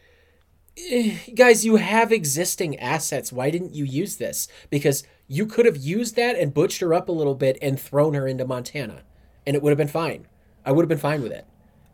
guys, 1.35 1.65
you 1.65 1.77
have 1.77 2.13
existing 2.13 2.79
assets. 2.79 3.33
Why 3.33 3.51
didn't 3.51 3.75
you 3.75 3.85
use 3.85 4.17
this? 4.17 4.49
Because 4.71 5.05
you 5.27 5.47
could 5.47 5.67
have 5.67 5.77
used 5.77 6.17
that 6.17 6.37
and 6.37 6.55
butched 6.55 6.81
her 6.81 6.95
up 6.95 7.09
a 7.09 7.13
little 7.13 7.35
bit 7.35 7.59
and 7.63 7.81
thrown 7.81 8.15
her 8.15 8.27
into 8.27 8.47
Montana, 8.47 9.03
and 9.47 9.57
it 9.57 9.63
would 9.63 9.71
have 9.71 9.79
been 9.79 9.89
fine. 9.89 10.27
I 10.65 10.73
would 10.73 10.83
have 10.83 10.89
been 10.89 10.99
fine 10.99 11.23
with 11.23 11.33
it. 11.33 11.47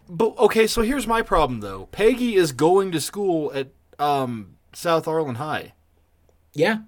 But 0.09 0.37
okay, 0.39 0.67
so 0.67 0.83
here's 0.83 1.07
my 1.07 1.23
problem 1.23 1.61
though. 1.61 1.87
Peggy 1.87 2.37
is 2.37 2.53
going 2.53 2.93
to 2.93 3.01
school 3.01 3.53
at 3.55 3.69
um, 3.99 4.57
South 4.73 5.09
Arlen 5.09 5.37
High. 5.37 5.75
Yeah. 6.55 6.79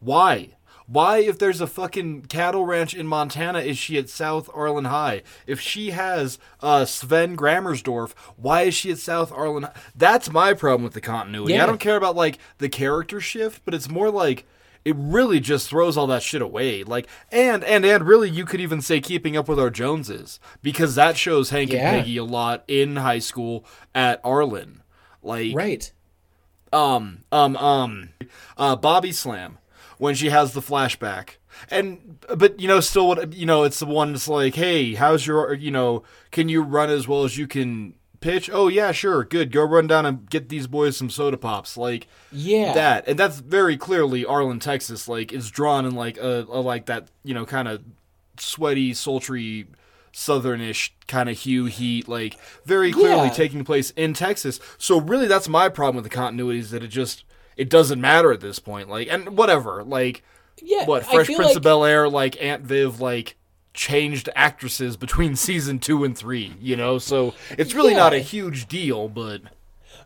Why? 0.00 0.55
Why, 0.88 1.18
if 1.18 1.38
there's 1.38 1.60
a 1.60 1.66
fucking 1.66 2.22
cattle 2.26 2.64
ranch 2.64 2.94
in 2.94 3.06
Montana, 3.08 3.58
is 3.58 3.76
she 3.76 3.98
at 3.98 4.08
South 4.08 4.48
Arlen 4.54 4.84
High? 4.84 5.22
If 5.46 5.60
she 5.60 5.90
has 5.90 6.38
uh, 6.60 6.84
Sven 6.84 7.36
Grammersdorf, 7.36 8.12
why 8.36 8.62
is 8.62 8.74
she 8.74 8.92
at 8.92 8.98
South 8.98 9.32
Arlen 9.32 9.64
High? 9.64 9.72
That's 9.96 10.30
my 10.30 10.54
problem 10.54 10.84
with 10.84 10.92
the 10.94 11.00
continuity. 11.00 11.54
Yeah. 11.54 11.64
I 11.64 11.66
don't 11.66 11.80
care 11.80 11.96
about, 11.96 12.14
like, 12.14 12.38
the 12.58 12.68
character 12.68 13.20
shift, 13.20 13.62
but 13.64 13.74
it's 13.74 13.88
more 13.88 14.10
like 14.10 14.46
it 14.84 14.94
really 14.96 15.40
just 15.40 15.68
throws 15.68 15.96
all 15.96 16.06
that 16.06 16.22
shit 16.22 16.40
away. 16.40 16.84
Like, 16.84 17.08
and, 17.32 17.64
and, 17.64 17.84
and 17.84 18.06
really, 18.06 18.30
you 18.30 18.44
could 18.44 18.60
even 18.60 18.80
say 18.80 19.00
Keeping 19.00 19.36
Up 19.36 19.48
with 19.48 19.58
Our 19.58 19.70
Joneses, 19.70 20.38
because 20.62 20.94
that 20.94 21.16
shows 21.16 21.50
Hank 21.50 21.72
Yeah. 21.72 21.78
and 21.90 22.00
Peggy 22.02 22.16
a 22.18 22.22
lot 22.24 22.62
in 22.68 22.94
high 22.94 23.18
school 23.18 23.64
at 23.92 24.20
Arlen. 24.22 24.82
Like, 25.20 25.56
Right. 25.56 25.90
um 26.72 27.24
um 27.32 27.56
um 27.56 28.10
uh 28.56 28.76
bobby 28.76 29.10
slam 29.10 29.58
when 29.98 30.14
she 30.14 30.30
has 30.30 30.52
the 30.52 30.60
flashback 30.60 31.36
and 31.70 32.18
but 32.36 32.58
you 32.60 32.68
know 32.68 32.80
still 32.80 33.08
what 33.08 33.32
you 33.32 33.46
know 33.46 33.62
it's 33.64 33.78
the 33.78 33.86
one 33.86 34.12
that's 34.12 34.28
like 34.28 34.54
hey 34.54 34.94
how's 34.94 35.26
your 35.26 35.54
you 35.54 35.70
know 35.70 36.02
can 36.30 36.48
you 36.48 36.62
run 36.62 36.90
as 36.90 37.08
well 37.08 37.24
as 37.24 37.38
you 37.38 37.46
can 37.46 37.94
pitch 38.20 38.50
oh 38.52 38.68
yeah 38.68 38.92
sure 38.92 39.24
good 39.24 39.52
go 39.52 39.62
run 39.62 39.86
down 39.86 40.04
and 40.06 40.28
get 40.28 40.48
these 40.48 40.66
boys 40.66 40.96
some 40.96 41.08
soda 41.10 41.36
pops 41.36 41.76
like 41.76 42.06
Yeah. 42.32 42.72
that 42.74 43.06
and 43.08 43.18
that's 43.18 43.38
very 43.40 43.76
clearly 43.76 44.24
arlen 44.24 44.58
texas 44.58 45.08
like 45.08 45.32
it's 45.32 45.50
drawn 45.50 45.84
in 45.86 45.94
like 45.94 46.16
a, 46.18 46.46
a 46.50 46.60
like 46.60 46.86
that 46.86 47.08
you 47.24 47.32
know 47.34 47.46
kind 47.46 47.68
of 47.68 47.82
sweaty 48.38 48.92
sultry 48.94 49.66
southernish 50.12 50.90
kind 51.06 51.28
of 51.28 51.38
hue 51.38 51.66
heat 51.66 52.08
like 52.08 52.38
very 52.64 52.90
clearly 52.90 53.26
Yeah. 53.28 53.32
taking 53.32 53.64
place 53.64 53.90
in 53.90 54.14
texas 54.14 54.58
so 54.78 54.98
really 54.98 55.26
that's 55.26 55.48
my 55.48 55.68
problem 55.68 55.96
with 55.96 56.04
the 56.10 56.16
continuity 56.16 56.58
is 56.58 56.70
that 56.70 56.82
it 56.82 56.88
just 56.88 57.24
it 57.56 57.68
doesn't 57.70 58.00
matter 58.00 58.32
at 58.32 58.40
this 58.40 58.58
point 58.58 58.88
like 58.88 59.08
and 59.10 59.36
whatever 59.36 59.82
like 59.84 60.22
Yeah. 60.60 60.84
what 60.84 61.04
fresh 61.04 61.26
prince 61.26 61.38
like- 61.40 61.56
of 61.56 61.62
bel 61.62 61.84
air 61.84 62.08
like 62.08 62.40
aunt 62.42 62.62
viv 62.62 63.00
like 63.00 63.36
changed 63.74 64.28
actresses 64.34 64.96
between 64.96 65.36
season 65.48 65.78
two 65.78 66.04
and 66.04 66.16
three 66.16 66.54
you 66.60 66.76
know 66.76 66.98
so 66.98 67.34
it's 67.50 67.74
really 67.74 67.94
not 67.94 68.12
a 68.14 68.18
huge 68.20 68.66
deal 68.68 69.08
but 69.08 69.40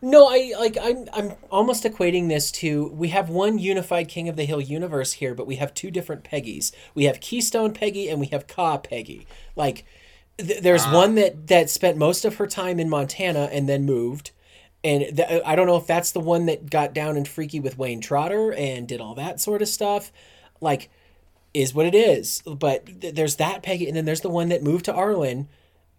No, 0.03 0.29
I 0.29 0.55
like 0.59 0.79
I'm 0.81 1.07
I'm 1.13 1.33
almost 1.51 1.85
equating 1.85 2.29
this 2.29 2.51
to 2.63 2.89
we 2.89 3.09
have 3.09 3.29
one 3.29 3.59
unified 3.59 4.09
King 4.09 4.29
of 4.31 4.37
the 4.37 4.47
Hill 4.47 4.61
universe 4.63 5.13
here, 5.21 5.35
but 5.35 5.47
we 5.47 5.57
have 5.57 5.75
two 5.75 5.91
different 5.91 6.25
Peggies. 6.25 6.73
We 6.95 7.05
have 7.05 7.21
Keystone 7.21 7.75
Peggy 7.75 8.09
and 8.09 8.19
we 8.19 8.29
have 8.29 8.47
Ka 8.47 8.79
Peggy. 8.79 9.27
Like 9.57 9.85
th- 10.39 10.63
there's 10.63 10.85
Ah. 10.87 10.95
one 10.95 11.17
that 11.17 11.49
that 11.49 11.69
spent 11.69 11.99
most 11.99 12.25
of 12.25 12.37
her 12.37 12.47
time 12.47 12.81
in 12.81 12.89
Montana 12.89 13.51
and 13.53 13.69
then 13.69 13.85
moved. 13.85 14.31
And 14.83 15.17
th- 15.17 15.43
I 15.45 15.57
don't 15.57 15.67
know 15.67 15.77
if 15.77 15.87
that's 15.87 16.13
the 16.13 16.21
one 16.21 16.47
that 16.47 16.71
got 16.71 16.95
down 16.95 17.17
and 17.17 17.29
freaky 17.29 17.61
with 17.61 17.77
Wayne 17.77 18.01
Trotter 18.01 18.53
and 18.53 18.89
did 18.89 19.01
all 19.01 19.15
that 19.17 19.41
sort 19.41 19.61
of 19.63 19.69
stuff. 19.69 20.11
Like 20.61 20.89
is 21.53 21.75
what 21.75 21.85
it 21.87 21.95
is. 21.95 22.43
But 22.47 23.01
th- 23.01 23.15
there's 23.15 23.37
that 23.37 23.63
Peggy 23.63 23.89
and 23.89 23.97
then 23.97 24.05
there's 24.05 24.21
the 24.23 24.31
one 24.31 24.49
that 24.51 24.63
moved 24.63 24.85
to 24.87 24.95
Arlen 24.95 25.49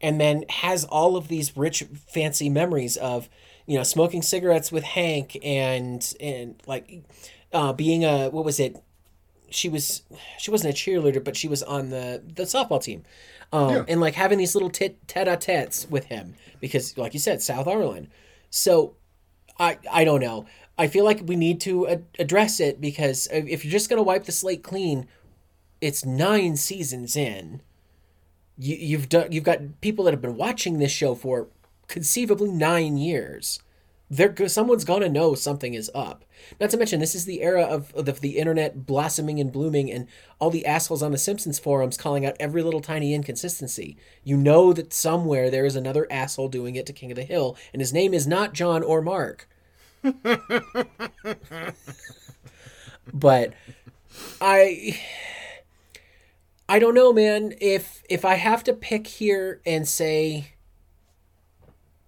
and 0.02 0.20
then 0.20 0.46
has 0.50 0.84
all 0.86 1.16
of 1.16 1.28
these 1.28 1.56
rich 1.56 1.84
fancy 2.08 2.50
memories 2.50 2.98
of 2.98 3.30
you 3.68 3.78
know 3.78 3.84
smoking 3.84 4.22
cigarettes 4.24 4.72
with 4.72 4.84
Hank 4.84 5.38
and 5.44 6.14
and 6.20 6.56
like 6.66 7.04
uh, 7.54 7.74
being 7.74 8.04
a 8.04 8.30
what 8.30 8.44
was 8.46 8.60
it 8.60 8.82
she 9.52 9.70
was 9.70 10.02
she 10.40 10.50
wasn't 10.50 10.74
a 10.74 10.76
cheerleader 10.78 11.24
but 11.24 11.36
she 11.38 11.48
was 11.48 11.62
on 11.62 11.90
the 11.90 12.24
the 12.36 12.44
softball 12.44 12.82
team 12.82 13.04
um, 13.54 13.70
Yeah. 13.76 13.84
and 13.88 14.02
like 14.02 14.16
having 14.16 14.38
these 14.40 14.56
little 14.56 14.70
tit 14.70 15.06
tete-a-tetes 15.08 15.88
with 15.90 16.06
him 16.06 16.34
because 16.62 16.98
like 16.98 17.14
you 17.14 17.20
said 17.20 17.42
South 17.42 17.68
Arlen 17.68 18.08
so 18.52 18.96
I 19.60 19.80
I 19.92 20.04
don't 20.04 20.22
know. 20.22 20.46
I 20.78 20.88
feel 20.88 21.04
like 21.06 21.22
we 21.26 21.36
need 21.36 21.60
to 21.62 21.88
ad- 21.88 22.06
address 22.20 22.60
it 22.60 22.80
because 22.80 23.28
if 23.32 23.66
you're 23.66 23.72
just 23.72 23.90
gonna 23.90 24.04
wipe 24.04 24.26
the 24.26 24.32
slate 24.32 24.62
clean 24.62 25.08
it's 25.82 26.06
nine 26.06 26.56
seasons 26.56 27.16
in. 27.16 27.62
You, 28.58 28.76
you've 28.76 29.10
done 29.10 29.32
you've 29.32 29.44
got 29.44 29.82
people 29.82 30.06
that 30.06 30.12
have 30.14 30.22
been 30.22 30.38
watching 30.38 30.78
this 30.78 30.92
show 30.92 31.16
for 31.16 31.48
conceivably 31.88 32.52
nine 32.52 32.98
years 32.98 33.60
they're 34.12 34.50
someone's 34.50 34.84
gonna 34.84 35.08
know 35.08 35.34
something 35.34 35.74
is 35.74 35.90
up 35.96 36.26
not 36.60 36.70
to 36.70 36.78
mention 36.78 37.00
this 37.00 37.16
is 37.16 37.24
the 37.24 37.42
era 37.42 37.64
of, 37.64 37.96
of 37.96 38.06
the, 38.06 38.12
the 38.12 38.38
internet 38.38 38.86
blossoming 38.86 39.40
and 39.40 39.54
blooming 39.54 39.90
and 39.90 40.06
all 40.38 40.50
the 40.50 40.66
assholes 40.66 41.02
on 41.02 41.12
the 41.12 41.18
simpsons 41.18 41.58
forums 41.58 41.98
calling 41.98 42.26
out 42.26 42.36
every 42.40 42.62
little 42.62 42.82
tiny 42.82 43.14
inconsistency 43.14 43.96
you 44.24 44.36
know 44.36 44.74
that 44.74 44.92
somewhere 44.94 45.50
there 45.50 45.66
is 45.66 45.78
another 45.78 46.06
asshole 46.12 46.50
doing 46.50 46.76
it 46.76 46.86
to 46.86 46.92
king 46.94 47.10
of 47.10 47.16
the 47.16 47.24
hill 47.24 47.58
and 47.74 47.80
his 47.82 47.94
name 47.94 48.14
is 48.14 48.28
not 48.28 48.54
john 48.54 48.84
or 48.84 49.02
mark 49.02 49.48
but 53.14 53.54
i 54.42 55.00
I 56.72 56.80
don't 56.80 56.94
know, 56.96 57.12
man. 57.12 57.54
If 57.60 58.02
if 58.10 58.24
I 58.24 58.36
have 58.36 58.64
to 58.64 58.72
pick 58.72 59.06
here 59.06 59.60
and 59.66 59.86
say 59.86 60.54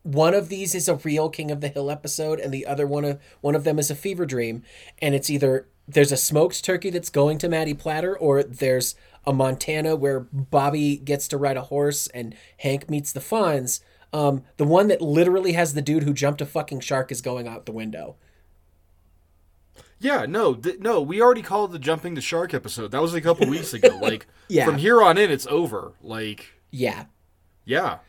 one 0.03 0.33
of 0.33 0.49
these 0.49 0.75
is 0.75 0.87
a 0.87 0.95
real 0.95 1.29
King 1.29 1.49
of 1.51 1.61
the 1.61 1.67
Hill 1.69 1.89
episode 1.89 2.39
and 2.39 2.53
the 2.53 2.65
other 2.65 2.85
one 2.85 3.05
of 3.05 3.19
one 3.41 3.55
of 3.55 3.63
them 3.63 3.79
is 3.79 3.89
a 3.89 3.95
fever 3.95 4.25
dream, 4.25 4.63
and 5.01 5.15
it's 5.15 5.29
either 5.29 5.67
there's 5.87 6.11
a 6.11 6.17
smoked 6.17 6.63
turkey 6.63 6.89
that's 6.89 7.09
going 7.09 7.37
to 7.39 7.49
Maddie 7.49 7.73
Platter 7.73 8.17
or 8.17 8.41
there's 8.43 8.95
a 9.25 9.33
Montana 9.33 9.95
where 9.95 10.21
Bobby 10.31 10.97
gets 10.97 11.27
to 11.29 11.37
ride 11.37 11.57
a 11.57 11.61
horse 11.63 12.07
and 12.07 12.35
Hank 12.57 12.89
meets 12.89 13.11
the 13.11 13.19
Fonz. 13.19 13.81
Um, 14.13 14.43
the 14.57 14.65
one 14.65 14.87
that 14.89 15.01
literally 15.01 15.53
has 15.53 15.73
the 15.73 15.81
dude 15.81 16.03
who 16.03 16.13
jumped 16.13 16.39
a 16.41 16.45
fucking 16.45 16.81
shark 16.81 17.11
is 17.11 17.21
going 17.21 17.47
out 17.47 17.65
the 17.65 17.71
window. 17.71 18.15
Yeah, 19.99 20.25
no, 20.27 20.53
th- 20.53 20.79
no. 20.79 21.01
We 21.01 21.21
already 21.21 21.41
called 21.41 21.71
the 21.71 21.79
jumping 21.79 22.13
the 22.13 22.21
shark 22.21 22.53
episode. 22.53 22.91
That 22.91 23.01
was 23.01 23.13
a 23.13 23.21
couple 23.21 23.47
weeks 23.49 23.73
ago. 23.73 23.97
Like, 24.01 24.27
Yeah. 24.49 24.65
from 24.65 24.77
here 24.77 25.01
on 25.01 25.17
in, 25.17 25.31
it's 25.31 25.47
over. 25.47 25.93
Like, 26.01 26.47
Yeah, 26.71 27.05
yeah, 27.65 27.99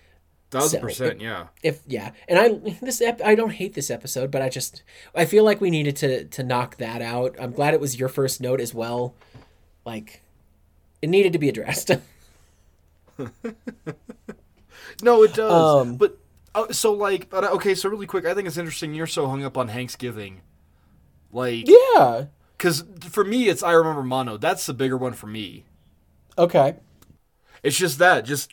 thousand 0.61 0.81
So, 0.81 0.87
percent. 0.87 1.21
Yeah, 1.21 1.47
if 1.63 1.81
yeah 1.87 2.11
and 2.29 2.39
i 2.39 2.49
this 2.81 3.01
ep- 3.01 3.21
i 3.25 3.35
don't 3.35 3.51
hate 3.53 3.75
this 3.75 3.91
episode 3.91 4.31
but 4.31 4.41
i 4.43 4.49
just 4.49 4.83
i 5.15 5.25
feel 5.25 5.45
like 5.45 5.61
we 5.61 5.71
needed 5.71 5.97
to 5.97 6.25
to 6.25 6.43
knock 6.43 6.77
that 6.79 7.03
out 7.03 7.37
i'm 7.39 7.53
glad 7.53 7.75
it 7.75 7.81
was 7.81 7.99
your 7.99 8.09
first 8.09 8.41
note 8.41 8.61
as 8.61 8.73
well 8.73 9.15
like 9.85 10.23
it 11.03 11.09
needed 11.09 11.33
to 11.33 11.39
be 11.39 11.49
addressed 11.49 11.91
no, 15.03 15.23
it 15.23 15.35
does. 15.35 15.53
Um, 15.87 15.97
but 15.97 16.19
uh, 16.55 16.73
so 16.73 16.93
like, 16.93 17.31
but, 17.31 17.45
uh, 17.45 17.51
okay, 17.51 17.75
so 17.75 17.89
really 17.89 18.07
quick, 18.07 18.25
I 18.27 18.35
think 18.35 18.47
it's 18.47 18.57
interesting. 18.57 18.95
You're 18.95 19.07
so 19.07 19.27
hung 19.27 19.45
up 19.45 19.57
on 19.57 19.69
Thanksgiving, 19.69 20.41
like, 21.33 21.69
yeah 21.69 22.27
because 22.57 22.85
for 23.03 23.25
me, 23.25 23.49
it's 23.49 23.63
I 23.63 23.73
remember 23.73 24.03
Mono. 24.03 24.37
That's 24.37 24.67
the 24.67 24.75
bigger 24.75 24.97
one 24.97 25.13
for 25.13 25.27
me. 25.27 25.65
okay 26.39 26.77
It's 27.63 27.77
just 27.77 27.99
that, 27.99 28.25
just 28.25 28.53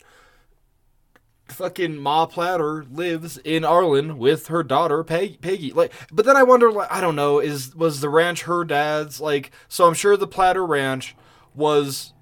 fucking 1.52 1.96
Ma 1.96 2.26
Platter 2.26 2.84
lives 2.90 3.38
in 3.38 3.64
Arlen 3.64 4.18
with 4.18 4.48
her 4.48 4.62
daughter 4.62 5.04
Peg- 5.04 5.40
Peggy. 5.40 5.72
Like, 5.72 5.92
but 6.12 6.24
then 6.26 6.36
I 6.36 6.42
wonder, 6.42 6.70
like, 6.72 6.90
I 6.90 7.00
don't 7.00 7.16
know, 7.16 7.38
is 7.38 7.74
was 7.76 8.00
the 8.00 8.08
ranch 8.08 8.42
her 8.42 8.64
dad's? 8.64 9.20
Like, 9.20 9.52
so 9.68 9.86
I'm 9.86 9.94
sure 9.94 10.16
the 10.16 10.26
Platter 10.26 10.66
Ranch 10.66 11.14
was, 11.54 12.12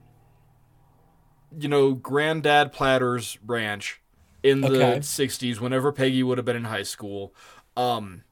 you 1.59 1.69
know, 1.69 1.93
Granddad 1.95 2.73
Platter's 2.73 3.39
ranch 3.47 4.01
in 4.43 4.67
the 4.67 4.69
Okay. 4.69 5.01
'60s, 5.03 5.61
whenever 5.61 5.93
Peggy 5.93 6.23
would 6.23 6.39
have 6.39 6.45
been 6.45 6.57
in 6.57 6.65
high 6.65 6.83
school. 6.83 7.35
Um, 7.77 8.23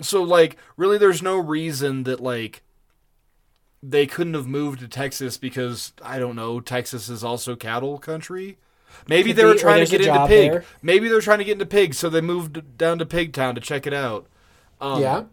so 0.00 0.22
like, 0.22 0.56
really, 0.76 0.98
there's 0.98 1.22
no 1.22 1.38
reason 1.38 2.04
that 2.04 2.20
like 2.20 2.62
they 3.82 4.06
couldn't 4.06 4.34
have 4.34 4.46
moved 4.46 4.80
to 4.80 4.88
Texas 4.88 5.36
because 5.36 5.92
I 6.02 6.18
don't 6.18 6.36
know, 6.36 6.60
Texas 6.60 7.08
is 7.08 7.24
also 7.24 7.56
cattle 7.56 7.98
country. 7.98 8.58
Maybe 9.08 9.30
Could 9.30 9.36
they 9.36 9.44
were 9.44 9.54
be, 9.54 9.60
trying 9.60 9.84
to 9.84 9.90
get 9.90 10.00
into 10.06 10.26
pig. 10.26 10.50
there. 10.52 10.64
Maybe 10.82 11.08
they're 11.08 11.20
trying 11.20 11.38
to 11.38 11.44
get 11.44 11.52
into 11.52 11.66
pig, 11.66 11.94
so 11.94 12.08
they 12.08 12.20
moved 12.20 12.78
down 12.78 12.98
to 12.98 13.06
Pigtown 13.06 13.54
to 13.54 13.60
check 13.60 13.86
it 13.86 13.92
out. 13.94 14.26
Um, 14.80 15.00
yeah 15.00 15.24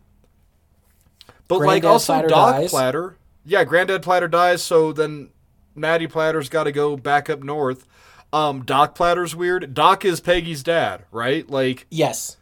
but 1.50 1.60
like 1.62 1.84
also 1.84 2.14
Platter 2.14 2.28
Doc 2.30 2.56
dies. 2.56 2.70
Platter. 2.70 3.18
Yeah, 3.44 3.64
Granddad 3.66 4.04
Platter 4.04 4.28
dies, 4.28 4.62
so 4.62 4.94
then 4.94 5.30
Maddie 5.76 6.08
Platter's 6.08 6.48
got 6.48 6.66
to 6.66 6.72
go 6.72 6.96
back 6.96 7.30
up 7.30 7.42
north. 7.44 7.86
Um, 8.32 8.64
Doc 8.64 8.94
Platter's 8.96 9.36
weird. 9.36 9.74
Doc 9.74 10.06
is 10.06 10.20
Peggy's 10.20 10.62
dad, 10.62 11.06
right? 11.12 11.50
Like, 11.50 11.88
Yes. 11.90 12.38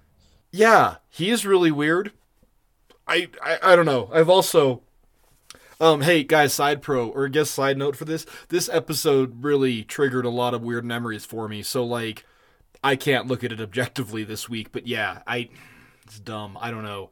yeah, 0.52 0.96
he 1.10 1.30
is 1.30 1.46
really 1.46 1.72
weird. 1.72 2.12
I, 3.08 3.30
I 3.42 3.60
I 3.64 3.76
don't 3.78 3.86
know. 3.86 4.10
I've 4.14 4.30
also 4.30 4.82
um 5.80 6.02
hey 6.02 6.24
guys, 6.24 6.54
side 6.54 6.82
pro 6.82 7.08
or 7.10 7.26
I 7.26 7.30
guess 7.30 7.50
side 7.50 7.78
note 7.78 7.96
for 7.96 8.06
this. 8.06 8.26
This 8.50 8.70
episode 8.70 9.44
really 9.44 9.84
triggered 9.84 10.26
a 10.26 10.30
lot 10.30 10.54
of 10.54 10.62
weird 10.64 10.86
memories 10.86 11.26
for 11.26 11.48
me. 11.48 11.62
So 11.64 11.84
like 11.86 12.26
I 12.84 12.96
can't 12.96 13.28
look 13.28 13.44
at 13.44 13.52
it 13.52 13.62
objectively 13.62 14.24
this 14.24 14.48
week, 14.50 14.72
but 14.72 14.88
yeah, 14.88 15.22
I 15.28 15.50
it's 16.06 16.20
dumb. 16.20 16.58
I 16.60 16.72
don't 16.72 16.84
know. 16.84 17.10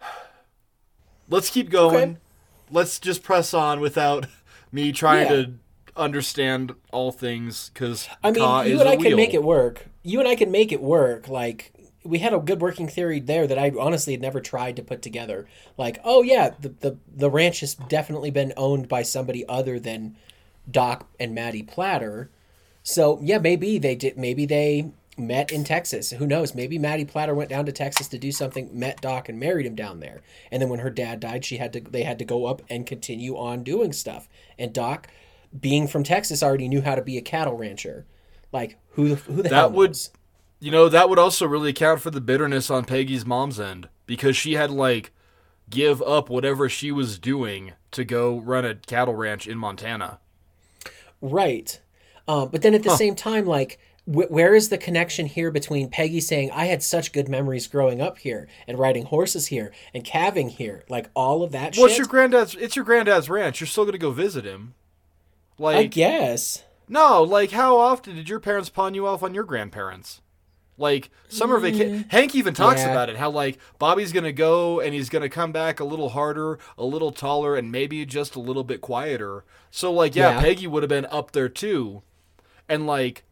Let's 1.28 1.50
keep 1.50 1.70
going. 1.70 1.94
Okay. 2.10 2.16
Let's 2.70 2.98
just 2.98 3.22
press 3.22 3.52
on 3.54 3.80
without 3.80 4.26
me 4.72 4.92
trying 4.92 5.26
Yeah. 5.26 5.42
to 5.42 5.52
understand 5.96 6.74
all 6.90 7.12
things 7.12 7.70
cuz 7.74 8.08
I 8.24 8.30
mean, 8.30 8.42
you 8.66 8.80
and 8.80 8.88
I 8.88 8.96
can 8.96 9.04
wheel. 9.04 9.16
make 9.16 9.34
it 9.34 9.42
work. 9.42 9.86
You 10.02 10.20
and 10.20 10.28
I 10.28 10.34
can 10.36 10.50
make 10.50 10.72
it 10.72 10.80
work. 10.80 11.28
Like 11.28 11.72
we 12.04 12.18
had 12.18 12.34
a 12.34 12.38
good 12.38 12.60
working 12.60 12.88
theory 12.88 13.20
there 13.20 13.46
that 13.46 13.58
I 13.58 13.72
honestly 13.78 14.12
had 14.12 14.22
never 14.22 14.40
tried 14.40 14.76
to 14.76 14.82
put 14.82 15.02
together. 15.02 15.46
Like, 15.76 15.98
oh 16.04 16.22
yeah, 16.22 16.50
the 16.60 16.68
the, 16.68 16.98
the 17.14 17.30
ranch 17.30 17.60
has 17.60 17.74
definitely 17.74 18.30
been 18.30 18.52
owned 18.56 18.88
by 18.88 19.02
somebody 19.02 19.46
other 19.48 19.78
than 19.78 20.16
Doc 20.70 21.08
and 21.18 21.34
Maddie 21.34 21.62
Platter. 21.62 22.30
So 22.82 23.18
yeah, 23.22 23.38
maybe 23.38 23.78
they 23.78 23.94
did. 23.94 24.16
Maybe 24.16 24.46
they 24.46 24.90
met 25.16 25.52
in 25.52 25.64
Texas. 25.64 26.10
Who 26.10 26.26
knows? 26.26 26.54
Maybe 26.54 26.78
Maddie 26.78 27.04
Platter 27.04 27.34
went 27.34 27.50
down 27.50 27.66
to 27.66 27.72
Texas 27.72 28.08
to 28.08 28.18
do 28.18 28.32
something, 28.32 28.70
met 28.76 29.00
Doc, 29.00 29.28
and 29.28 29.38
married 29.38 29.66
him 29.66 29.74
down 29.74 30.00
there. 30.00 30.22
And 30.50 30.60
then 30.60 30.68
when 30.68 30.80
her 30.80 30.90
dad 30.90 31.20
died, 31.20 31.44
she 31.44 31.58
had 31.58 31.72
to. 31.74 31.80
They 31.80 32.02
had 32.02 32.18
to 32.18 32.24
go 32.24 32.46
up 32.46 32.62
and 32.68 32.86
continue 32.86 33.36
on 33.36 33.62
doing 33.62 33.92
stuff. 33.92 34.28
And 34.58 34.72
Doc, 34.72 35.08
being 35.58 35.86
from 35.86 36.02
Texas, 36.02 36.42
already 36.42 36.68
knew 36.68 36.82
how 36.82 36.94
to 36.94 37.02
be 37.02 37.16
a 37.18 37.22
cattle 37.22 37.56
rancher. 37.56 38.06
Like 38.52 38.78
who 38.92 39.10
the 39.10 39.14
who 39.16 39.42
the 39.42 39.48
hell 39.50 39.70
That 39.70 39.72
would 39.72 39.90
knows? 39.90 40.10
You 40.62 40.70
know, 40.70 40.88
that 40.88 41.08
would 41.08 41.18
also 41.18 41.44
really 41.44 41.70
account 41.70 42.00
for 42.02 42.12
the 42.12 42.20
bitterness 42.20 42.70
on 42.70 42.84
Peggy's 42.84 43.26
mom's 43.26 43.58
end 43.58 43.88
because 44.06 44.36
she 44.36 44.52
had 44.52 44.70
like 44.70 45.10
give 45.68 46.00
up 46.02 46.30
whatever 46.30 46.68
she 46.68 46.92
was 46.92 47.18
doing 47.18 47.72
to 47.90 48.04
go 48.04 48.38
run 48.38 48.64
a 48.64 48.76
cattle 48.76 49.16
ranch 49.16 49.48
in 49.48 49.58
Montana. 49.58 50.20
Right. 51.20 51.80
Um, 52.28 52.48
but 52.50 52.62
then 52.62 52.74
at 52.74 52.84
the 52.84 52.94
same 52.96 53.16
time, 53.16 53.44
like, 53.44 53.80
wh- 54.04 54.30
where 54.30 54.54
is 54.54 54.68
the 54.68 54.78
connection 54.78 55.26
here 55.26 55.50
between 55.50 55.90
Peggy 55.90 56.20
saying, 56.20 56.52
I 56.52 56.66
had 56.66 56.80
such 56.80 57.12
good 57.12 57.28
memories 57.28 57.66
growing 57.66 58.00
up 58.00 58.18
here 58.18 58.46
and 58.68 58.78
riding 58.78 59.06
horses 59.06 59.48
here 59.48 59.72
and 59.92 60.04
calving 60.04 60.48
here? 60.48 60.84
Like, 60.88 61.10
all 61.14 61.42
of 61.42 61.50
that 61.50 61.74
What's 61.76 61.94
shit? 61.94 61.98
your 61.98 62.06
granddad's? 62.06 62.54
It's 62.54 62.76
your 62.76 62.84
granddad's 62.84 63.28
ranch. 63.28 63.60
You're 63.60 63.66
still 63.66 63.84
gonna 63.84 63.98
go 63.98 64.12
visit 64.12 64.44
him. 64.44 64.74
Like, 65.58 65.76
I 65.76 65.84
guess. 65.86 66.62
no, 66.88 67.20
like 67.24 67.50
how 67.50 67.78
often 67.78 68.14
did 68.14 68.28
your 68.28 68.38
parents 68.40 68.68
pawn 68.68 68.94
you 68.94 69.08
off 69.08 69.24
on 69.24 69.34
your 69.34 69.44
grandparents? 69.44 70.20
Like 70.78 71.10
summer 71.28 71.58
vacation. 71.58 72.06
Hank 72.08 72.34
even 72.34 72.54
talks 72.54 72.80
Yeah. 72.80 72.90
about 72.90 73.08
it. 73.10 73.16
How 73.16 73.30
like 73.30 73.58
Bobby's 73.78 74.12
gonna 74.12 74.32
go 74.32 74.80
and 74.80 74.94
he's 74.94 75.08
gonna 75.10 75.28
come 75.28 75.52
back 75.52 75.80
a 75.80 75.84
little 75.84 76.08
harder, 76.10 76.58
a 76.78 76.84
little 76.84 77.12
taller, 77.12 77.54
and 77.56 77.70
maybe 77.70 78.04
just 78.06 78.34
a 78.34 78.40
little 78.40 78.64
bit 78.64 78.80
quieter. 78.80 79.44
So 79.70 79.92
like 79.92 80.16
yeah, 80.16 80.32
Yeah. 80.36 80.40
Peggy 80.40 80.66
would 80.66 80.82
have 80.82 80.90
been 80.90 81.06
up 81.06 81.32
there 81.32 81.48
too, 81.48 82.02
and 82.68 82.86
like. 82.86 83.24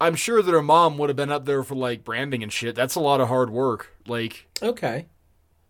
I'm 0.00 0.16
sure 0.16 0.42
that 0.42 0.50
her 0.50 0.62
mom 0.62 0.98
would 0.98 1.10
have 1.10 1.16
been 1.16 1.30
up 1.30 1.44
there 1.44 1.62
for 1.62 1.76
like 1.76 2.02
branding 2.02 2.42
and 2.42 2.52
shit. 2.52 2.74
That's 2.74 2.96
a 2.96 3.00
lot 3.00 3.20
of 3.20 3.28
hard 3.28 3.50
work. 3.50 3.92
Like, 4.08 4.48
Okay. 4.60 5.06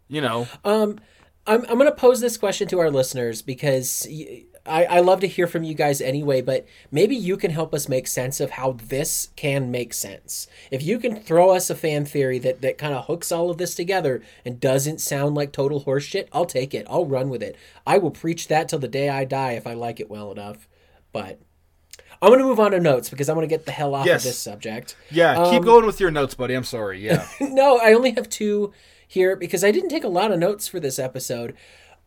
you 0.09 0.23
know, 0.23 0.49
Um, 0.65 0.99
I'm, 1.47 1.61
I'm 1.69 1.77
going 1.77 1.85
to 1.85 1.93
pose 1.95 2.21
this 2.21 2.39
question 2.39 2.67
to 2.69 2.79
our 2.81 2.91
listeners 2.91 3.43
because 3.43 4.07
y- 4.09 4.45
I, 4.65 4.85
I 4.85 5.01
love 5.01 5.21
to 5.21 5.27
hear 5.27 5.47
from 5.49 5.65
you 5.65 5.75
guys 5.75 6.01
anyway, 6.01 6.41
but 6.41 6.67
maybe 6.91 7.17
you 7.17 7.37
can 7.37 7.51
help 7.51 7.75
us 7.75 7.89
make 7.89 8.07
sense 8.07 8.39
of 8.39 8.51
how 8.53 8.73
this 8.73 9.31
can 9.35 9.71
make 9.73 9.93
sense. 9.93 10.47
If 10.71 10.83
you 10.85 10.99
can 11.01 11.17
throw 11.17 11.51
us 11.51 11.69
a 11.69 11.75
fan 11.75 12.05
theory 12.05 12.39
that, 12.39 12.61
that 12.61 12.79
kind 12.79 12.95
of 12.95 13.07
hooks 13.07 13.33
all 13.33 13.51
of 13.51 13.59
this 13.59 13.75
together 13.75 14.23
and 14.45 14.61
doesn't 14.61 15.01
sound 15.01 15.35
like 15.35 15.53
total 15.53 15.83
horseshit, 15.85 16.29
I'll 16.33 16.47
take 16.47 16.75
it. 16.75 16.87
I'll 16.89 17.07
run 17.07 17.29
with 17.29 17.43
it. 17.43 17.57
I 17.87 17.99
will 17.99 18.13
preach 18.13 18.47
that 18.49 18.69
till 18.69 18.79
the 18.79 18.87
day 18.89 19.09
I 19.09 19.25
die 19.25 19.53
if 19.53 19.67
I 19.67 19.75
like 19.75 19.99
it 19.99 20.09
well 20.11 20.31
enough. 20.31 20.69
But 21.13 21.41
I'm 22.21 22.29
going 22.29 22.39
to 22.39 22.45
move 22.47 22.61
on 22.61 22.71
to 22.71 22.79
notes 22.79 23.11
because 23.11 23.29
I 23.29 23.33
want 23.33 23.43
to 23.43 23.49
get 23.49 23.67
the 23.67 23.73
hell 23.73 23.97
off 23.97 24.07
Yes. 24.07 24.25
of 24.25 24.31
this 24.31 24.39
subject. 24.39 24.95
yeah. 25.11 25.35
keep 25.51 25.61
um, 25.61 25.65
going 25.65 25.87
with 25.87 25.99
your 25.99 26.13
notes, 26.13 26.35
buddy. 26.37 26.55
I'm 26.55 26.63
sorry. 26.63 27.01
Yeah. 27.05 27.27
no, 27.41 27.79
I 27.79 27.95
only 27.95 28.13
have 28.13 28.29
two 28.29 28.73
here 29.09 29.35
because 29.35 29.65
I 29.65 29.73
didn't 29.73 29.91
take 29.91 30.05
a 30.05 30.09
lot 30.09 30.31
of 30.31 30.39
notes 30.39 30.69
for 30.69 30.79
this 30.79 30.99
episode. 31.01 31.55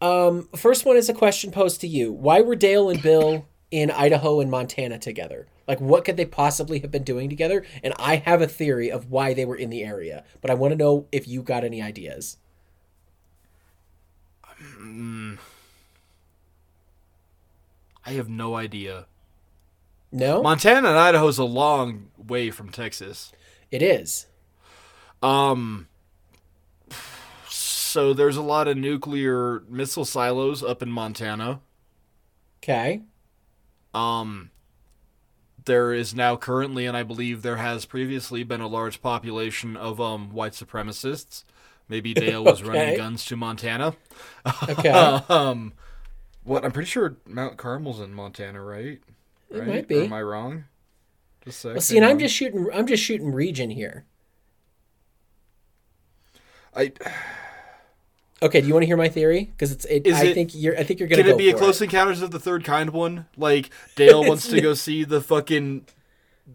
Um, 0.06 0.50
first 0.56 0.86
one 0.86 0.98
is 0.98 1.10
a 1.10 1.14
question 1.14 1.52
posed 1.52 1.82
to 1.82 1.88
you: 1.88 2.12
Why 2.12 2.42
were 2.42 2.56
Dale 2.56 2.90
and 2.90 3.02
Bill 3.02 3.48
in 3.72 3.90
Idaho 3.90 4.40
and 4.40 4.52
Montana 4.52 5.00
together? 5.00 5.48
Like, 5.68 5.82
what 5.82 6.06
could 6.06 6.16
they 6.16 6.26
possibly 6.26 6.80
have 6.80 6.92
been 6.92 7.04
doing 7.04 7.30
together? 7.30 7.66
And 7.84 7.94
I 7.98 8.18
have 8.18 8.42
a 8.42 8.48
theory 8.48 8.92
of 8.92 9.10
why 9.10 9.34
they 9.34 9.46
were 9.46 9.56
in 9.56 9.72
the 9.72 9.84
area, 9.84 10.24
but 10.42 10.52
I 10.52 10.54
want 10.54 10.74
to 10.74 10.78
know 10.78 11.08
if 11.12 11.28
you 11.28 11.42
got 11.42 11.64
any 11.64 11.82
ideas. 11.82 12.38
I 18.06 18.12
have 18.12 18.30
no 18.30 18.56
idea. 18.56 19.08
No, 20.12 20.44
Montana 20.44 20.88
and 20.90 20.98
Idaho 21.00 21.28
is 21.28 21.40
a 21.40 21.44
long 21.44 22.10
way 22.16 22.52
from 22.52 22.70
Texas. 22.70 23.32
it 23.72 23.82
is. 23.82 24.28
Um, 25.24 25.88
so 27.96 28.14
there's 28.14 28.36
a 28.36 28.42
lot 28.42 28.68
of 28.68 28.76
nuclear 28.76 29.62
missile 29.70 30.04
silos 30.04 30.62
up 30.62 30.84
in 30.84 30.92
Montana. 30.92 31.62
Okay. 32.62 33.04
Um, 33.94 34.52
there 35.64 35.94
is 35.94 36.14
now 36.14 36.36
currently, 36.36 36.86
and 36.86 36.96
I 36.96 37.04
believe 37.04 37.42
there 37.42 37.56
has 37.58 37.86
previously 37.86 38.44
been 38.44 38.62
a 38.62 38.68
large 38.68 39.02
population 39.02 39.76
of 39.78 40.00
um 40.02 40.30
white 40.32 40.54
supremacists. 40.54 41.44
Maybe 41.88 42.14
Dale 42.16 42.44
was 42.46 42.62
Okay. 42.62 42.70
running 42.70 42.94
guns 42.94 43.26
to 43.26 43.36
Montana. 43.38 43.96
Okay. 44.70 45.22
um, 45.30 45.74
what 46.44 46.66
I'm 46.66 46.72
pretty 46.72 46.90
sure 46.90 47.18
Mount 47.28 47.58
Carmel's 47.58 48.00
in 48.02 48.14
Montana, 48.14 48.62
right? 48.62 49.02
It 49.50 49.60
right? 49.60 49.68
might 49.68 49.90
Or 49.92 50.02
be. 50.02 50.02
am 50.04 50.14
I 50.14 50.22
wrong? 50.22 50.66
Just 51.42 51.62
sec. 51.62 51.74
well, 51.74 51.82
see, 51.82 51.98
and 51.98 52.06
I'm 52.06 52.20
just 52.20 52.36
shooting. 52.36 52.68
I'm 52.74 52.88
just 52.88 53.04
shooting 53.04 53.32
region 53.32 53.70
here. 53.72 54.06
I 56.76 56.92
Okay. 58.46 58.62
Do 58.62 58.68
you 58.68 58.74
want 58.74 58.84
to 58.84 58.88
hear 58.88 58.98
my 58.98 59.10
theory? 59.10 59.46
Because 59.46 59.72
it's. 59.72 59.86
It, 59.86 60.08
I 60.08 60.26
it- 60.26 60.34
think 60.36 60.52
you're. 60.54 60.78
I 60.78 60.84
think 60.84 61.00
you're 61.00 61.10
gonna. 61.10 61.24
Can 61.24 61.30
it 61.30 61.34
go 61.34 61.38
be 61.38 61.50
a 61.50 61.58
Close 61.58 61.82
Encounters 61.82 62.22
of 62.22 62.32
the 62.32 62.40
Third 62.40 62.64
Kind 62.64 62.92
one? 62.92 63.26
Like 63.36 63.72
Dale 63.96 64.24
wants 64.24 64.48
to 64.50 64.62
go 64.62 64.76
see 64.76 65.04
the 65.04 65.20
fucking 65.20 65.88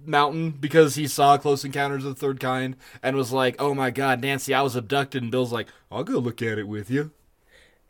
mountain 0.07 0.53
because 0.53 0.95
he 0.95 1.09
saw 1.09 1.37
Close 1.37 1.65
Encounters 1.65 2.05
of 2.05 2.15
the 2.15 2.21
Third 2.21 2.39
Kind 2.39 2.77
and 3.03 3.17
was 3.17 3.33
like, 3.33 3.57
"Oh 3.59 3.75
my 3.75 3.91
god, 3.91 4.21
Nancy, 4.23 4.55
I 4.55 4.63
was 4.63 4.77
abducted." 4.77 5.23
And 5.23 5.33
Bill's 5.33 5.53
like, 5.53 5.69
"I'll 5.91 6.05
go 6.05 6.19
look 6.19 6.41
at 6.43 6.59
it 6.59 6.69
with 6.69 6.91
you." 6.91 7.11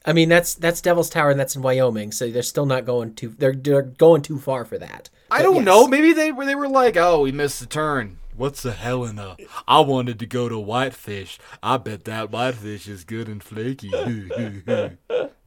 I 0.06 0.14
mean, 0.14 0.30
that's 0.30 0.54
that's 0.54 0.80
Devil's 0.80 1.10
Tower, 1.10 1.30
and 1.30 1.38
that's 1.38 1.54
in 1.54 1.60
Wyoming, 1.62 2.10
so 2.12 2.30
they're 2.30 2.42
still 2.42 2.64
not 2.64 2.86
going 2.86 3.14
too. 3.14 3.34
They're 3.36 3.52
they're 3.52 3.82
going 3.82 4.22
too 4.22 4.38
far 4.38 4.64
for 4.64 4.78
that. 4.78 5.10
I 5.30 5.42
don't 5.42 5.56
yes. 5.56 5.64
know. 5.66 5.86
Maybe 5.86 6.14
they 6.14 6.32
were 6.32 6.46
they 6.46 6.54
were 6.54 6.68
like, 6.68 6.96
"Oh, 6.96 7.20
we 7.20 7.32
missed 7.32 7.60
the 7.60 7.66
turn." 7.66 8.16
What's 8.40 8.64
a 8.64 8.72
Helena? 8.72 9.36
I 9.68 9.80
wanted 9.80 10.18
to 10.20 10.24
go 10.24 10.48
to 10.48 10.58
Whitefish. 10.58 11.38
I 11.62 11.76
bet 11.76 12.04
that 12.06 12.30
Whitefish 12.30 12.88
is 12.88 13.04
good 13.04 13.28
and 13.28 13.42
flaky. 13.42 13.90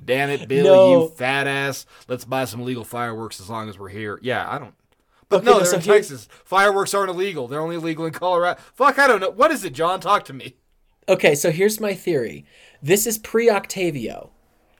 Damn 0.05 0.29
it, 0.29 0.47
Billy, 0.47 0.61
No. 0.69 0.91
you 1.01 1.07
fat 1.09 1.47
ass. 1.47 1.87
Let's 2.07 2.23
buy 2.23 2.45
some 2.45 2.61
legal 2.63 2.83
fireworks 2.83 3.39
as 3.41 3.49
long 3.49 3.67
as 3.67 3.79
we're 3.79 3.89
here. 3.89 4.19
Yeah, 4.21 4.47
I 4.47 4.59
don't. 4.59 4.75
But 5.27 5.37
Okay, 5.37 5.45
no, 5.47 5.57
they're 5.57 5.65
so 5.65 5.77
in 5.77 5.81
here- 5.81 5.93
Texas. 5.95 6.27
Fireworks 6.45 6.93
aren't 6.93 7.09
illegal. 7.09 7.47
They're 7.47 7.61
only 7.61 7.77
illegal 7.77 8.05
in 8.05 8.13
Colorado. 8.13 8.61
Fuck, 8.75 8.99
I 8.99 9.07
don't 9.07 9.19
know. 9.21 9.31
What 9.31 9.49
is 9.49 9.65
it, 9.65 9.73
John? 9.73 9.99
Talk 9.99 10.23
to 10.25 10.33
me. 10.33 10.57
Okay, 11.09 11.33
so 11.33 11.49
here's 11.49 11.79
my 11.79 11.95
theory. 11.95 12.45
This 12.79 13.07
is 13.07 13.17
pre 13.17 13.49
Octavio. 13.49 14.32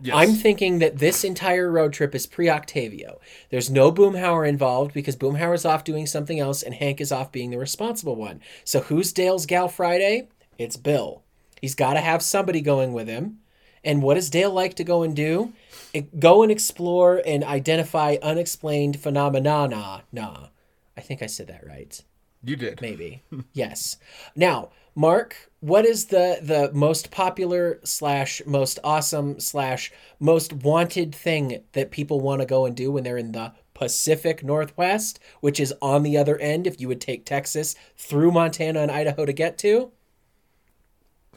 Yes. 0.04 0.18
I'm 0.18 0.34
thinking 0.34 0.80
that 0.80 0.98
this 0.98 1.24
entire 1.24 1.72
road 1.72 1.94
trip 1.94 2.14
is 2.14 2.28
pre 2.28 2.50
Octavio. 2.50 3.22
There's 3.52 3.72
no 3.72 3.90
Boomhauer 3.90 4.46
involved 4.46 4.94
because 4.94 5.16
Boomhauer's 5.16 5.64
off 5.64 5.86
doing 5.86 6.08
something 6.08 6.42
else 6.42 6.62
and 6.62 6.76
Hank 6.76 7.00
is 7.00 7.14
off 7.14 7.32
being 7.32 7.52
the 7.52 7.58
responsible 7.58 8.18
one. 8.18 8.42
So 8.66 8.82
who's 8.82 9.14
Dale's 9.14 9.46
gal 9.46 9.70
Friday? 9.70 10.28
It's 10.58 10.76
Bill. 10.76 11.24
He's 11.62 11.74
got 11.74 11.94
to 11.94 12.02
have 12.02 12.22
somebody 12.22 12.60
going 12.60 12.92
with 12.92 13.08
him. 13.08 13.40
And 13.82 14.02
what 14.02 14.16
does 14.16 14.30
Dale 14.30 14.52
like 14.52 14.76
to 14.76 14.84
go 14.84 15.04
and 15.04 15.16
do? 15.16 15.54
It, 15.94 16.20
go 16.20 16.44
and 16.44 16.52
explore 16.52 17.22
and 17.26 17.42
identify 17.42 18.18
unexplained 18.22 19.00
phenomena. 19.00 20.04
Nah, 20.12 20.48
I 20.98 21.02
think 21.02 21.24
I 21.24 21.28
said 21.28 21.48
that 21.48 21.66
right. 21.66 22.04
you 22.44 22.58
did. 22.58 22.82
Maybe. 22.82 23.24
yes. 23.54 23.96
Now, 24.36 24.72
Mark, 24.96 25.50
what 25.60 25.86
is 25.86 26.06
the 26.06 26.40
the 26.42 26.72
most 26.74 27.10
popular 27.10 27.80
slash 27.84 28.42
most 28.46 28.80
awesome 28.84 29.40
slash 29.40 29.92
most 30.20 30.54
wanted 30.54 31.16
thing 31.16 31.64
that 31.72 31.92
people 31.92 32.20
want 32.22 32.42
to 32.42 32.46
go 32.46 32.66
and 32.66 32.76
do 32.76 32.92
when 32.92 33.04
they're 33.04 33.18
in 33.18 33.32
the 33.32 33.54
Pacific 33.74 34.44
Northwest, 34.44 35.20
which 35.42 35.60
is 35.60 35.74
on 35.82 36.04
the 36.04 36.18
other 36.18 36.38
end 36.38 36.68
if 36.68 36.80
you 36.80 36.88
would 36.88 37.02
take 37.02 37.26
Texas 37.26 37.76
through 37.98 38.32
Montana 38.32 38.82
and 38.82 38.92
Idaho 38.92 39.26
to 39.26 39.34
get 39.34 39.58
to? 39.60 39.92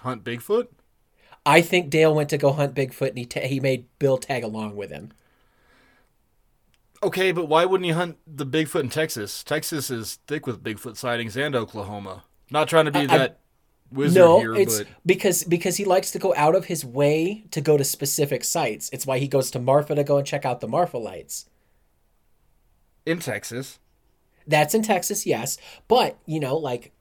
Hunt 0.00 0.22
Bigfoot? 0.22 0.68
I 1.46 1.62
think 1.62 1.88
Dale 1.88 2.14
went 2.14 2.28
to 2.30 2.38
go 2.38 2.52
hunt 2.52 2.74
Bigfoot 2.74 3.10
and 3.10 3.18
he, 3.18 3.24
ta- 3.24 3.40
he 3.40 3.60
made 3.60 3.86
Bill 3.98 4.18
tag 4.18 4.42
along 4.44 4.76
with 4.76 4.90
him. 4.90 5.12
Okay, 7.02 7.32
but 7.32 7.48
why 7.48 7.64
wouldn't 7.64 7.86
he 7.86 7.92
hunt 7.92 8.18
the 8.26 8.44
Bigfoot 8.46 8.80
in 8.80 8.88
Texas? 8.90 9.44
Texas 9.44 9.90
is 9.90 10.18
thick 10.26 10.46
with 10.46 10.62
Bigfoot 10.62 10.96
sightings 10.96 11.36
and 11.36 11.54
Oklahoma. 11.54 12.24
Not 12.50 12.68
trying 12.68 12.86
to 12.86 12.90
be 12.90 13.00
I- 13.00 13.06
that 13.06 13.40
wizard 13.92 14.16
no, 14.16 14.40
here, 14.40 14.54
it's 14.54 14.78
but 14.78 14.88
because 15.04 15.44
because 15.44 15.76
he 15.76 15.84
likes 15.84 16.10
to 16.10 16.18
go 16.18 16.34
out 16.36 16.54
of 16.54 16.66
his 16.66 16.84
way 16.84 17.44
to 17.50 17.60
go 17.60 17.76
to 17.76 17.84
specific 17.84 18.44
sites. 18.44 18.90
It's 18.92 19.06
why 19.06 19.18
he 19.18 19.28
goes 19.28 19.50
to 19.52 19.58
Marfa 19.58 19.94
to 19.94 20.04
go 20.04 20.18
and 20.18 20.26
check 20.26 20.44
out 20.44 20.60
the 20.60 20.68
Marfa 20.68 20.98
lights. 20.98 21.46
in 23.04 23.20
Texas. 23.20 23.78
That's 24.46 24.74
in 24.74 24.82
Texas, 24.82 25.26
yes. 25.26 25.58
But, 25.88 26.18
you 26.26 26.38
know, 26.38 26.56
like 26.56 26.92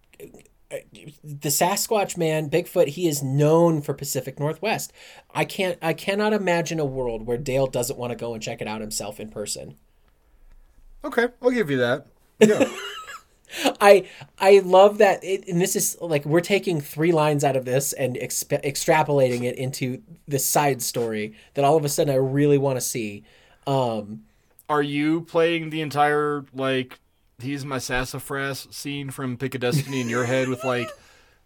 the 1.23 1.49
Sasquatch 1.49 2.17
man, 2.17 2.49
Bigfoot, 2.49 2.87
he 2.87 3.07
is 3.07 3.21
known 3.21 3.81
for 3.81 3.93
Pacific 3.93 4.39
Northwest. 4.39 4.91
I 5.33 5.45
can't 5.45 5.77
I 5.81 5.93
cannot 5.93 6.33
imagine 6.33 6.79
a 6.79 6.85
world 6.85 7.25
where 7.25 7.37
Dale 7.37 7.67
doesn't 7.67 7.99
want 7.99 8.11
to 8.11 8.17
go 8.17 8.33
and 8.33 8.41
check 8.41 8.61
it 8.61 8.67
out 8.67 8.81
himself 8.81 9.19
in 9.19 9.29
person. 9.29 9.75
Okay, 11.03 11.27
I'll 11.41 11.51
give 11.51 11.69
you 11.69 11.77
that. 11.77 12.07
Yeah. 12.39 12.67
I 13.81 14.07
I 14.39 14.59
love 14.59 14.97
that 14.99 15.23
it, 15.23 15.47
and 15.47 15.61
this 15.61 15.75
is 15.75 15.97
like 16.01 16.25
we're 16.25 16.41
taking 16.41 16.81
three 16.81 17.11
lines 17.11 17.43
out 17.43 17.55
of 17.55 17.65
this 17.65 17.93
and 17.93 18.15
exp- 18.15 18.63
extrapolating 18.63 19.43
it 19.43 19.57
into 19.57 20.01
this 20.27 20.45
side 20.45 20.81
story 20.81 21.35
that 21.53 21.65
all 21.65 21.77
of 21.77 21.85
a 21.85 21.89
sudden 21.89 22.13
I 22.13 22.17
really 22.17 22.57
want 22.57 22.77
to 22.77 22.81
see. 22.81 23.23
Um 23.67 24.23
Are 24.69 24.83
you 24.83 25.21
playing 25.21 25.69
the 25.69 25.81
entire 25.81 26.45
like 26.53 26.99
he's 27.39 27.65
my 27.65 27.77
sassafras 27.77 28.67
scene 28.71 29.09
from 29.09 29.37
Pick 29.37 29.55
of 29.55 29.61
Destiny 29.61 30.01
in 30.01 30.09
your 30.09 30.25
head 30.25 30.47
with 30.49 30.63
like 30.63 30.89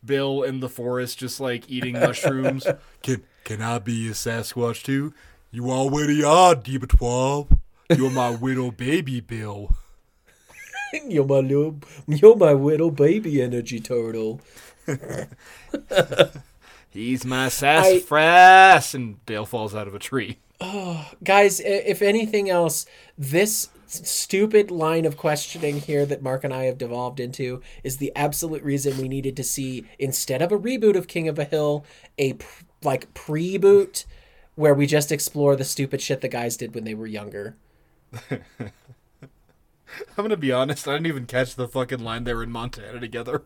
Bill 0.05 0.43
in 0.43 0.59
the 0.59 0.69
forest 0.69 1.17
just 1.19 1.39
like 1.39 1.69
eating 1.69 1.93
mushrooms? 1.93 2.65
Can 3.03 3.23
can 3.43 3.61
I 3.61 3.79
be 3.79 4.07
a 4.07 4.11
Sasquatch 4.11 4.83
too? 4.83 5.13
You 5.51 5.71
already 5.71 6.23
are, 6.23 6.53
Diva 6.53 6.85
Twelve. 6.85 7.47
You're 7.89 8.11
my 8.11 8.29
little 8.41 8.71
baby, 8.71 9.19
Bill. 9.21 9.75
you're 11.07 11.25
my 11.25 11.39
little 11.39 11.79
you're 12.07 12.35
my 12.35 12.53
little 12.53 12.91
baby 12.91 13.41
energy 13.41 13.79
turtle. 13.79 14.41
He's 16.89 17.23
my 17.23 17.49
sassafras, 17.49 18.95
and 18.95 19.23
Dale 19.25 19.45
falls 19.45 19.75
out 19.75 19.87
of 19.87 19.93
a 19.93 19.99
tree. 19.99 20.39
Oh, 20.61 21.11
guys 21.23 21.61
if 21.63 22.01
anything 22.01 22.49
else 22.49 22.85
this 23.17 23.69
stupid 23.85 24.69
line 24.69 25.05
of 25.05 25.17
questioning 25.17 25.79
here 25.79 26.05
that 26.05 26.21
mark 26.21 26.43
and 26.43 26.53
i 26.53 26.65
have 26.65 26.77
devolved 26.77 27.19
into 27.19 27.59
is 27.83 27.97
the 27.97 28.15
absolute 28.15 28.61
reason 28.61 28.97
we 28.97 29.07
needed 29.07 29.35
to 29.35 29.43
see 29.43 29.83
instead 29.97 30.43
of 30.43 30.51
a 30.51 30.59
reboot 30.59 30.95
of 30.95 31.07
king 31.07 31.27
of 31.27 31.39
a 31.39 31.43
hill 31.43 31.83
a 32.19 32.33
pr- 32.33 32.63
like 32.83 33.11
pre-boot 33.15 34.05
where 34.53 34.75
we 34.75 34.85
just 34.85 35.11
explore 35.11 35.55
the 35.55 35.63
stupid 35.63 36.01
shit 36.01 36.21
the 36.21 36.27
guys 36.27 36.55
did 36.55 36.75
when 36.75 36.83
they 36.83 36.93
were 36.93 37.07
younger 37.07 37.55
I'm 40.17 40.23
gonna 40.23 40.37
be 40.37 40.51
honest, 40.51 40.87
I 40.87 40.93
didn't 40.93 41.07
even 41.07 41.25
catch 41.25 41.55
the 41.55 41.67
fucking 41.67 41.99
line 41.99 42.23
they 42.23 42.33
were 42.33 42.43
in 42.43 42.51
Montana 42.51 42.99
together. 42.99 43.43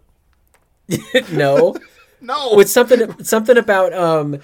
no 1.32 1.76
No, 2.22 2.56
with 2.56 2.70
something 2.70 3.22
something 3.24 3.57
about 3.57 3.94
um 3.94 4.40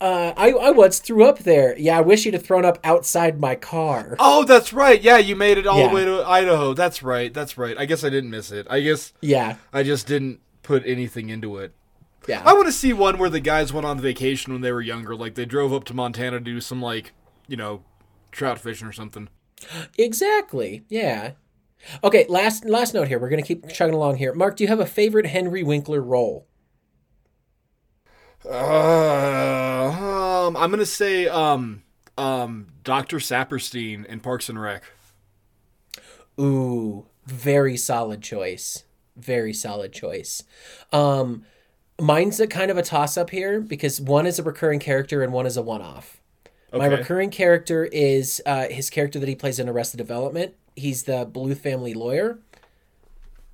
uh, 0.00 0.32
I, 0.34 0.52
I 0.52 0.70
once 0.70 0.98
threw 0.98 1.24
up 1.26 1.40
there. 1.40 1.76
Yeah, 1.76 1.98
I 1.98 2.00
wish 2.00 2.24
you'd 2.24 2.32
have 2.32 2.42
thrown 2.46 2.64
up 2.64 2.78
outside 2.84 3.38
my 3.38 3.54
car. 3.54 4.16
Oh, 4.18 4.44
that's 4.44 4.72
right. 4.72 4.98
Yeah, 5.02 5.18
you 5.18 5.36
made 5.36 5.58
it 5.58 5.66
all 5.66 5.78
Yeah. 5.78 5.88
the 5.88 5.94
way 5.94 6.04
to 6.06 6.22
Idaho. 6.26 6.72
That's 6.72 7.02
right. 7.02 7.34
That's 7.34 7.58
right. 7.58 7.76
I 7.76 7.84
guess 7.84 8.02
I 8.02 8.08
didn't 8.08 8.30
miss 8.30 8.50
it. 8.50 8.66
I 8.70 8.80
guess 8.80 9.12
Yeah, 9.20 9.56
I 9.74 9.82
just 9.82 10.06
didn't 10.06 10.40
put 10.62 10.86
anything 10.86 11.28
into 11.28 11.58
it. 11.58 11.74
yeah. 12.26 12.40
I 12.46 12.54
want 12.54 12.64
to 12.66 12.72
see 12.72 12.94
one 12.94 13.18
where 13.18 13.28
the 13.28 13.40
guys 13.40 13.74
went 13.74 13.84
on 13.86 14.00
vacation 14.00 14.54
when 14.54 14.62
they 14.62 14.72
were 14.72 14.80
younger. 14.80 15.14
Like 15.14 15.34
they 15.34 15.44
drove 15.44 15.70
up 15.74 15.84
to 15.84 15.94
Montana 15.94 16.38
to 16.38 16.44
do 16.44 16.62
some 16.62 16.80
like, 16.80 17.12
you 17.46 17.58
know, 17.58 17.82
trout 18.32 18.58
fishing 18.58 18.88
or 18.88 18.92
something. 18.92 19.28
Exactly. 19.98 20.84
Yeah. 20.88 21.32
Okay, 22.04 22.26
last 22.28 22.64
last 22.64 22.94
note 22.94 23.08
here. 23.08 23.18
We're 23.18 23.30
gonna 23.30 23.42
keep 23.42 23.68
chugging 23.68 23.94
along 23.94 24.16
here. 24.16 24.34
Mark, 24.34 24.56
do 24.56 24.64
you 24.64 24.68
have 24.68 24.80
a 24.80 24.86
favorite 24.86 25.26
Henry 25.26 25.62
Winkler 25.62 26.02
role? 26.02 26.46
Uh, 28.44 30.46
um, 30.46 30.56
I'm 30.56 30.70
gonna 30.70 30.86
say 30.86 31.28
um 31.28 31.82
um 32.16 32.68
Dr. 32.84 33.18
Saperstein 33.18 34.04
in 34.06 34.20
Parks 34.20 34.48
and 34.48 34.60
Rec. 34.60 34.82
Ooh, 36.38 37.06
very 37.26 37.76
solid 37.76 38.22
choice. 38.22 38.84
Very 39.16 39.52
solid 39.52 39.92
choice. 39.92 40.42
Um, 40.92 41.44
mine's 42.00 42.40
a 42.40 42.46
kind 42.46 42.70
of 42.70 42.78
a 42.78 42.82
toss 42.82 43.16
up 43.16 43.30
here 43.30 43.60
because 43.60 44.00
one 44.00 44.26
is 44.26 44.38
a 44.38 44.42
recurring 44.42 44.80
character 44.80 45.22
and 45.22 45.32
one 45.32 45.46
is 45.46 45.56
a 45.56 45.62
one 45.62 45.82
off. 45.82 46.19
My 46.72 46.86
recurring 46.86 47.30
character 47.30 47.84
is 47.86 48.40
uh, 48.46 48.68
his 48.68 48.90
character 48.90 49.18
that 49.18 49.28
he 49.28 49.34
plays 49.34 49.58
in 49.58 49.68
Arrested 49.68 49.96
Development. 49.98 50.54
He's 50.76 51.02
the 51.04 51.26
Bluth 51.26 51.58
family 51.58 51.94
lawyer, 51.94 52.38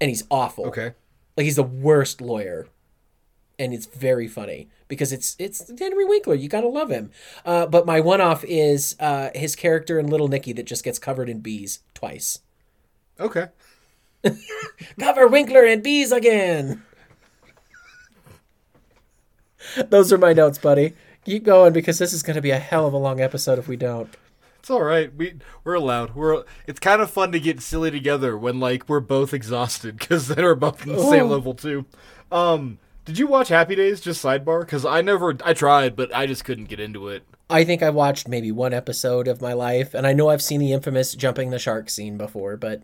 and 0.00 0.10
he's 0.10 0.24
awful. 0.30 0.66
Okay. 0.66 0.92
like 1.36 1.44
he's 1.44 1.56
the 1.56 1.62
worst 1.62 2.20
lawyer 2.20 2.66
and 3.58 3.72
it's 3.72 3.86
very 3.86 4.28
funny 4.28 4.68
because 4.86 5.12
it's 5.14 5.34
it's 5.38 5.72
henry 5.80 6.04
winkler 6.04 6.34
you 6.34 6.46
gotta 6.46 6.68
love 6.68 6.90
him 6.90 7.10
uh, 7.46 7.64
but 7.66 7.86
my 7.86 8.00
one-off 8.00 8.44
is 8.44 8.94
uh, 9.00 9.30
his 9.34 9.56
character 9.56 9.98
in 9.98 10.06
little 10.08 10.28
nicky 10.28 10.52
that 10.52 10.66
just 10.66 10.84
gets 10.84 10.98
covered 10.98 11.28
in 11.30 11.40
bees 11.40 11.80
twice 11.94 12.40
Okay. 13.18 13.46
cover 15.00 15.26
winkler 15.26 15.64
in 15.64 15.80
bees 15.80 16.12
again 16.12 16.82
those 19.88 20.12
are 20.12 20.18
my 20.18 20.34
notes 20.34 20.58
buddy 20.58 20.92
keep 21.26 21.44
going 21.44 21.74
because 21.74 21.98
this 21.98 22.12
is 22.14 22.22
going 22.22 22.36
to 22.36 22.40
be 22.42 22.50
a 22.52 22.58
hell 22.58 22.86
of 22.86 22.94
a 22.94 22.96
long 22.98 23.20
episode 23.20 23.58
if 23.58 23.68
we 23.68 23.76
don't 23.76 24.08
It's 24.60 24.70
all 24.70 24.82
right. 24.82 25.14
We 25.14 25.34
we're 25.62 25.74
allowed. 25.74 26.14
We're. 26.14 26.42
It's 26.66 26.80
kind 26.80 27.00
of 27.02 27.10
fun 27.10 27.30
to 27.32 27.38
get 27.40 27.60
silly 27.60 27.90
together 27.90 28.36
when 28.38 28.58
like 28.58 28.88
we're 28.88 29.00
both 29.00 29.34
exhausted 29.34 29.98
because 29.98 30.28
then 30.28 30.42
we're 30.44 30.54
both 30.56 30.86
in 30.86 30.92
the 30.94 31.02
same 31.02 31.24
Oh. 31.24 31.36
level 31.36 31.54
too. 31.54 31.84
Um, 32.32 32.78
did 33.04 33.18
you 33.18 33.28
watch 33.28 33.48
Happy 33.48 33.76
Days? 33.76 34.00
Just 34.00 34.24
sidebar, 34.24 34.60
because 34.60 34.84
I 34.84 35.02
never. 35.02 35.36
I 35.44 35.52
tried, 35.52 35.94
but 35.94 36.12
I 36.12 36.26
just 36.26 36.44
couldn't 36.44 36.64
get 36.64 36.80
into 36.80 37.06
it. 37.08 37.22
i 37.48 37.62
think 37.62 37.80
i 37.80 37.90
watched 37.90 38.26
maybe 38.26 38.50
one 38.50 38.72
episode 38.74 39.28
of 39.28 39.40
my 39.40 39.52
life 39.52 39.94
and 39.94 40.04
i 40.04 40.12
know 40.12 40.28
i've 40.30 40.42
seen 40.42 40.58
the 40.58 40.72
infamous 40.72 41.14
jumping 41.14 41.50
the 41.50 41.60
shark 41.60 41.88
scene 41.88 42.16
before 42.18 42.56
but 42.56 42.82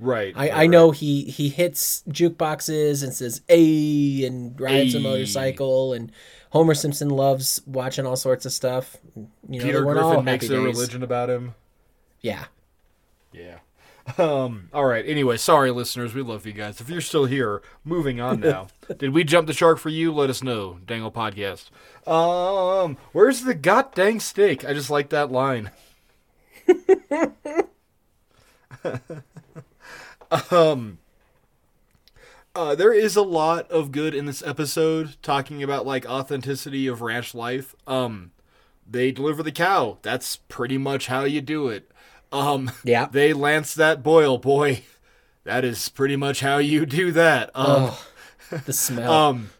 Right. 0.00 0.32
I, 0.36 0.64
I 0.64 0.66
know 0.66 0.90
he 0.90 1.24
he 1.24 1.48
hits 1.50 2.02
jukeboxes 2.08 3.04
and 3.04 3.12
says 3.14 3.42
"a" 3.48 4.24
and 4.24 4.58
rides 4.60 4.94
a 4.94 5.00
motorcycle 5.00 5.92
and 5.92 6.10
Homer 6.54 6.74
Simpson 6.74 7.10
loves 7.10 7.60
watching 7.66 8.06
all 8.06 8.14
sorts 8.14 8.46
of 8.46 8.52
stuff. 8.52 8.96
You 9.16 9.58
know, 9.58 9.64
Peter 9.64 9.82
Griffin 9.82 10.24
makes 10.24 10.48
a 10.48 10.60
religion 10.60 11.02
about 11.02 11.28
him. 11.28 11.56
Yeah. 12.20 12.44
Yeah. 13.32 13.58
Um. 14.18 14.68
All 14.72 14.84
right. 14.84 15.04
Anyway, 15.04 15.36
sorry, 15.36 15.72
listeners. 15.72 16.14
We 16.14 16.22
love 16.22 16.46
you 16.46 16.52
guys. 16.52 16.80
If 16.80 16.88
you're 16.88 17.00
still 17.00 17.24
here, 17.24 17.60
moving 17.84 18.20
on 18.20 18.38
now. 18.38 18.68
Did 18.98 19.12
we 19.12 19.24
jump 19.24 19.48
the 19.48 19.52
shark 19.52 19.78
for 19.78 19.88
you? 19.88 20.12
Let 20.12 20.30
us 20.30 20.44
know. 20.44 20.78
Dangle 20.86 21.10
podcast. 21.10 21.70
Um. 22.08 22.98
Where's 23.10 23.42
the 23.42 23.54
god 23.54 23.92
dang 23.92 24.20
steak? 24.20 24.64
I 24.64 24.74
just 24.74 24.90
like 24.90 25.08
that 25.08 25.32
line. 25.32 25.72
um. 30.52 30.98
Uh, 32.54 32.74
there 32.74 32.92
is 32.92 33.16
a 33.16 33.22
lot 33.22 33.68
of 33.70 33.90
good 33.90 34.14
in 34.14 34.26
this 34.26 34.42
episode 34.46 35.16
talking 35.22 35.62
about 35.62 35.84
like 35.84 36.06
authenticity 36.06 36.86
of 36.86 37.02
ranch 37.02 37.34
life. 37.34 37.74
Um, 37.86 38.30
they 38.88 39.10
deliver 39.10 39.42
the 39.42 39.50
cow. 39.52 39.98
That's 40.02 40.36
pretty 40.36 40.78
much 40.78 41.06
how 41.08 41.24
you 41.24 41.40
do 41.40 41.68
it. 41.68 41.90
Um, 42.30 42.70
Yeah. 42.84 43.06
they 43.10 43.32
lance 43.32 43.74
that 43.74 44.02
boil, 44.02 44.38
boy. 44.38 44.84
That 45.42 45.64
is 45.64 45.88
pretty 45.88 46.16
much 46.16 46.40
how 46.40 46.58
you 46.58 46.86
do 46.86 47.10
that. 47.12 47.50
Um, 47.54 47.90
The 48.66 48.72
smell. 48.72 49.12
um, 49.30 49.50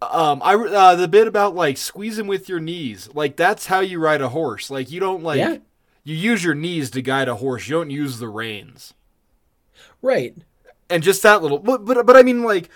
um, 0.00 0.40
I 0.42 0.54
uh, 0.54 0.94
the 0.96 1.08
bit 1.08 1.26
about 1.26 1.54
like 1.54 1.76
squeezing 1.76 2.26
with 2.26 2.48
your 2.48 2.60
knees, 2.60 3.08
like 3.14 3.36
that's 3.36 3.66
how 3.66 3.80
you 3.80 3.98
ride 3.98 4.20
a 4.22 4.28
horse. 4.30 4.70
Like 4.70 4.90
you 4.90 5.00
don't 5.00 5.22
like 5.22 5.38
Yeah. 5.38 5.58
you 6.04 6.14
use 6.14 6.42
your 6.44 6.54
knees 6.54 6.90
to 6.92 7.02
guide 7.02 7.28
a 7.28 7.36
horse. 7.36 7.68
You 7.68 7.76
don't 7.76 7.90
use 7.90 8.18
the 8.18 8.28
reins. 8.28 8.94
right. 10.00 10.34
And 10.88 11.02
just 11.02 11.22
that 11.22 11.42
little, 11.42 11.58
but 11.58 11.84
but, 11.84 12.06
but 12.06 12.16
I 12.16 12.22
mean 12.22 12.42
like. 12.42 12.68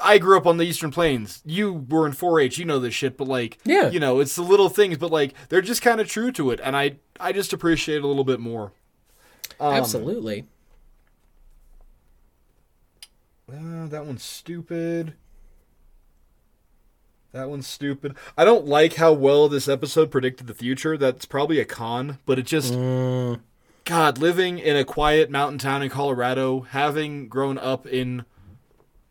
I 0.00 0.18
grew 0.18 0.36
up 0.36 0.46
on 0.46 0.58
the 0.58 0.64
Eastern 0.64 0.92
Plains. 0.92 1.42
You 1.44 1.84
were 1.88 2.06
in 2.06 2.12
4-H. 2.12 2.56
You 2.56 2.64
know 2.64 2.78
this 2.78 2.94
shit, 2.94 3.16
but 3.16 3.26
like, 3.26 3.58
Yeah. 3.64 3.90
you 3.90 3.98
know, 3.98 4.20
it's 4.20 4.36
the 4.36 4.42
little 4.42 4.68
things, 4.68 4.96
but 4.96 5.10
like, 5.10 5.34
they're 5.48 5.60
just 5.60 5.82
kind 5.82 6.00
of 6.00 6.06
true 6.06 6.30
to 6.30 6.52
it, 6.52 6.60
and 6.62 6.76
I, 6.76 6.98
I 7.18 7.32
just 7.32 7.52
appreciate 7.52 7.96
it 7.96 8.04
a 8.04 8.06
little 8.06 8.22
bit 8.22 8.38
more. 8.38 8.70
Um, 9.58 9.74
Absolutely. 9.74 10.44
Uh, 13.52 13.86
that 13.88 14.06
one's 14.06 14.22
stupid. 14.22 15.14
That 17.32 17.48
one's 17.50 17.66
stupid. 17.66 18.14
I 18.36 18.44
don't 18.44 18.66
like 18.66 18.94
how 18.94 19.12
well 19.12 19.48
this 19.48 19.68
episode 19.68 20.10
predicted 20.10 20.46
the 20.46 20.54
future. 20.54 20.96
That's 20.96 21.26
probably 21.26 21.58
a 21.58 21.64
con, 21.64 22.18
but 22.24 22.38
it 22.38 22.46
just. 22.46 22.72
Mm, 22.72 23.40
God, 23.88 24.18
living 24.18 24.58
in 24.58 24.76
a 24.76 24.84
quiet 24.84 25.30
mountain 25.30 25.56
town 25.56 25.82
in 25.82 25.88
Colorado, 25.88 26.60
having 26.60 27.26
grown 27.26 27.56
up 27.56 27.86
in 27.86 28.26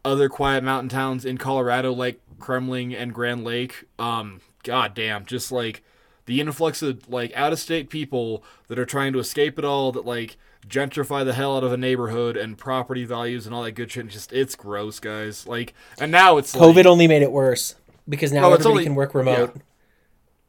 other 0.05 0.29
quiet 0.29 0.63
mountain 0.63 0.87
towns 0.87 1.25
in 1.25 1.39
Colorado 1.39 1.91
like 1.91 2.19
Kremmling 2.37 2.95
and 2.95 3.11
Grand 3.11 3.43
Lake, 3.43 3.85
um, 3.97 4.39
god 4.63 4.93
damn, 4.93 5.25
just 5.25 5.51
like 5.51 5.81
the 6.27 6.39
influx 6.39 6.83
of 6.83 7.09
like 7.09 7.35
out 7.35 7.51
of 7.53 7.57
state 7.59 7.89
people 7.89 8.43
that 8.67 8.77
are 8.77 8.85
trying 8.85 9.13
to 9.13 9.19
escape 9.19 9.57
it 9.57 9.65
all, 9.65 9.91
that 9.93 10.05
like 10.05 10.37
gentrify 10.67 11.25
the 11.25 11.33
hell 11.33 11.57
out 11.57 11.63
of 11.63 11.73
a 11.73 11.77
neighborhood 11.77 12.37
and 12.37 12.55
property 12.59 13.03
values 13.03 13.47
and 13.47 13.55
all 13.55 13.63
that 13.63 13.71
good 13.71 13.91
shit. 13.91 14.05
It's 14.05 14.13
just 14.13 14.31
it's 14.31 14.55
gross, 14.55 14.99
guys. 14.99 15.47
Like, 15.47 15.73
and 15.99 16.11
now 16.11 16.37
it's 16.37 16.55
COVID 16.55 16.75
like, 16.75 16.85
only 16.85 17.07
made 17.07 17.23
it 17.23 17.31
worse 17.31 17.73
because 18.07 18.31
now 18.31 18.43
Oh, 18.45 18.53
it's 18.53 18.59
everybody 18.59 18.69
only- 18.73 18.83
can 18.83 18.93
work 18.95 19.15
remote. 19.15 19.55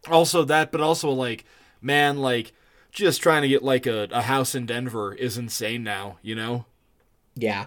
also 0.07 0.45
that, 0.45 0.71
but 0.71 0.83
also 0.83 1.09
like, 1.11 1.47
man, 1.81 2.19
like 2.19 2.53
just 2.99 3.23
trying 3.23 3.43
to 3.43 3.49
get 3.49 3.63
like 3.63 3.87
a, 3.87 4.09
a 4.11 4.23
house 4.23 4.55
in 4.55 4.67
Denver 4.67 5.15
is 5.15 5.39
insane 5.39 5.83
now, 5.83 6.19
you 6.23 6.35
know. 6.35 6.67
Yeah. 7.35 7.67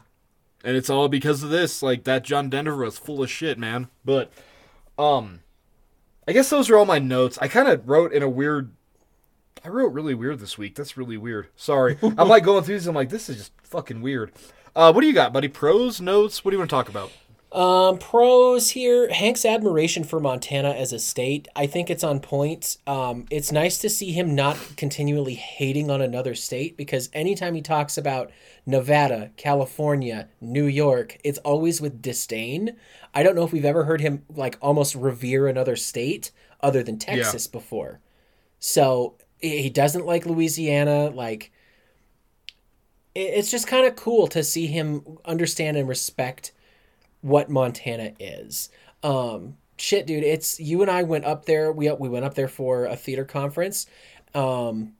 and 0.63 0.75
it's 0.75 0.89
all 0.89 1.07
because 1.07 1.43
of 1.43 1.49
this. 1.49 1.81
Like 1.81 2.03
that 2.03 2.23
John 2.23 2.49
Denver 2.49 2.75
was 2.77 2.97
full 2.97 3.23
of 3.23 3.29
shit, 3.31 3.57
man. 3.57 3.87
But 4.05 4.31
um 4.97 5.39
I 6.27 6.33
guess 6.33 6.49
those 6.49 6.69
are 6.69 6.77
all 6.77 6.85
my 6.85 6.99
notes. 6.99 7.37
I 7.41 7.47
kind 7.47 7.67
of 7.67 7.87
wrote 7.87 8.13
in 8.13 8.21
a 8.23 8.29
weird 8.29 8.71
I 9.63 9.69
wrote 9.69 9.93
really 9.93 10.13
weird 10.15 10.39
this 10.39 10.57
week. 10.57 10.75
That's 10.75 10.97
really 10.97 11.17
weird. 11.17 11.47
Sorry. 11.55 11.97
I'm 12.03 12.27
like 12.27 12.43
going 12.43 12.63
through 12.63 12.75
these 12.75 12.87
I'm 12.87 12.95
like 12.95 13.09
this 13.09 13.29
is 13.29 13.37
just 13.37 13.51
fucking 13.63 14.01
weird. 14.01 14.31
Uh 14.75 14.91
what 14.91 15.01
do 15.01 15.07
you 15.07 15.13
got, 15.13 15.33
buddy? 15.33 15.47
Pros, 15.47 15.99
notes? 16.01 16.43
What 16.43 16.51
do 16.51 16.55
you 16.55 16.59
want 16.59 16.69
to 16.69 16.75
talk 16.75 16.89
about? 16.89 17.11
Um, 17.51 17.97
pros 17.97 18.69
here. 18.69 19.11
Hank's 19.11 19.43
admiration 19.43 20.05
for 20.05 20.21
Montana 20.21 20.69
as 20.69 20.93
a 20.93 20.99
state, 20.99 21.49
I 21.53 21.67
think 21.67 21.89
it's 21.89 22.03
on 22.03 22.21
point. 22.21 22.77
Um, 22.87 23.25
it's 23.29 23.51
nice 23.51 23.77
to 23.79 23.89
see 23.89 24.13
him 24.13 24.35
not 24.35 24.57
continually 24.77 25.35
hating 25.35 25.91
on 25.91 26.01
another 26.01 26.33
state 26.33 26.77
because 26.77 27.09
anytime 27.11 27.53
he 27.53 27.61
talks 27.61 27.97
about 27.97 28.31
Nevada, 28.65 29.31
California, 29.35 30.29
New 30.39 30.65
York, 30.65 31.17
it's 31.25 31.39
always 31.39 31.81
with 31.81 32.01
disdain. 32.01 32.77
I 33.13 33.21
don't 33.21 33.35
know 33.35 33.43
if 33.43 33.51
we've 33.51 33.65
ever 33.65 33.83
heard 33.83 33.99
him 33.99 34.23
like 34.33 34.57
almost 34.61 34.95
revere 34.95 35.47
another 35.47 35.75
state 35.75 36.31
other 36.61 36.83
than 36.83 36.99
Texas 36.99 37.47
before. 37.47 37.99
So 38.59 39.15
he 39.41 39.69
doesn't 39.69 40.05
like 40.05 40.25
Louisiana. 40.25 41.09
Like, 41.09 41.51
it's 43.13 43.51
just 43.51 43.67
kind 43.67 43.85
of 43.85 43.97
cool 43.97 44.27
to 44.27 44.41
see 44.41 44.67
him 44.67 45.17
understand 45.25 45.75
and 45.75 45.89
respect 45.89 46.53
what 47.21 47.49
Montana 47.49 48.13
is. 48.19 48.69
Um, 49.03 49.57
shit, 49.77 50.05
dude, 50.07 50.23
it's 50.23 50.59
you 50.59 50.81
and 50.81 50.91
I 50.91 51.03
went 51.03 51.25
up 51.25 51.45
there. 51.45 51.71
We 51.71 51.91
we 51.91 52.09
went 52.09 52.25
up 52.25 52.33
there 52.35 52.47
for 52.47 52.85
a 52.85 52.95
theater 52.95 53.25
conference, 53.25 53.85
um, 54.33 54.93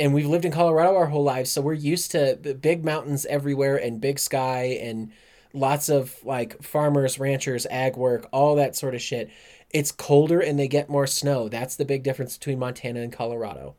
and 0.00 0.14
we've 0.14 0.26
lived 0.26 0.44
in 0.44 0.52
Colorado 0.52 0.96
our 0.96 1.06
whole 1.06 1.24
lives, 1.24 1.50
so 1.50 1.60
we're 1.60 1.72
used 1.74 2.10
to 2.12 2.36
big 2.60 2.84
mountains 2.84 3.26
everywhere 3.26 3.76
and 3.76 4.00
big 4.00 4.18
sky 4.18 4.78
and 4.80 5.12
lots 5.52 5.88
of 5.90 6.16
like 6.24 6.62
farmers, 6.62 7.18
ranchers, 7.18 7.66
ag 7.66 7.96
work, 7.96 8.26
all 8.32 8.54
that 8.56 8.74
sort 8.74 8.94
of 8.94 9.02
shit. 9.02 9.30
It's 9.70 9.92
colder 9.92 10.40
and 10.40 10.58
they 10.58 10.68
get 10.68 10.88
more 10.88 11.06
snow. 11.06 11.48
That's 11.48 11.76
the 11.76 11.84
big 11.84 12.02
difference 12.02 12.36
between 12.38 12.58
Montana 12.58 13.00
and 13.00 13.12
Colorado. 13.12 13.74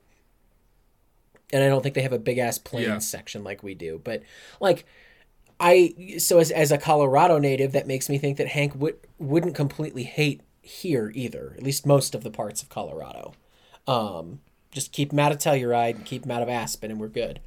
And 1.52 1.64
I 1.64 1.68
don't 1.68 1.84
think 1.84 1.94
they 1.96 2.02
have 2.02 2.14
a 2.14 2.20
big 2.20 2.40
ass 2.40 2.58
plains 2.58 2.88
Yeah. 2.88 2.98
section 3.00 3.44
like 3.44 3.62
we 3.64 3.76
do, 3.76 4.02
but 4.04 4.24
like 4.60 4.86
I 5.60 6.16
so 6.18 6.40
as 6.40 6.52
as 6.52 6.72
a 6.72 6.78
Colorado 6.78 7.38
native, 7.38 7.72
that 7.72 7.88
makes 7.88 8.10
me 8.10 8.18
think 8.18 8.38
that 8.38 8.48
Hank 8.50 8.74
would 8.76 8.98
wouldn't 9.20 9.56
completely 9.56 10.04
hate 10.04 10.42
here 10.62 11.12
either. 11.16 11.54
At 11.58 11.64
least 11.64 11.86
most 11.86 12.16
of 12.16 12.24
the 12.24 12.32
parts 12.32 12.62
of 12.62 12.70
Colorado. 12.70 13.34
Um, 13.88 14.40
just 14.72 14.92
keep 14.92 15.12
him 15.12 15.20
out 15.20 15.32
of 15.32 15.38
Telluride, 15.38 15.96
and 15.96 16.06
keep 16.06 16.26
him 16.26 16.32
out 16.32 16.42
of 16.42 16.50
Aspen, 16.50 16.92
and 16.92 17.00
we're 17.00 17.08
good. 17.08 17.40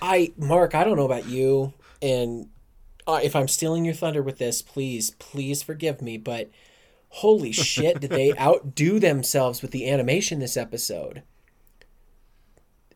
I 0.00 0.32
Mark, 0.36 0.74
I 0.74 0.84
don't 0.84 0.96
know 0.96 1.04
about 1.06 1.26
you, 1.26 1.74
and 2.00 2.48
uh, 3.06 3.20
if 3.22 3.34
I'm 3.34 3.48
stealing 3.48 3.84
your 3.84 3.94
thunder 3.94 4.22
with 4.22 4.38
this, 4.38 4.62
please, 4.62 5.10
please 5.12 5.62
forgive 5.62 6.00
me. 6.00 6.16
But 6.16 6.50
holy 7.08 7.52
shit, 7.52 8.00
did 8.00 8.10
they 8.10 8.32
outdo 8.38 8.98
themselves 8.98 9.62
with 9.62 9.70
the 9.70 9.90
animation 9.90 10.38
this 10.38 10.56
episode? 10.56 11.22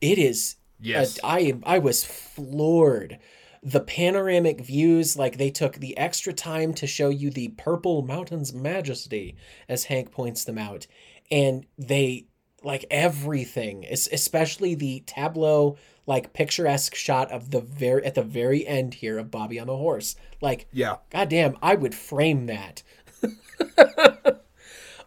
It 0.01 0.19
is 0.19 0.57
Yes. 0.83 1.19
uh, 1.19 1.27
I 1.27 1.55
I 1.65 1.79
was 1.79 2.05
floored. 2.05 3.19
The 3.63 3.81
panoramic 3.81 4.61
views, 4.63 5.17
like 5.19 5.37
they 5.37 5.51
took 5.51 5.75
the 5.77 5.97
extra 5.99 6.33
time 6.33 6.73
to 6.75 6.87
show 6.87 7.11
you 7.11 7.31
the 7.31 7.49
purple 7.49 8.03
mountain's 8.03 8.55
majesty, 8.55 9.37
as 9.69 9.85
Hank 9.85 10.11
points 10.11 10.45
them 10.45 10.57
out, 10.57 10.87
and 11.31 11.67
they 11.77 12.27
like 12.63 12.85
everything, 12.91 13.85
es- 13.87 14.09
especially 14.13 14.75
the 14.75 15.01
tableau, 15.07 15.77
like 16.07 16.33
picturesque 16.33 16.95
shot 16.95 17.31
of 17.31 17.51
the 17.51 17.61
very 17.61 18.05
at 18.05 18.15
the 18.15 18.23
very 18.23 18.67
end 18.67 18.95
here 18.95 19.19
of 19.19 19.31
Bobby 19.31 19.59
on 19.61 19.67
the 19.67 19.77
horse. 19.77 20.17
Like, 20.41 20.67
Yeah. 20.73 20.97
goddamn, 21.11 21.57
I 21.63 21.75
would 21.75 21.95
frame 21.95 22.47
that. 22.47 22.83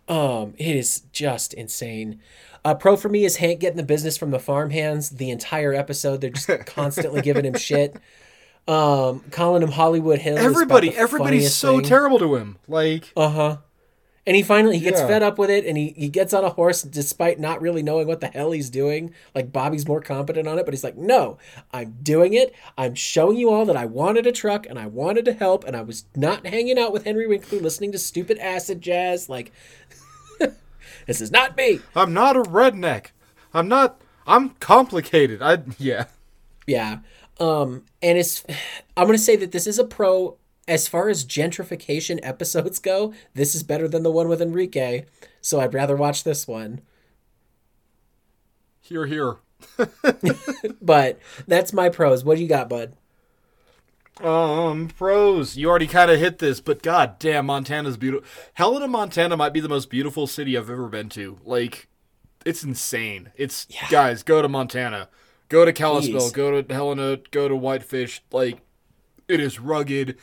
um, 0.07 0.53
it 0.57 0.75
is 0.75 1.01
just 1.11 1.53
insane. 1.53 2.19
Uh, 2.65 2.73
pro 2.75 2.95
for 2.95 3.09
me 3.09 3.25
is 3.25 3.37
Hank 3.37 3.59
getting 3.59 3.77
the 3.77 3.83
business 3.83 4.17
from 4.17 4.31
the 4.31 4.39
farmhands 4.39 5.09
the 5.11 5.29
entire 5.29 5.73
episode. 5.73 6.21
They're 6.21 6.29
just 6.29 6.47
constantly 6.65 7.21
giving 7.21 7.45
him 7.45 7.55
shit. 7.57 7.95
Um, 8.67 9.19
calling 9.31 9.61
him 9.61 9.71
Hollywood 9.71 10.19
Hills. 10.19 10.39
Everybody, 10.39 10.95
everybody's 10.95 11.53
so 11.53 11.81
terrible 11.81 12.19
to 12.19 12.35
him. 12.35 12.57
Like 12.67 13.11
Uh 13.17 13.29
huh. 13.29 13.57
And 14.25 14.37
he 14.37 14.41
finally 14.41 14.77
he 14.77 14.83
gets 14.85 15.01
Yeah. 15.01 15.07
fed 15.07 15.21
up 15.23 15.37
with 15.37 15.49
it, 15.49 15.65
and 15.65 15.77
he 15.77 15.93
he 15.97 16.07
gets 16.07 16.33
on 16.33 16.45
a 16.45 16.49
horse 16.49 16.81
despite 16.81 17.41
not 17.41 17.59
really 17.61 17.83
knowing 17.83 18.07
what 18.07 18.21
the 18.21 18.27
hell 18.27 18.51
he's 18.51 18.69
doing. 18.69 19.13
Like 19.35 19.51
Bobby's 19.51 19.85
more 19.85 19.99
competent 19.99 20.47
on 20.47 20.57
it, 20.57 20.63
but 20.63 20.73
he's 20.73 20.83
like, 20.83 20.95
"No, 20.95 21.37
I'm 21.73 21.97
doing 22.01 22.33
it. 22.33 22.55
I'm 22.77 22.95
showing 22.95 23.35
you 23.35 23.49
all 23.49 23.65
that 23.65 23.75
I 23.75 23.85
wanted 23.85 24.25
a 24.25 24.31
truck 24.31 24.65
and 24.65 24.79
I 24.79 24.85
wanted 24.85 25.25
to 25.25 25.33
help, 25.33 25.65
and 25.65 25.75
I 25.75 25.81
was 25.81 26.05
not 26.15 26.47
hanging 26.47 26.79
out 26.79 26.93
with 26.93 27.03
Henry 27.03 27.27
Winkler 27.27 27.59
listening 27.59 27.91
to 27.91 27.99
stupid 27.99 28.37
acid 28.37 28.79
jazz. 28.79 29.27
Like, 29.27 29.51
this 31.05 31.19
is 31.19 31.29
not 31.31 31.57
me." 31.57 31.81
I'm 31.93 32.13
not 32.13 32.37
a 32.37 32.43
redneck. 32.43 33.07
I'm 33.53 33.67
not 33.67 33.99
I'm 34.25 34.51
complicated. 34.51 35.41
I 35.41 35.59
yeah. 35.77 36.05
Yeah. 36.65 36.99
Um, 37.43 37.83
and 38.01 38.17
it's 38.17 38.43
I'm 38.97 39.05
gonna 39.05 39.17
say 39.17 39.35
that 39.35 39.51
this 39.51 39.67
is 39.67 39.79
a 39.79 39.83
pro 39.83 40.37
as 40.67 40.87
far 40.87 41.09
as 41.09 41.25
gentrification 41.25 42.19
episodes 42.23 42.79
go. 42.79 43.13
This 43.33 43.53
is 43.53 43.63
better 43.63 43.87
than 43.87 44.03
the 44.03 44.11
one 44.11 44.29
with 44.29 44.41
Enrique, 44.41 45.05
so 45.41 45.59
I'd 45.59 45.73
rather 45.73 45.95
watch 45.95 46.23
this 46.23 46.47
one. 46.47 46.81
Here 48.81 49.05
here. 49.05 49.37
But 50.81 51.19
that's 51.47 51.71
my 51.71 51.87
pros. 51.87 52.25
What 52.25 52.35
do 52.35 52.43
you 52.43 52.49
got, 52.49 52.67
bud? 52.67 52.93
Um, 54.21 54.89
pros. 54.89 55.55
You 55.55 55.69
already 55.69 55.87
kind 55.87 56.11
of 56.11 56.19
hit 56.19 56.39
this, 56.39 56.59
but 56.59 56.83
god 56.83 57.17
damn, 57.19 57.45
Montana's 57.45 57.95
beautiful. 57.95 58.27
Helena, 58.55 58.87
Montana 58.89 59.37
might 59.37 59.53
be 59.53 59.61
the 59.61 59.69
most 59.69 59.89
beautiful 59.89 60.27
city 60.27 60.57
I've 60.57 60.69
ever 60.69 60.89
been 60.89 61.07
to. 61.09 61.39
Like, 61.45 61.87
it's 62.45 62.63
insane. 62.63 63.31
It's 63.37 63.65
guys, 63.89 64.23
go 64.23 64.41
to 64.41 64.49
Montana, 64.49 65.07
go 65.49 65.65
to 65.65 65.73
Kalispell, 65.73 66.19
Please. 66.21 66.31
go 66.31 66.61
to 66.61 66.73
Helena, 66.73 67.17
go 67.31 67.47
to 67.47 67.55
Whitefish. 67.55 68.21
Like, 68.31 68.59
it 69.27 69.39
is 69.39 69.59
rugged. 69.59 70.17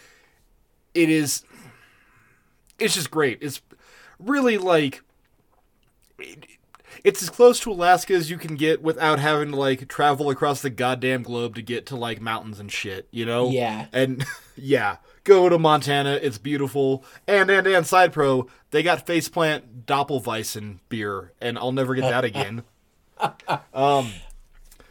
It 0.94 1.08
is. 1.10 1.44
It's 2.78 2.94
just 2.94 3.10
great. 3.10 3.38
It's 3.40 3.60
really 4.18 4.58
like. 4.58 5.02
it- 6.18 6.46
it's 7.04 7.22
as 7.22 7.30
close 7.30 7.60
to 7.60 7.70
Alaska 7.72 8.12
as 8.12 8.28
you 8.28 8.36
can 8.36 8.56
get 8.56 8.82
without 8.82 9.18
having 9.20 9.52
to 9.52 9.56
like 9.56 9.88
travel 9.88 10.28
across 10.28 10.60
the 10.60 10.68
goddamn 10.68 11.22
globe 11.22 11.54
to 11.54 11.62
get 11.62 11.86
to 11.86 11.96
like 11.96 12.20
mountains 12.20 12.58
and 12.60 12.70
shit, 12.70 13.08
you 13.10 13.24
know? 13.24 13.48
Yeah. 13.48 13.86
And 13.92 14.22
yeah, 14.56 14.96
go 15.24 15.48
to 15.48 15.58
Montana. 15.58 16.18
It's 16.20 16.36
beautiful. 16.36 17.02
And 17.26 17.48
and 17.48 17.66
and 17.66 17.86
side 17.86 18.12
pro, 18.12 18.48
they 18.70 18.82
got 18.82 19.06
faceplant 19.06 19.84
Doppelweissen 19.86 20.80
beer, 20.90 21.32
and 21.40 21.56
I'll 21.56 21.72
never 21.72 21.94
get 21.94 22.02
that 22.02 22.24
again. 22.24 22.64
Uh, 23.18 23.30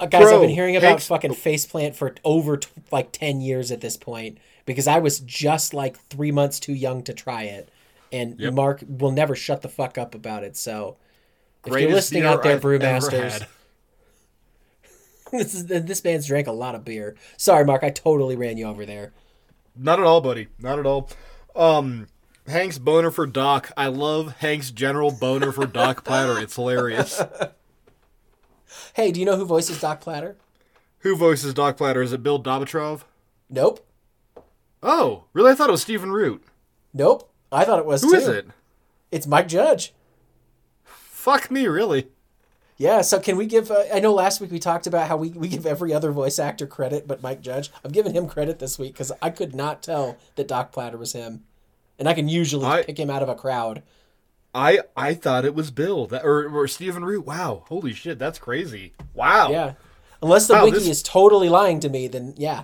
guys, 0.07 0.27
I've 0.27 0.41
been 0.41 0.49
hearing 0.49 0.75
about 0.75 0.87
Hank's- 0.89 1.07
fucking 1.07 1.31
faceplant 1.33 1.95
for 1.95 2.15
over 2.23 2.57
t- 2.57 2.67
like 2.91 3.11
ten 3.11 3.41
years 3.41 3.71
at 3.71 3.81
this 3.81 3.97
point 3.97 4.37
because 4.65 4.87
I 4.87 4.99
was 4.99 5.19
just 5.19 5.73
like 5.73 5.97
three 6.09 6.31
months 6.31 6.59
too 6.59 6.73
young 6.73 7.03
to 7.03 7.13
try 7.13 7.43
it, 7.43 7.69
and 8.11 8.39
Yep. 8.39 8.53
Mark 8.53 8.83
will 8.87 9.11
never 9.11 9.35
shut 9.35 9.61
the 9.61 9.69
fuck 9.69 9.97
up 9.97 10.13
about 10.15 10.43
it. 10.43 10.55
So. 10.57 10.97
If 11.65 11.73
you're 11.77 11.91
listening 11.91 12.23
out 12.23 12.41
there, 12.41 12.55
I've 12.55 12.61
brewmasters, 12.61 13.45
this 15.31 15.53
is 15.53 15.65
this 15.65 16.03
man's 16.05 16.25
drank 16.25 16.47
a 16.47 16.53
lot 16.53 16.73
of 16.73 16.85
beer. 16.85 17.15
Sorry, 17.35 17.65
Mark, 17.65 17.83
I 17.83 17.89
totally 17.89 18.37
ran 18.37 18.57
you 18.57 18.65
over 18.65 18.85
there. 18.85 19.11
Not 19.75 19.99
at 19.99 20.05
all, 20.05 20.21
buddy. 20.21 20.47
Not 20.57 20.79
at 20.79 20.85
all. 20.85 21.09
Um, 21.55 22.07
Hank's 22.47 22.77
boner 22.77 23.11
for 23.11 23.27
Doc. 23.27 23.71
I 23.75 23.87
love 23.87 24.37
Hank's 24.37 24.71
general 24.71 25.11
boner 25.11 25.51
for 25.51 25.65
Doc 25.65 26.05
Platter. 26.05 26.39
It's 26.39 26.55
hilarious. 26.55 27.21
Hey, 28.93 29.11
do 29.11 29.19
you 29.19 29.25
know 29.25 29.35
who 29.35 29.45
voices 29.45 29.79
Doc 29.81 30.01
Platter? 30.01 30.35
Who 30.99 31.15
voices 31.15 31.53
Doc 31.53 31.77
Platter? 31.77 32.01
Is 32.01 32.13
it 32.13 32.23
Bill 32.23 32.41
Domitrov? 32.41 33.01
Nope, 33.49 33.85
Oh, 34.81 35.25
really? 35.33 35.51
I 35.51 35.55
thought 35.55 35.69
it 35.69 35.73
was 35.73 35.81
Stephen 35.81 36.11
Root. 36.11 36.43
nope. 36.93 37.29
I 37.51 37.65
thought 37.65 37.79
it 37.79 37.85
was 37.85 38.03
Who 38.03 38.11
too. 38.11 38.17
is 38.17 38.27
it? 38.27 38.47
It's 39.11 39.25
Mike 39.27 39.47
Judge. 39.47 39.93
Fuck 40.83 41.49
me, 41.49 41.67
really. 41.67 42.07
Yeah, 42.77 43.01
so 43.01 43.19
can 43.19 43.35
we 43.37 43.45
give? 43.47 43.71
Uh, 43.71 43.83
I 43.93 43.99
know 43.99 44.13
last 44.13 44.39
week 44.39 44.51
we 44.51 44.59
talked 44.59 44.87
about 44.87 45.07
how 45.07 45.17
we, 45.17 45.29
we 45.29 45.47
give 45.49 45.65
every 45.65 45.93
other 45.93 46.11
voice 46.11 46.37
actor 46.39 46.65
credit, 46.67 47.07
but 47.07 47.21
Mike 47.23 47.41
Judge. 47.41 47.71
I'm 47.83 47.91
giving 47.91 48.13
him 48.13 48.27
credit 48.27 48.59
this 48.59 48.77
week 48.79 48.93
because 48.93 49.11
I 49.21 49.31
could 49.31 49.53
not 49.55 49.81
tell 49.83 50.15
that 50.35 50.47
Doc 50.47 50.71
Platter 50.71 50.97
was 50.97 51.11
him, 51.13 51.43
and 51.97 52.07
I 52.07 52.13
can 52.13 52.29
usually 52.29 52.65
I- 52.67 52.83
pick 52.83 52.97
him 52.99 53.09
out 53.09 53.23
of 53.23 53.29
a 53.29 53.35
crowd. 53.35 53.81
I 54.53 54.79
I 54.95 55.13
thought 55.13 55.45
it 55.45 55.53
was 55.55 55.71
Bill 55.71 56.07
that 56.07 56.25
or, 56.25 56.49
or 56.49 56.67
Stephen 56.67 57.05
Root. 57.05 57.25
Wow, 57.25 57.63
holy 57.67 57.93
shit, 57.93 58.17
that's 58.19 58.39
crazy. 58.39 58.93
Wow. 59.13 59.51
Yeah. 59.51 59.73
Unless 60.21 60.47
the 60.47 60.53
Wow, 60.55 60.65
wiki 60.65 60.79
this- 60.79 60.87
is 60.87 61.03
totally 61.03 61.49
lying 61.49 61.79
to 61.81 61.89
me, 61.89 62.07
then 62.07 62.33
yeah. 62.37 62.63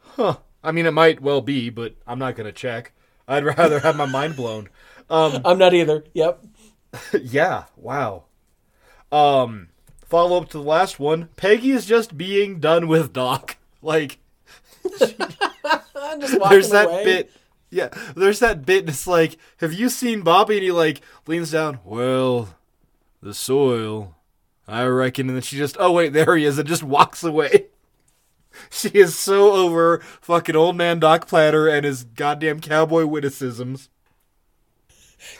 Huh. 0.00 0.36
I 0.62 0.72
mean, 0.72 0.86
it 0.86 0.92
might 0.92 1.20
well 1.20 1.40
be, 1.40 1.70
but 1.70 1.94
I'm 2.06 2.18
not 2.18 2.36
gonna 2.36 2.52
check. 2.52 2.92
I'd 3.28 3.44
rather 3.56 3.80
have 3.80 3.96
my 3.96 4.06
mind 4.06 4.36
blown. 4.36 4.68
Um, 5.08 5.40
I'm 5.44 5.58
not 5.58 5.74
either. 5.74 6.04
Yep. 6.14 6.44
yeah. 7.22 7.64
Wow. 7.76 8.24
Um, 9.12 9.68
follow 10.04 10.36
up 10.40 10.48
to 10.50 10.58
the 10.58 10.64
last 10.64 10.98
one. 10.98 11.28
Peggy 11.36 11.70
is 11.70 11.86
just 11.86 12.16
being 12.18 12.58
done 12.60 12.86
with 12.88 13.12
Doc. 13.12 13.56
Like, 13.82 14.18
I'm 14.84 16.20
just 16.20 16.38
walking 16.38 16.50
there's 16.50 16.70
that 16.70 16.86
away. 16.88 17.04
bit. 17.04 17.30
Yeah, 17.76 17.88
there's 18.16 18.38
that 18.40 18.64
bit. 18.64 18.80
And 18.80 18.88
it's 18.88 19.06
like, 19.06 19.36
have 19.58 19.72
you 19.74 19.88
seen 19.90 20.22
Bobby? 20.22 20.56
And 20.56 20.64
he 20.64 20.72
like 20.72 21.02
leans 21.26 21.50
down. 21.50 21.80
Well, 21.84 22.48
the 23.22 23.34
soil, 23.34 24.14
I 24.66 24.84
reckon. 24.84 25.28
And 25.28 25.36
then 25.36 25.42
she 25.42 25.56
just, 25.58 25.76
oh 25.78 25.92
wait, 25.92 26.12
there 26.14 26.36
he 26.36 26.44
is, 26.46 26.58
and 26.58 26.66
just 26.68 26.82
walks 26.82 27.22
away. 27.22 27.66
She 28.70 28.88
is 28.88 29.18
so 29.18 29.52
over 29.52 29.98
fucking 30.22 30.56
old 30.56 30.76
man 30.76 30.98
Doc 30.98 31.28
Platter 31.28 31.68
and 31.68 31.84
his 31.84 32.04
goddamn 32.04 32.60
cowboy 32.60 33.04
witticisms. 33.04 33.90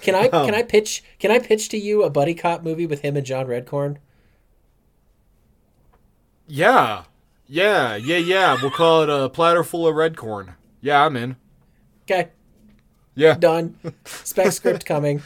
Can 0.01 0.15
I 0.15 0.29
Um, 0.33 0.47
can 0.47 0.55
I 0.55 0.63
pitch 0.63 1.03
can 1.19 1.31
I 1.31 1.39
pitch 1.39 1.69
to 1.71 1.79
you 1.79 2.03
a 2.03 2.11
buddy 2.11 2.35
cop 2.35 2.63
movie 2.63 2.87
with 2.87 3.01
him 3.01 3.17
and 3.17 3.25
John 3.25 3.47
Redcorn? 3.47 3.99
Yeah, 6.47 7.05
yeah, 7.47 7.97
yeah, 7.97 8.19
yeah. 8.19 8.57
We'll 8.61 8.71
call 8.71 9.03
it 9.03 9.11
a 9.11 9.29
platter 9.29 9.65
full 9.65 9.87
of 9.87 9.95
red 9.95 10.17
corn. 10.17 10.55
Yeah, 10.81 11.05
I'm 11.05 11.17
in. 11.17 11.37
Okay, 12.09 12.31
Yeah, 13.15 13.35
done. 13.35 13.77
Spec 14.05 14.53
script 14.53 14.85
coming. 14.87 15.23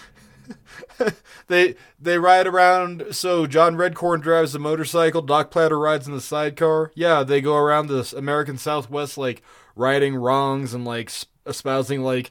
they 1.48 1.76
they 2.00 2.18
ride 2.18 2.46
around. 2.46 3.06
So 3.12 3.46
John 3.46 3.76
Redcorn 3.76 4.22
drives 4.22 4.52
the 4.52 4.58
motorcycle. 4.58 5.22
Doc 5.22 5.50
Platter 5.50 5.78
rides 5.78 6.06
in 6.06 6.14
the 6.14 6.20
sidecar. 6.20 6.90
Yeah, 6.94 7.22
they 7.22 7.40
go 7.40 7.56
around 7.56 7.86
the 7.88 8.12
American 8.16 8.58
Southwest 8.58 9.16
like 9.18 9.42
righting 9.76 10.16
wrongs 10.16 10.74
and 10.74 10.84
like 10.84 11.10
espousing 11.46 12.02
like 12.02 12.30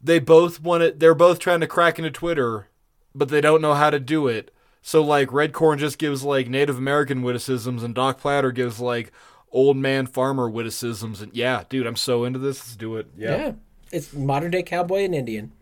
they 0.00 0.18
both 0.18 0.60
want 0.60 0.82
it. 0.82 0.98
They're 0.98 1.14
both 1.14 1.38
trying 1.38 1.60
to 1.60 1.66
crack 1.66 1.98
into 1.98 2.10
Twitter, 2.10 2.68
but 3.14 3.28
they 3.28 3.40
don't 3.40 3.62
know 3.62 3.74
how 3.74 3.90
to 3.90 4.00
do 4.00 4.26
it. 4.26 4.52
So 4.82 5.02
like 5.02 5.28
Redcorn 5.28 5.78
just 5.78 5.98
gives 5.98 6.24
like 6.24 6.48
Native 6.48 6.78
American 6.78 7.22
witticisms, 7.22 7.82
and 7.82 7.94
Doc 7.94 8.18
Platter 8.18 8.50
gives 8.52 8.80
like 8.80 9.12
old 9.52 9.76
man 9.76 10.06
farmer 10.06 10.48
witticisms. 10.48 11.20
And 11.20 11.34
yeah, 11.34 11.64
dude, 11.68 11.86
I'm 11.86 11.96
so 11.96 12.24
into 12.24 12.38
this. 12.38 12.58
Let's 12.60 12.76
do 12.76 12.96
it. 12.96 13.08
Yeah. 13.16 13.52
It's 13.92 14.12
modern 14.12 14.50
day 14.50 14.62
cowboy 14.62 15.04
and 15.04 15.14
Indian. 15.14 15.52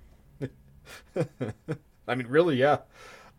I 2.06 2.14
mean, 2.14 2.26
really, 2.26 2.56
yeah. 2.56 2.78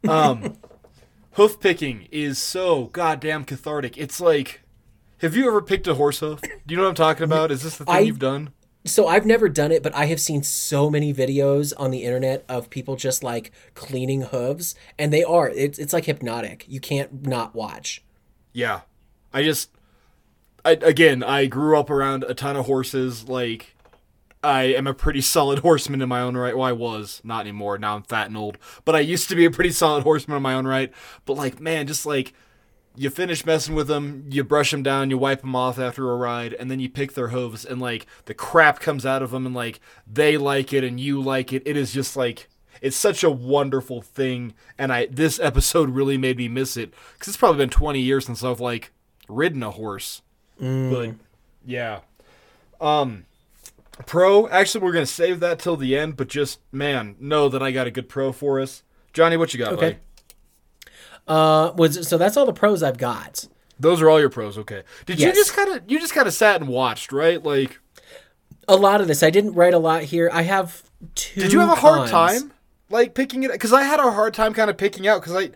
Um, 0.07 0.57
hoof 1.33 1.59
picking 1.59 2.07
is 2.11 2.37
so 2.37 2.85
goddamn 2.85 3.45
cathartic. 3.45 3.97
It's 3.97 4.19
like, 4.19 4.61
have 5.19 5.35
you 5.35 5.47
ever 5.47 5.61
picked 5.61 5.87
a 5.87 5.95
horse 5.95 6.19
hoof? 6.19 6.41
Do 6.41 6.49
you 6.67 6.77
know 6.77 6.83
what 6.83 6.89
I'm 6.89 6.95
talking 6.95 7.23
about? 7.23 7.51
Is 7.51 7.63
this 7.63 7.77
the 7.77 7.85
thing 7.85 7.95
I- 7.95 7.99
you've 7.99 8.19
done? 8.19 8.51
So 8.85 9.07
I've 9.07 9.25
never 9.25 9.49
done 9.49 9.73
it, 9.73 9.83
but 9.83 9.93
I 9.93 10.05
have 10.05 10.21
seen 10.21 10.41
so 10.41 10.89
many 10.89 11.13
videos 11.13 11.73
on 11.77 11.91
the 11.91 12.05
internet 12.05 12.45
of 12.47 12.69
people 12.69 12.95
just 12.95 13.23
like 13.25 13.51
cleaning 13.75 14.21
hooves, 14.21 14.73
and 14.97 15.11
they 15.11 15.21
are 15.21 15.49
it's 15.49 15.77
it's 15.77 15.91
like 15.91 16.05
hypnotic. 16.05 16.65
You 16.65 16.79
can't 16.79 17.27
not 17.27 17.53
watch. 17.53 18.01
Yeah. 18.53 18.81
I 19.33 19.43
just, 19.43 19.69
I 20.65 20.71
again, 20.71 21.23
I 21.23 21.45
grew 21.45 21.77
up 21.77 21.89
around 21.89 22.23
a 22.23 22.33
ton 22.33 22.55
of 22.55 22.65
horses. 22.65 23.27
Like, 23.27 23.75
I 24.43 24.63
am 24.63 24.87
a 24.87 24.93
pretty 24.93 25.21
solid 25.35 25.59
horseman 25.59 26.01
in 26.01 26.09
my 26.09 26.21
own 26.21 26.35
right. 26.37 26.55
Well, 26.55 26.67
I 26.67 26.71
was 26.71 27.21
not 27.23 27.41
anymore. 27.41 27.77
Now 27.77 27.95
I'm 27.95 28.03
fat 28.03 28.27
and 28.27 28.37
old, 28.37 28.57
but 28.85 28.95
I 28.95 28.99
used 28.99 29.29
to 29.29 29.35
be 29.35 29.45
a 29.45 29.51
pretty 29.51 29.71
solid 29.71 30.03
horseman 30.03 30.37
in 30.37 30.43
my 30.43 30.53
own 30.53 30.67
right. 30.67 30.91
But 31.25 31.33
like, 31.33 31.59
man, 31.59 31.87
just 31.87 32.05
like 32.05 32.33
you 32.95 33.09
finish 33.09 33.45
messing 33.45 33.75
with 33.75 33.87
them, 33.87 34.25
you 34.29 34.43
brush 34.43 34.71
them 34.71 34.83
down, 34.83 35.09
you 35.09 35.17
wipe 35.17 35.41
them 35.41 35.55
off 35.55 35.79
after 35.79 36.11
a 36.11 36.17
ride, 36.17 36.53
and 36.53 36.69
then 36.69 36.79
you 36.79 36.89
pick 36.89 37.13
their 37.13 37.29
hooves, 37.29 37.63
and 37.63 37.79
like 37.79 38.05
the 38.25 38.33
crap 38.33 38.79
comes 38.79 39.05
out 39.05 39.23
of 39.23 39.31
them, 39.31 39.45
and 39.45 39.55
like 39.55 39.79
they 40.05 40.37
like 40.37 40.73
it 40.73 40.83
and 40.83 40.99
you 40.99 41.21
like 41.21 41.53
it. 41.53 41.63
It 41.65 41.77
is 41.77 41.93
just 41.93 42.17
like 42.17 42.49
it's 42.81 42.97
such 42.97 43.23
a 43.23 43.31
wonderful 43.31 44.01
thing, 44.01 44.53
and 44.77 44.91
I 44.91 45.07
this 45.07 45.39
episode 45.39 45.89
really 45.89 46.17
made 46.17 46.37
me 46.37 46.47
miss 46.47 46.77
it 46.77 46.93
because 47.13 47.29
it's 47.29 47.37
probably 47.37 47.59
been 47.59 47.69
20 47.69 47.99
years 47.99 48.25
since 48.25 48.43
I've 48.43 48.59
like 48.59 48.91
ridden 49.27 49.63
a 49.63 49.71
horse. 49.71 50.21
But 50.59 51.11
yeah, 51.65 51.99
um, 52.81 53.25
pro. 54.05 54.47
Actually, 54.49 54.83
we're 54.83 54.91
gonna 54.91 55.05
save 55.05 55.39
that 55.39 55.59
till 55.59 55.77
the 55.77 55.97
end, 55.97 56.17
but 56.17 56.27
just 56.27 56.59
man, 56.71 57.15
know 57.19 57.49
that 57.49 57.63
I 57.63 57.71
got 57.71 57.87
a 57.87 57.91
good 57.91 58.09
pro 58.09 58.31
for 58.31 58.59
us. 58.59 58.83
Johnny, 59.13 59.37
what 59.37 59.53
you 59.53 59.59
got? 59.59 59.73
Okay. 59.73 59.91
buddy? 59.93 59.97
Uh, 61.27 61.71
was 61.75 62.07
so 62.07 62.17
that's 62.17 62.35
all 62.37 62.45
the 62.45 62.53
pros 62.53 62.81
I've 62.83 62.97
got. 62.97 63.45
Those 63.79 64.01
are 64.01 64.09
all 64.09 64.19
your 64.19 64.29
pros, 64.29 64.57
okay? 64.57 64.83
Did 65.05 65.19
you 65.19 65.31
just 65.33 65.53
kind 65.55 65.69
of 65.75 65.83
you 65.89 65.99
just 65.99 66.13
kind 66.13 66.27
of 66.27 66.33
sat 66.33 66.59
and 66.59 66.69
watched, 66.69 67.11
right? 67.11 67.41
Like, 67.43 67.79
A 68.67 68.75
lot 68.75 68.99
of 68.99 69.07
this 69.07 69.23
I 69.23 69.29
didn't 69.29 69.53
write 69.53 69.73
a 69.73 69.79
lot 69.79 70.03
here. 70.03 70.29
I 70.33 70.41
have 70.41 70.83
two. 71.15 71.39
did 71.41 71.53
you 71.53 71.59
have 71.59 71.69
a 71.69 71.75
hard 71.75 72.09
time 72.09 72.51
like 72.89 73.13
picking 73.13 73.43
it? 73.43 73.51
Because 73.51 73.71
I 73.71 73.83
had 73.83 73.99
a 73.99 74.11
hard 74.11 74.33
time 74.33 74.53
kind 74.53 74.69
of 74.69 74.77
picking 74.77 75.07
out 75.07 75.21
because 75.21 75.35
I, 75.35 75.51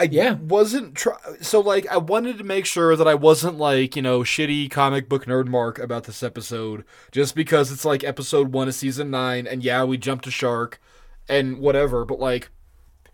I 0.00 0.08
Yeah. 0.10 0.34
wasn't 0.34 0.94
try- 0.94 1.18
so 1.40 1.60
like 1.60 1.86
I 1.88 1.98
wanted 1.98 2.38
to 2.38 2.44
make 2.44 2.64
sure 2.66 2.96
that 2.96 3.06
I 3.06 3.14
wasn't 3.14 3.58
like 3.58 3.94
you 3.96 4.02
know 4.02 4.20
shitty 4.20 4.70
comic 4.70 5.08
book 5.08 5.26
nerd 5.26 5.46
mark 5.46 5.78
about 5.78 6.04
this 6.04 6.22
episode 6.22 6.84
just 7.12 7.34
because 7.34 7.70
it's 7.70 7.84
like 7.84 8.02
episode 8.02 8.52
one 8.52 8.66
of 8.68 8.74
season 8.74 9.10
nine 9.10 9.46
and 9.46 9.62
yeah 9.62 9.84
we 9.84 9.96
jumped 9.98 10.26
a 10.26 10.30
shark 10.30 10.80
and 11.28 11.58
whatever, 11.58 12.04
but 12.04 12.18
like 12.18 12.50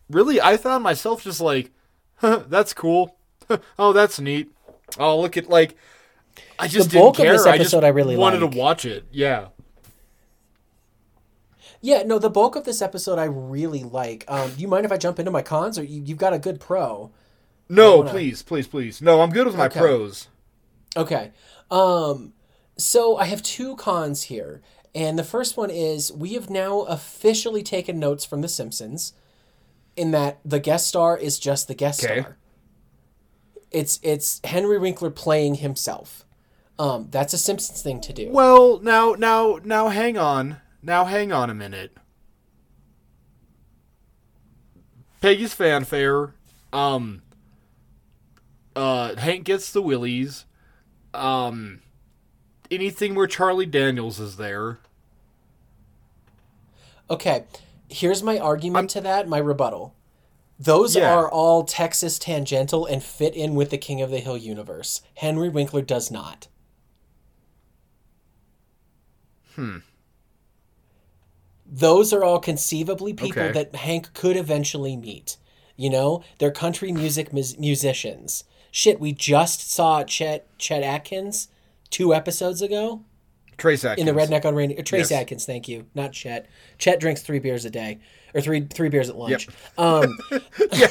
really 0.08 0.40
I 0.40 0.56
found 0.56 0.84
myself 0.84 1.22
just 1.24 1.40
like, 1.40 1.72
huh, 2.16 2.42
that's 2.48 2.72
cool, 2.72 3.16
oh 3.78 3.92
that's 3.92 4.20
neat, 4.20 4.50
oh 4.98 5.20
look 5.20 5.36
at 5.36 5.48
like. 5.50 5.76
I 6.58 6.68
just 6.68 6.90
the 6.90 6.98
bulk 6.98 7.14
of 7.18 7.24
didn't 7.24 7.26
care. 7.28 7.32
this 7.38 7.46
I 7.46 7.56
just 7.58 7.74
episode 7.74 7.84
I 7.84 7.88
really 7.88 8.16
wanted 8.16 8.42
like. 8.42 8.50
to 8.52 8.58
watch 8.58 8.84
it. 8.84 9.04
Yeah. 9.10 9.48
Yeah, 11.86 12.02
no, 12.02 12.18
the 12.18 12.28
bulk 12.28 12.56
of 12.56 12.64
this 12.64 12.82
episode 12.82 13.16
I 13.16 13.26
really 13.26 13.84
like. 13.84 14.24
Um, 14.26 14.50
do 14.52 14.60
you 14.60 14.66
mind 14.66 14.84
if 14.84 14.90
I 14.90 14.96
jump 14.96 15.20
into 15.20 15.30
my 15.30 15.40
cons, 15.42 15.78
or 15.78 15.84
you, 15.84 16.02
you've 16.04 16.18
got 16.18 16.32
a 16.32 16.38
good 16.40 16.58
pro? 16.58 17.12
No, 17.68 17.98
wanna- 17.98 18.10
please, 18.10 18.42
please, 18.42 18.66
please. 18.66 19.00
No, 19.00 19.20
I'm 19.20 19.30
good 19.30 19.46
with 19.46 19.54
my 19.54 19.66
Okay. 19.66 19.78
pros. 19.78 20.26
Okay. 20.96 21.30
Um, 21.70 22.32
so 22.76 23.16
I 23.16 23.26
have 23.26 23.40
two 23.40 23.76
cons 23.76 24.22
here. 24.22 24.62
And 24.96 25.16
the 25.16 25.22
first 25.22 25.56
one 25.56 25.70
is 25.70 26.10
we 26.12 26.34
have 26.34 26.50
now 26.50 26.80
officially 26.80 27.62
taken 27.62 28.00
notes 28.00 28.24
from 28.24 28.40
The 28.40 28.48
Simpsons 28.48 29.12
in 29.94 30.10
that 30.10 30.40
the 30.44 30.58
guest 30.58 30.88
star 30.88 31.16
is 31.16 31.38
just 31.38 31.68
the 31.68 31.74
guest 31.74 32.02
Okay. 32.04 32.22
star. 32.22 32.36
It's 33.70 34.00
it's 34.02 34.40
Henry 34.42 34.78
Winkler 34.78 35.10
playing 35.10 35.56
himself. 35.56 36.24
Um, 36.80 37.06
that's 37.12 37.32
a 37.32 37.38
Simpsons 37.38 37.80
thing 37.80 38.00
to 38.00 38.12
do. 38.12 38.28
Well, 38.32 38.80
now, 38.80 39.14
now, 39.16 39.60
now, 39.62 39.88
hang 39.88 40.18
on. 40.18 40.56
Now, 40.86 41.04
hang 41.04 41.32
on 41.32 41.50
a 41.50 41.54
minute. 41.54 41.96
Peggy's 45.20 45.52
fanfare. 45.52 46.32
Um. 46.72 47.22
Uh, 48.76 49.16
Hank 49.16 49.42
gets 49.44 49.72
the 49.72 49.82
willies. 49.82 50.44
Um. 51.12 51.80
Anything 52.70 53.16
where 53.16 53.26
Charlie 53.26 53.66
Daniels 53.66 54.20
is 54.20 54.36
there. 54.36 54.78
Okay, 57.10 57.44
here's 57.88 58.22
my 58.22 58.38
argument 58.38 58.90
to 58.90 59.00
that, 59.00 59.28
my 59.28 59.38
rebuttal. 59.38 59.92
Those 60.58 60.94
Yeah. 60.94 61.12
are 61.14 61.28
all 61.30 61.64
Texas 61.64 62.16
tangential 62.18 62.86
and 62.86 63.02
fit 63.02 63.34
in 63.34 63.56
with 63.56 63.70
the 63.70 63.78
King 63.78 64.00
of 64.02 64.10
the 64.10 64.20
Hill 64.20 64.36
universe. 64.36 65.02
Henry 65.14 65.48
Winkler 65.48 65.82
does 65.82 66.10
not. 66.12 66.46
Hmm. 69.56 69.78
Those 71.70 72.12
are 72.12 72.22
all 72.24 72.38
conceivably 72.38 73.12
people 73.12 73.42
Okay. 73.42 73.52
that 73.52 73.74
Hank 73.74 74.14
could 74.14 74.36
eventually 74.36 74.96
meet. 74.96 75.36
You 75.76 75.90
know, 75.90 76.22
they're 76.38 76.50
country 76.50 76.92
music 76.92 77.32
mus- 77.32 77.58
musicians. 77.58 78.44
Shit, 78.70 79.00
we 79.00 79.12
just 79.12 79.70
saw 79.70 80.04
Chet 80.04 80.46
Chet 80.58 80.82
Atkins 80.82 81.48
two 81.90 82.14
episodes 82.14 82.62
ago 82.62 83.02
Trace 83.58 83.84
Atkins. 83.84 84.06
in 84.08 84.14
the 84.14 84.20
Redneck 84.20 84.44
on 84.44 84.54
Rainey. 84.54 84.74
Trace 84.82 85.10
Yes. 85.10 85.20
Atkins, 85.22 85.44
thank 85.46 85.66
you, 85.68 85.86
not 85.94 86.12
Chet. 86.12 86.46
Chet 86.78 87.00
drinks 87.00 87.22
three 87.22 87.38
beers 87.38 87.64
a 87.64 87.70
day, 87.70 87.98
or 88.34 88.40
three 88.40 88.60
three 88.62 88.88
beers 88.88 89.08
at 89.08 89.16
lunch. 89.16 89.48
Um, 89.78 90.16
yeah, 90.72 90.88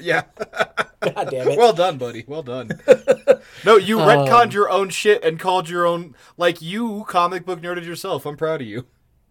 yeah. 0.00 0.22
God 1.00 1.28
damn 1.30 1.48
it. 1.48 1.58
Well 1.58 1.72
done, 1.72 1.96
buddy. 1.96 2.24
Well 2.26 2.42
done. 2.42 2.70
no, 3.64 3.76
you 3.76 4.00
Um, 4.00 4.08
retconned 4.08 4.52
your 4.52 4.68
own 4.68 4.88
shit 4.90 5.22
and 5.24 5.38
called 5.38 5.68
your 5.68 5.86
own 5.86 6.14
like 6.36 6.60
you 6.60 7.04
comic 7.08 7.44
book 7.46 7.60
nerded 7.60 7.84
yourself. 7.84 8.26
I'm 8.26 8.36
proud 8.36 8.60
of 8.62 8.66
you. 8.66 8.86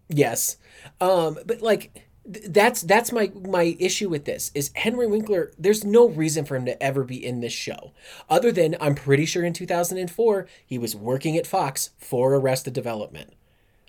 Yes, 0.08 0.56
um, 1.00 1.38
but 1.46 1.60
like 1.62 2.08
th- 2.32 2.46
that's 2.48 2.82
that's 2.82 3.12
my 3.12 3.30
my 3.34 3.76
issue 3.78 4.08
with 4.08 4.24
this 4.24 4.50
is 4.54 4.70
Henry 4.74 5.06
Winkler. 5.06 5.52
There's 5.58 5.84
no 5.84 6.08
reason 6.08 6.44
for 6.44 6.56
him 6.56 6.66
to 6.66 6.82
ever 6.82 7.04
be 7.04 7.24
in 7.24 7.40
this 7.40 7.52
show, 7.52 7.92
other 8.28 8.52
than 8.52 8.76
I'm 8.80 8.94
pretty 8.94 9.26
sure 9.26 9.44
in 9.44 9.52
2004 9.52 10.46
he 10.64 10.78
was 10.78 10.94
working 10.96 11.36
at 11.36 11.46
Fox 11.46 11.90
for 11.98 12.34
Arrested 12.34 12.72
Development. 12.72 13.32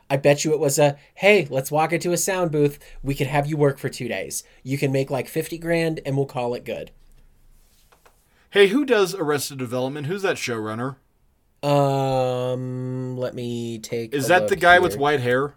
I 0.10 0.18
bet 0.18 0.44
you 0.44 0.54
it 0.54 0.60
was 0.60 0.80
a 0.80 0.98
hey, 1.16 1.48
let's 1.50 1.72
walk 1.72 1.94
into 1.94 2.12
a 2.12 2.18
sound 2.18 2.52
booth. 2.52 2.80
We 3.04 3.16
could 3.16 3.28
have 3.28 3.48
you 3.48 3.58
work 3.58 3.78
for 3.78 3.90
two 3.90 4.08
days. 4.08 4.44
You 4.64 4.78
can 4.78 4.92
make 4.92 5.12
like 5.12 5.28
fifty 5.28 5.58
grand, 5.58 6.00
and 6.06 6.18
we'll 6.18 6.26
call 6.26 6.54
it 6.56 6.66
good. 6.66 6.92
Hey, 8.52 8.68
who 8.70 8.84
does 8.84 9.14
Arrested 9.14 9.60
Development? 9.60 10.08
Who's 10.08 10.24
that 10.24 10.38
showrunner? 10.38 10.96
Um, 11.62 13.18
let 13.18 13.36
me 13.36 13.78
take. 13.78 14.14
Is 14.14 14.28
that 14.28 14.48
the 14.48 14.56
guy 14.56 14.80
with 14.80 14.98
white 14.98 15.20
hair? 15.20 15.54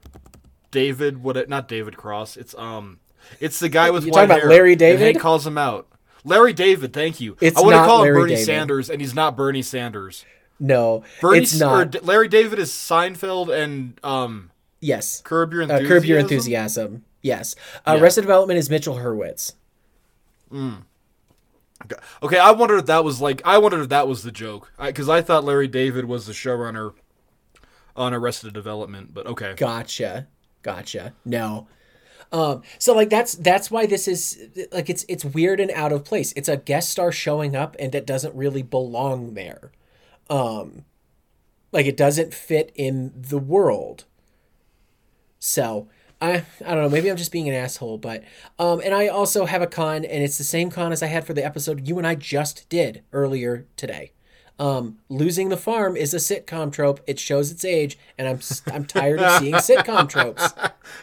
David, 0.73 1.23
what? 1.23 1.49
Not 1.49 1.69
David 1.69 1.97
Cross. 1.97 2.37
It's 2.37 2.55
um, 2.57 2.99
it's 3.39 3.61
the 3.61 3.69
guy 3.69 3.91
with 3.91 4.05
You 4.05 4.11
white 4.11 4.23
talking 4.23 4.31
about 4.31 4.41
hair. 4.41 4.51
Larry 4.51 4.73
and 4.73 4.79
David? 4.81 5.01
Hank 5.03 5.21
calls 5.21 5.47
him 5.47 5.57
out. 5.57 5.87
Larry 6.25 6.53
David, 6.53 6.93
thank 6.93 7.21
you. 7.21 7.37
It's 7.41 7.57
I 7.57 7.61
want 7.61 7.75
to 7.75 7.85
call 7.85 8.03
him 8.05 8.15
Bernie 8.15 8.31
David. 8.35 8.45
Sanders, 8.45 8.91
and 8.91 9.01
he's 9.01 9.15
not 9.15 9.37
Bernie 9.37 9.63
Sanders. 9.63 10.25
No, 10.59 11.03
Bernie 11.21 11.39
it's 11.41 11.59
not. 11.59 12.05
Larry 12.05 12.29
David 12.29 12.59
is 12.59 12.71
Seinfeld 12.71 13.49
and 13.57 13.99
um, 14.05 14.51
yes, 14.81 15.21
Curb 15.23 15.53
Your 15.53 15.63
uh, 15.63 15.65
Enthusiasm. 15.65 15.89
curb 15.89 16.05
your 16.05 16.19
enthusiasm. 16.19 17.05
Yes, 17.23 17.55
uh, 17.87 17.93
Yeah. 17.95 18.03
Arrested 18.03 18.21
Development 18.23 18.59
is 18.59 18.69
Mitchell 18.71 18.97
Hurwitz. 18.97 19.55
Okay, 22.23 22.39
I 22.39 22.53
wondered 22.53 22.79
if 22.79 22.87
that 22.87 23.03
was 23.05 23.21
like 23.21 23.43
I 23.45 23.59
wondered 23.59 23.81
if 23.81 23.89
that 23.89 24.07
was 24.07 24.23
the 24.23 24.31
joke 24.31 24.73
because 24.81 25.09
I, 25.09 25.21
thought 25.23 25.43
Larry 25.45 25.67
David 25.69 26.05
was 26.05 26.27
the 26.27 26.33
showrunner 26.33 26.93
on 27.97 28.15
Arrested 28.15 28.53
Development, 28.53 29.13
but 29.13 29.27
okay. 29.27 29.55
Gotcha, 29.57 30.29
gotcha. 30.63 31.15
No, 31.25 31.67
um, 32.33 32.63
so 32.79 32.95
like 32.95 33.11
that's 33.11 33.35
that's 33.35 33.71
why 33.71 33.87
this 33.87 34.09
is 34.09 34.49
like 34.73 34.89
it's 34.89 35.05
it's 35.07 35.25
weird 35.25 35.61
and 35.61 35.71
out 35.73 35.93
of 35.93 36.05
place. 36.05 36.33
It's 36.35 36.49
a 36.49 36.57
guest 36.57 36.91
star 36.91 37.13
showing 37.13 37.55
up 37.55 37.77
and 37.79 37.95
it 37.95 38.07
doesn't 38.07 38.35
really 38.35 38.63
belong 38.63 39.35
there. 39.35 39.71
Um, 40.31 40.87
like 41.73 41.87
it 41.87 41.97
doesn't 41.97 42.33
fit 42.33 42.73
in 42.75 43.13
the 43.15 43.39
world. 43.39 44.05
So 45.39 45.89
I 46.23 46.45
I 46.65 46.75
don't 46.75 46.85
know. 46.85 46.89
Maybe 46.89 47.11
I'm 47.11 47.19
just 47.19 47.33
being 47.33 47.51
an 47.51 47.55
asshole, 47.55 47.99
but 47.99 48.25
um, 48.59 48.81
and 48.83 48.95
I 48.95 49.09
also 49.09 49.45
have 49.45 49.61
a 49.61 49.67
con, 49.67 50.05
and 50.05 50.23
it's 50.23 50.39
the 50.39 50.45
same 50.45 50.71
con 50.71 50.91
as 50.91 51.03
I 51.03 51.07
had 51.07 51.27
for 51.27 51.35
the 51.35 51.45
episode 51.45 51.87
you 51.87 51.99
and 51.99 52.07
I 52.07 52.15
just 52.15 52.67
did 52.71 53.03
earlier 53.13 53.67
today. 53.77 54.13
Um, 54.63 54.99
losing 55.09 55.49
the 55.49 55.57
farm 55.57 55.97
is 55.97 56.15
a 56.15 56.19
sitcom 56.19 56.71
trope. 56.73 57.01
It 57.09 57.19
shows 57.19 57.51
its 57.51 57.65
age, 57.65 57.99
and 58.17 58.29
I'm 58.29 58.39
I'm 58.73 58.85
tired 58.85 59.19
of 59.19 59.41
seeing 59.41 59.55
sitcom 59.55 60.09
tropes. 60.09 60.53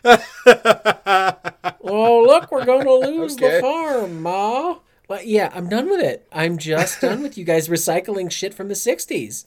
oh 1.84 2.24
look, 2.26 2.50
we're 2.54 2.64
going 2.64 2.86
to 2.86 2.94
lose 2.94 3.34
Okay. 3.36 3.56
the 3.56 3.62
farm, 3.62 4.22
ma. 4.22 4.78
Well, 5.10 5.22
yeah, 5.24 5.52
I'm 5.54 5.68
done 5.68 5.90
with 5.90 6.00
it. 6.00 6.26
I'm 6.32 6.58
just 6.58 7.02
done 7.02 7.22
with 7.22 7.38
you 7.38 7.44
guys 7.44 7.68
recycling 7.68 8.32
shit 8.32 8.54
from 8.54 8.70
the 8.70 8.76
'60s. 8.76 9.44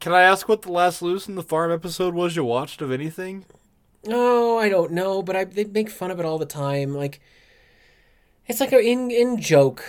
Can 0.00 0.12
I 0.12 0.20
ask 0.20 0.46
what 0.50 0.60
the 0.60 0.72
last 0.72 1.00
Loose 1.00 1.26
in 1.28 1.36
the 1.36 1.42
Farm 1.42 1.72
episode 1.72 2.12
was 2.12 2.36
you 2.36 2.44
watched 2.44 2.82
of 2.82 2.92
anything? 2.92 3.46
Oh, 4.06 4.58
I 4.58 4.68
don't 4.68 4.92
know, 4.92 5.22
but 5.22 5.34
I, 5.34 5.44
they 5.44 5.64
make 5.64 5.88
fun 5.88 6.10
of 6.10 6.20
it 6.20 6.26
all 6.26 6.36
the 6.36 6.44
time. 6.44 6.94
Like, 6.94 7.20
it's 8.46 8.60
like 8.60 8.72
an 8.72 8.80
in 8.80 9.10
in 9.10 9.40
joke. 9.40 9.82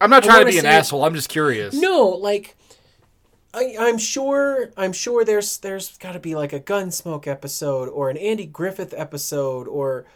I'm 0.00 0.10
not 0.10 0.22
trying 0.24 0.44
to 0.46 0.50
be 0.52 0.58
an 0.58 0.66
asshole. 0.66 1.04
I'm 1.04 1.14
just 1.14 1.28
curious. 1.28 1.74
No, 1.74 2.08
like, 2.08 2.56
I 3.54 3.76
I'm 3.78 3.98
sure 3.98 4.70
I'm 4.76 4.92
sure 4.92 5.24
there's 5.24 5.58
there's 5.58 5.96
got 5.98 6.12
to 6.12 6.20
be 6.20 6.34
like 6.34 6.52
a 6.52 6.60
Gunsmoke 6.60 7.26
episode 7.26 7.88
or 7.88 8.10
an 8.10 8.16
Andy 8.16 8.46
Griffith 8.46 8.92
episode 8.96 9.66
or 9.68 10.06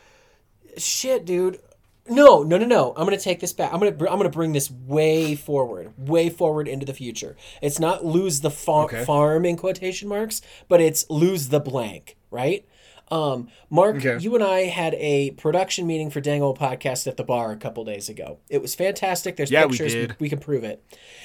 shit, 0.77 1.25
dude. 1.25 1.61
No, 2.09 2.43
no, 2.43 2.59
no, 2.59 2.67
no. 2.67 2.93
I'm 2.97 3.05
gonna 3.05 3.19
take 3.19 3.41
this 3.41 3.53
back. 3.53 3.73
I'm 3.73 3.79
gonna 3.79 3.93
br- 3.93 4.09
I'm 4.09 4.17
gonna 4.17 4.31
bring 4.31 4.53
this 4.53 4.71
way 4.71 5.35
forward, 5.37 5.93
way 5.97 6.29
forward 6.29 6.67
into 6.67 6.85
the 6.85 6.95
future. 6.95 7.37
It's 7.63 7.79
not 7.79 8.05
lose 8.05 8.41
the 8.41 8.51
fa- 8.51 8.71
Okay. 8.73 9.05
farm 9.05 9.45
in 9.45 9.57
quotation 9.57 10.09
marks, 10.09 10.41
but 10.69 10.81
it's 10.81 11.09
lose 11.09 11.49
the 11.51 11.61
blank, 11.61 12.17
right? 12.31 12.65
Um, 13.11 13.49
Mark, 13.71 13.97
Okay. 13.97 14.19
you 14.21 14.35
and 14.35 14.45
I 14.45 14.61
had 14.63 14.95
a 14.95 15.33
production 15.33 15.87
meeting 15.87 16.11
for 16.11 16.21
Dangle 16.21 16.55
Podcast 16.55 17.07
at 17.07 17.17
the 17.17 17.25
bar 17.25 17.51
a 17.51 17.57
couple 17.57 17.85
days 17.85 18.09
ago. 18.09 18.39
It 18.49 18.63
was 18.63 18.75
fantastic. 18.75 19.37
There's 19.37 19.51
Yeah, 19.51 19.65
we 19.65 19.71
pictures. 19.71 19.93
did. 19.95 20.17
we 20.21 20.29
can 20.29 20.39
prove 20.39 20.63
it. 20.65 20.85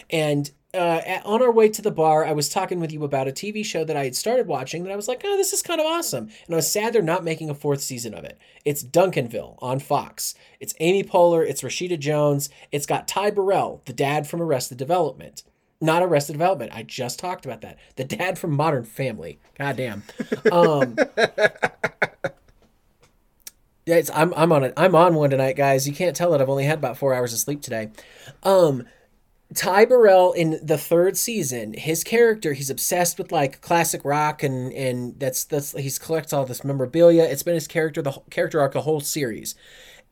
And 0.10 0.49
uh, 0.74 1.02
at, 1.06 1.26
on 1.26 1.41
our 1.41 1.52
way 1.52 1.70
to 1.70 1.82
the 1.82 1.91
bar, 1.91 2.26
I 2.26 2.34
was 2.34 2.49
talking 2.49 2.80
with 2.82 2.91
you 2.91 3.03
about 3.03 3.28
a 3.30 3.32
TV 3.32 3.64
show 3.64 3.86
that 3.86 3.95
I 3.95 4.03
had 4.03 4.16
started 4.16 4.45
watching 4.48 4.84
that 4.84 4.91
I 4.91 4.95
was 4.95 5.07
like, 5.07 5.22
oh, 5.24 5.38
this 5.38 5.53
is 5.53 5.62
kind 5.62 5.80
of 5.80 5.86
awesome. 5.88 6.30
And 6.45 6.53
I 6.53 6.57
was 6.57 6.70
sad 6.70 6.91
they're 6.91 7.02
not 7.02 7.24
making 7.24 7.49
a 7.49 7.56
fourth 7.56 7.82
season 7.82 8.14
of 8.14 8.24
it. 8.26 8.38
It's 8.66 8.84
Duncanville 8.84 9.56
on 9.60 9.80
Fox. 9.80 10.36
It's 10.60 10.74
Amy 10.82 11.03
Poehler. 11.03 11.48
It's 11.48 11.62
Rashida 11.62 11.98
Jones. 11.99 12.49
It's 12.72 12.86
got 12.86 13.07
Ty 13.07 13.30
Burrell, 13.32 13.84
the 13.86 13.94
dad 13.94 14.28
from 14.28 14.41
Arrested 14.41 14.78
Development. 14.78 15.44
Not 15.86 16.03
Arrested 16.03 16.34
Development. 16.34 16.72
I 16.74 16.84
just 16.84 17.20
talked 17.20 17.45
about 17.45 17.62
that. 17.62 17.78
The 17.95 18.03
dad 18.03 18.38
from 18.38 18.52
Modern 18.52 18.84
Family. 18.84 19.40
God 19.57 19.78
damn. 19.78 20.03
Um, 20.52 20.95
yeah, 23.86 23.95
it's, 23.95 24.12
I'm 24.14 24.34
I'm 24.36 24.52
on 24.52 24.64
it. 24.64 24.74
I'm 24.76 24.95
on 24.95 25.16
one 25.16 25.30
tonight, 25.30 25.56
guys. 25.56 25.88
You 25.88 25.94
can't 25.94 26.16
tell 26.16 26.32
that 26.32 26.41
I've 26.41 26.49
only 26.49 26.66
had 26.66 26.80
about 26.80 26.98
four 26.98 27.14
hours 27.14 27.34
of 27.34 27.40
sleep 27.40 27.62
today. 27.62 27.91
Um, 28.44 28.86
Ty 29.53 29.86
Burrell 29.86 30.34
in 30.34 30.60
the 30.64 30.78
third 30.78 31.18
season, 31.18 31.74
his 31.74 32.03
character, 32.03 32.53
he's 32.53 32.72
obsessed 32.72 33.18
with 33.20 33.32
like 33.32 33.62
classic 33.62 34.03
rock 34.03 34.41
and 34.41 34.74
and 34.74 35.20
that's 35.20 35.44
that's 35.44 35.74
he's 35.74 35.99
collects 35.99 36.34
all 36.34 36.45
this 36.45 36.64
memorabilia. 36.64 37.24
It's 37.24 37.44
been 37.44 37.53
his 37.53 37.68
character 37.68 38.02
the 38.02 38.20
character 38.32 38.60
arc 38.60 38.74
the 38.74 38.82
whole 38.82 39.02
series. 39.02 39.56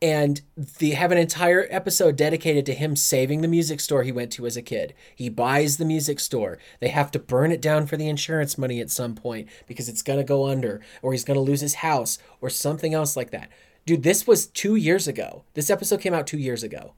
And 0.02 0.42
they 0.56 0.90
have 0.90 1.12
an 1.12 1.18
entire 1.18 1.66
episode 1.70 2.16
dedicated 2.16 2.66
to 2.66 2.74
him 2.74 2.94
saving 2.94 3.40
the 3.40 3.48
music 3.48 3.80
store 3.80 4.02
he 4.02 4.12
went 4.12 4.30
to 4.32 4.44
as 4.44 4.56
a 4.56 4.60
kid. 4.60 4.92
He 5.14 5.30
buys 5.30 5.78
the 5.78 5.86
music 5.86 6.20
store. 6.20 6.58
They 6.80 6.88
have 6.88 7.10
to 7.12 7.18
burn 7.18 7.52
it 7.52 7.62
down 7.62 7.86
for 7.86 7.96
the 7.96 8.08
insurance 8.08 8.58
money 8.58 8.80
at 8.80 8.90
some 8.90 9.14
point 9.14 9.48
because 9.66 9.88
it's 9.88 10.02
going 10.02 10.18
to 10.18 10.24
go 10.24 10.46
under 10.46 10.82
or 11.00 11.12
he's 11.12 11.24
going 11.24 11.36
to 11.36 11.40
lose 11.40 11.62
his 11.62 11.76
house 11.76 12.18
or 12.42 12.50
something 12.50 12.92
else 12.92 13.16
like 13.16 13.30
that. 13.30 13.48
Dude, 13.86 14.02
this 14.02 14.26
was 14.26 14.46
2 14.46 14.76
years 14.76 15.08
ago. 15.08 15.44
This 15.54 15.70
episode 15.70 16.00
came 16.00 16.12
out 16.12 16.26
2 16.26 16.38
years 16.38 16.62
ago. 16.62 16.94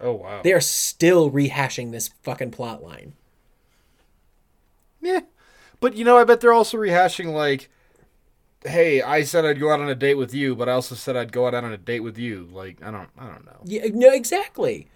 Oh 0.00 0.12
wow. 0.12 0.40
They 0.42 0.52
are 0.52 0.60
still 0.60 1.30
rehashing 1.30 1.90
this 1.90 2.10
fucking 2.22 2.50
plot 2.52 2.82
line. 2.82 3.14
Yeah. 5.00 5.20
But 5.80 5.96
you 5.96 6.04
know, 6.04 6.18
I 6.18 6.24
bet 6.24 6.40
they're 6.40 6.52
also 6.52 6.78
rehashing 6.78 7.32
like, 7.32 7.70
"Hey, 8.64 9.02
I 9.02 9.22
said 9.22 9.44
I'd 9.44 9.60
go 9.60 9.72
out 9.72 9.80
on 9.80 9.88
a 9.88 9.94
date 9.94 10.14
with 10.14 10.34
you, 10.34 10.54
but 10.54 10.68
I 10.68 10.72
also 10.72 10.94
said 10.94 11.16
I'd 11.16 11.32
go 11.32 11.46
out 11.46 11.54
on 11.54 11.72
a 11.72 11.76
date 11.76 12.00
with 12.00 12.18
you." 12.18 12.48
Like, 12.52 12.82
I 12.82 12.90
don't, 12.90 13.08
I 13.18 13.26
don't 13.26 13.44
know. 13.44 13.60
Yeah, 13.64 13.86
no, 13.92 14.10
exactly. 14.10 14.88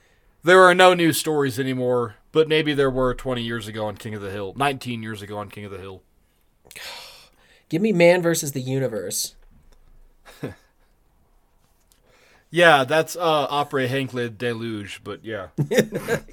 There 0.43 0.63
are 0.63 0.75
no 0.75 0.95
new 0.95 1.13
stories 1.13 1.59
anymore, 1.59 2.17
but 2.31 2.49
maybe 2.49 2.73
there 2.73 2.91
were 2.91 3.15
20 3.15 3.43
years 3.43 3.67
ago 3.67 3.87
on 3.87 3.97
King 3.97 4.15
of 4.15 4.23
the 4.23 4.31
Hill, 4.31 4.55
19 4.57 5.03
years 5.03 5.21
ago 5.21 5.39
on 5.39 5.51
King 5.51 5.65
of 5.65 5.73
the 5.73 5.79
Hill. 5.79 6.03
Give 7.69 7.83
me 7.83 7.93
man 7.93 8.23
versus 8.23 8.53
the 8.53 8.61
universe. 8.61 9.35
Yeah, 12.51 12.85
that's 12.85 13.17
uh 13.17 13.47
Opera 13.51 13.89
Hanklid 13.89 14.39
Deluge, 14.39 15.01
but 15.05 15.25
yeah. 15.25 15.49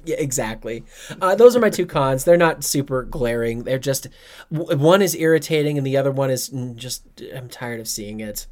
Yeah, 0.04 0.16
exactly. 0.18 0.84
Uh, 1.20 1.34
those 1.34 1.56
are 1.56 1.60
my 1.60 1.70
two 1.70 1.86
cons. 1.86 2.24
They're 2.24 2.36
not 2.36 2.62
super 2.62 3.02
glaring. 3.02 3.64
They're 3.64 3.78
just 3.78 4.06
one 4.50 5.02
is 5.02 5.14
irritating 5.16 5.76
and 5.78 5.86
the 5.86 5.96
other 5.96 6.10
one 6.12 6.30
is 6.30 6.50
mm, 6.50 6.76
just 6.76 7.04
I'm 7.34 7.48
tired 7.48 7.80
of 7.80 7.88
seeing 7.88 8.20
it. 8.20 8.46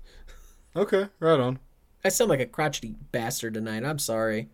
okay, 0.74 1.09
right 1.20 1.39
on. 1.39 1.59
I 2.05 2.09
sound 2.09 2.30
like 2.30 2.40
a 2.40 2.47
crotchety 2.47 2.97
bastard 3.12 3.55
tonight. 3.55 3.84
I'm 3.84 3.98
sorry. 3.98 4.48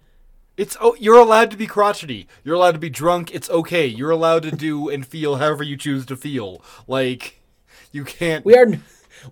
It's 0.57 0.77
oh, 0.81 0.97
you're 0.99 1.19
allowed 1.19 1.51
to 1.53 1.57
be 1.57 1.67
crotchety. 1.69 2.27
You're 2.45 2.57
allowed 2.57 2.73
to 2.73 2.79
be 2.81 2.91
drunk. 2.91 3.33
It's 3.33 3.49
okay. 3.49 3.87
You're 3.87 4.11
allowed 4.11 4.43
to 4.43 4.51
do 4.51 4.89
and 4.89 5.07
feel 5.07 5.37
however 5.37 5.63
you 5.63 5.77
choose 5.77 6.05
to 6.07 6.17
feel. 6.17 6.61
Like 6.89 7.41
you 7.93 8.05
can't 8.05 8.45
We 8.45 8.57
are 8.57 8.67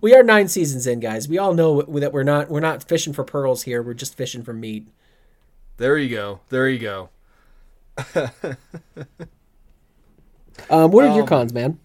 we 0.01 0.13
are 0.15 0.23
nine 0.23 0.47
seasons 0.47 0.87
in, 0.87 0.99
guys. 0.99 1.27
We 1.27 1.37
all 1.37 1.53
know 1.53 1.81
that 1.81 2.11
we're 2.13 2.23
not 2.23 2.49
we're 2.49 2.59
not 2.59 2.83
fishing 2.83 3.13
for 3.13 3.23
pearls 3.23 3.63
here. 3.63 3.81
We're 3.81 3.93
just 3.93 4.15
fishing 4.15 4.43
for 4.43 4.53
meat. 4.53 4.87
There 5.77 5.97
you 5.97 6.09
go. 6.09 6.39
There 6.49 6.67
you 6.67 6.79
go. 6.79 7.09
Um, 10.69 10.91
what 10.91 11.05
are 11.05 11.13
your 11.13 11.21
Um, 11.21 11.27
cons, 11.27 11.53
man? 11.53 11.79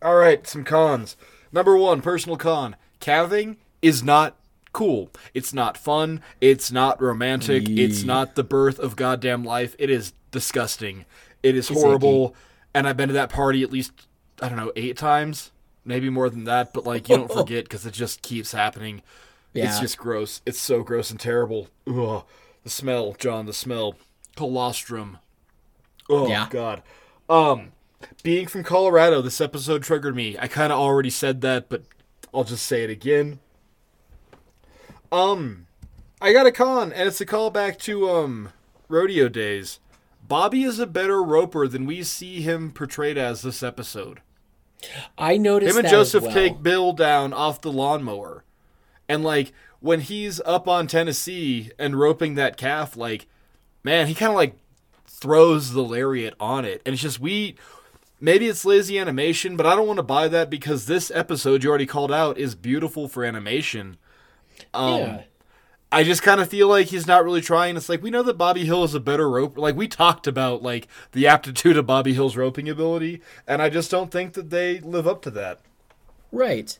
All 0.00 0.14
right, 0.16 0.46
some 0.46 0.64
cons. 0.64 1.16
Number 1.52 1.76
one, 1.76 2.00
personal 2.00 2.36
con: 2.36 2.76
calving 3.00 3.56
is 3.82 4.02
not 4.02 4.36
cool. 4.72 5.10
It's 5.34 5.52
not 5.52 5.76
fun. 5.76 6.22
It's 6.40 6.72
not 6.72 7.00
romantic. 7.02 7.68
It's 7.68 8.04
not 8.04 8.34
the 8.34 8.44
birth 8.44 8.78
of 8.78 8.96
goddamn 8.96 9.44
life. 9.44 9.74
It 9.78 9.90
is 9.90 10.12
disgusting. 10.30 11.04
It 11.42 11.56
is 11.56 11.68
horrible. 11.68 12.34
And 12.74 12.88
I've 12.88 12.96
been 12.96 13.08
to 13.08 13.14
that 13.14 13.28
party 13.28 13.62
at 13.62 13.70
least 13.72 13.92
I 14.40 14.48
don't 14.48 14.56
know 14.56 14.72
eight 14.76 14.96
times, 14.96 15.51
maybe 15.84 16.10
more 16.10 16.28
than 16.30 16.44
that. 16.44 16.72
But 16.72 16.84
like 16.84 17.08
you 17.08 17.16
don't 17.16 17.32
forget 17.32 17.64
because 17.64 17.86
it 17.86 17.92
just 17.94 18.22
keeps 18.22 18.52
happening. 18.52 19.02
It's 19.54 19.80
just 19.80 19.98
gross. 19.98 20.40
It's 20.46 20.58
so 20.60 20.82
gross 20.82 21.10
and 21.10 21.20
terrible. 21.20 21.68
Ugh. 21.86 22.24
The 22.64 22.70
smell, 22.70 23.14
John. 23.18 23.46
The 23.46 23.52
smell. 23.52 23.96
Colostrum. 24.36 25.18
Oh 26.08 26.26
Yeah. 26.28 26.46
God. 26.50 26.82
Um, 27.28 27.72
being 28.22 28.46
from 28.46 28.64
Colorado, 28.64 29.20
this 29.20 29.40
episode 29.40 29.82
triggered 29.82 30.16
me. 30.16 30.36
I 30.38 30.48
kind 30.48 30.72
of 30.72 30.78
already 30.78 31.10
said 31.10 31.40
that, 31.42 31.68
but 31.68 31.82
I'll 32.32 32.44
just 32.44 32.64
say 32.66 32.82
it 32.82 32.90
again. 32.90 33.40
Um, 35.10 35.66
I 36.20 36.32
got 36.32 36.46
a 36.46 36.52
con, 36.52 36.92
and 36.92 37.06
it's 37.08 37.20
a 37.20 37.26
callback 37.26 37.78
to 37.80 38.08
um 38.10 38.50
rodeo 38.88 39.28
days. 39.28 39.78
Bobby 40.26 40.62
is 40.62 40.78
a 40.78 40.86
better 40.86 41.22
roper 41.22 41.68
than 41.68 41.84
we 41.84 42.02
see 42.02 42.40
him 42.40 42.70
portrayed 42.70 43.18
as 43.18 43.42
this 43.42 43.62
episode. 43.62 44.20
I 45.16 45.36
noticed 45.36 45.76
Him 45.76 45.84
and 45.84 45.88
Joseph 45.88 46.24
well. 46.24 46.32
take 46.32 46.62
Bill 46.62 46.92
down 46.92 47.32
off 47.32 47.60
the 47.60 47.72
lawnmower. 47.72 48.44
And 49.08 49.24
like 49.24 49.52
when 49.80 50.00
he's 50.00 50.40
up 50.40 50.68
on 50.68 50.86
Tennessee 50.86 51.70
and 51.78 51.98
roping 51.98 52.34
that 52.34 52.56
calf, 52.56 52.96
like, 52.96 53.26
man, 53.82 54.06
he 54.06 54.14
kind 54.14 54.30
of 54.30 54.36
like 54.36 54.56
throws 55.06 55.72
the 55.72 55.82
lariat 55.82 56.34
on 56.40 56.64
it. 56.64 56.82
And 56.86 56.92
it's 56.94 57.02
just, 57.02 57.20
we, 57.20 57.56
maybe 58.20 58.46
it's 58.48 58.64
lazy 58.64 58.98
animation, 58.98 59.56
but 59.56 59.66
I 59.66 59.74
don't 59.74 59.86
want 59.86 59.98
to 59.98 60.04
buy 60.04 60.28
that 60.28 60.50
because 60.50 60.86
this 60.86 61.10
episode 61.14 61.62
you 61.64 61.68
already 61.68 61.86
called 61.86 62.12
out 62.12 62.38
is 62.38 62.54
beautiful 62.54 63.08
for 63.08 63.24
animation. 63.24 63.98
Um, 64.72 65.00
yeah. 65.00 65.22
I 65.92 66.04
just 66.04 66.22
kind 66.22 66.40
of 66.40 66.48
feel 66.48 66.68
like 66.68 66.86
he's 66.86 67.06
not 67.06 67.22
really 67.22 67.42
trying. 67.42 67.76
It's 67.76 67.90
like 67.90 68.02
we 68.02 68.10
know 68.10 68.22
that 68.22 68.38
Bobby 68.38 68.64
Hill 68.64 68.82
is 68.82 68.94
a 68.94 69.00
better 69.00 69.28
roper. 69.28 69.60
Like 69.60 69.76
we 69.76 69.86
talked 69.86 70.26
about 70.26 70.62
like 70.62 70.88
the 71.12 71.26
aptitude 71.26 71.76
of 71.76 71.84
Bobby 71.84 72.14
Hill's 72.14 72.34
roping 72.34 72.68
ability, 72.68 73.20
and 73.46 73.60
I 73.60 73.68
just 73.68 73.90
don't 73.90 74.10
think 74.10 74.32
that 74.32 74.48
they 74.48 74.80
live 74.80 75.06
up 75.06 75.20
to 75.22 75.30
that. 75.32 75.60
Right. 76.32 76.78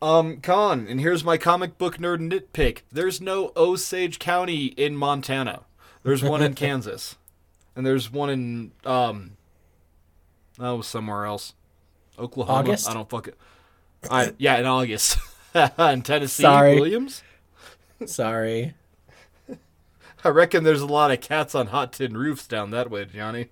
Um, 0.00 0.38
Con, 0.38 0.86
and 0.88 1.00
here's 1.00 1.24
my 1.24 1.36
comic 1.36 1.76
book 1.76 1.98
nerd 1.98 2.30
nitpick. 2.30 2.82
There's 2.90 3.20
no 3.20 3.52
Osage 3.56 4.20
County 4.20 4.66
in 4.66 4.96
Montana. 4.96 5.62
There's 6.04 6.22
one 6.22 6.42
in 6.42 6.54
Kansas. 6.54 7.16
And 7.74 7.84
there's 7.84 8.12
one 8.12 8.30
in 8.30 8.72
um 8.84 9.32
oh 10.58 10.82
somewhere 10.82 11.24
else. 11.24 11.54
Oklahoma. 12.16 12.60
August? 12.60 12.88
I 12.88 12.94
don't 12.94 13.10
fuck 13.10 13.26
it. 13.26 13.36
I 14.08 14.34
yeah, 14.38 14.58
in 14.58 14.66
August. 14.66 15.18
in 15.54 16.02
Tennessee, 16.02 16.44
Sorry. 16.44 16.76
Williams. 16.76 17.22
Sorry. 18.06 18.74
I 20.24 20.28
reckon 20.28 20.64
there's 20.64 20.80
a 20.80 20.86
lot 20.86 21.10
of 21.10 21.20
cats 21.20 21.54
on 21.54 21.68
hot 21.68 21.92
tin 21.92 22.16
roofs 22.16 22.46
down 22.46 22.70
that 22.70 22.90
way, 22.90 23.06
Johnny. 23.06 23.48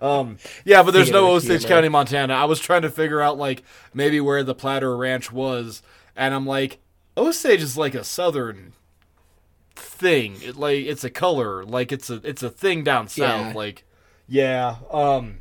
um, 0.00 0.38
yeah, 0.64 0.82
but 0.82 0.92
there's 0.92 1.10
no 1.10 1.30
Osage. 1.30 1.66
County, 1.66 1.88
Montana. 1.88 2.34
I 2.34 2.44
was 2.44 2.60
trying 2.60 2.82
to 2.82 2.90
figure 2.90 3.20
out 3.20 3.38
like 3.38 3.62
maybe 3.92 4.20
where 4.20 4.42
the 4.42 4.54
Platter 4.54 4.96
Ranch 4.96 5.32
was, 5.32 5.82
and 6.16 6.34
I'm 6.34 6.46
like, 6.46 6.80
Osage 7.16 7.62
is 7.62 7.76
like 7.76 7.94
a 7.94 8.04
southern 8.04 8.72
thing. 9.74 10.36
It 10.42 10.56
like 10.56 10.84
it's 10.84 11.04
a 11.04 11.10
color, 11.10 11.64
like 11.64 11.92
it's 11.92 12.08
a 12.10 12.20
it's 12.24 12.42
a 12.42 12.50
thing 12.50 12.84
down 12.84 13.08
south. 13.08 13.48
Yeah. 13.48 13.52
Like, 13.54 13.84
yeah, 14.26 14.76
um, 14.90 15.38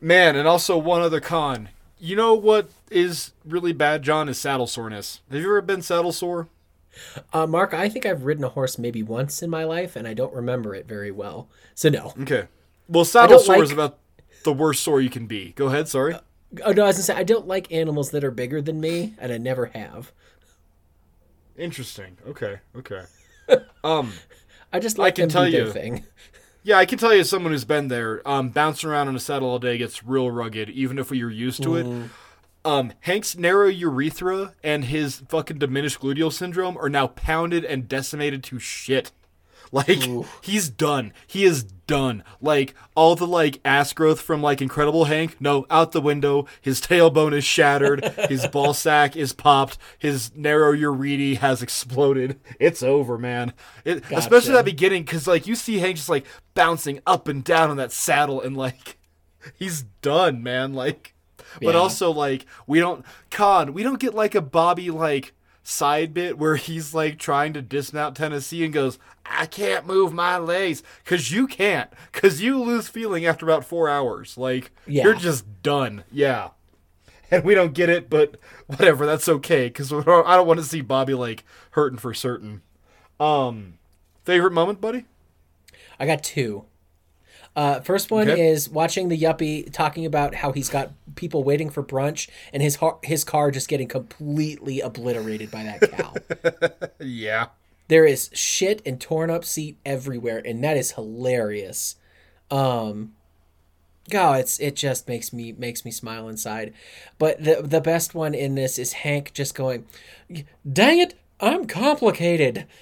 man, 0.00 0.36
and 0.36 0.48
also 0.48 0.78
one 0.78 1.02
other 1.02 1.20
con. 1.20 1.68
You 2.00 2.16
know 2.16 2.34
what 2.34 2.70
is 2.90 3.32
really 3.44 3.72
bad, 3.72 4.02
John? 4.02 4.28
Is 4.28 4.38
saddle 4.38 4.66
soreness. 4.66 5.20
Have 5.30 5.40
you 5.40 5.46
ever 5.46 5.60
been 5.60 5.82
saddle 5.82 6.12
sore? 6.12 6.48
Uh, 7.32 7.46
Mark, 7.46 7.74
I 7.74 7.88
think 7.88 8.06
I've 8.06 8.24
ridden 8.24 8.44
a 8.44 8.48
horse 8.48 8.78
maybe 8.78 9.02
once 9.02 9.42
in 9.42 9.50
my 9.50 9.64
life, 9.64 9.96
and 9.96 10.06
I 10.06 10.14
don't 10.14 10.32
remember 10.34 10.74
it 10.74 10.86
very 10.86 11.10
well. 11.10 11.48
So 11.74 11.88
no. 11.88 12.12
Okay. 12.20 12.46
Well, 12.88 13.04
saddle 13.04 13.38
sore 13.38 13.62
is 13.62 13.70
about 13.72 13.98
the 14.44 14.52
worst 14.52 14.82
sore 14.82 15.00
you 15.00 15.10
can 15.10 15.26
be. 15.26 15.52
Go 15.56 15.66
ahead. 15.66 15.88
Sorry. 15.88 16.14
Oh 16.64 16.72
no, 16.72 16.84
I 16.84 16.86
was 16.86 16.96
gonna 16.96 17.04
say 17.04 17.14
I 17.14 17.24
don't 17.24 17.46
like 17.46 17.70
animals 17.72 18.10
that 18.12 18.24
are 18.24 18.30
bigger 18.30 18.62
than 18.62 18.80
me, 18.80 19.14
and 19.18 19.32
I 19.32 19.38
never 19.38 19.66
have. 19.66 20.12
Interesting. 21.56 22.16
Okay. 22.28 22.58
Okay. 22.76 23.02
um. 23.84 24.12
I 24.72 24.78
just 24.78 24.98
like 24.98 25.14
can 25.16 25.22
them 25.22 25.30
tell 25.30 25.48
you- 25.48 25.70
thing. 25.72 26.04
Yeah, 26.62 26.76
I 26.76 26.84
can 26.86 26.98
tell 26.98 27.14
you, 27.14 27.20
as 27.20 27.30
someone 27.30 27.52
who's 27.52 27.64
been 27.64 27.88
there, 27.88 28.26
um, 28.28 28.50
bouncing 28.50 28.90
around 28.90 29.08
in 29.08 29.16
a 29.16 29.20
saddle 29.20 29.48
all 29.48 29.58
day 29.58 29.78
gets 29.78 30.04
real 30.04 30.30
rugged, 30.30 30.68
even 30.70 30.98
if 30.98 31.10
you're 31.10 31.30
used 31.30 31.62
to 31.62 31.76
it. 31.76 32.10
Um, 32.64 32.92
Hank's 33.00 33.36
narrow 33.38 33.68
urethra 33.68 34.54
and 34.62 34.84
his 34.84 35.22
fucking 35.28 35.58
diminished 35.58 36.00
gluteal 36.00 36.32
syndrome 36.32 36.76
are 36.76 36.90
now 36.90 37.06
pounded 37.06 37.64
and 37.64 37.88
decimated 37.88 38.42
to 38.44 38.58
shit. 38.58 39.12
Like 39.72 40.00
he's 40.40 40.68
done. 40.70 41.12
He 41.26 41.44
is 41.44 41.62
done. 41.62 42.24
Like 42.40 42.74
all 42.94 43.16
the 43.16 43.26
like 43.26 43.60
ass 43.64 43.92
growth 43.92 44.20
from 44.20 44.42
like 44.42 44.62
Incredible 44.62 45.04
Hank, 45.04 45.36
no, 45.40 45.66
out 45.70 45.92
the 45.92 46.00
window. 46.00 46.46
His 46.60 46.80
tailbone 46.80 47.34
is 47.34 47.44
shattered. 47.44 48.02
his 48.28 48.46
ball 48.46 48.72
sack 48.72 49.14
is 49.16 49.32
popped. 49.34 49.76
His 49.98 50.34
narrow 50.34 50.72
urethra 50.72 51.40
has 51.40 51.62
exploded. 51.62 52.40
It's 52.58 52.82
over, 52.82 53.18
man. 53.18 53.52
It, 53.84 54.04
Especially 54.10 54.48
Gotcha. 54.48 54.52
that 54.52 54.64
beginning, 54.64 55.02
because 55.04 55.26
like 55.26 55.46
you 55.46 55.54
see 55.54 55.78
Hank 55.78 55.96
just 55.96 56.08
like 56.08 56.24
bouncing 56.54 57.00
up 57.06 57.28
and 57.28 57.44
down 57.44 57.68
on 57.70 57.76
that 57.76 57.92
saddle, 57.92 58.40
and 58.40 58.56
like 58.56 58.98
he's 59.54 59.82
done, 60.02 60.42
man. 60.42 60.72
Like, 60.72 61.14
but 61.60 61.74
Yeah. 61.74 61.80
also 61.80 62.10
like 62.10 62.46
we 62.66 62.80
don't 62.80 63.04
con 63.30 63.72
we 63.74 63.82
don't 63.82 64.00
get 64.00 64.14
like 64.14 64.34
a 64.34 64.40
Bobby 64.42 64.90
like 64.90 65.34
side 65.68 66.14
bit 66.14 66.38
where 66.38 66.56
he's 66.56 66.94
like 66.94 67.18
trying 67.18 67.52
to 67.52 67.60
dismount 67.60 68.16
Tennessee 68.16 68.64
and 68.64 68.72
goes, 68.72 68.98
I 69.26 69.44
can't 69.46 69.86
move 69.86 70.12
my 70.14 70.38
legs 70.38 70.82
because 71.04 71.30
you 71.30 71.46
can't 71.46 71.90
because 72.10 72.40
you 72.40 72.62
lose 72.62 72.88
feeling 72.88 73.26
after 73.26 73.44
about 73.44 73.64
four 73.66 73.88
hours. 73.88 74.38
Like 74.38 74.70
Yeah. 74.86 75.04
you're 75.04 75.14
just 75.14 75.62
done. 75.62 76.04
Yeah. 76.10 76.50
And 77.30 77.44
we 77.44 77.54
don't 77.54 77.74
get 77.74 77.90
it, 77.90 78.08
but 78.08 78.36
whatever. 78.66 79.04
That's 79.04 79.28
okay 79.28 79.66
because 79.66 79.92
I 79.92 80.00
don't 80.02 80.46
want 80.46 80.58
to 80.60 80.64
see 80.64 80.80
Bobby 80.80 81.12
like 81.12 81.44
hurting 81.72 81.98
for 81.98 82.14
certain. 82.14 82.62
Um, 83.20 83.74
favorite 84.24 84.52
moment, 84.54 84.80
buddy? 84.80 85.04
I 86.00 86.06
got 86.06 86.22
two. 86.22 86.64
Uh, 87.58 87.80
first 87.80 88.10
one 88.12 88.30
Okay. 88.30 88.48
is 88.50 88.68
watching 88.68 89.08
the 89.08 89.18
yuppie 89.18 89.68
talking 89.72 90.06
about 90.06 90.32
how 90.36 90.52
he's 90.52 90.68
got 90.68 90.92
people 91.16 91.42
waiting 91.42 91.70
for 91.70 91.82
brunch 91.82 92.28
and 92.52 92.62
his 92.62 92.76
har- 92.76 93.00
his 93.02 93.24
car 93.24 93.50
just 93.50 93.66
getting 93.68 93.88
completely 93.88 94.80
obliterated 94.80 95.50
by 95.50 95.64
that 95.64 95.80
cow. 95.90 96.14
Yeah. 97.04 97.46
there 97.88 98.04
is 98.06 98.30
shit 98.32 98.80
and 98.86 99.00
torn 99.00 99.28
up 99.28 99.44
seat 99.44 99.76
everywhere, 99.84 100.40
and 100.44 100.62
that 100.62 100.76
is 100.76 100.92
hilarious. 100.92 101.96
Um, 102.48 103.14
God, 104.08 104.38
it's 104.40 104.60
it 104.60 104.76
just 104.76 105.08
makes 105.08 105.32
me 105.32 105.50
makes 105.50 105.84
me 105.84 105.90
smile 105.90 106.28
inside. 106.28 106.72
But 107.18 107.42
the 107.42 107.62
the 107.62 107.80
best 107.80 108.14
one 108.14 108.34
in 108.34 108.54
this 108.54 108.78
is 108.78 108.92
Hank 109.02 109.32
just 109.34 109.56
going, 109.56 109.84
"Dang 110.70 110.98
it, 111.00 111.14
I'm 111.40 111.66
complicated." 111.66 112.66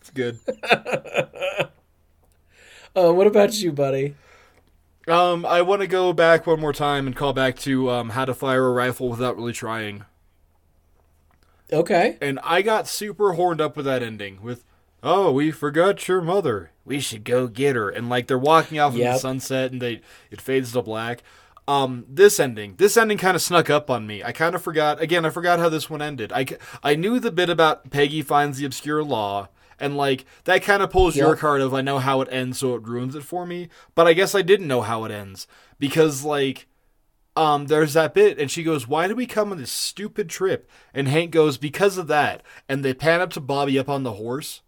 It's 0.00 0.10
good. 0.14 0.38
Uh, 2.96 3.12
what 3.12 3.26
about 3.26 3.54
you, 3.60 3.72
buddy? 3.72 4.14
Um, 5.06 5.44
I 5.46 5.62
want 5.62 5.82
to 5.82 5.86
go 5.86 6.12
back 6.12 6.46
one 6.46 6.58
more 6.58 6.72
time 6.72 7.06
and 7.06 7.14
call 7.14 7.32
back 7.32 7.56
to 7.58 7.90
um, 7.90 8.10
how 8.10 8.24
to 8.24 8.34
fire 8.34 8.66
a 8.66 8.72
rifle 8.72 9.08
without 9.08 9.36
really 9.36 9.52
trying. 9.52 10.04
Okay. 11.72 12.16
And 12.20 12.40
I 12.42 12.62
got 12.62 12.88
super 12.88 13.34
horned 13.34 13.60
up 13.60 13.76
with 13.76 13.86
that 13.86 14.02
ending. 14.02 14.40
With, 14.42 14.64
oh, 15.02 15.30
we 15.30 15.50
forgot 15.50 16.08
your 16.08 16.20
mother. 16.20 16.70
We 16.84 17.00
should 17.00 17.24
go 17.24 17.46
get 17.48 17.76
her. 17.76 17.90
And 17.90 18.08
like 18.08 18.26
they're 18.26 18.38
walking 18.38 18.78
off 18.80 18.94
in 18.94 19.00
the 19.00 19.18
sunset, 19.18 19.72
and 19.72 19.82
they 19.82 20.00
it 20.30 20.40
fades 20.40 20.72
to 20.72 20.82
black. 20.82 21.22
Um, 21.68 22.06
this 22.08 22.38
ending, 22.38 22.76
this 22.76 22.96
ending 22.96 23.18
kind 23.18 23.34
of 23.34 23.42
snuck 23.42 23.68
up 23.68 23.90
on 23.90 24.06
me. 24.06 24.22
I 24.22 24.30
kind 24.30 24.54
of 24.54 24.62
forgot. 24.62 25.00
Again, 25.02 25.24
I 25.24 25.30
forgot 25.30 25.58
how 25.58 25.68
this 25.68 25.90
one 25.90 26.00
ended. 26.00 26.32
I 26.32 26.46
I 26.82 26.94
knew 26.94 27.18
the 27.18 27.32
bit 27.32 27.50
about 27.50 27.90
Peggy 27.90 28.22
finds 28.22 28.58
the 28.58 28.64
obscure 28.64 29.02
law. 29.02 29.48
And 29.78 29.96
like 29.96 30.24
that 30.44 30.62
kind 30.62 30.82
of 30.82 30.90
pulls 30.90 31.16
your 31.16 31.36
card 31.36 31.60
of 31.60 31.74
I 31.74 31.82
know 31.82 31.98
how 31.98 32.20
it 32.22 32.28
ends, 32.30 32.58
so 32.58 32.74
it 32.74 32.82
ruins 32.82 33.14
it 33.14 33.22
for 33.22 33.46
me. 33.46 33.68
But 33.94 34.06
I 34.06 34.14
guess 34.14 34.34
I 34.34 34.42
didn't 34.42 34.68
know 34.68 34.82
how 34.82 35.04
it 35.04 35.12
ends 35.12 35.46
because 35.78 36.24
like 36.24 36.66
um, 37.36 37.66
there's 37.66 37.92
that 37.92 38.14
bit, 38.14 38.38
and 38.38 38.50
she 38.50 38.62
goes, 38.62 38.88
"Why 38.88 39.06
did 39.06 39.16
we 39.16 39.26
come 39.26 39.52
on 39.52 39.58
this 39.58 39.70
stupid 39.70 40.30
trip?" 40.30 40.68
And 40.94 41.06
Hank 41.06 41.30
goes, 41.30 41.58
"Because 41.58 41.98
of 41.98 42.06
that." 42.06 42.42
And 42.68 42.82
they 42.82 42.94
pan 42.94 43.20
up 43.20 43.30
to 43.30 43.40
Bobby 43.40 43.78
up 43.78 43.90
on 43.90 44.02
the 44.02 44.14
horse. 44.14 44.62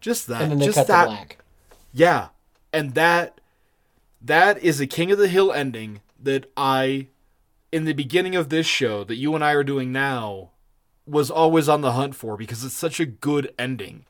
Just 0.00 0.26
that. 0.26 0.42
And 0.42 0.52
then 0.52 0.58
they 0.58 0.66
just 0.66 0.76
cut 0.76 0.86
that. 0.88 1.36
Yeah, 1.92 2.28
and 2.72 2.94
that 2.94 3.40
that 4.20 4.62
is 4.62 4.80
a 4.80 4.86
King 4.86 5.10
of 5.10 5.18
the 5.18 5.28
Hill 5.28 5.50
ending 5.50 6.02
that 6.22 6.50
I, 6.56 7.08
in 7.72 7.86
the 7.86 7.94
beginning 7.94 8.36
of 8.36 8.50
this 8.50 8.66
show 8.66 9.02
that 9.04 9.16
you 9.16 9.34
and 9.34 9.42
I 9.42 9.52
are 9.52 9.64
doing 9.64 9.90
now, 9.90 10.50
was 11.06 11.30
always 11.30 11.68
on 11.68 11.80
the 11.80 11.92
hunt 11.92 12.14
for 12.14 12.36
because 12.36 12.62
it's 12.64 12.74
such 12.74 13.00
a 13.00 13.06
good 13.06 13.52
ending. 13.58 14.04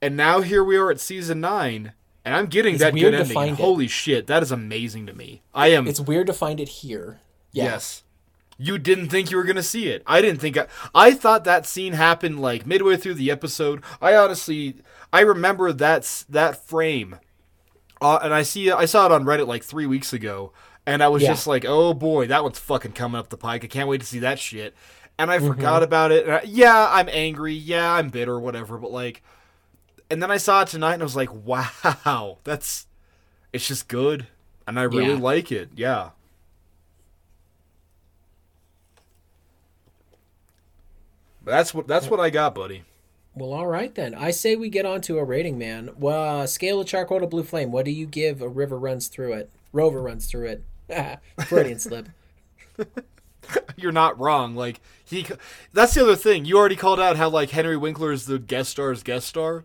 And 0.00 0.16
now 0.16 0.40
here 0.40 0.62
we 0.62 0.76
are 0.76 0.90
at 0.90 1.00
season 1.00 1.40
nine, 1.40 1.92
and 2.24 2.34
I'm 2.34 2.46
getting 2.46 2.74
It's 2.74 2.82
that 2.84 2.94
good 2.94 3.14
ending. 3.14 3.36
and 3.36 3.50
it. 3.50 3.54
holy 3.56 3.88
shit, 3.88 4.26
that 4.28 4.42
is 4.42 4.52
amazing 4.52 5.06
to 5.06 5.12
me. 5.12 5.42
I 5.54 5.68
am. 5.68 5.86
It's 5.88 6.00
weird 6.00 6.26
to 6.28 6.32
find 6.32 6.60
it 6.60 6.68
here. 6.68 7.20
Yeah. 7.52 7.64
Yes. 7.64 8.04
You 8.60 8.76
didn't 8.78 9.08
think 9.08 9.30
you 9.30 9.36
were 9.36 9.44
gonna 9.44 9.62
see 9.62 9.88
it. 9.88 10.02
I 10.06 10.20
didn't 10.20 10.40
think. 10.40 10.56
I, 10.56 10.66
I 10.94 11.12
thought 11.12 11.44
that 11.44 11.64
scene 11.66 11.92
happened 11.94 12.40
like 12.40 12.66
midway 12.66 12.96
through 12.96 13.14
the 13.14 13.30
episode. 13.30 13.82
I 14.00 14.14
honestly, 14.16 14.76
I 15.12 15.20
remember 15.20 15.72
that 15.72 16.24
that 16.28 16.64
frame, 16.66 17.16
uh, 18.00 18.18
and 18.22 18.34
I 18.34 18.42
see 18.42 18.70
I 18.70 18.84
saw 18.84 19.06
it 19.06 19.12
on 19.12 19.24
Reddit 19.24 19.46
like 19.46 19.62
three 19.64 19.86
weeks 19.86 20.12
ago, 20.12 20.52
and 20.86 21.02
I 21.04 21.08
was 21.08 21.22
Yeah. 21.22 21.30
just 21.30 21.46
like, 21.46 21.64
oh 21.66 21.94
boy, 21.94 22.26
that 22.28 22.42
one's 22.42 22.58
fucking 22.58 22.92
coming 22.92 23.18
up 23.18 23.28
the 23.30 23.36
pike. 23.36 23.62
I 23.64 23.68
can't 23.68 23.88
wait 23.88 24.00
to 24.00 24.06
see 24.06 24.18
that 24.20 24.38
shit. 24.40 24.74
And 25.20 25.30
I 25.30 25.38
Mm-hmm. 25.38 25.48
forgot 25.48 25.82
about 25.84 26.10
it. 26.12 26.24
And 26.26 26.34
I- 26.36 26.42
yeah, 26.44 26.88
I'm 26.90 27.08
angry. 27.10 27.54
Yeah, 27.54 27.92
I'm 27.92 28.08
bitter. 28.08 28.38
Whatever. 28.40 28.76
But 28.78 28.90
like, 28.92 29.22
and 30.10 30.22
then 30.22 30.30
I 30.30 30.36
saw 30.36 30.62
it 30.62 30.68
tonight, 30.68 30.94
and 30.94 31.02
I 31.02 31.04
was 31.04 31.16
like, 31.16 31.32
wow, 31.32 32.38
that's, 32.44 32.86
it's 33.52 33.66
just 33.68 33.88
good, 33.88 34.26
and 34.66 34.78
I 34.78 34.82
really 34.84 35.08
Yeah. 35.14 35.18
like 35.18 35.52
it. 35.52 35.70
Yeah. 35.74 36.10
But 41.44 41.52
that's 41.52 41.72
what 41.74 41.86
that's 41.86 42.08
what 42.08 42.20
I 42.20 42.30
got, 42.30 42.54
buddy. 42.54 42.84
Well, 43.34 43.52
all 43.52 43.66
right 43.66 43.94
then. 43.94 44.14
I 44.14 44.32
say 44.32 44.56
we 44.56 44.68
get 44.68 44.84
on 44.84 45.00
to 45.02 45.18
a 45.18 45.24
rating, 45.24 45.58
man. 45.58 45.90
Well, 45.98 46.40
uh, 46.40 46.46
scale 46.46 46.80
of 46.80 46.88
charcoal 46.88 47.20
to 47.20 47.26
blue 47.26 47.44
flame. 47.44 47.70
What 47.70 47.84
do 47.84 47.90
you 47.92 48.06
give 48.06 48.42
a 48.42 48.48
river 48.48 48.76
runs 48.78 49.06
through 49.08 49.34
it? 49.34 49.50
Rover 49.72 50.02
runs 50.02 50.26
through 50.26 50.58
it. 50.88 51.20
Freudian 51.46 51.78
slip. 51.78 52.08
You're 53.76 53.92
not 53.92 54.18
wrong. 54.18 54.56
Like 54.56 54.80
he, 55.04 55.26
that's 55.72 55.94
the 55.94 56.02
other 56.02 56.16
thing. 56.16 56.44
You 56.44 56.58
already 56.58 56.76
called 56.76 56.98
out 57.00 57.16
how 57.16 57.28
like 57.28 57.50
Henry 57.50 57.76
Winkler 57.76 58.12
is 58.12 58.26
the 58.26 58.38
guest 58.38 58.70
star's 58.70 59.02
guest 59.02 59.28
star. 59.28 59.64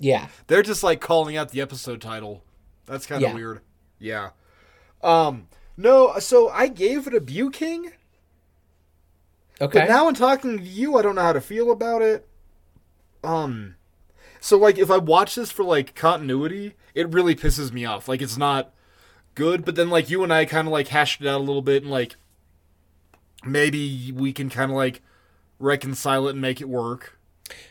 Yeah. 0.00 0.26
They're 0.48 0.62
just 0.62 0.82
like 0.82 1.00
calling 1.00 1.36
out 1.36 1.50
the 1.50 1.60
episode 1.60 2.00
title. 2.00 2.42
That's 2.86 3.06
kind 3.06 3.22
of 3.22 3.28
Yeah. 3.30 3.34
weird. 3.34 3.60
Yeah. 4.00 4.30
Um. 5.02 5.46
No. 5.76 6.18
So 6.18 6.48
I 6.48 6.66
gave 6.68 7.06
it 7.06 7.14
a 7.14 7.20
Bew 7.20 7.50
King. 7.50 7.92
Okay. 9.60 9.80
But 9.80 9.88
now 9.88 10.08
in 10.08 10.14
talking 10.14 10.58
to 10.58 10.64
you, 10.64 10.96
I 10.96 11.02
don't 11.02 11.14
know 11.14 11.20
how 11.22 11.34
to 11.34 11.40
feel 11.40 11.70
about 11.70 12.00
it. 12.02 12.26
Um, 13.22 13.76
so 14.40 14.56
like 14.56 14.78
if 14.78 14.90
I 14.90 14.96
watch 14.96 15.34
this 15.34 15.50
for 15.50 15.62
like 15.64 15.94
continuity, 15.94 16.74
it 16.94 17.12
really 17.12 17.34
pisses 17.36 17.70
me 17.70 17.84
off. 17.84 18.08
Like 18.08 18.22
it's 18.22 18.38
not 18.38 18.72
good. 19.34 19.64
But 19.66 19.76
then 19.76 19.90
like 19.90 20.08
you 20.08 20.22
and 20.24 20.32
I 20.32 20.46
kind 20.46 20.66
of 20.66 20.72
like 20.72 20.88
hashed 20.88 21.20
it 21.20 21.26
out 21.28 21.40
a 21.40 21.44
little 21.44 21.60
bit, 21.62 21.82
and 21.82 21.90
like 21.90 22.16
maybe 23.44 24.12
we 24.12 24.32
can 24.32 24.48
kind 24.48 24.70
of 24.70 24.76
like 24.76 25.02
reconcile 25.58 26.26
it 26.28 26.32
and 26.32 26.40
make 26.40 26.62
it 26.62 26.68
work. 26.68 27.18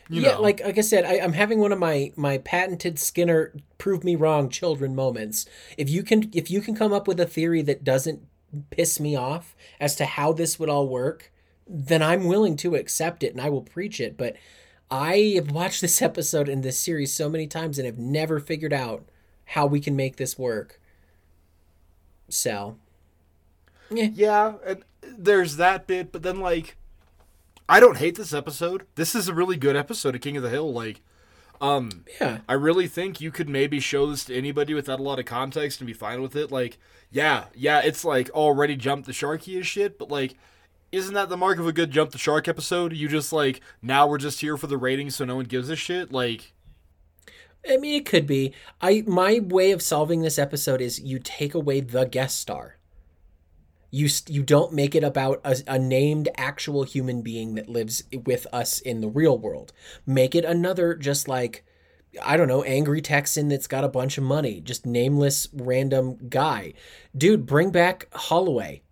You 0.08 0.22
yeah, 0.22 0.32
know. 0.32 0.42
like 0.42 0.60
like 0.64 0.78
I 0.78 0.82
said, 0.82 1.04
I, 1.04 1.20
I'm 1.20 1.32
having 1.32 1.58
one 1.58 1.72
of 1.72 1.78
my 1.78 2.12
my 2.16 2.38
patented 2.38 2.98
Skinner 2.98 3.52
prove 3.78 4.04
me 4.04 4.16
wrong 4.16 4.48
children 4.48 4.94
moments. 4.94 5.46
If 5.76 5.88
you 5.90 6.02
can 6.02 6.30
if 6.32 6.50
you 6.50 6.60
can 6.60 6.74
come 6.74 6.92
up 6.92 7.06
with 7.06 7.20
a 7.20 7.26
theory 7.26 7.62
that 7.62 7.84
doesn't 7.84 8.22
piss 8.70 8.98
me 9.00 9.16
off 9.16 9.54
as 9.78 9.94
to 9.96 10.04
how 10.04 10.32
this 10.32 10.58
would 10.58 10.68
all 10.68 10.88
work, 10.88 11.32
then 11.66 12.02
I'm 12.02 12.24
willing 12.24 12.56
to 12.58 12.74
accept 12.74 13.22
it 13.22 13.32
and 13.32 13.40
I 13.40 13.48
will 13.48 13.62
preach 13.62 14.00
it. 14.00 14.16
But 14.16 14.36
I 14.90 15.34
have 15.36 15.50
watched 15.52 15.80
this 15.80 16.02
episode 16.02 16.48
in 16.48 16.62
this 16.62 16.78
series 16.78 17.12
so 17.12 17.28
many 17.28 17.46
times 17.46 17.78
and 17.78 17.86
have 17.86 17.98
never 17.98 18.40
figured 18.40 18.72
out 18.72 19.04
how 19.46 19.66
we 19.66 19.80
can 19.80 19.96
make 19.96 20.16
this 20.16 20.38
work. 20.38 20.80
So, 22.28 22.76
Yeah, 23.90 24.54
and 24.64 24.84
there's 25.02 25.56
that 25.56 25.86
bit, 25.86 26.12
but 26.12 26.22
then 26.22 26.38
like 26.38 26.76
I 27.70 27.78
don't 27.78 27.98
hate 27.98 28.16
this 28.16 28.34
episode. 28.34 28.84
This 28.96 29.14
is 29.14 29.28
a 29.28 29.32
really 29.32 29.56
good 29.56 29.76
episode 29.76 30.16
of 30.16 30.20
King 30.20 30.36
of 30.36 30.42
the 30.42 30.50
Hill. 30.50 30.72
Like, 30.72 31.02
um, 31.60 32.04
yeah, 32.20 32.38
I 32.48 32.54
really 32.54 32.88
think 32.88 33.20
you 33.20 33.30
could 33.30 33.48
maybe 33.48 33.78
show 33.78 34.10
this 34.10 34.24
to 34.24 34.36
anybody 34.36 34.74
without 34.74 34.98
a 34.98 35.04
lot 35.04 35.20
of 35.20 35.24
context 35.24 35.80
and 35.80 35.86
be 35.86 35.92
fine 35.92 36.20
with 36.20 36.34
it. 36.34 36.50
Like, 36.50 36.78
yeah, 37.12 37.44
yeah, 37.54 37.80
it's 37.80 38.04
like 38.04 38.28
already 38.30 38.74
jumped 38.74 39.06
the 39.06 39.12
sharky 39.12 39.56
as 39.60 39.68
shit, 39.68 40.00
but 40.00 40.10
like, 40.10 40.34
isn't 40.90 41.14
that 41.14 41.28
the 41.28 41.36
mark 41.36 41.60
of 41.60 41.66
a 41.68 41.72
good 41.72 41.92
jump 41.92 42.10
the 42.10 42.18
shark 42.18 42.48
episode? 42.48 42.92
You 42.92 43.06
just 43.06 43.32
like 43.32 43.60
now 43.80 44.04
we're 44.04 44.18
just 44.18 44.40
here 44.40 44.56
for 44.56 44.66
the 44.66 44.76
ratings, 44.76 45.14
so 45.14 45.24
no 45.24 45.36
one 45.36 45.44
gives 45.44 45.70
a 45.70 45.76
shit. 45.76 46.10
Like, 46.10 46.52
I 47.68 47.76
mean, 47.76 47.94
it 47.94 48.04
could 48.04 48.26
be. 48.26 48.52
I 48.80 49.04
my 49.06 49.38
way 49.44 49.70
of 49.70 49.80
solving 49.80 50.22
this 50.22 50.40
episode 50.40 50.80
is 50.80 50.98
you 50.98 51.20
take 51.20 51.54
away 51.54 51.82
the 51.82 52.04
guest 52.04 52.40
star. 52.40 52.79
You 53.92 54.08
you 54.28 54.42
don't 54.44 54.72
make 54.72 54.94
it 54.94 55.02
about 55.02 55.40
a, 55.44 55.56
a 55.66 55.78
named 55.78 56.28
actual 56.36 56.84
human 56.84 57.22
being 57.22 57.54
that 57.56 57.68
lives 57.68 58.04
with 58.24 58.46
us 58.52 58.78
in 58.80 59.00
the 59.00 59.08
real 59.08 59.36
world. 59.36 59.72
Make 60.06 60.34
it 60.34 60.44
another 60.44 60.94
just 60.94 61.26
like 61.28 61.64
I 62.22 62.36
don't 62.36 62.48
know, 62.48 62.62
angry 62.64 63.00
Texan 63.00 63.48
that's 63.48 63.66
got 63.68 63.84
a 63.84 63.88
bunch 63.88 64.18
of 64.18 64.24
money, 64.24 64.60
just 64.60 64.84
nameless 64.86 65.48
random 65.52 66.18
guy. 66.28 66.74
Dude, 67.16 67.46
bring 67.46 67.70
back 67.70 68.06
Holloway. 68.12 68.82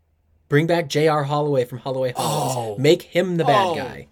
Bring 0.48 0.66
back 0.66 0.88
J.R. 0.88 1.24
Holloway 1.24 1.64
from 1.64 1.78
Holloway 1.78 2.12
Halls. 2.16 2.54
Oh. 2.56 2.78
Make 2.78 3.02
him 3.02 3.36
the 3.36 3.44
bad 3.44 3.66
Oh. 3.66 3.74
guy. 3.76 4.06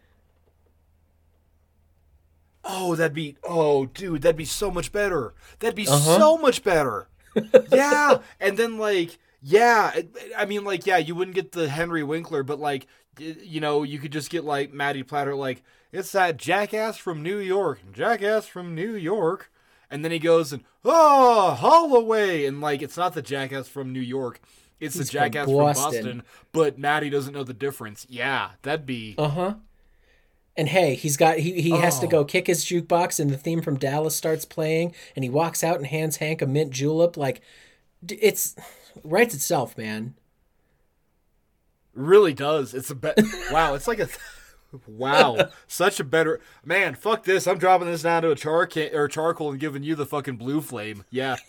oh, 2.64 2.94
that'd 2.96 3.14
be 3.14 3.36
oh, 3.44 3.86
dude, 3.86 4.22
that'd 4.22 4.36
be 4.36 4.44
so 4.44 4.70
much 4.70 4.92
better. 4.92 5.34
That'd 5.60 5.76
be 5.76 5.86
Uh-huh. 5.88 6.18
so 6.18 6.36
much 6.36 6.62
better. 6.64 7.08
yeah, 7.72 8.18
and 8.40 8.56
then 8.56 8.78
like 8.78 9.18
yeah, 9.48 10.00
I 10.36 10.44
mean 10.44 10.64
like 10.64 10.86
yeah, 10.86 10.96
you 10.96 11.14
wouldn't 11.14 11.36
get 11.36 11.52
the 11.52 11.68
Henry 11.68 12.02
Winkler, 12.02 12.42
but 12.42 12.58
like 12.58 12.86
you 13.18 13.60
know, 13.60 13.84
you 13.84 13.98
could 14.00 14.10
just 14.12 14.28
get 14.28 14.44
like 14.44 14.72
Maddie 14.72 15.04
Platter 15.04 15.36
like 15.36 15.62
it's 15.92 16.10
that 16.12 16.36
jackass 16.36 16.98
from 16.98 17.22
New 17.22 17.38
York, 17.38 17.80
jackass 17.92 18.46
from 18.46 18.74
New 18.74 18.94
York. 18.94 19.50
And 19.88 20.04
then 20.04 20.10
he 20.10 20.18
goes 20.18 20.52
and 20.52 20.64
oh 20.84 21.52
Holloway 21.52 22.44
and 22.44 22.60
like 22.60 22.82
it's 22.82 22.96
not 22.96 23.14
the 23.14 23.22
jackass 23.22 23.68
from 23.68 23.92
New 23.92 24.00
York, 24.00 24.40
it's 24.80 24.96
He's 24.96 25.06
the 25.06 25.12
jackass 25.12 25.44
from 25.46 25.54
Boston. 25.54 25.92
Boston. 25.92 26.22
But 26.50 26.76
Maddie 26.76 27.08
doesn't 27.10 27.32
know 27.32 27.44
the 27.44 27.54
difference. 27.54 28.04
Yeah, 28.10 28.50
that'd 28.62 28.84
be 28.84 29.14
Uh 29.16 29.28
huh. 29.28 29.54
And 30.56 30.68
hey, 30.68 30.94
he's 30.96 31.16
got 31.16 31.38
he 31.38 31.60
he 31.62 31.70
has 31.70 32.00
to 32.00 32.06
Oh. 32.06 32.10
go 32.10 32.24
kick 32.24 32.48
his 32.48 32.64
jukebox, 32.64 33.20
and 33.20 33.30
the 33.30 33.36
theme 33.36 33.62
from 33.62 33.78
Dallas 33.78 34.16
starts 34.16 34.44
playing, 34.44 34.92
and 35.14 35.22
he 35.22 35.28
walks 35.30 35.62
out 35.62 35.76
and 35.76 35.86
hands 35.86 36.16
Hank 36.16 36.42
a 36.42 36.46
mint 36.46 36.70
julep. 36.72 37.16
Like, 37.16 37.42
it's 38.08 38.56
writes 39.04 39.34
itself, 39.34 39.76
man. 39.78 40.14
really 41.94 42.34
does. 42.34 42.74
It's 42.74 42.90
a 42.90 42.94
bet. 42.94 43.18
wow, 43.50 43.74
it's 43.74 43.88
like 43.88 43.98
a. 44.00 44.08
wow, 44.86 45.48
such 45.66 46.00
a 46.00 46.04
better 46.04 46.40
man. 46.64 46.94
Fuck 46.94 47.24
this. 47.24 47.46
I'm 47.46 47.58
dropping 47.58 47.88
this 47.88 48.02
down 48.02 48.22
to 48.22 48.30
a 48.30 48.34
char 48.36 48.66
can- 48.66 48.94
or 48.94 49.08
charcoal 49.08 49.50
and 49.50 49.60
giving 49.60 49.82
you 49.82 49.94
the 49.94 50.06
fucking 50.06 50.36
blue 50.36 50.60
flame. 50.60 51.04
Yeah. 51.10 51.36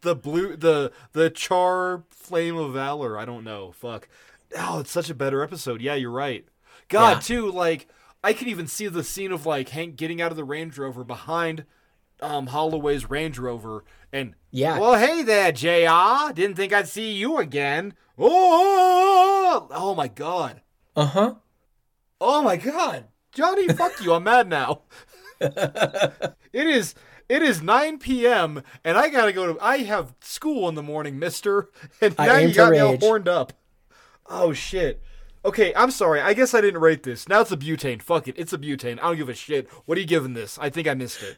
the 0.00 0.14
blue, 0.14 0.56
the 0.56 0.92
the 1.12 1.30
char 1.30 2.04
flame 2.10 2.56
of 2.56 2.72
valor. 2.72 3.18
I 3.18 3.24
don't 3.24 3.44
know. 3.44 3.72
Fuck. 3.72 4.08
Oh, 4.56 4.80
it's 4.80 4.90
such 4.90 5.10
a 5.10 5.14
better 5.14 5.42
episode. 5.42 5.80
Yeah, 5.82 5.94
you're 5.94 6.10
right. 6.10 6.46
God, 6.88 7.16
Yeah. 7.16 7.20
too. 7.20 7.50
Like 7.50 7.88
I 8.22 8.32
could 8.32 8.48
even 8.48 8.66
see 8.66 8.86
the 8.88 9.04
scene 9.04 9.32
of 9.32 9.46
like 9.46 9.70
Hank 9.70 9.96
getting 9.96 10.20
out 10.20 10.30
of 10.30 10.36
the 10.36 10.44
Range 10.44 10.76
Rover 10.78 11.04
behind 11.04 11.64
um 12.20 12.48
Holloway's 12.48 13.08
Range 13.10 13.38
Rover 13.38 13.84
and 14.12 14.34
Yeah. 14.50 14.78
well, 14.78 14.94
hey 14.98 15.22
there, 15.22 15.52
JR. 15.52 16.32
Didn't 16.32 16.56
think 16.56 16.72
I'd 16.72 16.88
see 16.88 17.12
you 17.12 17.38
again. 17.38 17.94
Oh, 18.18 19.68
oh 19.70 19.94
my 19.94 20.08
god. 20.08 20.62
Uh 20.94 21.06
huh. 21.06 21.34
Oh 22.20 22.42
my 22.42 22.56
god. 22.56 23.04
Johnny, 23.32 23.68
fuck 23.74 24.02
you. 24.02 24.14
I'm 24.14 24.24
mad 24.24 24.48
now. 24.48 24.82
it 25.40 26.34
is 26.52 26.94
it 27.28 27.42
is 27.42 27.60
9 27.60 27.98
p.m. 27.98 28.62
and 28.84 28.96
I 28.96 29.08
gotta 29.08 29.32
go 29.32 29.52
to 29.54 29.60
I 29.60 29.78
have 29.78 30.14
school 30.20 30.68
in 30.68 30.74
the 30.74 30.82
morning, 30.82 31.18
mister. 31.18 31.70
And 32.00 32.14
I 32.18 32.26
now 32.26 32.36
you 32.38 32.54
got 32.54 32.72
me 32.72 32.78
all 32.78 32.96
horned 32.96 33.28
up. 33.28 33.52
Oh 34.26 34.52
shit. 34.52 35.02
Okay, 35.44 35.72
I'm 35.76 35.90
sorry. 35.92 36.20
I 36.20 36.34
guess 36.34 36.54
I 36.54 36.60
didn't 36.60 36.80
rate 36.80 37.04
this. 37.04 37.28
Now 37.28 37.40
it's 37.42 37.52
a 37.52 37.56
butane. 37.56 38.02
Fuck 38.02 38.26
it. 38.26 38.34
It's 38.36 38.52
a 38.52 38.58
butane. 38.58 38.98
I 38.98 39.02
don't 39.08 39.16
give 39.16 39.28
a 39.28 39.34
shit. 39.34 39.68
What 39.84 39.96
are 39.96 40.00
you 40.00 40.06
giving 40.06 40.34
this? 40.34 40.58
I 40.58 40.70
think 40.70 40.88
I 40.88 40.94
missed 40.94 41.22
it. 41.22 41.36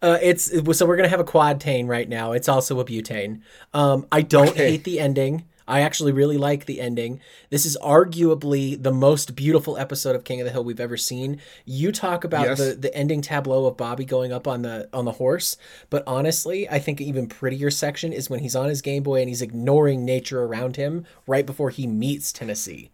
Uh, 0.00 0.18
it's 0.22 0.44
so 0.76 0.86
we're 0.86 0.96
gonna 0.96 1.08
have 1.08 1.20
a 1.20 1.24
quadtane 1.24 1.86
right 1.88 2.08
now. 2.08 2.32
It's 2.32 2.48
also 2.48 2.80
a 2.80 2.84
butane. 2.84 3.40
Um, 3.74 4.06
I 4.10 4.22
don't 4.22 4.48
Okay. 4.50 4.70
hate 4.70 4.84
the 4.84 4.98
ending. 5.00 5.44
I 5.68 5.80
actually 5.82 6.10
really 6.10 6.36
like 6.36 6.66
the 6.66 6.80
ending. 6.80 7.20
This 7.50 7.64
is 7.64 7.78
arguably 7.82 8.82
the 8.82 8.90
most 8.92 9.36
beautiful 9.36 9.78
episode 9.78 10.16
of 10.16 10.24
King 10.24 10.40
of 10.40 10.44
the 10.44 10.50
Hill 10.52 10.64
we've 10.64 10.80
ever 10.80 10.96
seen. 10.96 11.40
You 11.64 11.92
talk 11.92 12.24
about 12.24 12.46
Yes. 12.46 12.58
the 12.58 12.74
the 12.74 12.94
ending 12.94 13.20
tableau 13.22 13.66
of 13.66 13.76
Bobby 13.76 14.04
going 14.04 14.32
up 14.32 14.48
on 14.48 14.62
the 14.62 14.88
on 14.92 15.04
the 15.04 15.12
horse, 15.12 15.56
but 15.88 16.02
honestly, 16.06 16.68
I 16.68 16.78
think 16.80 17.00
an 17.00 17.06
even 17.06 17.26
prettier 17.28 17.70
section 17.70 18.12
is 18.12 18.28
when 18.28 18.40
he's 18.40 18.56
on 18.56 18.68
his 18.68 18.82
Game 18.82 19.02
Boy 19.04 19.20
and 19.20 19.28
he's 19.28 19.40
ignoring 19.42 20.04
nature 20.04 20.42
around 20.42 20.76
him 20.76 21.06
right 21.28 21.46
before 21.46 21.70
he 21.70 21.86
meets 21.86 22.32
Tennessee. 22.32 22.90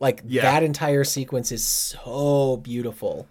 Like 0.00 0.22
Yeah. 0.26 0.42
that 0.42 0.62
entire 0.64 1.04
sequence 1.04 1.52
is 1.52 1.64
so 1.64 2.56
beautiful. 2.56 3.28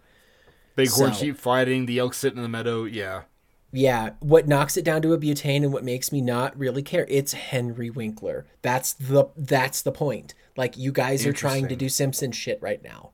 Bighorn 0.85 1.13
So- 1.13 1.19
sheep 1.19 1.37
fighting, 1.37 1.85
the 1.85 1.99
elk 1.99 2.13
sitting 2.13 2.37
in 2.37 2.43
the 2.43 2.49
meadow. 2.49 2.83
Yeah. 2.85 3.23
Yeah, 3.71 4.11
what 4.19 4.47
knocks 4.47 4.77
it 4.77 4.83
down 4.85 5.03
to 5.03 5.13
a 5.13 5.17
butane 5.19 5.57
and 5.57 5.71
what 5.71 5.83
makes 5.83 6.11
me 6.11 6.21
not 6.21 6.57
really 6.57 6.81
care, 6.81 7.05
it's 7.07 7.33
Henry 7.33 7.91
Winkler. 7.91 8.47
That's 8.63 8.93
the 8.93 9.25
that's 9.37 9.83
the 9.83 9.91
point. 9.91 10.33
Like 10.57 10.75
you 10.75 10.91
guys 10.91 11.23
are 11.27 11.33
trying 11.33 11.67
to 11.67 11.75
do 11.75 11.87
Simpson 11.87 12.31
shit 12.31 12.59
right 12.63 12.83
now. 12.83 13.11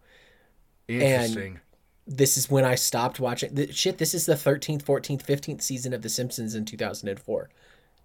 Interesting. 0.88 1.60
This 2.08 2.38
is 2.38 2.50
when 2.50 2.64
I 2.64 2.76
stopped 2.76 3.20
watching. 3.20 3.54
The, 3.56 3.72
shit, 3.74 3.98
this 3.98 4.14
is 4.14 4.28
the 4.28 4.36
13th, 4.36 4.84
14th, 4.84 5.26
15th 5.26 5.62
season 5.62 5.92
of 5.92 6.04
The 6.04 6.10
Simpsons 6.10 6.54
in 6.54 6.64
2004. 6.64 7.50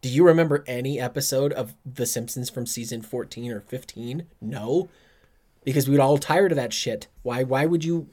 Do 0.00 0.08
you 0.08 0.26
remember 0.26 0.64
any 0.66 0.98
episode 0.98 1.52
of 1.52 1.74
The 1.84 2.06
Simpsons 2.06 2.48
from 2.48 2.64
season 2.64 3.02
14 3.02 3.52
or 3.52 3.60
15? 3.60 4.26
No. 4.40 4.88
Because 5.62 5.86
we'd 5.88 6.00
all 6.00 6.16
tired 6.16 6.52
of 6.52 6.56
that 6.56 6.72
shit. 6.72 7.08
Why 7.22 7.44
why 7.44 7.66
would 7.66 7.84
you 7.84 8.08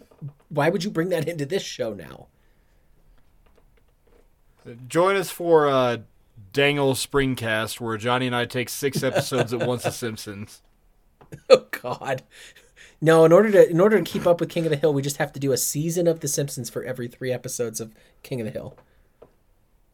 why 0.49 0.69
would 0.69 0.83
you 0.83 0.89
bring 0.89 1.09
that 1.09 1.27
into 1.27 1.45
this 1.45 1.63
show 1.63 1.93
now? 1.93 2.27
Join 4.87 5.15
us 5.15 5.29
for 5.29 5.67
uh, 5.67 5.97
Dangle 6.51 6.93
Springcast, 6.93 7.79
where 7.79 7.97
Johnny 7.97 8.27
and 8.27 8.35
I 8.35 8.45
take 8.45 8.69
six 8.69 9.03
episodes 9.03 9.53
at 9.53 9.65
once 9.65 9.85
of 9.85 9.93
Simpsons. 9.93 10.61
Oh 11.49 11.65
God. 11.71 12.23
No, 13.01 13.25
in 13.25 13.33
order 13.33 13.51
to 13.51 13.69
in 13.69 13.81
order 13.81 13.97
to 14.01 14.03
keep 14.03 14.25
up 14.25 14.39
with 14.39 14.49
King 14.49 14.65
of 14.65 14.69
the 14.69 14.77
Hill, 14.77 14.93
we 14.93 15.01
just 15.01 15.17
have 15.17 15.33
to 15.33 15.41
do 15.41 15.51
a 15.51 15.57
season 15.57 16.07
of 16.07 16.21
The 16.21 16.27
Simpsons 16.29 16.69
for 16.69 16.83
every 16.85 17.09
three 17.09 17.33
episodes 17.33 17.81
of 17.81 17.93
King 18.23 18.39
of 18.39 18.45
the 18.45 18.51
Hill. 18.51 18.77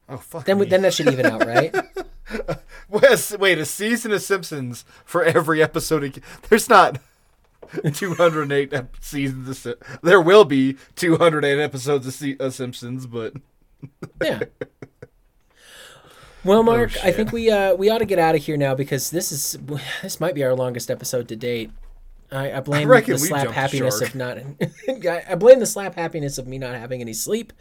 Oh 0.07 0.17
fuck! 0.17 0.45
Then 0.45 0.59
me. 0.59 0.65
then 0.67 0.83
that 0.83 0.93
should 0.93 1.07
even 1.07 1.25
out, 1.25 1.43
right? 1.45 1.75
Wait, 2.89 3.03
a- 3.03 3.37
wait, 3.39 3.57
a 3.57 3.65
season 3.65 4.11
of 4.11 4.21
Simpsons 4.21 4.85
for 5.03 5.23
every 5.23 5.63
episode. 5.63 6.03
Of... 6.03 6.23
There's 6.49 6.69
not. 6.69 6.99
208 7.93 8.73
ep- 8.73 8.97
seasons. 8.99 9.65
Of, 9.65 9.75
there 10.01 10.21
will 10.21 10.45
be 10.45 10.77
208 10.95 11.59
episodes 11.59 12.07
of, 12.07 12.13
Se- 12.13 12.37
of 12.39 12.53
Simpsons, 12.53 13.05
but 13.05 13.33
Yeah. 14.21 14.43
Well, 16.43 16.61
Mark, 16.63 16.91
I 17.03 17.11
think 17.13 17.31
we 17.31 17.49
uh, 17.49 17.73
we 17.75 17.89
ought 17.89 17.99
to 17.99 18.05
get 18.05 18.19
out 18.19 18.35
of 18.35 18.43
here 18.43 18.57
now 18.57 18.75
because 18.75 19.11
this 19.11 19.31
is 19.31 19.57
this 20.01 20.19
might 20.19 20.35
be 20.35 20.43
our 20.43 20.53
longest 20.53 20.91
episode 20.91 21.29
to 21.29 21.35
date. 21.37 21.71
I, 22.31 22.53
I 22.53 22.59
blame 22.59 22.89
reckon 22.89 23.13
the 23.13 23.19
slap 23.19 23.47
happiness 23.49 23.99
shark. 23.99 24.09
of 24.09 24.15
not. 24.15 24.37
I 25.07 25.23
I 25.29 25.35
blame 25.35 25.59
the 25.59 25.65
slap 25.65 25.95
happiness 25.95 26.37
of 26.37 26.47
me 26.47 26.57
not 26.57 26.75
having 26.75 26.99
any 26.99 27.13
sleep. 27.13 27.53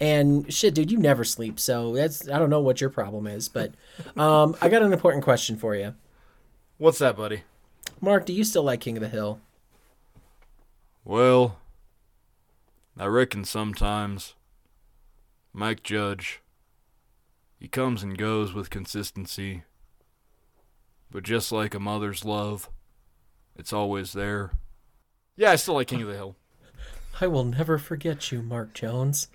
And 0.00 0.52
shit, 0.52 0.74
dude, 0.74 0.92
you 0.92 0.98
never 0.98 1.24
sleep, 1.24 1.58
so 1.58 1.92
that's 1.94 2.28
I 2.28 2.38
don't 2.38 2.50
know 2.50 2.60
what 2.60 2.80
your 2.80 2.90
problem 2.90 3.26
is, 3.26 3.48
but 3.48 3.72
um, 4.16 4.54
I 4.62 4.68
got 4.68 4.82
an 4.82 4.92
important 4.92 5.24
question 5.24 5.56
for 5.56 5.74
you, 5.74 5.94
what's 6.76 6.98
that, 6.98 7.16
buddy? 7.16 7.42
Mark. 8.00 8.24
Do 8.24 8.32
you 8.32 8.44
still 8.44 8.62
like 8.62 8.80
King 8.80 8.96
of 8.96 9.00
the 9.02 9.08
Hill? 9.08 9.40
Well, 11.08 11.56
I 12.98 13.06
reckon 13.06 13.44
sometimes 13.44 14.34
Mike 15.54 15.82
Judge, 15.82 16.42
he 17.58 17.66
comes 17.66 18.02
and 18.02 18.18
goes 18.18 18.52
with 18.52 18.68
consistency, 18.68 19.62
but 21.10 21.22
just 21.22 21.50
like 21.50 21.74
a 21.74 21.80
mother's 21.80 22.26
love, 22.26 22.68
it's 23.56 23.72
always 23.72 24.12
there. 24.12 24.50
Yeah, 25.34 25.52
I 25.52 25.56
still 25.56 25.76
like 25.76 25.86
King 25.86 26.02
of 26.02 26.08
the 26.08 26.14
Hill. 26.14 26.36
I 27.22 27.26
will 27.26 27.44
never 27.44 27.78
forget 27.78 28.30
you, 28.30 28.42
Mark 28.42 28.74
Jones. 28.74 29.28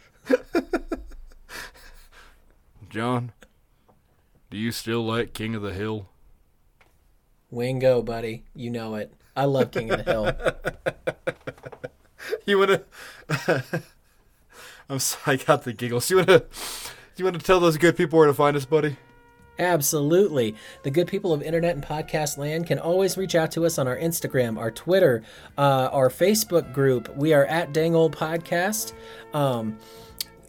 John, 2.88 3.32
do 4.52 4.58
you 4.58 4.72
still 4.72 5.04
like 5.04 5.34
King 5.34 5.56
of 5.56 5.64
the 5.64 5.74
Hill? 5.74 6.08
Wingo, 7.50 8.04
buddy, 8.04 8.44
you 8.54 8.70
know 8.70 8.94
it. 8.94 9.12
I 9.36 9.46
love 9.46 9.72
King 9.72 9.92
of 9.92 10.04
the 10.06 10.12
Hill. 10.12 10.32
You 12.46 12.60
wanna? 12.60 12.84
I'm 14.90 15.00
sorry, 15.00 15.40
I 15.40 15.44
got 15.44 15.64
the 15.64 15.74
giggles. 15.74 16.10
You 16.10 16.18
wanna? 16.18 16.44
You 17.16 17.26
wanna 17.26 17.40
tell 17.40 17.60
those 17.60 17.78
good 17.78 17.96
people 17.96 18.20
where 18.20 18.28
to 18.28 18.34
find 18.34 18.58
us, 18.58 18.66
buddy? 18.66 18.98
Absolutely. 19.60 20.56
The 20.84 20.90
good 20.92 21.08
people 21.08 21.32
of 21.32 21.42
internet 21.44 21.76
and 21.76 21.84
podcast 21.84 22.38
land 22.38 22.66
can 22.68 22.80
always 22.80 23.18
reach 23.18 23.36
out 23.36 23.52
to 23.52 23.66
us 23.66 23.78
on 23.78 23.88
our 23.88 23.98
Instagram, 23.98 24.58
our 24.58 24.72
Twitter, 24.72 25.24
uh, 25.58 25.90
our 25.92 26.10
Facebook 26.10 26.74
group. 26.74 27.16
We 27.16 27.34
are 27.34 27.46
at 27.46 27.72
Dang 27.72 27.96
Old 27.96 28.16
Podcast. 28.18 28.94
Um, 29.34 29.78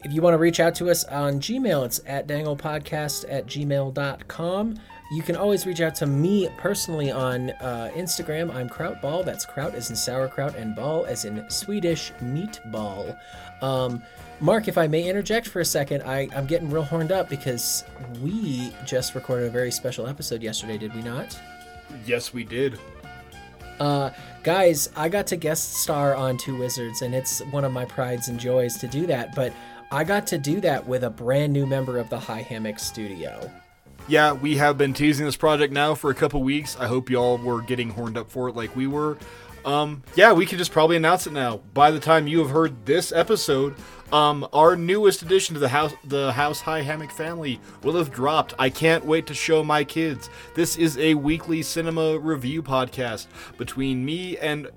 if 0.02 0.12
you 0.12 0.23
want 0.23 0.35
to 0.35 0.39
reach 0.39 0.59
out 0.59 0.74
to 0.77 0.90
us 0.90 1.05
on 1.05 1.35
Gmail, 1.40 1.85
it's 1.85 2.01
at 2.06 2.27
dangoldpodcast 2.27 3.27
at 3.28 3.47
gmail.com. 3.47 4.81
You 5.11 5.23
can 5.23 5.37
always 5.37 5.67
reach 5.67 5.81
out 5.81 5.95
to 5.97 6.07
me 6.07 6.49
personally 6.57 7.11
on 7.11 7.51
uh, 7.51 7.91
Instagram. 7.95 8.53
I'm 8.55 8.69
Krautball. 8.69 9.25
That's 9.25 9.45
Kraut 9.45 9.75
as 9.75 9.91
in 9.91 9.97
sauerkraut 9.97 10.57
and 10.57 10.75
ball 10.75 11.05
as 11.05 11.27
in 11.27 11.49
Swedish 11.51 12.11
meatball. 12.23 13.17
Um, 13.61 14.03
Mark, 14.41 14.67
if 14.67 14.79
I 14.79 14.87
may 14.87 15.09
interject 15.09 15.47
for 15.47 15.61
a 15.61 15.65
second, 15.65 16.03
I, 16.03 16.29
I'm 16.35 16.47
getting 16.47 16.71
real 16.71 16.83
horned 16.83 17.13
up 17.13 17.29
because 17.29 17.85
we 18.23 18.73
just 18.87 19.15
recorded 19.15 19.47
a 19.47 19.51
very 19.51 19.71
special 19.71 20.07
episode 20.07 20.43
yesterday, 20.43 20.79
did 20.79 20.95
we 20.95 21.03
not? 21.03 21.39
Yes, 22.07 22.33
we 22.33 22.43
did. 22.43 22.79
Uh, 23.79 24.11
guys, 24.43 24.89
I 24.97 25.09
got 25.09 25.27
to 25.29 25.37
guest 25.37 25.75
star 25.75 26.15
on 26.15 26.39
Two 26.39 26.57
Wizards, 26.57 27.03
and 27.03 27.15
it's 27.15 27.41
one 27.47 27.65
of 27.65 27.73
my 27.73 27.85
prides 27.85 28.29
and 28.29 28.41
joys 28.41 28.79
to 28.79 28.89
do 28.89 29.07
that. 29.09 29.35
But 29.35 29.53
I 29.93 30.03
got 30.03 30.27
to 30.29 30.39
do 30.39 30.61
that 30.63 30.87
with 30.87 31.05
a 31.05 31.11
brand 31.11 31.53
new 31.53 31.67
member 31.67 31.99
of 31.99 32.09
the 32.09 32.19
High 32.19 32.43
Hammock 32.43 32.79
Studio. 32.79 33.51
Yeah, 34.07 34.33
we 34.33 34.59
have 34.59 34.77
been 34.77 34.93
teasing 34.93 35.25
this 35.25 35.37
project 35.37 35.73
now 35.73 35.95
for 35.95 36.11
a 36.11 36.15
couple 36.15 36.43
weeks. 36.43 36.77
I 36.79 36.87
hope 36.87 37.09
y'all 37.09 37.39
were 37.39 37.63
getting 37.63 37.89
horned 37.89 38.19
up 38.19 38.31
for 38.31 38.51
it 38.51 38.55
like 38.55 38.77
we 38.77 38.87
were. 38.87 39.17
Um, 39.65 40.03
yeah, 40.15 40.33
we 40.33 40.45
could 40.45 40.59
just 40.59 40.73
probably 40.73 40.97
announce 40.97 41.27
it 41.27 41.33
now. 41.33 41.63
By 41.73 41.91
the 41.91 41.99
time 41.99 42.27
you 42.27 42.41
have 42.41 42.51
heard 42.51 42.85
this 42.85 43.13
episode, 43.13 43.75
um, 44.13 44.47
our 44.53 44.77
newest 44.77 45.23
addition 45.23 45.55
to 45.55 45.61
the 45.61 45.71
house, 45.71 45.95
the 46.05 46.33
House 46.33 46.61
High 46.61 46.83
Hammock 46.83 47.13
family, 47.13 47.59
will 47.83 47.97
have 47.97 48.13
dropped. 48.13 48.53
I 48.59 48.69
can't 48.69 49.07
wait 49.07 49.27
to 49.29 49.35
show 49.35 49.65
my 49.65 49.85
kids. 49.85 50.29
This 50.55 50.77
is 50.77 50.99
a 50.99 51.15
weekly 51.15 51.63
cinema 51.63 52.19
review 52.19 52.63
podcast 52.63 53.27
between 53.57 54.05
me 54.05 54.37
and 54.37 54.69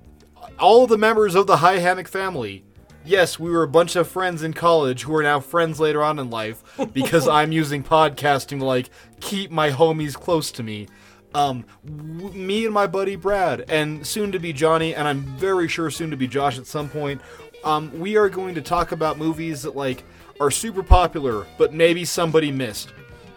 all 0.58 0.86
the 0.86 0.96
members 0.96 1.34
of 1.34 1.46
the 1.46 1.58
High 1.58 1.80
Hammock 1.80 2.08
family. 2.08 2.64
Yes, 3.04 3.38
we 3.38 3.50
were 3.50 3.62
a 3.62 3.68
bunch 3.68 3.96
of 3.96 4.06
friends 4.08 4.42
in 4.42 4.52
college 4.52 5.02
who 5.02 5.14
are 5.16 5.22
now 5.22 5.40
friends 5.40 5.80
later 5.80 6.02
on 6.02 6.18
in 6.18 6.30
life 6.30 6.62
because 6.92 7.26
I'm 7.26 7.52
using 7.52 7.82
podcasting 7.82 8.58
to 8.58 8.64
like 8.64 8.90
keep 9.20 9.50
my 9.50 9.70
homies 9.70 10.14
close 10.14 10.50
to 10.52 10.62
me. 10.62 10.88
Um, 11.34 11.64
w- 11.84 12.30
me 12.32 12.64
and 12.64 12.74
my 12.74 12.86
buddy 12.86 13.16
Brad, 13.16 13.64
and 13.68 14.06
soon 14.06 14.32
to 14.32 14.38
be 14.38 14.52
Johnny, 14.52 14.94
and 14.94 15.06
I'm 15.06 15.20
very 15.20 15.68
sure 15.68 15.90
soon 15.90 16.10
to 16.10 16.16
be 16.16 16.26
Josh 16.26 16.58
at 16.58 16.66
some 16.66 16.88
point. 16.88 17.20
Um, 17.64 17.98
we 17.98 18.16
are 18.16 18.28
going 18.28 18.54
to 18.54 18.62
talk 18.62 18.92
about 18.92 19.18
movies 19.18 19.62
that 19.62 19.76
like 19.76 20.04
are 20.40 20.50
super 20.50 20.82
popular, 20.82 21.46
but 21.56 21.72
maybe 21.72 22.04
somebody 22.04 22.50
missed. 22.50 22.92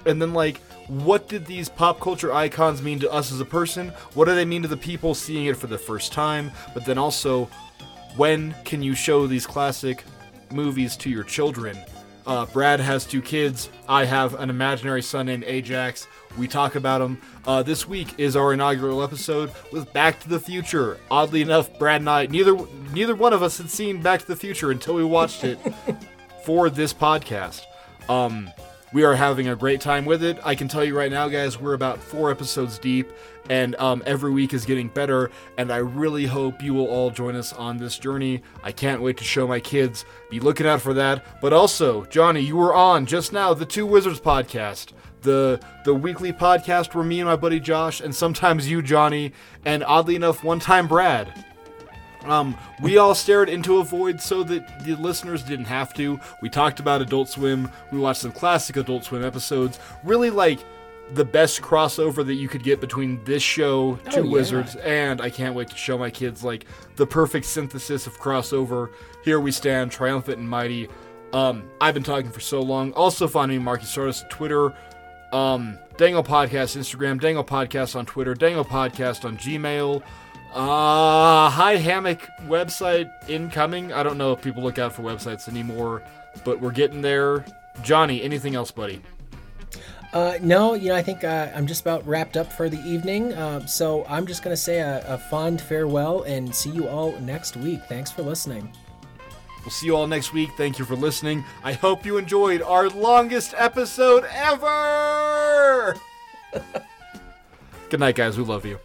And 0.06 0.22
then 0.22 0.34
like, 0.34 0.58
what 0.88 1.28
did 1.28 1.46
these 1.46 1.70
pop 1.70 2.00
culture 2.00 2.34
icons 2.34 2.82
mean 2.82 3.00
to 3.00 3.12
us 3.12 3.32
as 3.32 3.40
a 3.40 3.46
person? 3.46 3.90
What 4.14 4.26
do 4.26 4.36
they 4.36 4.46
mean 4.46 4.62
to 4.64 4.68
the 4.68 4.78
people 4.78 5.14
seeing 5.14 5.46
it 5.46 5.58
for 5.58 5.68
the 5.68 5.78
first 5.78 6.12
time? 6.12 6.52
But 6.74 6.86
then 6.86 6.98
also, 6.98 7.50
when 8.16 8.56
can 8.66 8.82
you 8.84 8.96
show 8.96 9.28
these 9.28 9.46
classic 9.48 10.04
movies 10.52 10.96
to 10.98 11.10
your 11.10 11.24
children? 11.24 11.78
Uh, 12.26 12.46
Brad 12.46 12.80
has 12.80 13.06
two 13.06 13.22
kids. 13.22 13.70
I 13.90 14.06
have 14.06 14.36
an 14.36 14.50
imaginary 14.50 15.02
son 15.02 15.26
named 15.26 15.44
Ajax. 15.46 16.08
We 16.38 16.48
talk 16.48 16.76
about 16.76 17.02
him. 17.02 17.20
Uh, 17.46 17.64
this 17.64 17.88
week 17.88 18.20
is 18.20 18.36
our 18.36 18.54
inaugural 18.54 19.02
episode 19.02 19.52
with 19.72 19.92
Back 19.92 20.20
to 20.22 20.30
the 20.30 20.40
Future. 20.40 21.00
Oddly 21.10 21.42
enough, 21.42 21.78
Brad 21.80 22.02
and 22.02 22.10
I, 22.10 22.28
neither 22.28 22.56
neither 22.94 23.16
one 23.16 23.34
of 23.34 23.42
us 23.42 23.58
had 23.58 23.70
seen 23.70 24.02
Back 24.02 24.22
to 24.22 24.28
the 24.28 24.36
Future 24.36 24.72
until 24.72 24.94
we 24.94 25.04
watched 25.04 25.44
it 25.44 25.58
for 26.46 26.70
this 26.70 26.94
podcast. 26.94 27.64
Um, 28.08 28.50
we 28.94 29.04
are 29.04 29.16
having 29.16 29.48
a 29.48 29.56
great 29.56 29.82
time 29.82 30.06
with 30.06 30.24
it. 30.24 30.38
I 30.44 30.54
can 30.54 30.68
tell 30.68 30.84
you 30.84 30.98
right 30.98 31.12
now, 31.12 31.28
guys, 31.28 31.60
we're 31.60 31.74
about 31.74 32.00
four 32.00 32.30
episodes 32.30 32.78
deep, 32.78 33.10
and 33.50 33.76
um, 33.76 34.04
every 34.06 34.32
week 34.32 34.54
is 34.54 34.66
getting 34.66 34.88
better. 34.88 35.32
And 35.58 35.72
I 35.72 35.78
really 35.78 36.26
hope 36.26 36.62
you 36.62 36.74
will 36.74 36.88
all 36.88 37.10
join 37.10 37.36
us 37.36 37.54
on 37.54 37.78
this 37.78 37.98
journey. 37.98 38.42
I 38.64 38.72
can't 38.72 39.02
wait 39.02 39.18
to 39.18 39.24
show 39.24 39.48
my 39.48 39.60
kids. 39.60 40.06
Be 40.30 40.40
looking 40.40 40.68
out 40.68 40.82
for 40.82 40.94
that. 40.94 41.42
But 41.42 41.54
also, 41.54 42.06
Johnny, 42.06 42.42
you 42.42 42.56
were 42.58 42.74
on 42.74 43.06
just 43.06 43.34
now 43.34 43.54
the 43.54 43.66
Two 43.66 43.86
Wizards 43.86 44.20
podcast. 44.20 44.94
The 45.22 45.60
the 45.86 45.94
weekly 45.94 46.34
podcast 46.34 46.96
where 46.96 47.04
me 47.04 47.20
and 47.20 47.30
my 47.30 47.36
buddy 47.36 47.60
Josh, 47.60 48.02
and 48.02 48.16
sometimes 48.16 48.68
you, 48.68 48.82
Johnny, 48.82 49.34
and 49.66 49.84
oddly 49.84 50.16
enough, 50.16 50.44
one 50.44 50.60
time 50.60 50.88
Brad, 50.88 51.46
um, 52.24 52.58
we 52.82 52.98
all 52.98 53.16
stared 53.16 53.50
into 53.50 53.78
a 53.78 53.84
void 53.84 54.22
so 54.22 54.44
that 54.44 54.84
the 54.84 54.96
listeners 54.96 55.44
didn't 55.44 55.66
have 55.66 55.94
to. 55.96 56.20
We 56.42 56.50
talked 56.50 56.80
about 56.80 57.02
Adult 57.02 57.30
Swim. 57.30 57.70
We 57.92 58.00
watched 58.00 58.22
some 58.22 58.32
classic 58.32 58.78
Adult 58.78 59.04
Swim 59.04 59.24
episodes. 59.24 59.80
Really 60.04 60.30
like 60.30 60.60
the 61.14 61.26
best 61.26 61.62
crossover 61.62 62.26
that 62.26 62.36
you 62.36 62.48
could 62.48 62.64
get 62.64 62.80
between 62.80 63.24
this 63.26 63.44
show, 63.44 63.96
Two 64.10 64.24
yeah. 64.24 64.32
Wizards, 64.32 64.76
and 64.78 65.22
I 65.22 65.30
can't 65.30 65.56
wait 65.56 65.70
to 65.70 65.76
show 65.76 65.98
my 65.98 66.10
kids 66.10 66.44
like 66.44 66.66
the 66.96 67.06
perfect 67.06 67.46
synthesis 67.46 68.08
of 68.08 68.18
crossover. 68.20 68.90
Here 69.24 69.40
we 69.40 69.52
stand, 69.52 69.92
triumphant 69.92 70.38
and 70.38 70.50
mighty. 70.50 70.88
Um, 71.34 71.70
I've 71.80 71.94
been 71.94 72.04
talking 72.04 72.32
for 72.32 72.40
so 72.40 72.62
long. 72.62 72.94
Also 72.94 73.28
find 73.28 73.52
me 73.52 73.60
Marky 73.60 73.86
Sardis 73.86 74.24
Twitter, 74.30 74.74
um, 75.32 75.78
Dango 75.98 76.24
Podcast 76.24 76.78
Instagram, 76.78 77.20
Dango 77.20 77.44
Podcast 77.44 77.96
on 77.96 78.06
Twitter, 78.06 78.34
Dango 78.34 78.64
Podcast 78.64 79.26
on 79.26 79.38
Gmail. 79.38 80.02
Uh, 80.54 81.50
High 81.50 81.78
Hammock 81.78 82.28
website 82.48 83.10
incoming. 83.30 83.94
I 83.94 84.04
don't 84.04 84.18
know 84.18 84.34
if 84.34 84.42
people 84.42 84.64
look 84.64 84.80
out 84.80 84.92
for 84.94 85.02
websites 85.02 85.48
anymore, 85.48 86.04
but 86.44 86.60
we're 86.60 86.72
getting 86.72 87.02
there. 87.02 87.46
Johnny, 87.84 88.22
anything 88.22 88.56
else, 88.56 88.70
buddy? 88.70 89.02
Uh, 90.14 90.38
no, 90.42 90.74
you 90.74 90.90
know, 90.90 90.96
I 90.96 91.02
think 91.02 91.24
uh, 91.24 91.50
I'm 91.56 91.66
just 91.66 91.82
about 91.82 92.06
wrapped 92.06 92.36
up 92.36 92.52
for 92.52 92.68
the 92.70 92.80
evening. 92.82 93.34
Uh, 93.34 93.66
so 93.66 94.06
I'm 94.06 94.28
just 94.28 94.44
going 94.44 94.54
to 94.54 94.62
say 94.62 94.80
a, 94.80 95.04
a 95.08 95.18
fond 95.18 95.62
farewell 95.62 96.24
and 96.24 96.54
see 96.54 96.70
you 96.70 96.88
all 96.88 97.18
next 97.20 97.56
week. 97.56 97.82
Thanks 97.88 98.12
for 98.12 98.22
listening. 98.22 98.72
We'll 99.62 99.72
see 99.72 99.86
you 99.86 99.96
all 99.96 100.08
next 100.08 100.34
week. 100.34 100.50
Thank 100.58 100.80
you 100.80 100.86
for 100.86 100.96
listening. 100.96 101.46
I 101.64 101.74
hope 101.74 102.06
you 102.06 102.18
enjoyed 102.18 102.62
our 102.62 102.90
longest 102.90 103.54
episode 103.56 104.26
ever. 104.34 105.96
Good 107.90 108.00
night, 108.00 108.16
guys. 108.16 108.38
We 108.38 108.44
love 108.44 108.66
you. 108.66 108.80